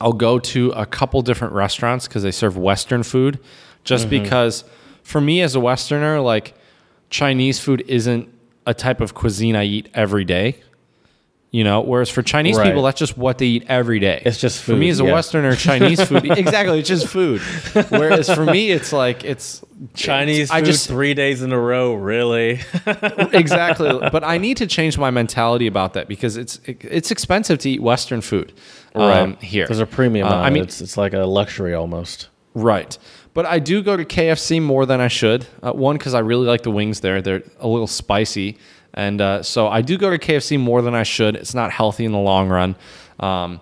I'll 0.00 0.12
go 0.12 0.38
to 0.38 0.70
a 0.70 0.84
couple 0.86 1.22
different 1.22 1.54
restaurants 1.54 2.08
because 2.08 2.22
they 2.22 2.32
serve 2.32 2.56
Western 2.56 3.02
food, 3.02 3.38
just 3.84 4.08
Mm-hmm. 4.08 4.22
because 4.24 4.64
for 5.02 5.20
me 5.20 5.40
as 5.42 5.54
a 5.54 5.60
Westerner, 5.60 6.20
like 6.20 6.54
Chinese 7.10 7.58
food 7.60 7.84
isn't 7.86 8.28
a 8.66 8.74
type 8.74 9.00
of 9.00 9.14
cuisine 9.14 9.54
I 9.56 9.64
eat 9.64 9.88
every 9.94 10.24
day. 10.24 10.56
You 11.54 11.64
know, 11.64 11.82
whereas 11.82 12.08
for 12.08 12.22
Chinese 12.22 12.56
Right. 12.56 12.68
people, 12.68 12.82
that's 12.82 12.98
just 12.98 13.18
what 13.18 13.36
they 13.36 13.44
eat 13.44 13.64
every 13.68 13.98
day. 13.98 14.22
It's 14.24 14.40
just 14.40 14.62
For 14.62 14.74
me 14.74 14.88
as 14.88 15.00
a 15.00 15.04
yeah. 15.04 15.12
Westerner, 15.12 15.54
Chinese 15.54 16.02
food 16.08 16.24
exactly, 16.24 16.78
it's 16.78 16.88
just 16.88 17.06
food. 17.06 17.42
Whereas 17.90 18.32
for 18.32 18.46
me, 18.46 18.70
it's 18.70 18.90
like 18.90 19.22
it's 19.22 19.62
Chinese 19.92 20.48
food 20.50 20.56
I 20.56 20.62
just 20.62 20.88
three 20.88 21.12
days 21.12 21.42
in 21.42 21.52
a 21.52 21.58
row, 21.60 21.92
really? 21.92 22.60
exactly. 23.32 23.90
But 24.10 24.24
I 24.24 24.38
need 24.38 24.56
to 24.58 24.66
change 24.66 24.98
my 24.98 25.10
mentality 25.10 25.66
about 25.66 25.92
that 25.94 26.08
because 26.08 26.36
it's 26.36 26.58
it's 26.66 27.10
expensive 27.10 27.58
to 27.60 27.70
eat 27.70 27.82
Western 27.82 28.20
food 28.20 28.52
um, 28.94 29.36
here. 29.36 29.66
There's 29.66 29.78
a 29.80 29.86
premium 29.86 30.28
Uh, 30.28 30.30
on 30.36 30.44
I 30.44 30.50
mean, 30.50 30.62
It's, 30.62 30.80
it's 30.80 30.96
like 30.96 31.12
a 31.12 31.20
luxury 31.26 31.74
almost. 31.74 32.28
right. 32.54 32.96
But 33.34 33.46
I 33.46 33.60
do 33.60 33.82
go 33.82 33.96
to 33.96 34.04
KFC 34.04 34.60
more 34.60 34.84
than 34.84 35.00
I 35.00 35.08
should. 35.08 35.46
Uh, 35.62 35.72
one 35.72 35.96
because 35.96 36.12
I 36.12 36.18
really 36.18 36.46
like 36.46 36.62
the 36.64 36.70
wings 36.70 37.00
there; 37.00 37.22
they're 37.22 37.42
a 37.60 37.66
little 37.66 37.86
spicy, 37.86 38.58
and 38.94 39.20
uh, 39.20 39.42
so 39.42 39.68
I 39.68 39.82
do 39.82 39.96
go 39.96 40.10
to 40.10 40.18
KFC 40.18 40.58
more 40.58 40.82
than 40.82 40.94
I 40.94 41.02
should. 41.02 41.36
It's 41.36 41.54
not 41.54 41.70
healthy 41.70 42.04
in 42.04 42.12
the 42.12 42.18
long 42.18 42.48
run. 42.48 42.76
Um, 43.20 43.60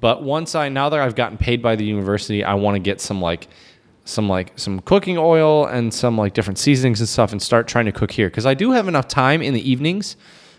but 0.00 0.22
once 0.22 0.54
I 0.54 0.68
now 0.68 0.88
that 0.88 0.98
I've 0.98 1.14
gotten 1.14 1.36
paid 1.36 1.62
by 1.62 1.76
the 1.76 1.84
university, 1.84 2.42
I 2.44 2.54
want 2.54 2.76
to 2.76 2.78
get 2.80 3.00
some 3.00 3.20
like 3.20 3.48
some 4.04 4.28
like 4.28 4.52
some 4.58 4.80
cooking 4.80 5.18
oil 5.18 5.66
and 5.66 5.92
some 5.92 6.16
like 6.16 6.34
different 6.34 6.58
seasonings 6.58 7.00
and 7.00 7.08
stuff 7.08 7.32
and 7.32 7.40
start 7.40 7.68
trying 7.68 7.84
to 7.84 7.92
cook 7.92 8.10
here 8.10 8.28
because 8.28 8.46
I 8.46 8.54
do 8.54 8.72
have 8.72 8.88
enough 8.88 9.08
time 9.08 9.42
in 9.42 9.54
the 9.54 9.70
evenings 9.70 10.16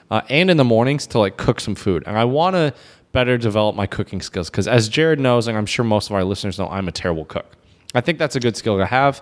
uh, 0.10 0.22
and 0.30 0.50
in 0.50 0.58
the 0.58 0.64
mornings 0.64 1.08
to 1.08 1.20
like 1.20 1.38
cook 1.38 1.60
some 1.60 1.76
food 1.76 2.04
and 2.06 2.18
I 2.18 2.26
want 2.26 2.56
to 2.56 2.74
better 3.12 3.38
develop 3.38 3.76
my 3.76 3.88
cooking 3.88 4.22
skills 4.22 4.50
because 4.50 4.68
as 4.68 4.88
Jared 4.88 5.20
knows 5.20 5.48
and 5.48 5.58
I'm 5.58 5.66
sure 5.66 5.84
most 5.84 6.10
of 6.10 6.16
our 6.16 6.24
listeners 6.24 6.58
know 6.58 6.68
I'm 6.70 6.88
a 6.88 6.92
terrible 6.92 7.26
cook. 7.26 7.58
I 7.94 8.02
think 8.02 8.20
that's 8.20 8.36
a 8.36 8.40
good 8.40 8.56
skill 8.56 8.78
to 8.78 8.86
have 8.86 9.22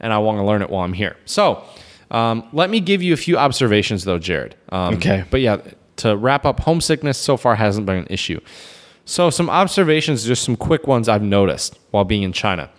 and 0.00 0.12
I 0.12 0.18
want 0.18 0.38
to 0.38 0.42
learn 0.42 0.62
it 0.62 0.70
while 0.70 0.84
I'm 0.84 0.94
here. 0.94 1.16
So 1.26 1.64
um, 2.10 2.48
let 2.52 2.70
me 2.70 2.80
give 2.80 3.02
you 3.02 3.12
a 3.12 3.16
few 3.16 3.36
observations 3.36 4.04
though, 4.04 4.18
Jared. 4.18 4.56
Um, 4.70 4.94
Okay. 4.94 5.24
But 5.30 5.40
yeah, 5.40 5.58
to 5.96 6.16
wrap 6.16 6.44
up, 6.46 6.60
homesickness 6.60 7.18
so 7.18 7.36
far 7.36 7.54
hasn't 7.56 7.86
been 7.86 7.96
an 7.96 8.06
issue. 8.10 8.40
So, 9.04 9.28
some 9.30 9.50
observations, 9.50 10.24
just 10.24 10.44
some 10.44 10.56
quick 10.56 10.86
ones 10.86 11.08
I've 11.08 11.22
noticed 11.22 11.78
while 11.90 12.04
being 12.04 12.22
in 12.22 12.32
China. 12.32 12.70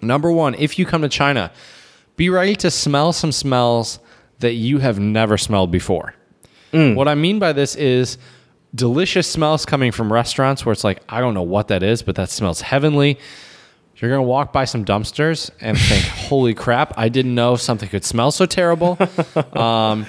Number 0.00 0.30
one, 0.32 0.54
if 0.54 0.78
you 0.78 0.86
come 0.86 1.02
to 1.02 1.08
China, 1.08 1.50
be 2.16 2.30
ready 2.30 2.56
to 2.56 2.70
smell 2.70 3.12
some 3.12 3.32
smells 3.32 3.98
that 4.38 4.54
you 4.54 4.78
have 4.78 4.98
never 4.98 5.36
smelled 5.36 5.70
before. 5.70 6.14
What 6.70 7.08
I 7.08 7.14
mean 7.14 7.38
by 7.38 7.52
this 7.52 7.74
is 7.76 8.18
delicious 8.74 9.26
smells 9.26 9.64
coming 9.66 9.90
from 9.92 10.12
restaurants 10.12 10.64
where 10.64 10.72
it's 10.72 10.84
like, 10.84 11.02
I 11.08 11.20
don't 11.20 11.34
know 11.34 11.42
what 11.42 11.68
that 11.68 11.82
is, 11.82 12.02
but 12.02 12.14
that 12.16 12.28
smells 12.30 12.60
heavenly. 12.60 13.18
You're 14.00 14.10
going 14.10 14.18
to 14.24 14.28
walk 14.28 14.52
by 14.52 14.64
some 14.64 14.84
dumpsters 14.84 15.50
and 15.60 15.76
think, 15.78 16.04
holy 16.28 16.54
crap, 16.54 16.94
I 16.96 17.08
didn't 17.08 17.34
know 17.34 17.56
something 17.56 17.88
could 17.88 18.04
smell 18.04 18.30
so 18.30 18.46
terrible. 18.46 18.96
um, 19.58 20.06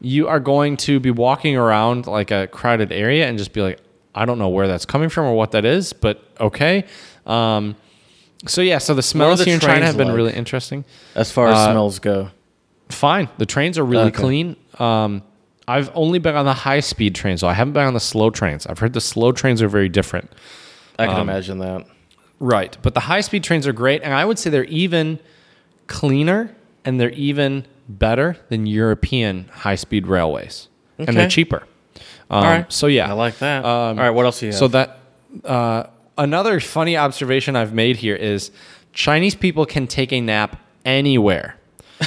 you 0.00 0.28
are 0.28 0.40
going 0.40 0.76
to 0.78 1.00
be 1.00 1.10
walking 1.10 1.56
around 1.56 2.06
like 2.06 2.30
a 2.30 2.46
crowded 2.48 2.92
area 2.92 3.26
and 3.26 3.38
just 3.38 3.52
be 3.54 3.62
like, 3.62 3.80
I 4.14 4.26
don't 4.26 4.38
know 4.38 4.50
where 4.50 4.68
that's 4.68 4.84
coming 4.84 5.08
from 5.08 5.24
or 5.24 5.34
what 5.34 5.52
that 5.52 5.64
is, 5.64 5.92
but 5.94 6.22
okay. 6.38 6.84
Um, 7.26 7.76
so 8.46 8.60
yeah, 8.60 8.76
so 8.78 8.92
the 8.94 9.02
smells 9.02 9.38
the 9.38 9.46
here 9.46 9.54
in 9.54 9.60
China 9.60 9.86
have 9.86 9.96
been 9.96 10.08
like? 10.08 10.16
really 10.16 10.32
interesting. 10.34 10.84
As 11.14 11.32
far 11.32 11.48
as 11.48 11.56
Uh, 11.58 11.70
smells 11.72 11.98
go. 11.98 12.28
Fine, 12.90 13.30
the 13.38 13.46
trains 13.46 13.78
are 13.78 13.84
really 13.84 14.08
Okay. 14.08 14.20
clean. 14.22 14.56
Um, 14.78 15.22
I've 15.66 15.90
only 15.94 16.18
been 16.18 16.36
on 16.36 16.44
the 16.44 16.52
high 16.52 16.80
speed 16.80 17.14
trains, 17.14 17.40
so 17.40 17.48
I 17.48 17.54
haven't 17.54 17.72
been 17.72 17.86
on 17.86 17.94
the 17.94 18.00
slow 18.00 18.28
trains. 18.28 18.66
I've 18.66 18.78
heard 18.78 18.92
the 18.92 19.00
slow 19.00 19.32
trains 19.32 19.62
are 19.62 19.68
very 19.68 19.88
different. 19.88 20.30
I 20.98 21.06
um, 21.06 21.10
can 21.14 21.20
imagine 21.22 21.58
that. 21.60 21.86
Right, 22.40 22.76
but 22.82 22.94
the 22.94 23.00
high 23.00 23.20
speed 23.20 23.44
trains 23.44 23.66
are 23.66 23.72
great, 23.72 24.02
and 24.02 24.12
I 24.12 24.24
would 24.24 24.38
say 24.38 24.50
they're 24.50 24.64
even 24.64 25.20
cleaner 25.86 26.54
and 26.84 27.00
they're 27.00 27.10
even 27.10 27.66
better 27.88 28.36
than 28.48 28.66
European 28.66 29.48
high 29.52 29.74
speed 29.76 30.06
railways, 30.06 30.68
and 30.98 31.16
they're 31.16 31.28
cheaper. 31.28 31.62
Um, 32.30 32.38
All 32.38 32.42
right. 32.44 32.72
So 32.72 32.86
yeah, 32.86 33.08
I 33.08 33.12
like 33.12 33.38
that. 33.38 33.64
Um, 33.64 33.98
All 33.98 34.04
right, 34.04 34.10
what 34.10 34.24
else 34.24 34.40
do 34.40 34.46
you 34.46 34.52
have? 34.52 34.58
So 34.58 34.68
that 34.68 34.98
uh, 35.44 35.84
another 36.18 36.60
funny 36.60 36.96
observation 36.96 37.56
I've 37.56 37.72
made 37.72 37.96
here 37.96 38.16
is 38.16 38.50
Chinese 38.92 39.34
people 39.34 39.66
can 39.66 39.86
take 39.86 40.12
a 40.12 40.20
nap 40.20 40.60
anywhere. 40.84 41.56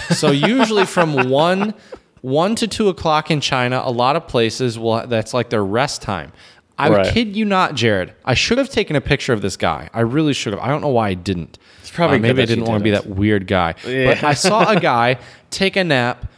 So 0.09 0.31
usually 0.31 0.85
from 0.85 1.29
one 1.29 1.73
one 2.21 2.55
to 2.55 2.67
two 2.67 2.89
o'clock 2.89 3.31
in 3.31 3.41
China, 3.41 3.81
a 3.83 3.91
lot 3.91 4.15
of 4.15 4.27
places 4.27 4.77
will 4.77 5.05
that's 5.07 5.33
like 5.33 5.49
their 5.49 5.63
rest 5.63 6.01
time. 6.01 6.31
I 6.79 6.89
Right. 6.89 7.13
kid 7.13 7.35
you 7.35 7.43
not, 7.45 7.73
Jared. 7.75 8.13
I 8.23 8.33
should 8.35 8.57
have 8.59 8.69
taken 8.69 8.95
a 8.95 9.01
picture 9.01 9.33
of 9.33 9.41
this 9.41 9.57
guy. 9.57 9.89
I 9.93 10.01
really 10.01 10.33
should 10.33 10.53
have. 10.53 10.61
I 10.61 10.67
don't 10.67 10.81
know 10.81 10.89
why 10.89 11.09
I 11.09 11.13
didn't. 11.15 11.57
It's 11.81 11.89
probably 11.89 12.17
good 12.19 12.21
maybe 12.23 12.41
I 12.43 12.45
didn't 12.45 12.65
want 12.65 12.79
to 12.79 12.83
be 12.83 12.91
that 12.91 13.07
weird 13.07 13.47
guy. 13.47 13.73
Yeah. 13.85 14.13
But 14.13 14.23
I 14.23 14.33
saw 14.33 14.69
a 14.71 14.79
guy 14.79 15.17
take 15.49 15.75
a 15.75 15.83
nap 15.83 16.31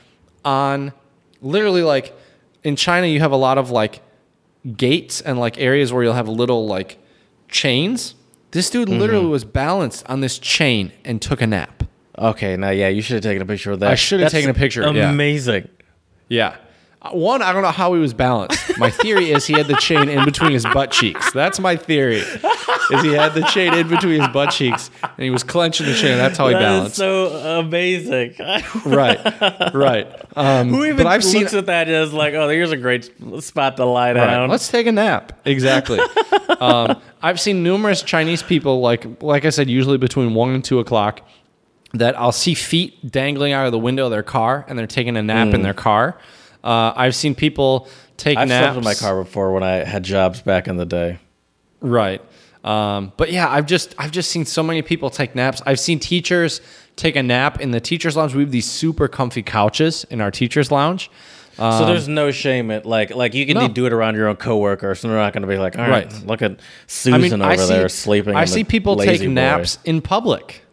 on 0.46 0.94
literally 1.42 1.84
like 1.84 2.18
in 2.64 2.76
China 2.78 3.08
you 3.08 3.20
have 3.20 3.32
a 3.34 3.38
lot 3.38 3.58
of 3.58 3.70
like 3.72 4.02
gates 4.78 5.20
and 5.22 5.40
like 5.40 5.58
areas 5.58 5.92
where 5.92 6.04
you'll 6.04 6.14
have 6.14 6.30
little 6.30 6.68
like 6.68 6.98
chains. 7.50 8.16
This 8.52 8.70
dude 8.70 8.90
literally 8.90 9.24
Mm-hmm. 9.24 9.32
was 9.32 9.44
balanced 9.46 10.06
on 10.10 10.22
this 10.22 10.40
chain 10.40 10.92
and 11.06 11.22
took 11.22 11.42
a 11.42 11.48
nap. 11.48 11.84
okay, 12.18 12.56
now 12.58 12.70
yeah, 12.70 12.88
you 12.88 13.02
should 13.02 13.16
have 13.16 13.24
taken 13.24 13.42
a 13.42 13.46
picture 13.46 13.72
of 13.72 13.80
that. 13.82 13.92
I 13.92 13.96
should 13.96 14.20
have 14.22 14.32
taken 14.32 14.50
a 14.50 14.54
picture. 14.54 14.84
Amazing. 14.84 15.68
Yeah. 16.30 16.48
Uh, 16.50 16.56
One, 17.12 17.42
I 17.42 17.54
don't 17.54 17.62
know 17.62 17.72
how 17.72 17.94
he 17.94 18.00
was 18.02 18.14
balanced. 18.14 18.78
My 18.78 18.90
theory 18.90 19.32
is 19.32 19.46
he 19.48 19.54
had 19.54 19.68
the 19.68 19.76
chain 19.78 20.10
in 20.10 20.26
between 20.26 20.52
his 20.52 20.66
butt 20.66 20.92
cheeks. 20.92 21.32
That's 21.32 21.58
my 21.58 21.78
theory. 21.78 22.18
Is 22.18 23.02
he 23.02 23.14
had 23.14 23.34
the 23.36 23.48
chain 23.54 23.74
in 23.74 23.88
between 23.88 24.20
his 24.20 24.28
butt 24.30 24.52
cheeks 24.52 24.92
and 25.02 25.24
he 25.24 25.30
was 25.30 25.42
clenching 25.44 25.86
the 25.86 25.94
chain. 25.94 26.18
That's 26.18 26.38
how 26.38 26.50
he 26.50 26.56
That 26.56 26.62
is 26.62 26.68
balanced. 26.68 26.96
so 26.98 27.60
amazing. 27.60 28.36
right. 28.86 29.74
Right. 29.74 30.08
Um, 30.36 30.70
Who 30.70 30.84
even 30.84 30.98
but 30.98 31.08
I've 31.08 31.24
seen 31.24 31.42
looks 31.44 31.54
at 31.54 31.68
that 31.68 31.88
as 31.88 32.12
like, 32.12 32.34
oh, 32.34 32.50
here's 32.50 32.72
a 32.72 32.78
great 32.78 33.10
spot 33.44 33.78
to 33.78 33.86
lie 33.86 34.12
Right. 34.12 34.26
down? 34.28 34.50
Let's 34.50 34.68
take 34.68 34.86
a 34.86 34.92
nap. 34.92 35.40
Exactly. 35.46 36.00
um, 36.60 37.02
I've 37.22 37.40
seen 37.40 37.64
numerous 37.64 38.02
Chinese 38.04 38.44
people, 38.44 38.82
like 38.82 39.22
like 39.24 39.46
I 39.46 39.52
said, 39.52 39.70
usually 39.70 39.98
between 39.98 40.34
one 40.34 40.50
and 40.50 40.64
two 40.66 40.80
o'clock, 40.80 41.22
that 41.94 42.20
I'll 42.20 42.34
see 42.34 42.56
feet 42.56 43.10
dangling 43.10 43.54
out 43.54 43.66
of 43.68 43.72
the 43.72 43.80
window 43.80 44.04
of 44.06 44.12
their 44.12 44.24
car, 44.24 44.66
and 44.68 44.78
they're 44.78 44.86
taking 44.88 45.16
a 45.16 45.24
nap 45.24 45.54
in 45.54 45.62
their 45.62 45.74
car. 45.74 46.18
Uh, 46.64 46.94
I've 46.96 47.16
seen 47.16 47.36
people 47.36 47.88
take. 48.18 48.38
I've 48.38 48.48
naps 48.48 48.74
slept 48.74 48.78
in 48.78 48.84
my 48.84 48.94
car 48.96 49.24
before 49.24 49.54
when 49.54 49.64
I 49.64 49.84
had 49.86 50.04
jobs 50.04 50.42
back 50.42 50.68
in 50.68 50.78
the 50.78 50.86
day. 50.86 51.20
Right. 51.82 52.22
Um, 52.64 53.14
but 53.16 53.32
yeah, 53.32 53.50
I've 53.50 53.66
just 53.66 53.96
I've 53.98 54.12
just 54.12 54.30
seen 54.30 54.44
so 54.46 54.62
many 54.62 54.82
people 54.82 55.10
take 55.10 55.34
naps. 55.36 55.62
I've 55.66 55.80
seen 55.80 56.00
teachers 56.00 56.60
take 56.98 57.16
a 57.16 57.24
nap 57.24 57.62
in 57.62 57.72
the 57.72 57.80
teachers' 57.80 58.18
lounge. 58.18 58.36
We 58.36 58.42
have 58.44 58.52
these 58.52 58.70
super 58.70 59.08
comfy 59.08 59.42
couches 59.44 60.06
in 60.10 60.20
our 60.20 60.32
teachers' 60.32 60.70
lounge. 60.70 61.10
so 61.58 61.86
there's 61.86 62.08
no 62.10 62.32
shame 62.32 62.72
it 62.72 62.86
like 62.86 63.16
like 63.16 63.34
you 63.34 63.46
can 63.46 63.56
Um, 63.58 63.64
no. 63.64 63.70
do 63.70 63.86
it 63.86 63.94
around 63.94 64.16
your 64.16 64.28
own 64.28 64.36
coworker, 64.36 64.94
so 64.96 65.08
they're 65.08 65.18
not 65.18 65.32
going 65.34 65.42
to 65.44 65.48
be 65.48 65.58
like, 65.58 65.78
all 65.80 65.88
right, 65.88 66.12
Right. 66.12 66.28
look 66.28 66.42
at 66.42 66.60
Susan 66.88 67.42
over 67.42 67.66
there 67.66 67.88
sleeping. 67.90 68.36
I 68.36 68.44
see 68.46 68.64
people 68.66 68.98
take 68.98 69.22
boy." 69.22 69.28
naps 69.28 69.78
in 69.86 70.02
public, 70.02 70.64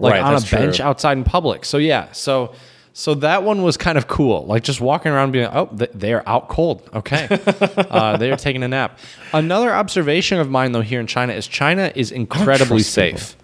like 0.00 0.14
Right, 0.14 0.22
on 0.22 0.34
a 0.34 0.38
that's 0.38 0.50
bench 0.50 0.80
outside 0.80 1.16
in 1.18 1.24
public. 1.24 1.64
So 1.64 1.78
yeah, 1.78 2.08
so 2.12 2.52
so 2.98 3.14
that 3.14 3.44
one 3.44 3.62
was 3.62 3.76
kind 3.76 3.96
of 3.96 4.08
cool. 4.08 4.44
Like 4.46 4.64
just 4.64 4.80
walking 4.80 5.12
around 5.12 5.30
being, 5.30 5.46
oh, 5.52 5.68
they're 5.72 6.28
out 6.28 6.48
cold. 6.48 6.82
Okay, 6.92 7.28
uh, 7.60 8.16
they 8.16 8.32
are 8.32 8.36
taking 8.36 8.64
a 8.64 8.68
nap. 8.68 8.98
Another 9.32 9.72
observation 9.72 10.40
of 10.40 10.50
mine 10.50 10.72
though 10.72 10.80
here 10.80 10.98
in 10.98 11.06
China 11.06 11.32
is 11.32 11.46
China 11.46 11.92
is 11.94 12.10
incredibly 12.10 12.78
people. 12.78 12.82
safe. 12.82 13.36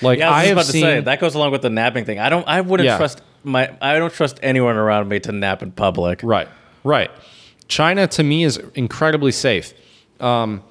Like 0.00 0.20
Yeah, 0.20 0.30
I 0.30 0.42
was 0.42 0.46
I 0.48 0.52
about 0.52 0.64
seen, 0.66 0.82
to 0.84 0.88
say 0.88 1.00
that 1.00 1.18
goes 1.18 1.34
along 1.34 1.50
with 1.50 1.62
the 1.62 1.70
napping 1.70 2.04
thing. 2.04 2.20
I 2.20 2.28
don't. 2.28 2.46
I 2.46 2.60
wouldn't 2.60 2.86
Yeah. 2.86 2.98
trust 2.98 3.20
my. 3.42 3.68
I 3.82 3.98
don't 3.98 4.12
trust 4.14 4.38
anyone 4.44 4.76
around 4.76 5.08
me 5.08 5.18
to 5.18 5.32
nap 5.32 5.60
in 5.60 5.72
public. 5.72 6.20
Right, 6.22 6.46
right. 6.84 7.10
China 7.66 8.06
to 8.06 8.22
me 8.22 8.44
is 8.44 8.58
incredibly 8.76 9.32
safe. 9.32 9.74
Um, 10.20 10.62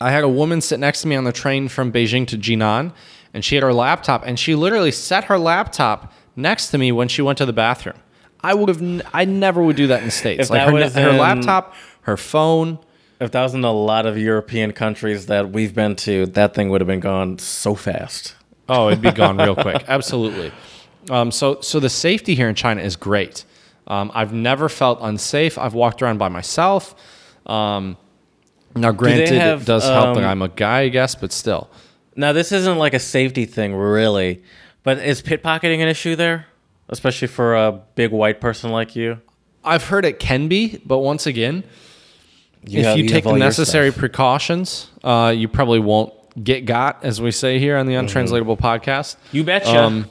I 0.00 0.10
had 0.10 0.24
a 0.24 0.28
woman 0.28 0.62
sit 0.62 0.80
next 0.80 1.02
to 1.02 1.08
me 1.08 1.16
on 1.16 1.24
the 1.24 1.32
train 1.32 1.68
from 1.68 1.92
Beijing 1.92 2.26
to 2.28 2.38
Jinan, 2.38 2.92
and 3.34 3.44
she 3.44 3.56
had 3.56 3.62
her 3.62 3.74
laptop, 3.74 4.22
and 4.26 4.38
she 4.38 4.54
literally 4.54 4.90
set 4.90 5.24
her 5.24 5.36
laptop 5.38 6.10
next 6.36 6.68
to 6.68 6.78
me 6.78 6.92
when 6.92 7.08
she 7.08 7.22
went 7.22 7.38
to 7.38 7.46
the 7.46 7.52
bathroom. 7.52 7.96
I 8.40 8.54
would 8.54 8.68
have. 8.68 8.82
N- 8.82 9.02
I 9.12 9.24
never 9.24 9.62
would 9.62 9.76
do 9.76 9.86
that 9.88 10.00
in 10.00 10.06
the 10.06 10.10
states. 10.10 10.44
If 10.44 10.50
like 10.50 10.68
her, 10.68 11.10
in- 11.10 11.16
laptop, 11.18 11.74
her 12.02 12.16
phone. 12.16 12.78
If 13.20 13.30
that 13.30 13.42
was 13.42 13.54
in 13.54 13.64
a 13.64 13.72
lot 13.72 14.06
of 14.06 14.18
European 14.18 14.72
countries 14.72 15.26
that 15.26 15.50
we've 15.50 15.74
been 15.74 15.96
to, 15.96 16.26
that 16.26 16.52
thing 16.54 16.68
would 16.68 16.80
have 16.80 16.88
been 16.88 17.00
gone 17.00 17.38
so 17.38 17.74
fast. 17.74 18.34
Oh, 18.68 18.88
it'd 18.88 19.00
be 19.00 19.12
gone 19.12 19.36
real 19.38 19.54
quick. 19.54 19.84
Absolutely. 19.88 20.52
Um, 21.10 21.30
so, 21.30 21.60
so 21.60 21.80
the 21.80 21.88
safety 21.88 22.34
here 22.34 22.48
in 22.48 22.54
China 22.54 22.82
is 22.82 22.96
great. 22.96 23.44
Um, 23.86 24.10
I've 24.14 24.32
never 24.32 24.68
felt 24.68 24.98
unsafe. 25.02 25.58
I've 25.58 25.74
walked 25.74 26.02
around 26.02 26.18
by 26.18 26.28
myself. 26.28 26.94
Um, 27.46 27.96
now, 28.74 28.90
granted, 28.92 29.28
have, 29.32 29.62
it 29.62 29.66
does 29.66 29.84
help 29.84 30.16
that 30.16 30.24
um, 30.24 30.30
I'm 30.30 30.42
a 30.42 30.48
guy, 30.48 30.80
I 30.80 30.88
guess, 30.88 31.14
but 31.14 31.30
still. 31.32 31.70
Now, 32.16 32.32
this 32.32 32.52
isn't 32.52 32.78
like 32.78 32.94
a 32.94 32.98
safety 32.98 33.44
thing, 33.44 33.74
really, 33.74 34.42
but 34.84 34.98
is 34.98 35.20
pickpocketing 35.22 35.80
an 35.80 35.88
issue 35.88 36.14
there, 36.14 36.46
especially 36.88 37.26
for 37.28 37.56
a 37.56 37.72
big 37.96 38.12
white 38.12 38.40
person 38.40 38.70
like 38.70 38.94
you? 38.94 39.20
I've 39.64 39.84
heard 39.88 40.04
it 40.04 40.18
can 40.20 40.46
be, 40.46 40.80
but 40.86 40.98
once 40.98 41.26
again, 41.26 41.64
You 42.66 42.80
if 42.80 42.84
have- 42.86 42.96
you, 42.98 43.04
you 43.04 43.08
take 43.08 43.24
the 43.24 43.32
necessary 43.32 43.90
precautions, 43.92 44.88
uh, 45.02 45.32
you 45.36 45.48
probably 45.48 45.80
won't 45.80 46.12
get 46.42 46.64
got, 46.66 47.02
as 47.04 47.20
we 47.20 47.30
say 47.30 47.58
here 47.58 47.76
on 47.76 47.86
the 47.86 47.94
Untranslatable 47.94 48.56
podcast. 48.56 49.16
You 49.32 49.42
betcha. 49.44 49.82
Um, 49.84 50.10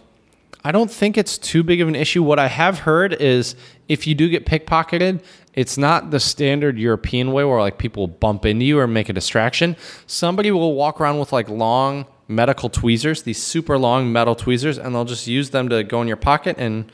I 0.65 0.71
don't 0.71 0.89
think 0.89 1.17
it's 1.17 1.37
too 1.37 1.61
big 1.61 1.81
of 1.81 1.87
an 1.89 1.95
issue. 1.95 2.23
What 2.23 2.39
I 2.39 2.47
have 2.47 2.79
heard 2.79 3.13
is 3.13 3.55
if 3.89 4.07
you 4.07 4.15
do 4.15 4.29
get 4.29 4.45
pickpocketed, 4.45 5.21
it's 5.53 5.77
not 5.77 6.09
the 6.11 6.21
standard 6.21 6.79
European 6.79 7.33
way 7.33 7.43
where 7.43 7.59
like 7.59 7.77
people 7.77 8.07
bump 8.07 8.45
into 8.45 8.63
you 8.63 8.79
or 8.79 8.87
make 8.87 9.09
a 9.09 9.13
distraction. 9.13 9.75
Somebody 10.07 10.51
will 10.51 10.73
walk 10.73 11.01
around 11.01 11.19
with 11.19 11.33
like 11.33 11.49
long 11.49 12.05
medical 12.27 12.69
tweezers, 12.69 13.23
these 13.23 13.41
super 13.41 13.77
long 13.77 14.11
metal 14.11 14.35
tweezers, 14.35 14.77
and 14.77 14.95
they'll 14.95 15.05
just 15.05 15.27
use 15.27 15.49
them 15.51 15.69
to 15.69 15.83
go 15.83 16.01
in 16.01 16.07
your 16.07 16.17
pocket 16.17 16.55
and 16.57 16.91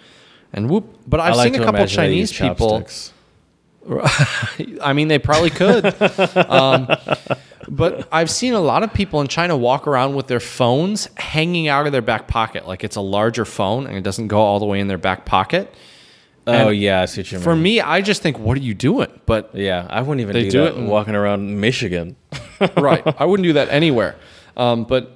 and 0.53 0.69
whoop. 0.69 0.97
But 1.07 1.19
I've 1.19 1.35
like 1.35 1.53
seen 1.53 1.61
a 1.61 1.65
couple 1.65 1.85
Chinese 1.85 2.31
people. 2.31 2.84
I 4.81 4.93
mean, 4.93 5.07
they 5.07 5.19
probably 5.19 5.49
could. 5.49 5.85
um, 6.49 6.88
but 7.68 8.07
I've 8.11 8.30
seen 8.30 8.53
a 8.53 8.60
lot 8.60 8.84
of 8.84 8.93
people 8.93 9.22
in 9.22 9.27
China 9.27 9.56
walk 9.57 9.88
around 9.88 10.15
with 10.15 10.27
their 10.27 10.39
phones 10.39 11.07
hanging 11.18 11.68
out 11.68 11.85
of 11.85 11.91
their 11.91 12.01
back 12.01 12.27
pocket. 12.27 12.68
Like 12.68 12.84
it's 12.84 12.95
a 12.95 13.01
larger 13.01 13.45
phone 13.45 13.88
and 13.88 13.95
it 13.95 14.01
doesn't 14.01 14.27
go 14.27 14.39
all 14.39 14.60
the 14.60 14.65
way 14.65 14.80
in 14.80 14.88
their 14.88 14.97
back 14.97 15.26
pocket. 15.26 15.73
Oh 16.47 16.69
And 16.69 16.77
yeah, 16.77 17.01
I 17.01 17.06
see 17.06 17.22
what 17.22 17.31
you 17.31 17.38
mean. 17.38 17.43
For 17.43 17.56
me, 17.56 17.80
I 17.80 18.01
just 18.01 18.22
think, 18.22 18.39
what 18.39 18.57
are 18.57 18.61
you 18.61 18.73
doing? 18.73 19.07
But 19.26 19.51
yeah, 19.53 19.85
I 19.89 20.01
wouldn't 20.01 20.22
even 20.22 20.34
They 20.34 20.43
do, 20.43 20.51
do 20.51 20.60
that 20.61 20.73
it 20.73 20.77
in- 20.77 20.88
walking 20.88 21.15
around 21.15 21.60
Michigan. 21.60 22.15
right, 22.77 23.03
I 23.19 23.26
wouldn't 23.26 23.45
do 23.45 23.53
that 23.53 23.69
anywhere. 23.69 24.15
Um, 24.57 24.84
but 24.84 25.15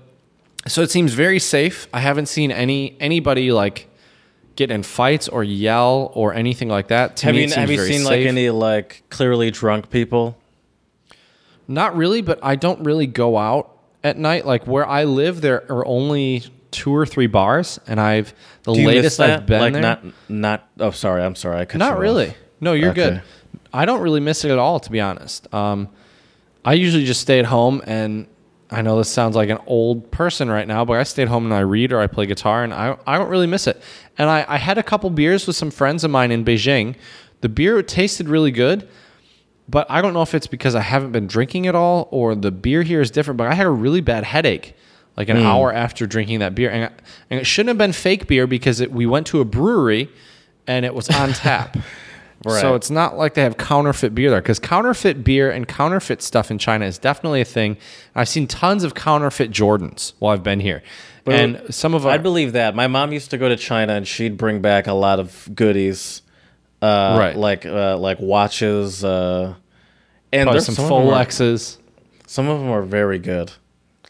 so 0.68 0.82
it 0.82 0.92
seems 0.92 1.14
very 1.14 1.40
safe. 1.40 1.88
I 1.94 2.00
haven't 2.00 2.28
seen 2.28 2.52
any 2.52 2.96
anybody 3.00 3.52
like 3.52 3.90
get 4.56 4.70
in 4.72 4.84
fights 4.84 5.28
or 5.28 5.44
yell 5.44 6.12
or 6.14 6.34
anything 6.34 6.70
like 6.70 6.88
that. 6.90 7.18
To 7.18 7.26
have 7.28 7.36
me, 7.36 7.42
you 7.42 7.46
it 7.48 7.50
seems 7.50 7.56
have 7.60 7.72
you 7.72 7.78
seen 7.86 8.04
like 8.04 8.20
any 8.26 8.50
like 8.50 9.04
clearly 9.10 9.52
drunk 9.52 9.90
people? 9.90 10.38
Not 11.68 11.96
really, 11.96 12.22
but 12.22 12.40
I 12.44 12.56
don't 12.56 12.84
really 12.84 13.08
go 13.08 13.38
out 13.38 13.78
at 14.04 14.18
night. 14.18 14.46
Like 14.46 14.68
where 14.68 14.86
I 14.88 15.06
live, 15.06 15.42
there 15.42 15.64
are 15.72 15.86
only 15.88 16.44
two 16.72 16.94
or 16.96 17.06
three 17.06 17.28
bars, 17.28 17.80
and 17.88 18.00
I've 18.00 18.34
the 18.64 18.74
latest? 18.74 19.20
I've 19.20 19.46
been 19.46 19.60
like 19.62 19.74
there. 19.74 19.82
not 19.82 20.04
not. 20.28 20.68
Oh, 20.80 20.92
sorry, 20.92 21.24
I'm 21.24 21.36
sorry. 21.36 21.60
I 21.62 21.66
cut 21.66 21.78
Not 21.80 21.94
off. 21.94 22.00
really. 22.00 22.34
No, 22.60 22.74
you're 22.74 22.90
Okay. 22.92 23.10
good. 23.12 23.22
I 23.74 23.86
don't 23.86 24.02
really 24.02 24.20
miss 24.20 24.46
it 24.46 24.52
at 24.52 24.60
all, 24.60 24.80
to 24.80 24.92
be 24.92 25.02
honest. 25.02 25.52
Um, 25.54 25.90
I 26.64 26.74
usually 26.74 27.06
just 27.06 27.22
stay 27.22 27.40
at 27.40 27.46
home, 27.46 27.82
and 27.86 28.28
I 28.74 28.82
know 28.82 28.98
this 28.98 29.10
sounds 29.10 29.36
like 29.36 29.50
an 29.50 29.60
old 29.68 30.10
person 30.12 30.50
right 30.50 30.68
now, 30.68 30.84
but 30.84 30.98
I 30.98 31.04
stayed 31.04 31.28
home 31.28 31.46
and 31.46 31.54
I 31.54 31.60
read 31.60 31.94
or 31.94 32.00
I 32.00 32.08
play 32.08 32.26
guitar, 32.26 32.64
and 32.64 32.74
I, 32.74 32.98
I 33.06 33.18
don't 33.18 33.30
really 33.30 33.48
miss 33.48 33.68
it. 33.68 33.82
And 34.18 34.30
I, 34.30 34.46
I 34.48 34.58
had 34.58 34.78
a 34.78 34.84
couple 34.84 35.10
beers 35.10 35.46
with 35.46 35.56
some 35.56 35.72
friends 35.72 36.04
of 36.04 36.12
mine 36.12 36.32
in 36.32 36.44
Beijing. 36.44 36.96
The 37.42 37.50
beer 37.50 37.82
tasted 37.84 38.28
really 38.28 38.52
good, 38.52 38.88
but 39.70 39.90
I 39.90 40.02
don't 40.02 40.14
know 40.14 40.22
if 40.22 40.34
it's 40.34 40.48
because 40.48 40.76
I 40.76 40.82
haven't 40.82 41.12
been 41.12 41.28
drinking 41.28 41.68
at 41.68 41.76
all 41.76 42.08
or 42.12 42.36
the 42.36 42.52
beer 42.52 42.84
here 42.84 43.02
is 43.02 43.12
different. 43.12 43.38
But 43.38 43.48
I 43.48 43.54
had 43.54 43.66
a 43.66 43.72
really 43.72 44.02
bad 44.02 44.24
headache 44.24 44.76
like 45.16 45.30
an 45.30 45.38
hmm. 45.38 45.46
hour 45.46 45.72
after 45.72 46.08
drinking 46.08 46.40
that 46.40 46.56
beer, 46.56 46.72
and, 46.72 46.92
and 47.30 47.40
it 47.40 47.46
shouldn't 47.46 47.70
have 47.70 47.78
been 47.78 47.94
fake 47.94 48.28
beer 48.28 48.48
because 48.48 48.80
it, 48.80 48.92
we 48.92 49.06
went 49.06 49.28
to 49.28 49.42
a 49.42 49.46
brewery 49.46 50.10
and 50.66 50.86
it 50.86 50.96
was 50.96 51.10
on 51.10 51.34
tap. 51.34 51.78
Right. 52.46 52.60
So 52.62 52.76
it's 52.76 52.90
not 52.90 53.18
like 53.18 53.36
they 53.36 53.42
have 53.44 53.58
counterfeit 53.58 54.14
beer 54.14 54.30
there 54.30 54.42
because 54.42 54.60
counterfeit 54.60 55.24
beer 55.24 55.50
and 55.50 55.68
counterfeit 55.68 56.22
stuff 56.22 56.52
in 56.52 56.58
China 56.58 56.86
is 56.86 56.98
definitely 56.98 57.40
a 57.42 57.46
thing. 57.46 57.78
I've 58.16 58.28
seen 58.28 58.48
tons 58.48 58.84
of 58.84 58.94
counterfeit 58.96 59.50
Jordans 59.52 60.14
while 60.20 60.34
I've 60.34 60.44
been 60.44 60.60
here, 60.60 60.84
and 61.26 61.62
some 61.70 61.94
of 61.94 62.06
our, 62.06 62.12
I 62.12 62.18
believe 62.18 62.52
that. 62.54 62.76
My 62.76 62.88
mom 62.88 63.14
used 63.14 63.30
to 63.32 63.38
go 63.38 63.48
to 63.48 63.56
China 63.56 63.94
and 63.94 64.06
she'd 64.08 64.38
bring 64.38 64.62
back 64.62 64.88
a 64.88 64.94
lot 64.94 65.20
of 65.20 65.48
goodies, 65.56 66.22
uh, 66.82 67.16
Right. 67.18 67.36
Like 67.38 67.66
uh, 67.66 67.98
like 67.98 68.20
watches, 68.20 69.06
uh, 69.06 69.54
and 70.34 70.46
probably 70.48 70.54
there's 70.60 70.66
some 70.66 70.76
some 70.76 70.86
of 70.86 70.90
them 71.06 71.14
are- 71.14 71.26
Folexes. 71.26 71.78
Some 72.28 72.50
of 72.50 72.60
them 72.60 72.70
are 72.70 72.82
very 72.82 73.20
good. 73.20 73.52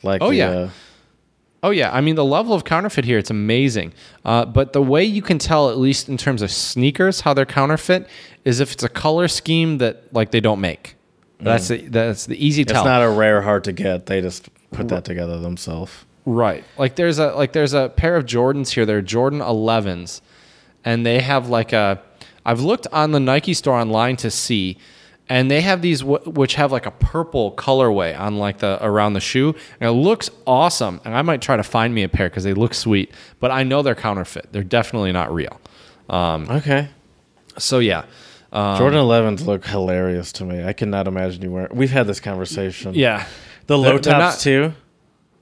Like 0.01 0.21
Oh, 0.23 0.29
the, 0.29 0.35
yeah. 0.37 0.69
Oh 1.63 1.69
yeah, 1.69 1.91
I 1.93 2.01
mean 2.01 2.15
the 2.15 2.25
level 2.25 2.53
of 2.53 2.65
counterfeit 2.65 3.05
here, 3.05 3.17
it's 3.17 3.31
amazing. 3.31 3.93
Uh, 4.25 4.43
but 4.45 4.73
the 4.73 4.81
way 4.81 5.03
you 5.03 5.21
can 5.21 5.39
tell, 5.39 5.69
at 5.69 5.77
least 5.77 6.09
in 6.09 6.17
terms 6.17 6.41
of 6.41 6.51
sneakers, 6.51 7.21
how 7.21 7.33
they're 7.33 7.45
counterfeit, 7.45 8.07
is 8.43 8.59
if 8.59 8.73
it's 8.73 8.83
a 8.83 8.89
color 8.89 9.29
scheme 9.29 9.77
that 9.77 10.13
like 10.13 10.31
they 10.31 10.41
don't 10.41 10.59
make. 10.59 10.95
That's 11.39 11.69
the, 11.69 11.87
that's 11.87 12.25
the 12.25 12.45
easy 12.45 12.61
it's 12.61 12.71
tell. 12.71 12.85
not 12.85 13.01
a 13.01 13.09
rare 13.09 13.41
hard 13.41 13.65
to 13.65 13.73
get. 13.73 14.05
They 14.05 14.21
just 14.21 14.49
put 14.71 14.87
that 14.89 15.05
together 15.05 15.39
themselves. 15.39 15.91
Right. 16.25 16.63
Like 16.77 16.95
there's 16.95 17.19
a 17.19 17.33
like 17.33 17.53
there's 17.53 17.73
a 17.73 17.89
pair 17.89 18.15
of 18.15 18.25
Jordans 18.25 18.69
here. 18.69 18.85
They're 18.85 19.01
Jordan 19.01 19.39
11s, 19.39 20.21
and 20.85 21.05
they 21.05 21.19
have 21.19 21.49
like 21.49 21.73
a. 21.73 22.01
I've 22.45 22.59
looked 22.61 22.87
on 22.91 23.11
the 23.11 23.19
Nike 23.19 23.53
store 23.53 23.79
online 23.79 24.17
to 24.17 24.29
see, 24.29 24.77
and 25.29 25.49
they 25.49 25.61
have 25.61 25.81
these 25.81 26.01
w- 26.01 26.19
which 26.31 26.55
have 26.55 26.71
like 26.71 26.85
a 26.85 26.91
purple 26.91 27.53
colorway 27.53 28.17
on 28.19 28.37
like 28.37 28.59
the 28.59 28.77
around 28.85 29.13
the 29.13 29.19
shoe, 29.21 29.55
and 29.79 29.89
it 29.89 29.93
looks 29.93 30.29
awesome. 30.45 30.99
And 31.05 31.15
I 31.15 31.21
might 31.21 31.41
try 31.41 31.55
to 31.57 31.63
find 31.63 31.93
me 31.93 32.03
a 32.03 32.09
pair 32.09 32.29
because 32.29 32.43
they 32.43 32.53
look 32.53 32.73
sweet, 32.73 33.11
but 33.39 33.51
I 33.51 33.63
know 33.63 33.81
they're 33.81 33.95
counterfeit. 33.95 34.49
They're 34.51 34.63
definitely 34.63 35.11
not 35.11 35.33
real. 35.33 35.59
Okay. 36.09 36.89
So 37.57 37.79
yeah. 37.79 38.05
Um, 38.51 38.77
Jordan 38.77 38.99
11s 38.99 39.45
look 39.47 39.65
hilarious 39.65 40.31
to 40.33 40.45
me. 40.45 40.63
I 40.63 40.73
cannot 40.73 41.07
imagine 41.07 41.41
you 41.41 41.51
wearing. 41.51 41.75
We've 41.75 41.89
had 41.91 42.05
this 42.05 42.19
conversation. 42.19 42.93
Yeah. 42.93 43.25
The 43.65 43.77
low 43.77 43.83
They're- 43.83 43.99
they're 43.99 44.13
tops 44.19 44.35
not- 44.35 44.39
too. 44.41 44.73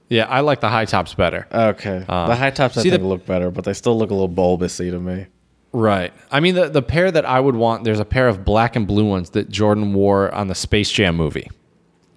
Yeah, 0.08 0.26
I 0.26 0.40
like 0.40 0.60
the 0.60 0.68
high 0.68 0.84
tops 0.84 1.14
better. 1.14 1.46
Okay. 1.52 1.98
the 2.06 2.36
high 2.36 2.50
tops 2.50 2.76
I 2.78 2.82
see 2.82 2.90
the- 2.90 2.96
think 2.96 3.08
look 3.08 3.24
better, 3.26 3.50
but 3.50 3.64
they 3.64 3.72
still 3.72 3.96
look 3.98 4.10
a 4.10 4.14
little 4.14 4.28
bulbousy 4.28 4.90
to 4.90 4.98
me. 5.00 5.26
Right. 5.72 6.12
I 6.30 6.40
mean, 6.40 6.54
the, 6.54 6.68
the 6.68 6.82
pair 6.82 7.10
that 7.10 7.24
I 7.24 7.40
would 7.40 7.56
want, 7.56 7.84
there's 7.84 8.00
a 8.00 8.04
pair 8.04 8.28
of 8.28 8.44
black 8.44 8.76
and 8.76 8.86
blue 8.86 9.06
ones 9.06 9.30
that 9.30 9.48
Jordan 9.48 9.94
wore 9.94 10.32
on 10.34 10.48
the 10.48 10.54
Space 10.54 10.90
Jam 10.90 11.16
movie. 11.16 11.50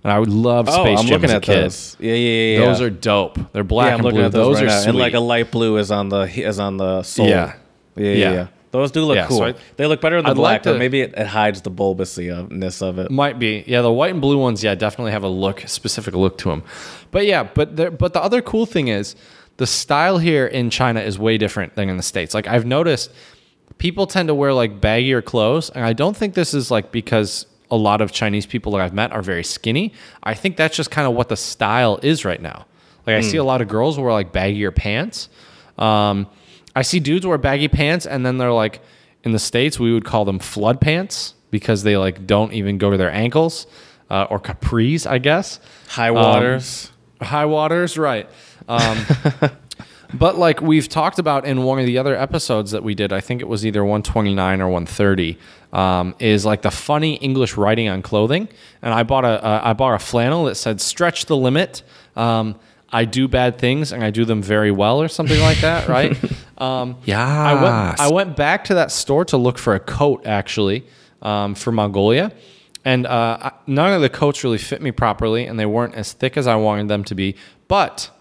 And 0.04 0.12
I 0.12 0.20
would 0.20 0.30
love 0.30 0.68
oh, 0.70 0.84
Space 0.84 1.00
oh, 1.00 1.02
I'm 1.02 1.08
Jam 1.08 1.22
looking 1.22 1.26
as 1.26 1.32
a 1.32 1.36
at 1.38 1.42
kid. 1.42 1.64
those. 1.64 1.98
Yeah, 2.00 2.14
yeah, 2.14 2.60
yeah. 2.60 2.66
Those 2.66 2.80
yeah. 2.80 2.86
are 2.86 2.90
dope. 2.90 3.40
They're 3.54 3.64
black 3.64 3.88
yeah, 3.88 3.94
I'm 3.94 4.00
and 4.00 4.04
looking 4.04 4.18
blue. 4.20 4.26
at 4.26 4.32
those, 4.34 4.46
Those, 4.48 4.56
right 4.58 4.64
are 4.64 4.76
now. 4.76 4.82
sweet. 4.82 4.90
And 4.90 5.00
like 5.00 5.14
a 5.14 5.20
light 5.20 5.52
blue 5.52 5.78
is 5.78 5.90
on 5.90 6.10
the 6.10 6.22
is 6.22 6.60
on 6.60 6.78
the 6.78 7.02
sole. 7.04 7.28
Yeah. 7.28 7.56
Yeah, 7.96 8.12
yeah, 8.12 8.34
Yeah. 8.34 8.48
Those 8.72 8.92
do 8.92 9.06
look 9.06 9.26
cool. 9.30 9.38
so 9.38 9.46
I- 9.46 9.56
they 9.78 9.86
look 9.88 10.02
better 10.02 10.22
the 10.22 10.28
I'd 10.28 10.32
like 10.32 10.36
black, 10.36 10.64
but 10.64 10.74
to- 10.74 10.80
maybe 10.80 11.00
it, 11.00 11.14
it 11.16 11.28
hides 11.28 11.62
the 11.62 11.72
bulbousyness 11.72 12.82
of 12.82 13.00
it. 13.00 13.10
Might 13.10 13.40
be. 13.40 13.64
Yeah, 13.66 13.82
the 13.82 13.92
white 13.92 14.12
and 14.12 14.20
blue 14.20 14.38
ones, 14.38 14.62
yeah, 14.66 14.76
definitely 14.76 15.14
have 15.14 15.24
a 15.24 15.30
look, 15.30 15.64
specific 15.68 16.14
look 16.14 16.38
to 16.40 16.50
them. 16.50 16.62
But 17.12 17.26
yeah, 17.26 17.44
but 17.44 17.78
there, 17.78 17.90
but 17.90 18.12
the 18.12 18.22
other 18.22 18.42
cool 18.42 18.66
thing 18.66 18.90
is 18.90 19.16
the 19.58 19.66
style 19.66 20.18
here 20.18 20.46
in 20.46 20.70
China 20.70 21.00
is 21.00 21.18
way 21.18 21.38
different 21.38 21.76
than 21.76 21.88
in 21.88 21.96
the 21.96 22.04
States. 22.04 22.34
Like 22.34 22.48
I've 22.48 22.66
noticed 22.66 23.12
people 23.78 24.08
tend 24.08 24.28
to 24.28 24.36
wear 24.36 24.54
like 24.54 24.82
baggier 24.82 25.24
clothes, 25.24 25.70
and 25.70 25.86
I 25.86 25.94
don't 25.94 26.16
think 26.16 26.34
this 26.34 26.54
is 26.54 26.72
like 26.72 26.92
because 26.92 27.46
a 27.72 27.76
lot 27.76 28.02
of 28.02 28.12
Chinese 28.12 28.46
people 28.46 28.74
that 28.74 28.82
I've 28.82 28.94
met 28.94 29.12
are 29.12 29.22
very 29.22 29.44
skinny. 29.44 29.94
I 30.24 30.34
think 30.34 30.58
that's 30.58 30.76
just 30.78 30.92
kind 30.92 31.08
of 31.08 31.14
what 31.14 31.30
the 31.30 31.38
style 31.38 32.00
is 32.04 32.24
right 32.26 32.42
now. 32.42 32.68
Like 33.06 33.18
I 33.18 33.22
see 33.22 33.38
a 33.38 33.44
lot 33.44 33.62
of 33.62 33.68
girls 33.68 34.00
wear 34.00 34.12
like 34.12 34.34
baggier 34.34 34.76
pants. 34.76 35.30
Um, 35.78 36.28
I 36.76 36.82
see 36.82 37.00
dudes 37.00 37.26
wear 37.26 37.38
baggy 37.38 37.68
pants, 37.68 38.06
and 38.06 38.26
then 38.26 38.38
they're 38.38 38.52
like 38.52 38.82
in 39.24 39.32
the 39.32 39.40
states 39.40 39.80
we 39.80 39.94
would 39.94 40.06
call 40.06 40.26
them 40.26 40.40
flood 40.40 40.82
pants 40.82 41.34
because 41.52 41.84
they 41.84 41.98
like 41.98 42.26
don't 42.26 42.54
even 42.54 42.78
go 42.78 42.90
to 42.92 42.98
their 42.98 43.12
ankles 43.12 43.68
uh, 44.10 44.28
or 44.30 44.40
capris, 44.40 45.08
I 45.10 45.20
guess. 45.20 45.60
High 45.88 46.12
waters. 46.12 46.92
High 47.22 47.46
waters, 47.46 47.98
right. 47.98 48.30
Um, 48.68 49.06
but 50.14 50.38
like 50.38 50.62
we've 50.62 50.88
talked 50.88 51.20
about 51.20 51.46
in 51.46 51.64
one 51.64 51.80
of 51.80 51.86
the 51.86 51.98
other 51.98 52.16
episodes 52.16 52.72
that 52.72 52.84
we 52.84 52.96
did, 52.96 53.12
I 53.12 53.22
think 53.22 53.42
it 53.42 53.48
was 53.48 53.66
either 53.66 53.84
129 53.84 54.62
or 54.62 54.68
130, 54.70 55.38
um, 55.74 56.16
is 56.20 56.46
like 56.46 56.62
the 56.62 56.72
funny 56.72 57.16
English 57.16 57.58
writing 57.58 57.90
on 57.90 58.02
clothing. 58.02 58.48
And 58.82 58.94
I 58.94 59.04
bought 59.04 59.26
a 59.26 59.44
uh, 59.44 59.62
I 59.64 59.74
bought 59.74 59.94
a 59.96 60.00
flannel 60.00 60.46
that 60.46 60.56
said 60.56 60.80
"Stretch 60.82 61.26
the 61.26 61.36
limit." 61.38 61.84
Um, 62.16 62.56
I 62.92 63.04
do 63.04 63.28
bad 63.28 63.58
things 63.58 63.92
and 63.92 64.04
I 64.04 64.12
do 64.12 64.24
them 64.24 64.42
very 64.42 64.72
well, 64.72 65.02
or 65.02 65.08
something 65.10 65.40
like 65.42 65.60
that, 65.62 65.88
right? 65.98 66.18
Um, 66.58 66.98
Yeah. 67.04 67.26
I 67.28 67.54
went 67.56 68.00
I 68.00 68.12
went 68.12 68.36
back 68.38 68.64
to 68.66 68.76
that 68.76 68.92
store 68.92 69.26
to 69.26 69.38
look 69.38 69.58
for 69.58 69.76
a 69.76 69.80
coat 69.80 70.26
actually 70.26 70.86
um, 71.22 71.56
for 71.56 71.72
Mongolia, 71.72 72.32
and 72.86 73.06
uh, 73.06 73.52
none 73.68 73.92
of 73.92 74.02
the 74.02 74.10
coats 74.10 74.44
really 74.44 74.60
fit 74.60 74.82
me 74.82 74.92
properly, 74.92 75.46
and 75.46 75.60
they 75.60 75.66
weren't 75.66 75.96
as 75.96 76.14
thick 76.14 76.38
as 76.38 76.48
I 76.48 76.56
wanted 76.56 76.88
them 76.88 77.04
to 77.06 77.16
be. 77.16 77.36
But 77.68 78.12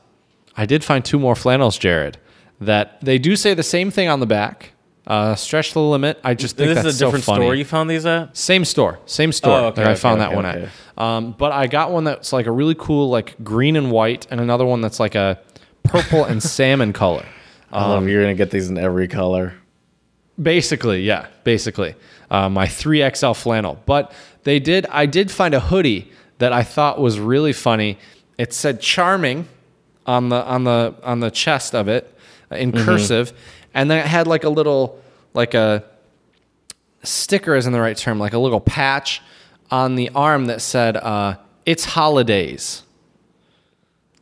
I 0.57 0.67
did 0.67 0.85
find 0.85 1.05
two 1.05 1.19
more 1.19 1.35
flannels, 1.35 1.79
Jared, 1.79 2.19
that 2.61 3.01
they 3.01 3.19
do 3.19 3.37
say 3.37 3.55
the 3.55 3.63
same 3.63 3.91
thing 3.91 4.09
on 4.09 4.21
the 4.21 4.27
back. 4.27 4.73
Uh, 5.07 5.35
stretch 5.35 5.75
the 5.75 5.81
limit. 5.81 6.19
I 6.25 6.33
just 6.33 6.57
think 6.57 6.69
this 6.69 6.77
that's 6.77 6.95
is 6.95 7.03
a 7.03 7.05
different 7.05 7.25
so 7.25 7.33
funny. 7.33 7.45
store 7.45 7.55
you 7.55 7.65
found 7.67 7.91
these 7.91 8.07
at? 8.07 8.35
Same 8.35 8.65
store, 8.65 8.99
same 9.05 9.33
store 9.33 9.59
Oh, 9.59 9.65
okay, 9.67 9.83
that 9.83 9.89
I 9.89 9.93
okay, 9.93 10.01
found 10.01 10.21
that 10.23 10.29
okay, 10.29 10.37
one 10.37 10.47
okay. 10.47 10.69
at. 10.97 11.03
Um, 11.03 11.33
but 11.37 11.53
I 11.53 11.67
got 11.67 11.91
one 11.93 12.05
that's 12.05 12.33
like 12.33 12.47
a 12.47 12.51
really 12.53 12.75
cool, 12.75 13.11
like 13.11 13.35
green 13.45 13.77
and 13.77 13.91
white, 13.91 14.27
and 14.31 14.41
another 14.41 14.65
one 14.65 14.81
that's 14.81 14.99
like 15.01 15.15
a 15.15 15.39
purple 15.83 16.25
and 16.25 16.43
salmon 16.43 16.95
color. 16.95 17.27
I 17.71 17.87
love 17.87 18.09
you're 18.09 18.23
gonna 18.23 18.35
get 18.35 18.51
these 18.51 18.71
in 18.71 18.79
every 18.79 19.09
color. 19.09 19.53
Basically, 20.41 21.03
yeah, 21.03 21.27
basically, 21.45 21.95
uh, 22.31 22.49
my 22.49 22.67
three 22.67 23.09
XL 23.15 23.33
flannel. 23.33 23.79
But 23.85 24.13
they 24.45 24.59
did. 24.59 24.87
I 24.87 25.07
did 25.07 25.31
find 25.31 25.53
a 25.55 25.61
hoodie 25.61 26.11
that 26.39 26.53
I 26.53 26.63
thought 26.63 26.99
was 27.01 27.19
really 27.21 27.53
funny. 27.53 27.99
It 28.39 28.53
said 28.55 28.81
"charming" 28.81 29.49
on 30.07 30.29
the 30.29 30.45
on 30.45 30.65
the 30.65 30.95
on 31.03 31.21
the 31.21 31.31
chest 31.31 31.75
of 31.75 31.89
it 31.89 32.13
uh, 32.53 32.57
in 32.57 32.73
Mm-hmm. 32.73 32.85
cursive, 32.85 33.33
and 33.73 33.91
then 33.91 33.99
it 33.99 34.07
had 34.07 34.27
like 34.27 34.45
a 34.45 34.49
little 34.51 35.01
like 35.35 35.55
a 35.55 35.85
sticker 37.03 37.55
isn't 37.55 37.73
the 37.73 37.81
right 37.81 37.97
term, 37.97 38.19
like 38.19 38.33
a 38.33 38.39
little 38.39 38.61
patch 38.61 39.21
on 39.71 39.95
the 39.97 40.11
arm 40.15 40.47
that 40.47 40.61
said 40.63 40.97
uh, 40.97 41.37
"It's 41.67 41.85
holidays." 41.85 42.83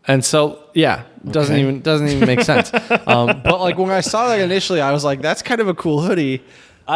And 0.09 0.25
so, 0.25 0.65
yeah, 0.75 1.05
doesn't 1.29 1.55
Okay. 1.55 1.63
even 1.63 1.81
doesn't 1.81 2.09
even 2.09 2.27
make 2.27 2.41
sense. 2.43 2.73
um, 3.07 3.41
but 3.45 3.61
like 3.61 3.79
when 3.79 3.91
I 3.91 4.01
saw 4.01 4.29
that 4.29 4.41
initially, 4.41 4.81
I 4.81 4.91
was 4.93 5.05
like, 5.05 5.21
"That's 5.23 5.43
kind 5.43 5.61
of 5.61 5.69
a 5.69 5.75
cool 5.75 6.03
hoodie." 6.03 6.43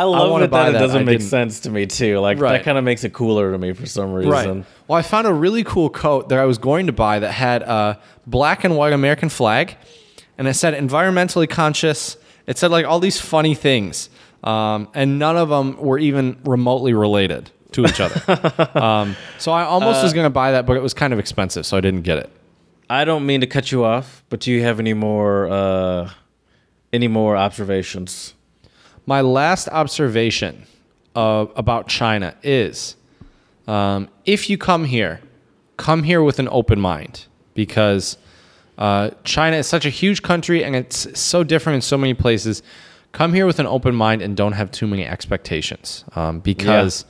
I 0.00 0.02
love 0.02 0.30
wanna 0.30 0.44
it 0.44 0.50
buy 0.50 0.70
that 0.70 0.76
it 0.76 0.78
doesn't 0.78 1.00
I 1.02 1.04
make 1.04 1.18
didn't- 1.18 1.30
sense 1.30 1.60
to 1.60 1.70
me 1.70 1.86
too. 1.86 2.18
Like 2.18 2.38
Right. 2.40 2.52
that 2.52 2.64
kind 2.64 2.76
of 2.78 2.84
makes 2.84 3.04
it 3.04 3.12
cooler 3.12 3.52
to 3.52 3.58
me 3.58 3.72
for 3.72 3.86
some 3.86 4.12
reason. 4.12 4.30
Right. 4.30 4.64
Well, 4.88 4.98
I 4.98 5.02
found 5.02 5.26
a 5.26 5.32
really 5.32 5.64
cool 5.64 5.88
coat 5.90 6.28
that 6.28 6.38
I 6.38 6.44
was 6.44 6.58
going 6.58 6.86
to 6.86 6.92
buy 6.92 7.18
that 7.18 7.32
had 7.32 7.62
a 7.62 7.98
black 8.26 8.64
and 8.64 8.76
white 8.76 8.92
American 8.92 9.28
flag, 9.28 9.76
and 10.38 10.46
it 10.48 10.54
said 10.54 10.74
"environmentally 10.74 11.48
conscious." 11.48 12.16
It 12.46 12.58
said 12.58 12.70
like 12.70 12.84
all 12.86 13.00
these 13.00 13.20
funny 13.20 13.54
things, 13.54 14.08
um, 14.44 14.88
and 14.94 15.18
none 15.18 15.36
of 15.36 15.48
them 15.48 15.76
were 15.78 15.98
even 15.98 16.36
remotely 16.44 16.92
related 16.94 17.50
to 17.72 17.84
each 17.84 18.00
other. 18.00 18.20
um, 18.78 19.16
so 19.38 19.50
I 19.52 19.64
almost 19.64 20.02
was 20.02 20.12
going 20.12 20.26
to 20.26 20.30
buy 20.30 20.52
that, 20.52 20.64
but 20.66 20.76
it 20.76 20.82
was 20.82 20.94
kind 20.94 21.12
of 21.12 21.18
expensive, 21.18 21.66
so 21.66 21.76
I 21.76 21.80
didn't 21.80 22.02
get 22.02 22.18
it. 22.18 22.30
I 22.88 23.04
don't 23.04 23.26
mean 23.26 23.40
to 23.40 23.48
cut 23.48 23.72
you 23.72 23.84
off, 23.84 24.22
but 24.28 24.38
do 24.38 24.52
you 24.52 24.62
have 24.62 24.78
any 24.78 24.94
more 24.94 25.48
uh 25.50 26.10
any 26.92 27.08
more 27.08 27.36
observations? 27.36 28.34
My 29.06 29.20
last 29.20 29.68
observation 29.68 30.66
uh, 31.14 31.46
about 31.54 31.88
China 31.88 32.34
is 32.42 32.96
um, 33.66 34.08
if 34.24 34.50
you 34.50 34.58
come 34.58 34.84
here, 34.84 35.20
come 35.76 36.02
here 36.02 36.22
with 36.22 36.38
an 36.38 36.48
open 36.50 36.80
mind 36.80 37.26
because 37.54 38.18
uh, 38.78 39.10
China 39.24 39.56
is 39.56 39.66
such 39.66 39.86
a 39.86 39.90
huge 39.90 40.22
country 40.22 40.64
and 40.64 40.76
it's 40.76 41.18
so 41.18 41.42
different 41.44 41.76
in 41.76 41.80
so 41.82 41.96
many 41.96 42.14
places. 42.14 42.62
Come 43.12 43.32
here 43.32 43.46
with 43.46 43.58
an 43.58 43.66
open 43.66 43.94
mind 43.94 44.22
and 44.22 44.36
don't 44.36 44.52
have 44.52 44.70
too 44.70 44.86
many 44.86 45.06
expectations 45.06 46.04
um, 46.14 46.40
because 46.40 47.04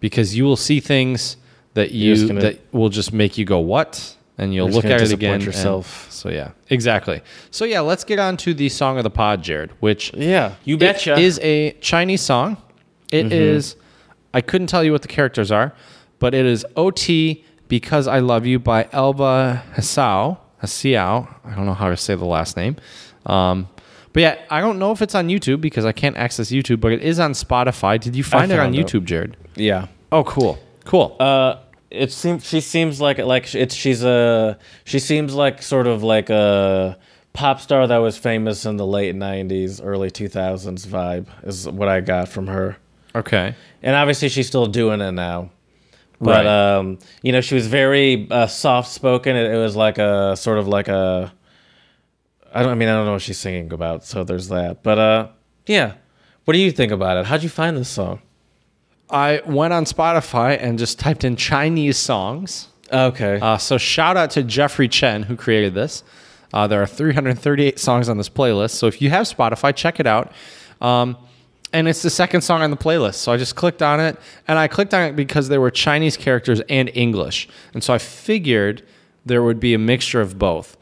because 0.00 0.36
you 0.36 0.44
will 0.44 0.56
see 0.56 0.80
things 0.80 1.36
that 1.74 1.92
you 1.92 2.26
that 2.40 2.60
will 2.72 2.88
just 2.88 3.12
make 3.12 3.38
you 3.38 3.44
go 3.44 3.58
what 3.58 4.16
and 4.38 4.54
you'll 4.54 4.68
look 4.68 4.84
at 4.84 5.00
it 5.02 5.12
again 5.12 5.34
and- 5.34 5.44
yourself. 5.44 6.10
so 6.10 6.28
yeah 6.28 6.50
exactly 6.70 7.20
so 7.50 7.64
yeah 7.64 7.80
let's 7.80 8.02
get 8.04 8.18
on 8.18 8.36
to 8.36 8.54
the 8.54 8.68
song 8.68 8.96
of 8.96 9.04
the 9.04 9.10
pod 9.10 9.42
jared 9.42 9.70
which 9.80 10.12
Yeah, 10.14 10.54
you 10.64 10.76
betcha. 10.78 11.18
is 11.18 11.38
a 11.42 11.72
Chinese 11.80 12.22
song. 12.22 12.56
It 13.12 13.30
is. 13.32 13.76
I 14.32 14.40
couldn't 14.40 14.68
tell 14.68 14.82
you 14.82 14.92
what 14.92 15.02
the 15.02 15.08
characters 15.08 15.50
are, 15.52 15.74
but 16.18 16.32
it 16.34 16.46
is 16.46 16.64
OT 16.76 17.44
Because 17.68 18.08
I 18.08 18.20
Love 18.20 18.46
You 18.46 18.58
by 18.58 18.88
Elva 18.92 19.62
Hasao. 19.76 20.38
Hasiao. 20.62 21.28
I 21.44 21.54
don't 21.54 21.66
know 21.66 21.74
how 21.74 21.90
to 21.90 21.96
say 21.98 22.14
the 22.14 22.24
last 22.24 22.56
name. 22.56 22.76
Um, 23.26 23.68
but 24.14 24.20
yeah, 24.20 24.38
I 24.48 24.60
don't 24.62 24.78
know 24.78 24.92
if 24.92 25.02
it's 25.02 25.14
on 25.14 25.28
YouTube 25.28 25.60
because 25.60 25.84
I 25.84 25.92
can't 25.92 26.16
access 26.16 26.50
YouTube, 26.50 26.80
but 26.80 26.92
it 26.92 27.02
is 27.02 27.20
on 27.20 27.32
Spotify. 27.32 28.00
Did 28.00 28.16
you 28.16 28.24
find 28.24 28.50
it 28.50 28.58
on 28.58 28.74
it. 28.74 28.78
YouTube, 28.86 29.04
Jared? 29.04 29.36
yeah. 29.56 29.88
Oh, 30.10 30.24
cool. 30.24 30.58
Cool. 30.86 31.16
Uh, 31.20 31.56
it 31.92 32.10
seems 32.12 32.46
she 32.48 32.60
seems 32.60 33.00
like 33.00 33.18
like 33.18 33.54
it's 33.54 33.74
she's 33.74 34.02
a 34.02 34.58
she 34.84 34.98
seems 34.98 35.34
like 35.34 35.62
sort 35.62 35.86
of 35.86 36.02
like 36.02 36.30
a 36.30 36.98
pop 37.32 37.60
star 37.60 37.86
that 37.86 37.98
was 37.98 38.16
famous 38.18 38.64
in 38.66 38.76
the 38.76 38.86
late 38.86 39.14
'90s, 39.14 39.80
early 39.82 40.10
2000s 40.10 40.86
vibe 40.86 41.26
is 41.46 41.68
what 41.68 41.88
I 41.88 42.00
got 42.00 42.28
from 42.28 42.46
her. 42.48 42.76
okay. 43.14 43.54
And 43.82 43.96
obviously, 43.96 44.28
she's 44.28 44.46
still 44.46 44.66
doing 44.66 45.00
it 45.00 45.12
now. 45.12 45.50
But 46.20 46.44
Right. 46.44 46.76
um, 46.76 46.98
you 47.22 47.32
know, 47.32 47.40
she 47.40 47.54
was 47.56 47.66
very 47.66 48.28
uh, 48.30 48.46
soft 48.46 48.88
spoken. 48.90 49.34
It, 49.34 49.50
it 49.50 49.56
was 49.56 49.74
like 49.74 49.98
a 49.98 50.36
sort 50.36 50.58
of 50.58 50.68
like 50.68 50.86
a. 50.88 51.32
I 52.54 52.62
don't. 52.62 52.70
I 52.70 52.74
mean, 52.74 52.88
I 52.88 52.92
don't 52.94 53.06
know 53.06 53.12
what 53.12 53.22
she's 53.22 53.38
singing 53.38 53.72
about. 53.72 54.04
So 54.04 54.22
there's 54.24 54.48
that. 54.48 54.82
But 54.84 54.98
uh, 54.98 55.28
yeah. 55.66 55.94
What 56.44 56.54
do 56.54 56.60
you 56.60 56.70
think 56.72 56.92
about 56.92 57.16
it? 57.18 57.26
How'd 57.26 57.42
you 57.42 57.48
find 57.48 57.76
this 57.76 57.88
song? 57.88 58.20
I 59.12 59.42
went 59.46 59.72
on 59.72 59.84
Spotify 59.84 60.58
and 60.60 60.78
just 60.78 60.98
typed 60.98 61.22
in 61.22 61.36
Chinese 61.36 61.98
songs. 61.98 62.68
Okay. 62.90 63.38
Uh, 63.40 63.58
so 63.58 63.78
shout 63.78 64.16
out 64.16 64.30
to 64.32 64.42
Jeffrey 64.42 64.88
Chen 64.88 65.22
who 65.22 65.36
created 65.36 65.74
this. 65.74 66.02
Uh, 66.52 66.66
there 66.66 66.82
are 66.82 66.86
338 66.86 67.78
songs 67.78 68.08
on 68.08 68.18
this 68.18 68.28
playlist. 68.28 68.70
So 68.70 68.86
if 68.86 69.00
you 69.00 69.10
have 69.10 69.26
Spotify, 69.26 69.74
check 69.74 70.00
it 70.00 70.06
out. 70.06 70.32
Um, 70.80 71.16
and 71.72 71.88
it's 71.88 72.02
the 72.02 72.10
second 72.10 72.42
song 72.42 72.62
on 72.62 72.70
the 72.70 72.76
playlist. 72.76 73.14
So 73.14 73.32
I 73.32 73.36
just 73.36 73.56
clicked 73.56 73.82
on 73.82 73.98
it, 73.98 74.18
and 74.46 74.58
I 74.58 74.68
clicked 74.68 74.92
on 74.92 75.02
it 75.02 75.16
because 75.16 75.48
there 75.48 75.60
were 75.60 75.70
Chinese 75.70 76.16
characters 76.16 76.60
and 76.68 76.90
English, 76.94 77.48
and 77.72 77.82
so 77.82 77.94
I 77.94 77.98
figured 77.98 78.82
there 79.24 79.42
would 79.42 79.60
be 79.60 79.72
a 79.72 79.78
mixture 79.78 80.20
of 80.20 80.38
both. 80.38 80.76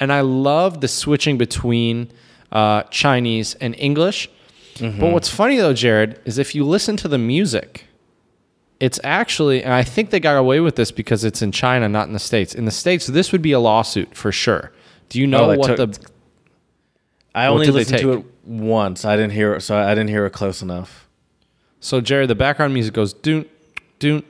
And 0.00 0.12
I 0.12 0.20
love 0.20 0.80
the 0.80 0.88
switching 0.88 1.38
between 1.38 2.10
uh, 2.52 2.82
Chinese 2.84 3.54
and 3.54 3.74
English. 3.78 4.28
But 4.80 5.12
what's 5.12 5.28
funny 5.28 5.56
though, 5.56 5.72
Jared, 5.74 6.20
is 6.24 6.38
if 6.38 6.54
you 6.54 6.64
listen 6.64 6.96
to 6.98 7.08
the 7.08 7.18
music, 7.18 7.84
it's 8.80 8.98
actually, 9.04 9.62
and 9.62 9.72
I 9.72 9.82
think 9.84 10.10
they 10.10 10.20
got 10.20 10.36
away 10.36 10.60
with 10.60 10.76
this 10.76 10.90
because 10.90 11.24
it's 11.24 11.42
in 11.42 11.52
China, 11.52 11.88
not 11.88 12.06
in 12.08 12.12
the 12.12 12.18
States. 12.18 12.54
In 12.54 12.64
the 12.64 12.70
States, 12.70 13.06
this 13.06 13.30
would 13.32 13.42
be 13.42 13.52
a 13.52 13.60
lawsuit 13.60 14.14
for 14.16 14.32
sure. 14.32 14.72
Do 15.08 15.20
you 15.20 15.26
know 15.26 15.50
Oh, 15.50 15.56
what 15.56 15.76
took- 15.76 15.92
the 15.92 16.06
I 17.34 17.46
only 17.46 17.66
listened 17.68 17.98
to 18.00 18.12
it 18.12 18.24
once. 18.44 19.04
I 19.04 19.16
didn't 19.16 19.32
hear 19.32 19.54
it, 19.54 19.60
so 19.62 19.76
I 19.76 19.90
didn't 19.94 20.08
hear 20.10 20.24
it 20.26 20.30
close 20.30 20.62
enough. 20.62 21.08
So 21.80 22.00
Jared, 22.00 22.30
the 22.30 22.34
background 22.34 22.74
music 22.74 22.94
goes 22.94 23.12
doon 23.12 23.44
doon 23.98 24.22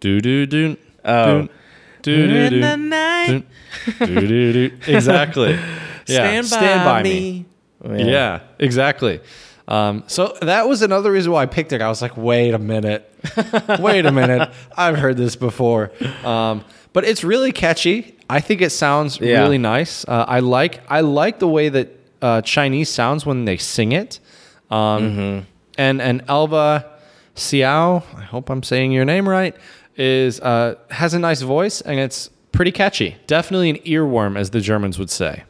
doo 0.00 0.20
doo 0.20 0.46
doon 0.46 0.76
Oh. 1.04 1.24
doon 1.34 1.48
doo 2.02 2.26
doo 2.28 2.56
In 2.56 2.60
the 2.60 2.66
doon 2.68 2.88
night, 2.88 3.44
doo 3.98 4.06
doo 4.26 4.52
doo. 4.52 4.70
Exactly. 4.86 5.58
Yeah. 6.06 6.42
stand 6.42 6.84
by, 6.84 7.02
me. 7.02 7.46
Yeah. 7.84 8.40
exactly. 8.58 9.20
Um, 9.66 10.04
so 10.06 10.36
that 10.42 10.68
was 10.68 10.82
another 10.82 11.10
reason 11.10 11.32
why 11.32 11.42
I 11.42 11.46
picked 11.46 11.72
it. 11.72 11.80
I 11.80 11.88
was 11.88 12.02
like, 12.02 12.16
wait 12.16 12.52
a 12.52 12.58
minute, 12.58 13.10
wait 13.80 14.04
a 14.04 14.12
minute. 14.12 14.50
I've 14.76 14.98
heard 14.98 15.16
this 15.16 15.36
before. 15.36 15.90
Um, 16.24 16.64
but 16.92 17.04
it's 17.04 17.24
really 17.24 17.50
catchy. 17.52 18.16
I 18.28 18.40
think 18.40 18.60
it 18.60 18.70
sounds 18.70 19.18
Yeah. 19.20 19.40
really 19.40 19.58
nice. 19.58 20.04
Uh, 20.06 20.24
I 20.28 20.40
like 20.40 20.80
I 20.90 21.00
like 21.00 21.38
the 21.38 21.48
way 21.48 21.68
that 21.70 21.88
uh, 22.22 22.42
Chinese 22.42 22.88
sounds 22.90 23.24
when 23.26 23.44
they 23.46 23.56
sing 23.56 23.92
it. 23.92 24.20
Um, 24.70 25.46
And 25.78 26.00
and 26.00 26.22
Elva 26.28 26.84
Xiao, 27.34 28.02
I 28.16 28.22
hope 28.22 28.48
I'm 28.50 28.62
saying 28.62 28.92
your 28.92 29.04
name 29.04 29.28
right, 29.28 29.56
is 29.96 30.40
uh, 30.40 30.76
has 30.90 31.14
a 31.14 31.18
nice 31.18 31.40
voice 31.42 31.80
and 31.80 31.98
it's 31.98 32.30
pretty 32.52 32.70
catchy. 32.70 33.16
Definitely 33.26 33.70
an 33.70 33.76
earworm, 33.78 34.38
as 34.38 34.50
the 34.50 34.60
Germans 34.60 34.98
would 34.98 35.10
say. 35.10 35.42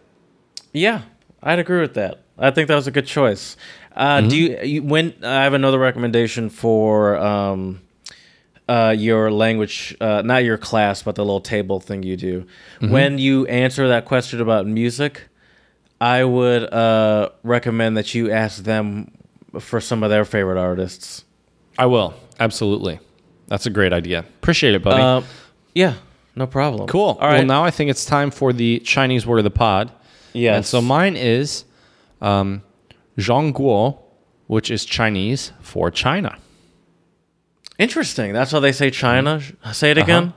Yeah, 0.73 1.03
I'd 1.43 1.59
agree 1.59 1.81
with 1.81 1.95
that. 1.95 2.21
I 2.39 2.51
think 2.51 2.69
that 2.69 2.75
was 2.75 2.87
a 2.87 2.91
good 2.91 3.07
choice. 3.07 3.57
Uh, 3.95 4.21
Do 4.23 4.37
you, 4.37 4.59
you 4.63 4.83
when 4.83 5.15
I 5.23 5.45
have 5.45 5.55
another 5.55 5.79
recommendation 5.79 6.51
for 6.51 7.17
um, 7.17 7.81
uh, 8.69 8.95
your 8.97 9.31
language, 9.31 9.97
uh, 10.01 10.23
not 10.25 10.45
your 10.45 10.59
class, 10.59 11.03
but 11.03 11.15
the 11.15 11.25
little 11.25 11.41
table 11.41 11.81
thing 11.81 12.03
you 12.03 12.17
do. 12.17 12.47
When 12.81 13.19
you 13.19 13.47
answer 13.47 13.89
that 13.89 14.05
question 14.05 14.41
about 14.41 14.67
music, 14.67 15.23
I 16.01 16.25
would 16.25 16.73
uh, 16.73 17.31
recommend 17.43 17.97
that 17.97 18.15
you 18.15 18.31
ask 18.31 18.63
them 18.65 19.11
for 19.61 19.81
some 19.81 20.03
of 20.03 20.11
their 20.11 20.25
favorite 20.25 20.59
artists. 20.59 21.25
I 21.79 21.87
will 21.87 22.15
absolutely. 22.41 23.01
That's 23.47 23.67
a 23.67 23.71
great 23.71 23.93
idea. 23.93 24.21
Appreciate 24.21 24.75
it, 24.75 24.83
buddy. 24.83 25.03
Uh, 25.03 25.23
yeah, 25.75 25.95
no 26.35 26.47
problem. 26.47 26.89
cool. 26.89 27.19
All 27.21 27.29
right. 27.29 27.39
Well, 27.39 27.47
now 27.47 27.65
I 27.65 27.71
think 27.71 27.91
it's 27.91 28.05
time 28.05 28.31
for 28.31 28.53
the 28.53 28.81
Chinese 28.81 29.27
word 29.27 29.39
of 29.39 29.45
the 29.45 29.51
pod. 29.51 29.93
yes. 30.33 30.57
And 30.57 30.67
so 30.67 30.81
mine 30.81 31.17
is 31.17 31.65
um, 32.21 32.63
Zhongguo, 33.19 33.99
which 34.47 34.71
is 34.71 34.85
Chinese 34.85 35.53
for 35.61 35.91
China. 35.91 36.39
Interesting. 37.79 38.33
That's 38.33 38.51
how 38.53 38.61
they 38.61 38.73
say 38.73 38.91
China. 38.91 39.41
Say 39.73 39.91
it 39.91 39.99
again. 39.99 40.33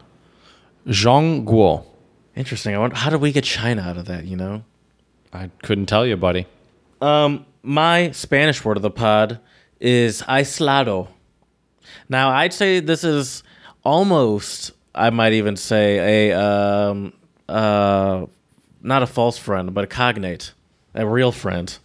Zhongguo. 0.87 1.85
Interesting. 2.35 2.75
I 2.75 2.79
wonder 2.79 2.95
how 2.95 3.09
did 3.09 3.21
we 3.21 3.31
get 3.31 3.43
China 3.43 3.81
out 3.81 3.97
of 3.97 4.05
that? 4.05 4.25
You 4.25 4.37
know. 4.37 4.63
I 5.33 5.49
couldn't 5.63 5.87
tell 5.87 6.05
you, 6.05 6.17
buddy. 6.17 6.47
Um, 7.01 7.45
my 7.63 8.11
Spanish 8.11 8.63
word 8.63 8.77
of 8.77 8.83
the 8.83 8.89
pod 8.89 9.39
is 9.79 10.21
aislado. 10.23 11.09
Now, 12.09 12.29
I'd 12.29 12.53
say 12.53 12.79
this 12.79 13.03
is 13.03 13.43
almost, 13.83 14.71
I 14.95 15.09
might 15.09 15.33
even 15.33 15.55
say, 15.55 16.31
a 16.31 16.39
um, 16.39 17.13
uh, 17.47 18.25
not 18.81 19.03
a 19.03 19.07
false 19.07 19.37
friend, 19.37 19.73
but 19.73 19.83
a 19.83 19.87
cognate, 19.87 20.53
a 20.95 21.05
real 21.05 21.31
friend. 21.31 21.77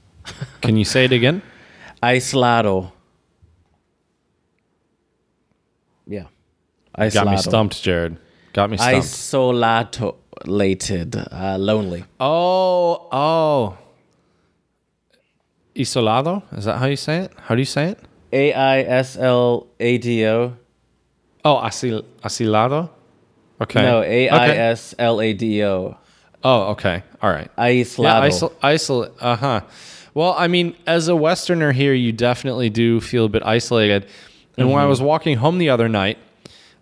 Can 0.60 0.76
you 0.76 0.84
say 0.84 1.04
it 1.04 1.12
again? 1.12 1.42
Aislado. 2.02 2.92
Yeah. 6.06 6.26
Aislado. 6.98 7.14
Got 7.14 7.30
me 7.30 7.36
stumped, 7.38 7.82
Jared. 7.82 8.16
Got 8.52 8.70
me 8.70 8.76
stumped. 8.76 9.06
Isolated. 10.44 11.16
Uh, 11.16 11.56
lonely. 11.58 12.04
oh, 12.20 13.08
oh. 13.12 13.78
Isolado? 15.74 16.42
Is 16.56 16.64
that 16.66 16.76
how 16.78 16.86
you 16.86 16.96
say 16.96 17.18
it? 17.20 17.32
How 17.38 17.54
do 17.54 17.60
you 17.60 17.64
say 17.66 17.90
it? 17.90 17.98
A 18.32 18.52
I 18.52 18.80
S 18.80 19.16
L 19.16 19.66
A 19.80 19.98
D 19.98 20.26
O. 20.26 20.56
Oh, 21.44 21.56
asil, 21.56 22.04
asilado? 22.22 22.90
Okay. 23.60 23.82
No, 23.82 24.02
A 24.02 24.28
I. 24.28 24.48
S 24.48 24.94
L 24.98 25.20
A 25.20 25.32
D 25.32 25.64
O. 25.64 25.96
Oh, 26.44 26.62
okay. 26.72 27.02
All 27.22 27.30
right. 27.30 27.50
Aislado. 27.56 28.02
Yeah, 28.02 28.28
isol- 28.28 28.52
isolate. 28.62 29.12
Uh 29.20 29.36
huh. 29.36 29.60
Well, 30.14 30.34
I 30.36 30.46
mean, 30.46 30.76
as 30.86 31.08
a 31.08 31.16
Westerner 31.16 31.72
here, 31.72 31.94
you 31.94 32.12
definitely 32.12 32.70
do 32.70 33.00
feel 33.00 33.24
a 33.24 33.28
bit 33.28 33.42
isolated. 33.44 34.06
And 34.58 34.70
when 34.70 34.82
I 34.82 34.86
was 34.86 35.00
walking 35.00 35.38
home 35.38 35.58
the 35.58 35.70
other 35.70 35.88
night, 35.88 36.18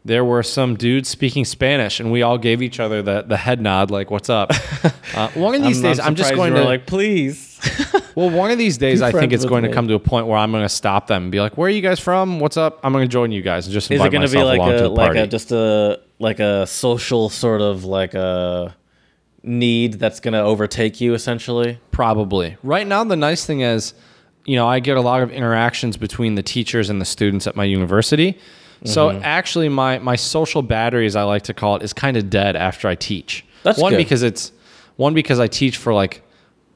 there 0.04 0.24
were 0.24 0.42
some 0.42 0.76
dudes 0.76 1.08
speaking 1.08 1.44
Spanish, 1.44 2.00
and 2.00 2.10
we 2.10 2.22
all 2.22 2.38
gave 2.38 2.62
each 2.62 2.80
other 2.80 3.02
the, 3.02 3.22
the 3.22 3.36
head 3.36 3.60
nod, 3.60 3.90
like 3.90 4.10
"What's 4.10 4.30
up?" 4.30 4.50
uh, 5.14 5.28
one 5.34 5.54
of 5.54 5.62
these 5.62 5.80
days, 5.80 6.00
I'm, 6.00 6.14
just 6.14 6.34
going 6.34 6.54
to 6.54 6.64
like, 6.64 6.86
please. 6.86 7.48
Well, 8.16 8.28
one 8.28 8.50
of 8.50 8.58
these 8.58 8.76
days, 8.76 9.02
I 9.02 9.12
think 9.12 9.32
it's 9.32 9.44
going 9.44 9.62
to 9.62 9.72
come 9.72 9.86
to 9.86 9.94
a 9.94 9.98
point 10.00 10.26
where 10.26 10.36
I'm 10.36 10.50
going 10.50 10.64
to 10.64 10.68
stop 10.68 11.06
them 11.06 11.24
and 11.24 11.32
be 11.32 11.40
like, 11.40 11.56
"Where 11.56 11.68
are 11.68 11.70
you 11.70 11.80
guys 11.80 12.00
from? 12.00 12.40
What's 12.40 12.56
up?" 12.56 12.80
I'm 12.82 12.92
going 12.92 13.04
to 13.04 13.08
join 13.08 13.30
you 13.30 13.40
guys 13.40 13.66
and 13.66 13.72
just 13.72 13.88
Is 13.90 14.00
it 14.00 14.10
going 14.10 14.26
to 14.26 14.32
be 14.32 14.42
like 14.42 14.58
along 14.58 14.70
to 14.70 14.86
a 14.86 14.88
like 14.88 15.16
a 15.16 15.26
just 15.28 15.52
a 15.52 16.00
like 16.18 16.40
a 16.40 16.66
social 16.66 17.28
sort 17.28 17.62
of 17.62 17.84
like 17.84 18.14
a 18.14 18.74
need 19.42 19.94
that's 19.94 20.20
going 20.20 20.34
to 20.34 20.40
overtake 20.40 21.00
you 21.00 21.14
essentially? 21.14 21.78
Probably. 21.90 22.56
Right 22.62 22.86
now, 22.86 23.04
the 23.04 23.16
nice 23.16 23.44
thing 23.46 23.60
is, 23.60 23.94
you 24.44 24.56
know, 24.56 24.66
I 24.66 24.80
get 24.80 24.96
a 24.96 25.00
lot 25.00 25.22
of 25.22 25.30
interactions 25.30 25.96
between 25.96 26.34
the 26.34 26.42
teachers 26.42 26.90
and 26.90 27.00
the 27.00 27.04
students 27.04 27.46
at 27.46 27.56
my 27.56 27.64
university. 27.64 28.38
So 28.84 29.10
Mm-hmm. 29.10 29.20
actually, 29.24 29.68
my 29.68 29.98
my 29.98 30.16
social 30.16 30.62
battery, 30.62 31.04
as 31.06 31.14
I 31.14 31.22
like 31.24 31.42
to 31.42 31.54
call 31.54 31.76
it, 31.76 31.82
is 31.82 31.92
kind 31.92 32.16
of 32.16 32.30
dead 32.30 32.56
after 32.56 32.88
I 32.88 32.94
teach. 32.94 33.44
That's 33.62 33.78
one 33.78 33.92
good. 33.92 33.98
because 33.98 34.22
it's 34.22 34.52
one 34.96 35.12
because 35.12 35.38
I 35.38 35.48
teach 35.48 35.76
for 35.76 35.92
like 35.92 36.22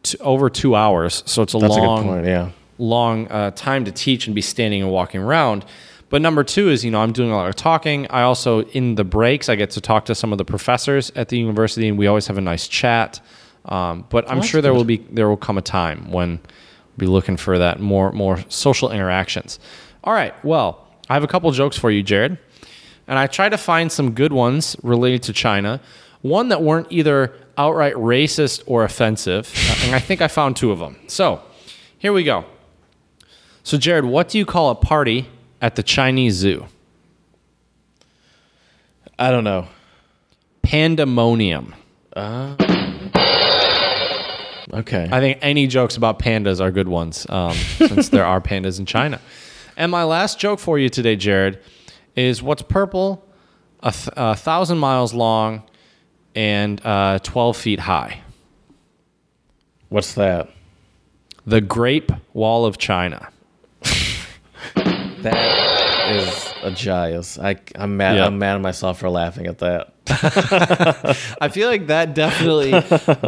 t- 0.02 0.18
over 0.20 0.50
two 0.50 0.74
hours, 0.76 1.22
so 1.26 1.40
it's 1.42 1.54
a 1.54 1.58
That's 1.58 1.74
long 1.76 2.04
a 2.08 2.12
point. 2.12 2.26
Yeah. 2.26 2.50
long 2.76 3.26
uh, 3.28 3.52
time 3.52 3.86
to 3.86 3.90
teach 3.92 4.26
and 4.26 4.34
be 4.34 4.42
standing 4.42 4.82
and 4.82 4.90
walking 4.90 5.22
around. 5.22 5.64
But 6.10 6.22
number 6.22 6.44
two 6.44 6.68
is, 6.68 6.84
you 6.84 6.90
know, 6.90 7.00
I'm 7.00 7.12
doing 7.12 7.30
a 7.30 7.36
lot 7.36 7.48
of 7.48 7.56
talking. 7.56 8.06
I 8.08 8.22
also, 8.22 8.62
in 8.62 8.94
the 8.94 9.04
breaks, 9.04 9.48
I 9.48 9.56
get 9.56 9.70
to 9.70 9.80
talk 9.80 10.04
to 10.06 10.14
some 10.14 10.32
of 10.32 10.38
the 10.38 10.44
professors 10.44 11.10
at 11.16 11.28
the 11.28 11.38
university, 11.38 11.88
and 11.88 11.98
we 11.98 12.06
always 12.06 12.26
have 12.26 12.38
a 12.38 12.42
nice 12.42 12.68
chat. 12.68 13.20
Um, 13.64 14.04
but 14.10 14.30
I'm 14.30 14.42
sure 14.42 14.60
there 14.60 14.72
good. 14.72 14.76
will 14.76 14.84
be 14.84 14.98
there 14.98 15.28
will 15.28 15.38
come 15.38 15.56
a 15.56 15.62
time 15.62 16.10
when 16.10 16.38
we'll 16.38 16.98
be 16.98 17.06
looking 17.06 17.36
for 17.36 17.58
that 17.58 17.80
more 17.80 18.12
more 18.12 18.44
social 18.48 18.90
interactions. 18.90 19.58
All 20.04 20.12
right. 20.12 20.34
Well, 20.44 20.86
I 21.08 21.14
have 21.14 21.24
a 21.24 21.26
couple 21.26 21.50
jokes 21.50 21.78
for 21.78 21.90
you, 21.90 22.02
Jared, 22.02 22.38
and 23.06 23.18
I 23.18 23.26
tried 23.26 23.50
to 23.50 23.58
find 23.58 23.90
some 23.90 24.12
good 24.12 24.32
ones 24.32 24.76
related 24.82 25.22
to 25.24 25.32
China. 25.32 25.80
One 26.20 26.48
that 26.48 26.62
weren't 26.62 26.86
either 26.90 27.34
outright 27.56 27.94
racist 27.94 28.62
or 28.66 28.84
offensive, 28.84 29.52
uh, 29.70 29.86
and 29.86 29.94
I 29.94 29.98
think 29.98 30.20
I 30.20 30.28
found 30.28 30.56
two 30.56 30.70
of 30.70 30.78
them. 30.78 30.98
So 31.06 31.40
here 31.98 32.12
we 32.12 32.22
go. 32.22 32.44
So, 33.62 33.78
Jared, 33.78 34.04
what 34.04 34.28
do 34.28 34.36
you 34.36 34.44
call 34.44 34.70
a 34.70 34.74
party 34.74 35.26
at 35.60 35.76
the 35.76 35.82
Chinese 35.82 36.34
zoo? 36.34 36.66
I 39.18 39.30
don't 39.30 39.44
know. 39.44 39.68
Pandemonium. 40.62 41.74
Okay. 44.72 45.08
I 45.10 45.20
think 45.20 45.38
any 45.40 45.66
jokes 45.66 45.96
about 45.96 46.18
pandas 46.18 46.60
are 46.60 46.70
good 46.70 46.88
ones, 46.88 47.26
um, 47.28 47.52
since 47.76 48.08
there 48.08 48.24
are 48.24 48.40
pandas 48.40 48.78
in 48.78 48.86
China. 48.86 49.20
And 49.76 49.90
my 49.90 50.04
last 50.04 50.38
joke 50.38 50.58
for 50.58 50.78
you 50.78 50.88
today, 50.88 51.16
Jared, 51.16 51.60
is 52.16 52.42
what's 52.42 52.62
purple, 52.62 53.24
a, 53.82 53.92
th- 53.92 54.08
a 54.16 54.34
thousand 54.36 54.78
miles 54.78 55.14
long, 55.14 55.62
and 56.34 56.84
uh, 56.84 57.18
12 57.22 57.56
feet 57.56 57.80
high? 57.80 58.20
What's 59.88 60.14
that? 60.14 60.50
The 61.46 61.60
Grape 61.60 62.10
Wall 62.32 62.64
of 62.64 62.78
China. 62.78 63.28
That 65.24 66.12
is 66.12 66.54
a 66.62 66.70
giant. 66.70 67.38
I 67.40 67.56
I'm 67.76 67.96
mad. 67.96 68.16
Yeah. 68.16 68.26
I'm 68.26 68.38
mad 68.38 68.56
at 68.56 68.60
myself 68.60 68.98
for 68.98 69.08
laughing 69.10 69.46
at 69.46 69.58
that. 69.58 69.90
I 71.40 71.48
feel 71.48 71.68
like 71.68 71.86
that 71.88 72.14
definitely 72.14 72.72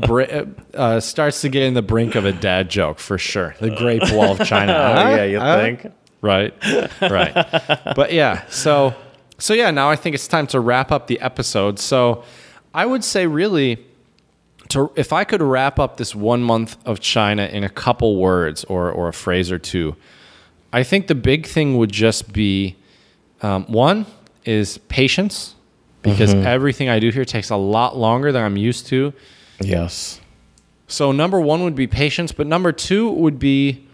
br- 0.06 0.44
uh, 0.74 1.00
starts 1.00 1.40
to 1.40 1.48
get 1.48 1.62
in 1.62 1.74
the 1.74 1.82
brink 1.82 2.14
of 2.14 2.24
a 2.24 2.32
dad 2.32 2.68
joke 2.68 2.98
for 2.98 3.16
sure. 3.18 3.54
The 3.60 3.70
Great 3.70 4.02
Wall 4.12 4.38
of 4.38 4.46
China. 4.46 4.72
Oh 4.76 5.14
yeah, 5.16 5.24
you 5.24 5.38
Huh? 5.40 5.56
think? 5.56 5.86
Right, 6.22 6.54
right. 7.02 7.34
but 7.94 8.12
yeah, 8.12 8.46
so 8.48 8.94
so 9.38 9.54
yeah. 9.54 9.70
Now 9.70 9.90
I 9.90 9.96
think 9.96 10.14
it's 10.14 10.26
time 10.28 10.46
to 10.48 10.60
wrap 10.60 10.90
up 10.92 11.06
the 11.06 11.20
episode. 11.20 11.78
So 11.78 12.24
I 12.74 12.84
would 12.86 13.04
say 13.04 13.26
really, 13.26 13.84
to 14.68 14.90
if 14.96 15.12
I 15.12 15.24
could 15.24 15.40
wrap 15.42 15.78
up 15.78 15.96
this 15.98 16.14
one 16.14 16.42
month 16.42 16.76
of 16.84 17.00
China 17.00 17.44
in 17.46 17.64
a 17.64 17.68
couple 17.68 18.16
words 18.16 18.64
or 18.64 18.90
or 18.90 19.08
a 19.08 19.12
phrase 19.12 19.52
or 19.52 19.58
two, 19.58 19.94
I 20.76 20.82
think 20.82 21.06
the 21.06 21.14
big 21.14 21.46
thing 21.46 21.78
would 21.78 21.90
just 21.90 22.34
be 22.34 22.76
um, 23.40 23.64
one 23.64 24.04
is 24.44 24.76
patience 24.76 25.54
because 26.02 26.34
everything 26.34 26.90
I 26.90 26.98
do 26.98 27.08
here 27.08 27.24
takes 27.24 27.48
a 27.48 27.56
lot 27.56 27.96
longer 27.96 28.30
than 28.30 28.42
I'm 28.42 28.58
used 28.58 28.86
to. 28.88 29.14
Yes. 29.58 30.20
So 30.86 31.12
number 31.12 31.40
one 31.40 31.64
would 31.64 31.74
be 31.74 31.86
patience, 31.86 32.30
but 32.30 32.46
number 32.46 32.72
two 32.72 33.10
would 33.10 33.38
be 33.38 33.86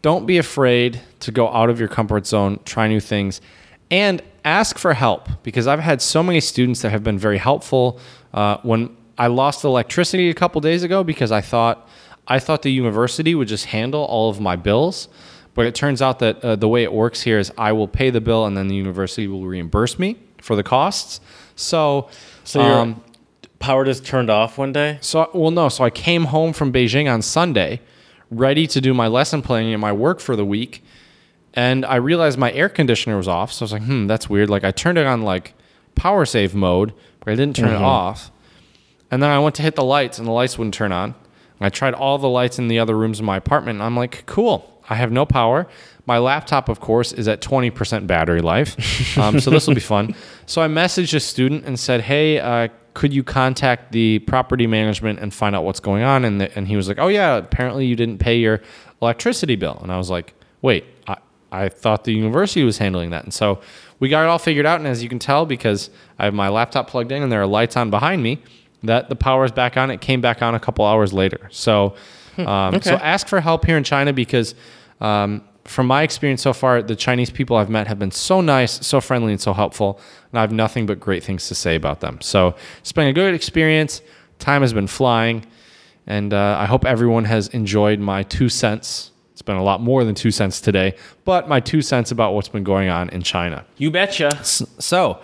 don't 0.00 0.24
be 0.24 0.38
afraid 0.38 1.02
to 1.20 1.30
go 1.30 1.46
out 1.52 1.68
of 1.68 1.78
your 1.78 1.88
comfort 1.88 2.26
zone, 2.26 2.58
try 2.64 2.88
new 2.88 3.00
things, 3.00 3.42
and 3.90 4.22
ask 4.42 4.78
for 4.78 4.94
help 4.94 5.28
because 5.42 5.66
I've 5.66 5.80
had 5.80 6.00
so 6.00 6.22
many 6.22 6.40
students 6.40 6.80
that 6.80 6.88
have 6.88 7.04
been 7.04 7.18
very 7.18 7.36
helpful. 7.36 8.00
Uh, 8.32 8.56
when 8.62 8.96
I 9.18 9.26
lost 9.26 9.62
electricity 9.62 10.30
a 10.30 10.34
couple 10.34 10.62
days 10.62 10.84
ago 10.84 11.04
because 11.04 11.32
I 11.32 11.42
thought 11.42 11.86
I 12.26 12.38
thought 12.38 12.62
the 12.62 12.72
university 12.72 13.34
would 13.34 13.48
just 13.48 13.66
handle 13.66 14.04
all 14.04 14.30
of 14.30 14.40
my 14.40 14.56
bills, 14.56 15.08
but 15.54 15.66
it 15.66 15.74
turns 15.74 16.00
out 16.00 16.18
that 16.20 16.44
uh, 16.44 16.56
the 16.56 16.68
way 16.68 16.82
it 16.82 16.92
works 16.92 17.22
here 17.22 17.38
is 17.38 17.52
I 17.58 17.72
will 17.72 17.88
pay 17.88 18.10
the 18.10 18.20
bill 18.20 18.46
and 18.46 18.56
then 18.56 18.68
the 18.68 18.74
university 18.74 19.26
will 19.28 19.46
reimburse 19.46 19.98
me 19.98 20.16
for 20.40 20.56
the 20.56 20.62
costs. 20.62 21.20
So, 21.56 22.08
So 22.44 22.62
your 22.64 22.78
um, 22.78 23.04
power 23.58 23.84
just 23.84 24.06
turned 24.06 24.30
off 24.30 24.56
one 24.58 24.72
day. 24.72 24.98
so, 25.00 25.28
well, 25.34 25.50
no. 25.50 25.68
So 25.68 25.84
I 25.84 25.90
came 25.90 26.24
home 26.26 26.52
from 26.52 26.72
Beijing 26.72 27.12
on 27.12 27.20
Sunday, 27.22 27.80
ready 28.30 28.66
to 28.68 28.80
do 28.80 28.94
my 28.94 29.06
lesson 29.08 29.42
planning 29.42 29.72
and 29.72 29.80
my 29.80 29.92
work 29.92 30.20
for 30.20 30.36
the 30.36 30.44
week, 30.44 30.82
and 31.52 31.84
I 31.84 31.96
realized 31.96 32.38
my 32.38 32.52
air 32.52 32.68
conditioner 32.68 33.16
was 33.16 33.28
off. 33.28 33.52
So 33.52 33.62
I 33.62 33.64
was 33.64 33.72
like, 33.72 33.82
hmm, 33.82 34.06
that's 34.06 34.30
weird. 34.30 34.48
Like 34.48 34.64
I 34.64 34.70
turned 34.70 34.98
it 34.98 35.06
on 35.06 35.22
like 35.22 35.54
power 35.96 36.24
save 36.24 36.54
mode, 36.54 36.94
but 37.18 37.32
I 37.32 37.34
didn't 37.34 37.56
turn 37.56 37.68
it 37.70 37.82
off. 37.82 38.30
And 39.10 39.20
then 39.20 39.28
I 39.30 39.40
went 39.40 39.56
to 39.56 39.62
hit 39.62 39.74
the 39.74 39.84
lights, 39.84 40.18
and 40.18 40.26
the 40.28 40.32
lights 40.32 40.56
wouldn't 40.56 40.74
turn 40.74 40.92
on. 40.92 41.16
And 41.58 41.66
I 41.66 41.68
tried 41.68 41.92
all 41.94 42.16
the 42.16 42.28
lights 42.28 42.58
in 42.58 42.68
the 42.68 42.78
other 42.78 42.96
rooms 42.96 43.18
of 43.18 43.24
my 43.26 43.36
apartment, 43.36 43.76
and 43.76 43.82
I'm 43.82 43.96
like, 43.96 44.24
cool. 44.26 44.69
I 44.90 44.96
have 44.96 45.12
no 45.12 45.24
power. 45.24 45.66
My 46.04 46.18
laptop, 46.18 46.68
of 46.68 46.80
course, 46.80 47.12
is 47.12 47.28
at 47.28 47.40
20% 47.40 48.06
battery 48.06 48.42
life. 48.42 49.16
Um, 49.16 49.40
so 49.40 49.50
this 49.50 49.66
will 49.66 49.74
be 49.74 49.80
fun. 49.80 50.14
So 50.46 50.60
I 50.60 50.66
messaged 50.66 51.14
a 51.14 51.20
student 51.20 51.64
and 51.64 51.78
said, 51.78 52.00
hey, 52.00 52.40
uh, 52.40 52.68
could 52.94 53.14
you 53.14 53.22
contact 53.22 53.92
the 53.92 54.18
property 54.20 54.66
management 54.66 55.20
and 55.20 55.32
find 55.32 55.54
out 55.54 55.62
what's 55.62 55.78
going 55.78 56.02
on? 56.02 56.24
And, 56.24 56.40
the, 56.40 56.58
and 56.58 56.66
he 56.66 56.74
was 56.74 56.88
like, 56.88 56.98
oh, 56.98 57.06
yeah, 57.06 57.36
apparently 57.36 57.86
you 57.86 57.94
didn't 57.94 58.18
pay 58.18 58.36
your 58.36 58.60
electricity 59.00 59.54
bill. 59.54 59.78
And 59.80 59.92
I 59.92 59.96
was 59.96 60.10
like, 60.10 60.34
wait, 60.60 60.86
I, 61.06 61.18
I 61.52 61.68
thought 61.68 62.02
the 62.02 62.12
university 62.12 62.64
was 62.64 62.78
handling 62.78 63.10
that. 63.10 63.22
And 63.22 63.32
so 63.32 63.60
we 64.00 64.08
got 64.08 64.24
it 64.24 64.28
all 64.28 64.40
figured 64.40 64.66
out. 64.66 64.80
And 64.80 64.88
as 64.88 65.04
you 65.04 65.08
can 65.08 65.20
tell, 65.20 65.46
because 65.46 65.88
I 66.18 66.24
have 66.24 66.34
my 66.34 66.48
laptop 66.48 66.90
plugged 66.90 67.12
in 67.12 67.22
and 67.22 67.30
there 67.30 67.42
are 67.42 67.46
lights 67.46 67.76
on 67.76 67.90
behind 67.90 68.20
me, 68.22 68.42
that 68.82 69.08
the 69.08 69.16
power 69.16 69.44
is 69.44 69.52
back 69.52 69.76
on. 69.76 69.90
It 69.90 70.00
came 70.00 70.20
back 70.20 70.42
on 70.42 70.56
a 70.56 70.60
couple 70.60 70.84
hours 70.84 71.12
later. 71.12 71.48
So, 71.50 71.94
um, 72.38 72.80
so 72.82 72.94
ask 72.96 73.28
for 73.28 73.40
help 73.40 73.66
here 73.66 73.76
in 73.76 73.84
China 73.84 74.12
because, 74.12 74.54
um, 75.00 75.42
from 75.64 75.86
my 75.86 76.02
experience 76.02 76.42
so 76.42 76.52
far, 76.52 76.82
the 76.82 76.96
Chinese 76.96 77.30
people 77.30 77.56
I've 77.56 77.70
met 77.70 77.86
have 77.86 77.98
been 77.98 78.10
so 78.10 78.40
nice, 78.40 78.84
so 78.86 79.00
friendly, 79.00 79.32
and 79.32 79.40
so 79.40 79.52
helpful. 79.52 80.00
And 80.32 80.38
I 80.38 80.40
have 80.42 80.52
nothing 80.52 80.86
but 80.86 80.98
great 80.98 81.22
things 81.22 81.48
to 81.48 81.54
say 81.54 81.76
about 81.76 82.00
them. 82.00 82.20
So 82.20 82.54
it's 82.80 82.92
been 82.92 83.06
a 83.06 83.12
good 83.12 83.34
experience. 83.34 84.02
Time 84.38 84.62
has 84.62 84.72
been 84.72 84.86
flying. 84.86 85.46
And 86.06 86.32
uh, 86.34 86.56
I 86.58 86.66
hope 86.66 86.84
everyone 86.84 87.24
has 87.24 87.48
enjoyed 87.48 88.00
my 88.00 88.22
two 88.24 88.48
cents. 88.48 89.12
It's 89.32 89.42
been 89.42 89.56
a 89.56 89.62
lot 89.62 89.80
more 89.80 90.04
than 90.04 90.14
two 90.14 90.30
cents 90.30 90.60
today, 90.60 90.96
but 91.24 91.48
my 91.48 91.60
two 91.60 91.82
cents 91.82 92.10
about 92.10 92.34
what's 92.34 92.48
been 92.48 92.64
going 92.64 92.88
on 92.88 93.08
in 93.10 93.22
China. 93.22 93.64
You 93.76 93.90
betcha. 93.90 94.30
So, 94.42 95.20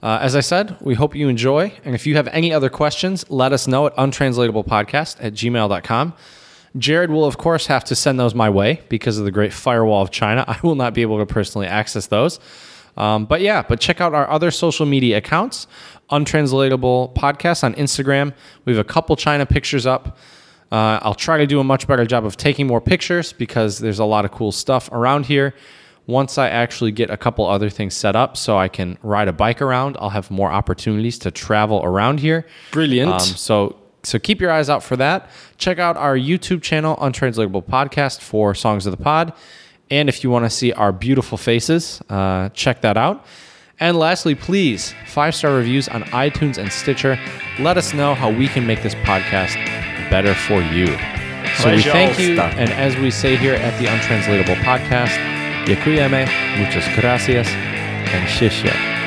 uh, 0.00 0.18
as 0.20 0.36
I 0.36 0.40
said, 0.40 0.76
we 0.80 0.94
hope 0.94 1.16
you 1.16 1.28
enjoy. 1.28 1.72
And 1.84 1.94
if 1.94 2.06
you 2.06 2.14
have 2.16 2.28
any 2.28 2.52
other 2.52 2.68
questions, 2.68 3.28
let 3.30 3.52
us 3.52 3.66
know 3.66 3.86
at 3.86 3.96
untranslatablepodcast 3.96 5.16
at 5.20 5.32
gmail.com. 5.32 6.14
Jared 6.76 7.10
will, 7.10 7.24
of 7.24 7.38
course, 7.38 7.66
have 7.66 7.84
to 7.84 7.94
send 7.94 8.20
those 8.20 8.34
my 8.34 8.50
way 8.50 8.82
because 8.88 9.18
of 9.18 9.24
the 9.24 9.30
great 9.30 9.52
firewall 9.52 10.02
of 10.02 10.10
China. 10.10 10.44
I 10.48 10.58
will 10.62 10.74
not 10.74 10.94
be 10.94 11.02
able 11.02 11.18
to 11.18 11.26
personally 11.26 11.66
access 11.66 12.06
those. 12.06 12.38
Um, 12.96 13.26
but 13.26 13.40
yeah, 13.40 13.62
but 13.62 13.80
check 13.80 14.00
out 14.00 14.12
our 14.12 14.28
other 14.28 14.50
social 14.50 14.84
media 14.84 15.18
accounts 15.18 15.68
Untranslatable 16.10 17.12
Podcast 17.16 17.62
on 17.62 17.74
Instagram. 17.74 18.32
We 18.64 18.72
have 18.74 18.80
a 18.80 18.88
couple 18.88 19.14
China 19.16 19.46
pictures 19.46 19.86
up. 19.86 20.18
Uh, 20.72 20.98
I'll 21.02 21.14
try 21.14 21.38
to 21.38 21.46
do 21.46 21.60
a 21.60 21.64
much 21.64 21.86
better 21.86 22.04
job 22.04 22.24
of 22.24 22.36
taking 22.36 22.66
more 22.66 22.80
pictures 22.80 23.32
because 23.32 23.78
there's 23.78 23.98
a 23.98 24.04
lot 24.04 24.24
of 24.24 24.30
cool 24.30 24.52
stuff 24.52 24.90
around 24.92 25.26
here. 25.26 25.54
Once 26.06 26.38
I 26.38 26.48
actually 26.48 26.90
get 26.90 27.10
a 27.10 27.18
couple 27.18 27.46
other 27.46 27.68
things 27.68 27.94
set 27.94 28.16
up 28.16 28.36
so 28.36 28.56
I 28.56 28.68
can 28.68 28.96
ride 29.02 29.28
a 29.28 29.32
bike 29.32 29.60
around, 29.60 29.96
I'll 30.00 30.10
have 30.10 30.30
more 30.30 30.50
opportunities 30.50 31.18
to 31.20 31.30
travel 31.30 31.82
around 31.84 32.20
here. 32.20 32.46
Brilliant. 32.72 33.12
Um, 33.12 33.20
so 33.20 33.76
so 34.02 34.18
keep 34.18 34.40
your 34.40 34.50
eyes 34.50 34.68
out 34.70 34.82
for 34.82 34.96
that. 34.96 35.30
Check 35.56 35.78
out 35.78 35.96
our 35.96 36.16
YouTube 36.16 36.62
channel, 36.62 36.96
Untranslatable 37.00 37.62
Podcast, 37.62 38.20
for 38.20 38.54
Songs 38.54 38.86
of 38.86 38.96
the 38.96 39.02
Pod. 39.02 39.32
And 39.90 40.08
if 40.08 40.22
you 40.22 40.30
want 40.30 40.44
to 40.44 40.50
see 40.50 40.72
our 40.72 40.92
beautiful 40.92 41.38
faces, 41.38 42.00
uh, 42.08 42.50
check 42.50 42.82
that 42.82 42.96
out. 42.96 43.24
And 43.80 43.96
lastly, 43.96 44.34
please, 44.34 44.92
five 45.06 45.34
star 45.34 45.54
reviews 45.54 45.88
on 45.88 46.02
iTunes 46.04 46.58
and 46.58 46.70
Stitcher. 46.70 47.18
Let 47.58 47.78
us 47.78 47.94
know 47.94 48.14
how 48.14 48.30
we 48.30 48.48
can 48.48 48.66
make 48.66 48.82
this 48.82 48.94
podcast 48.96 49.54
better 50.10 50.34
for 50.34 50.60
you. 50.60 50.86
So 51.56 51.74
we 51.74 51.82
thank 51.82 52.18
you. 52.18 52.38
And 52.40 52.70
as 52.70 52.96
we 52.96 53.10
say 53.10 53.36
here 53.36 53.54
at 53.54 53.78
the 53.80 53.86
Untranslatable 53.86 54.56
Podcast, 54.56 55.16
Dziękujemy, 55.68 56.24
muchas 56.56 56.88
gracias, 56.96 57.46
and 58.14 58.26
xièxie. 58.26 58.97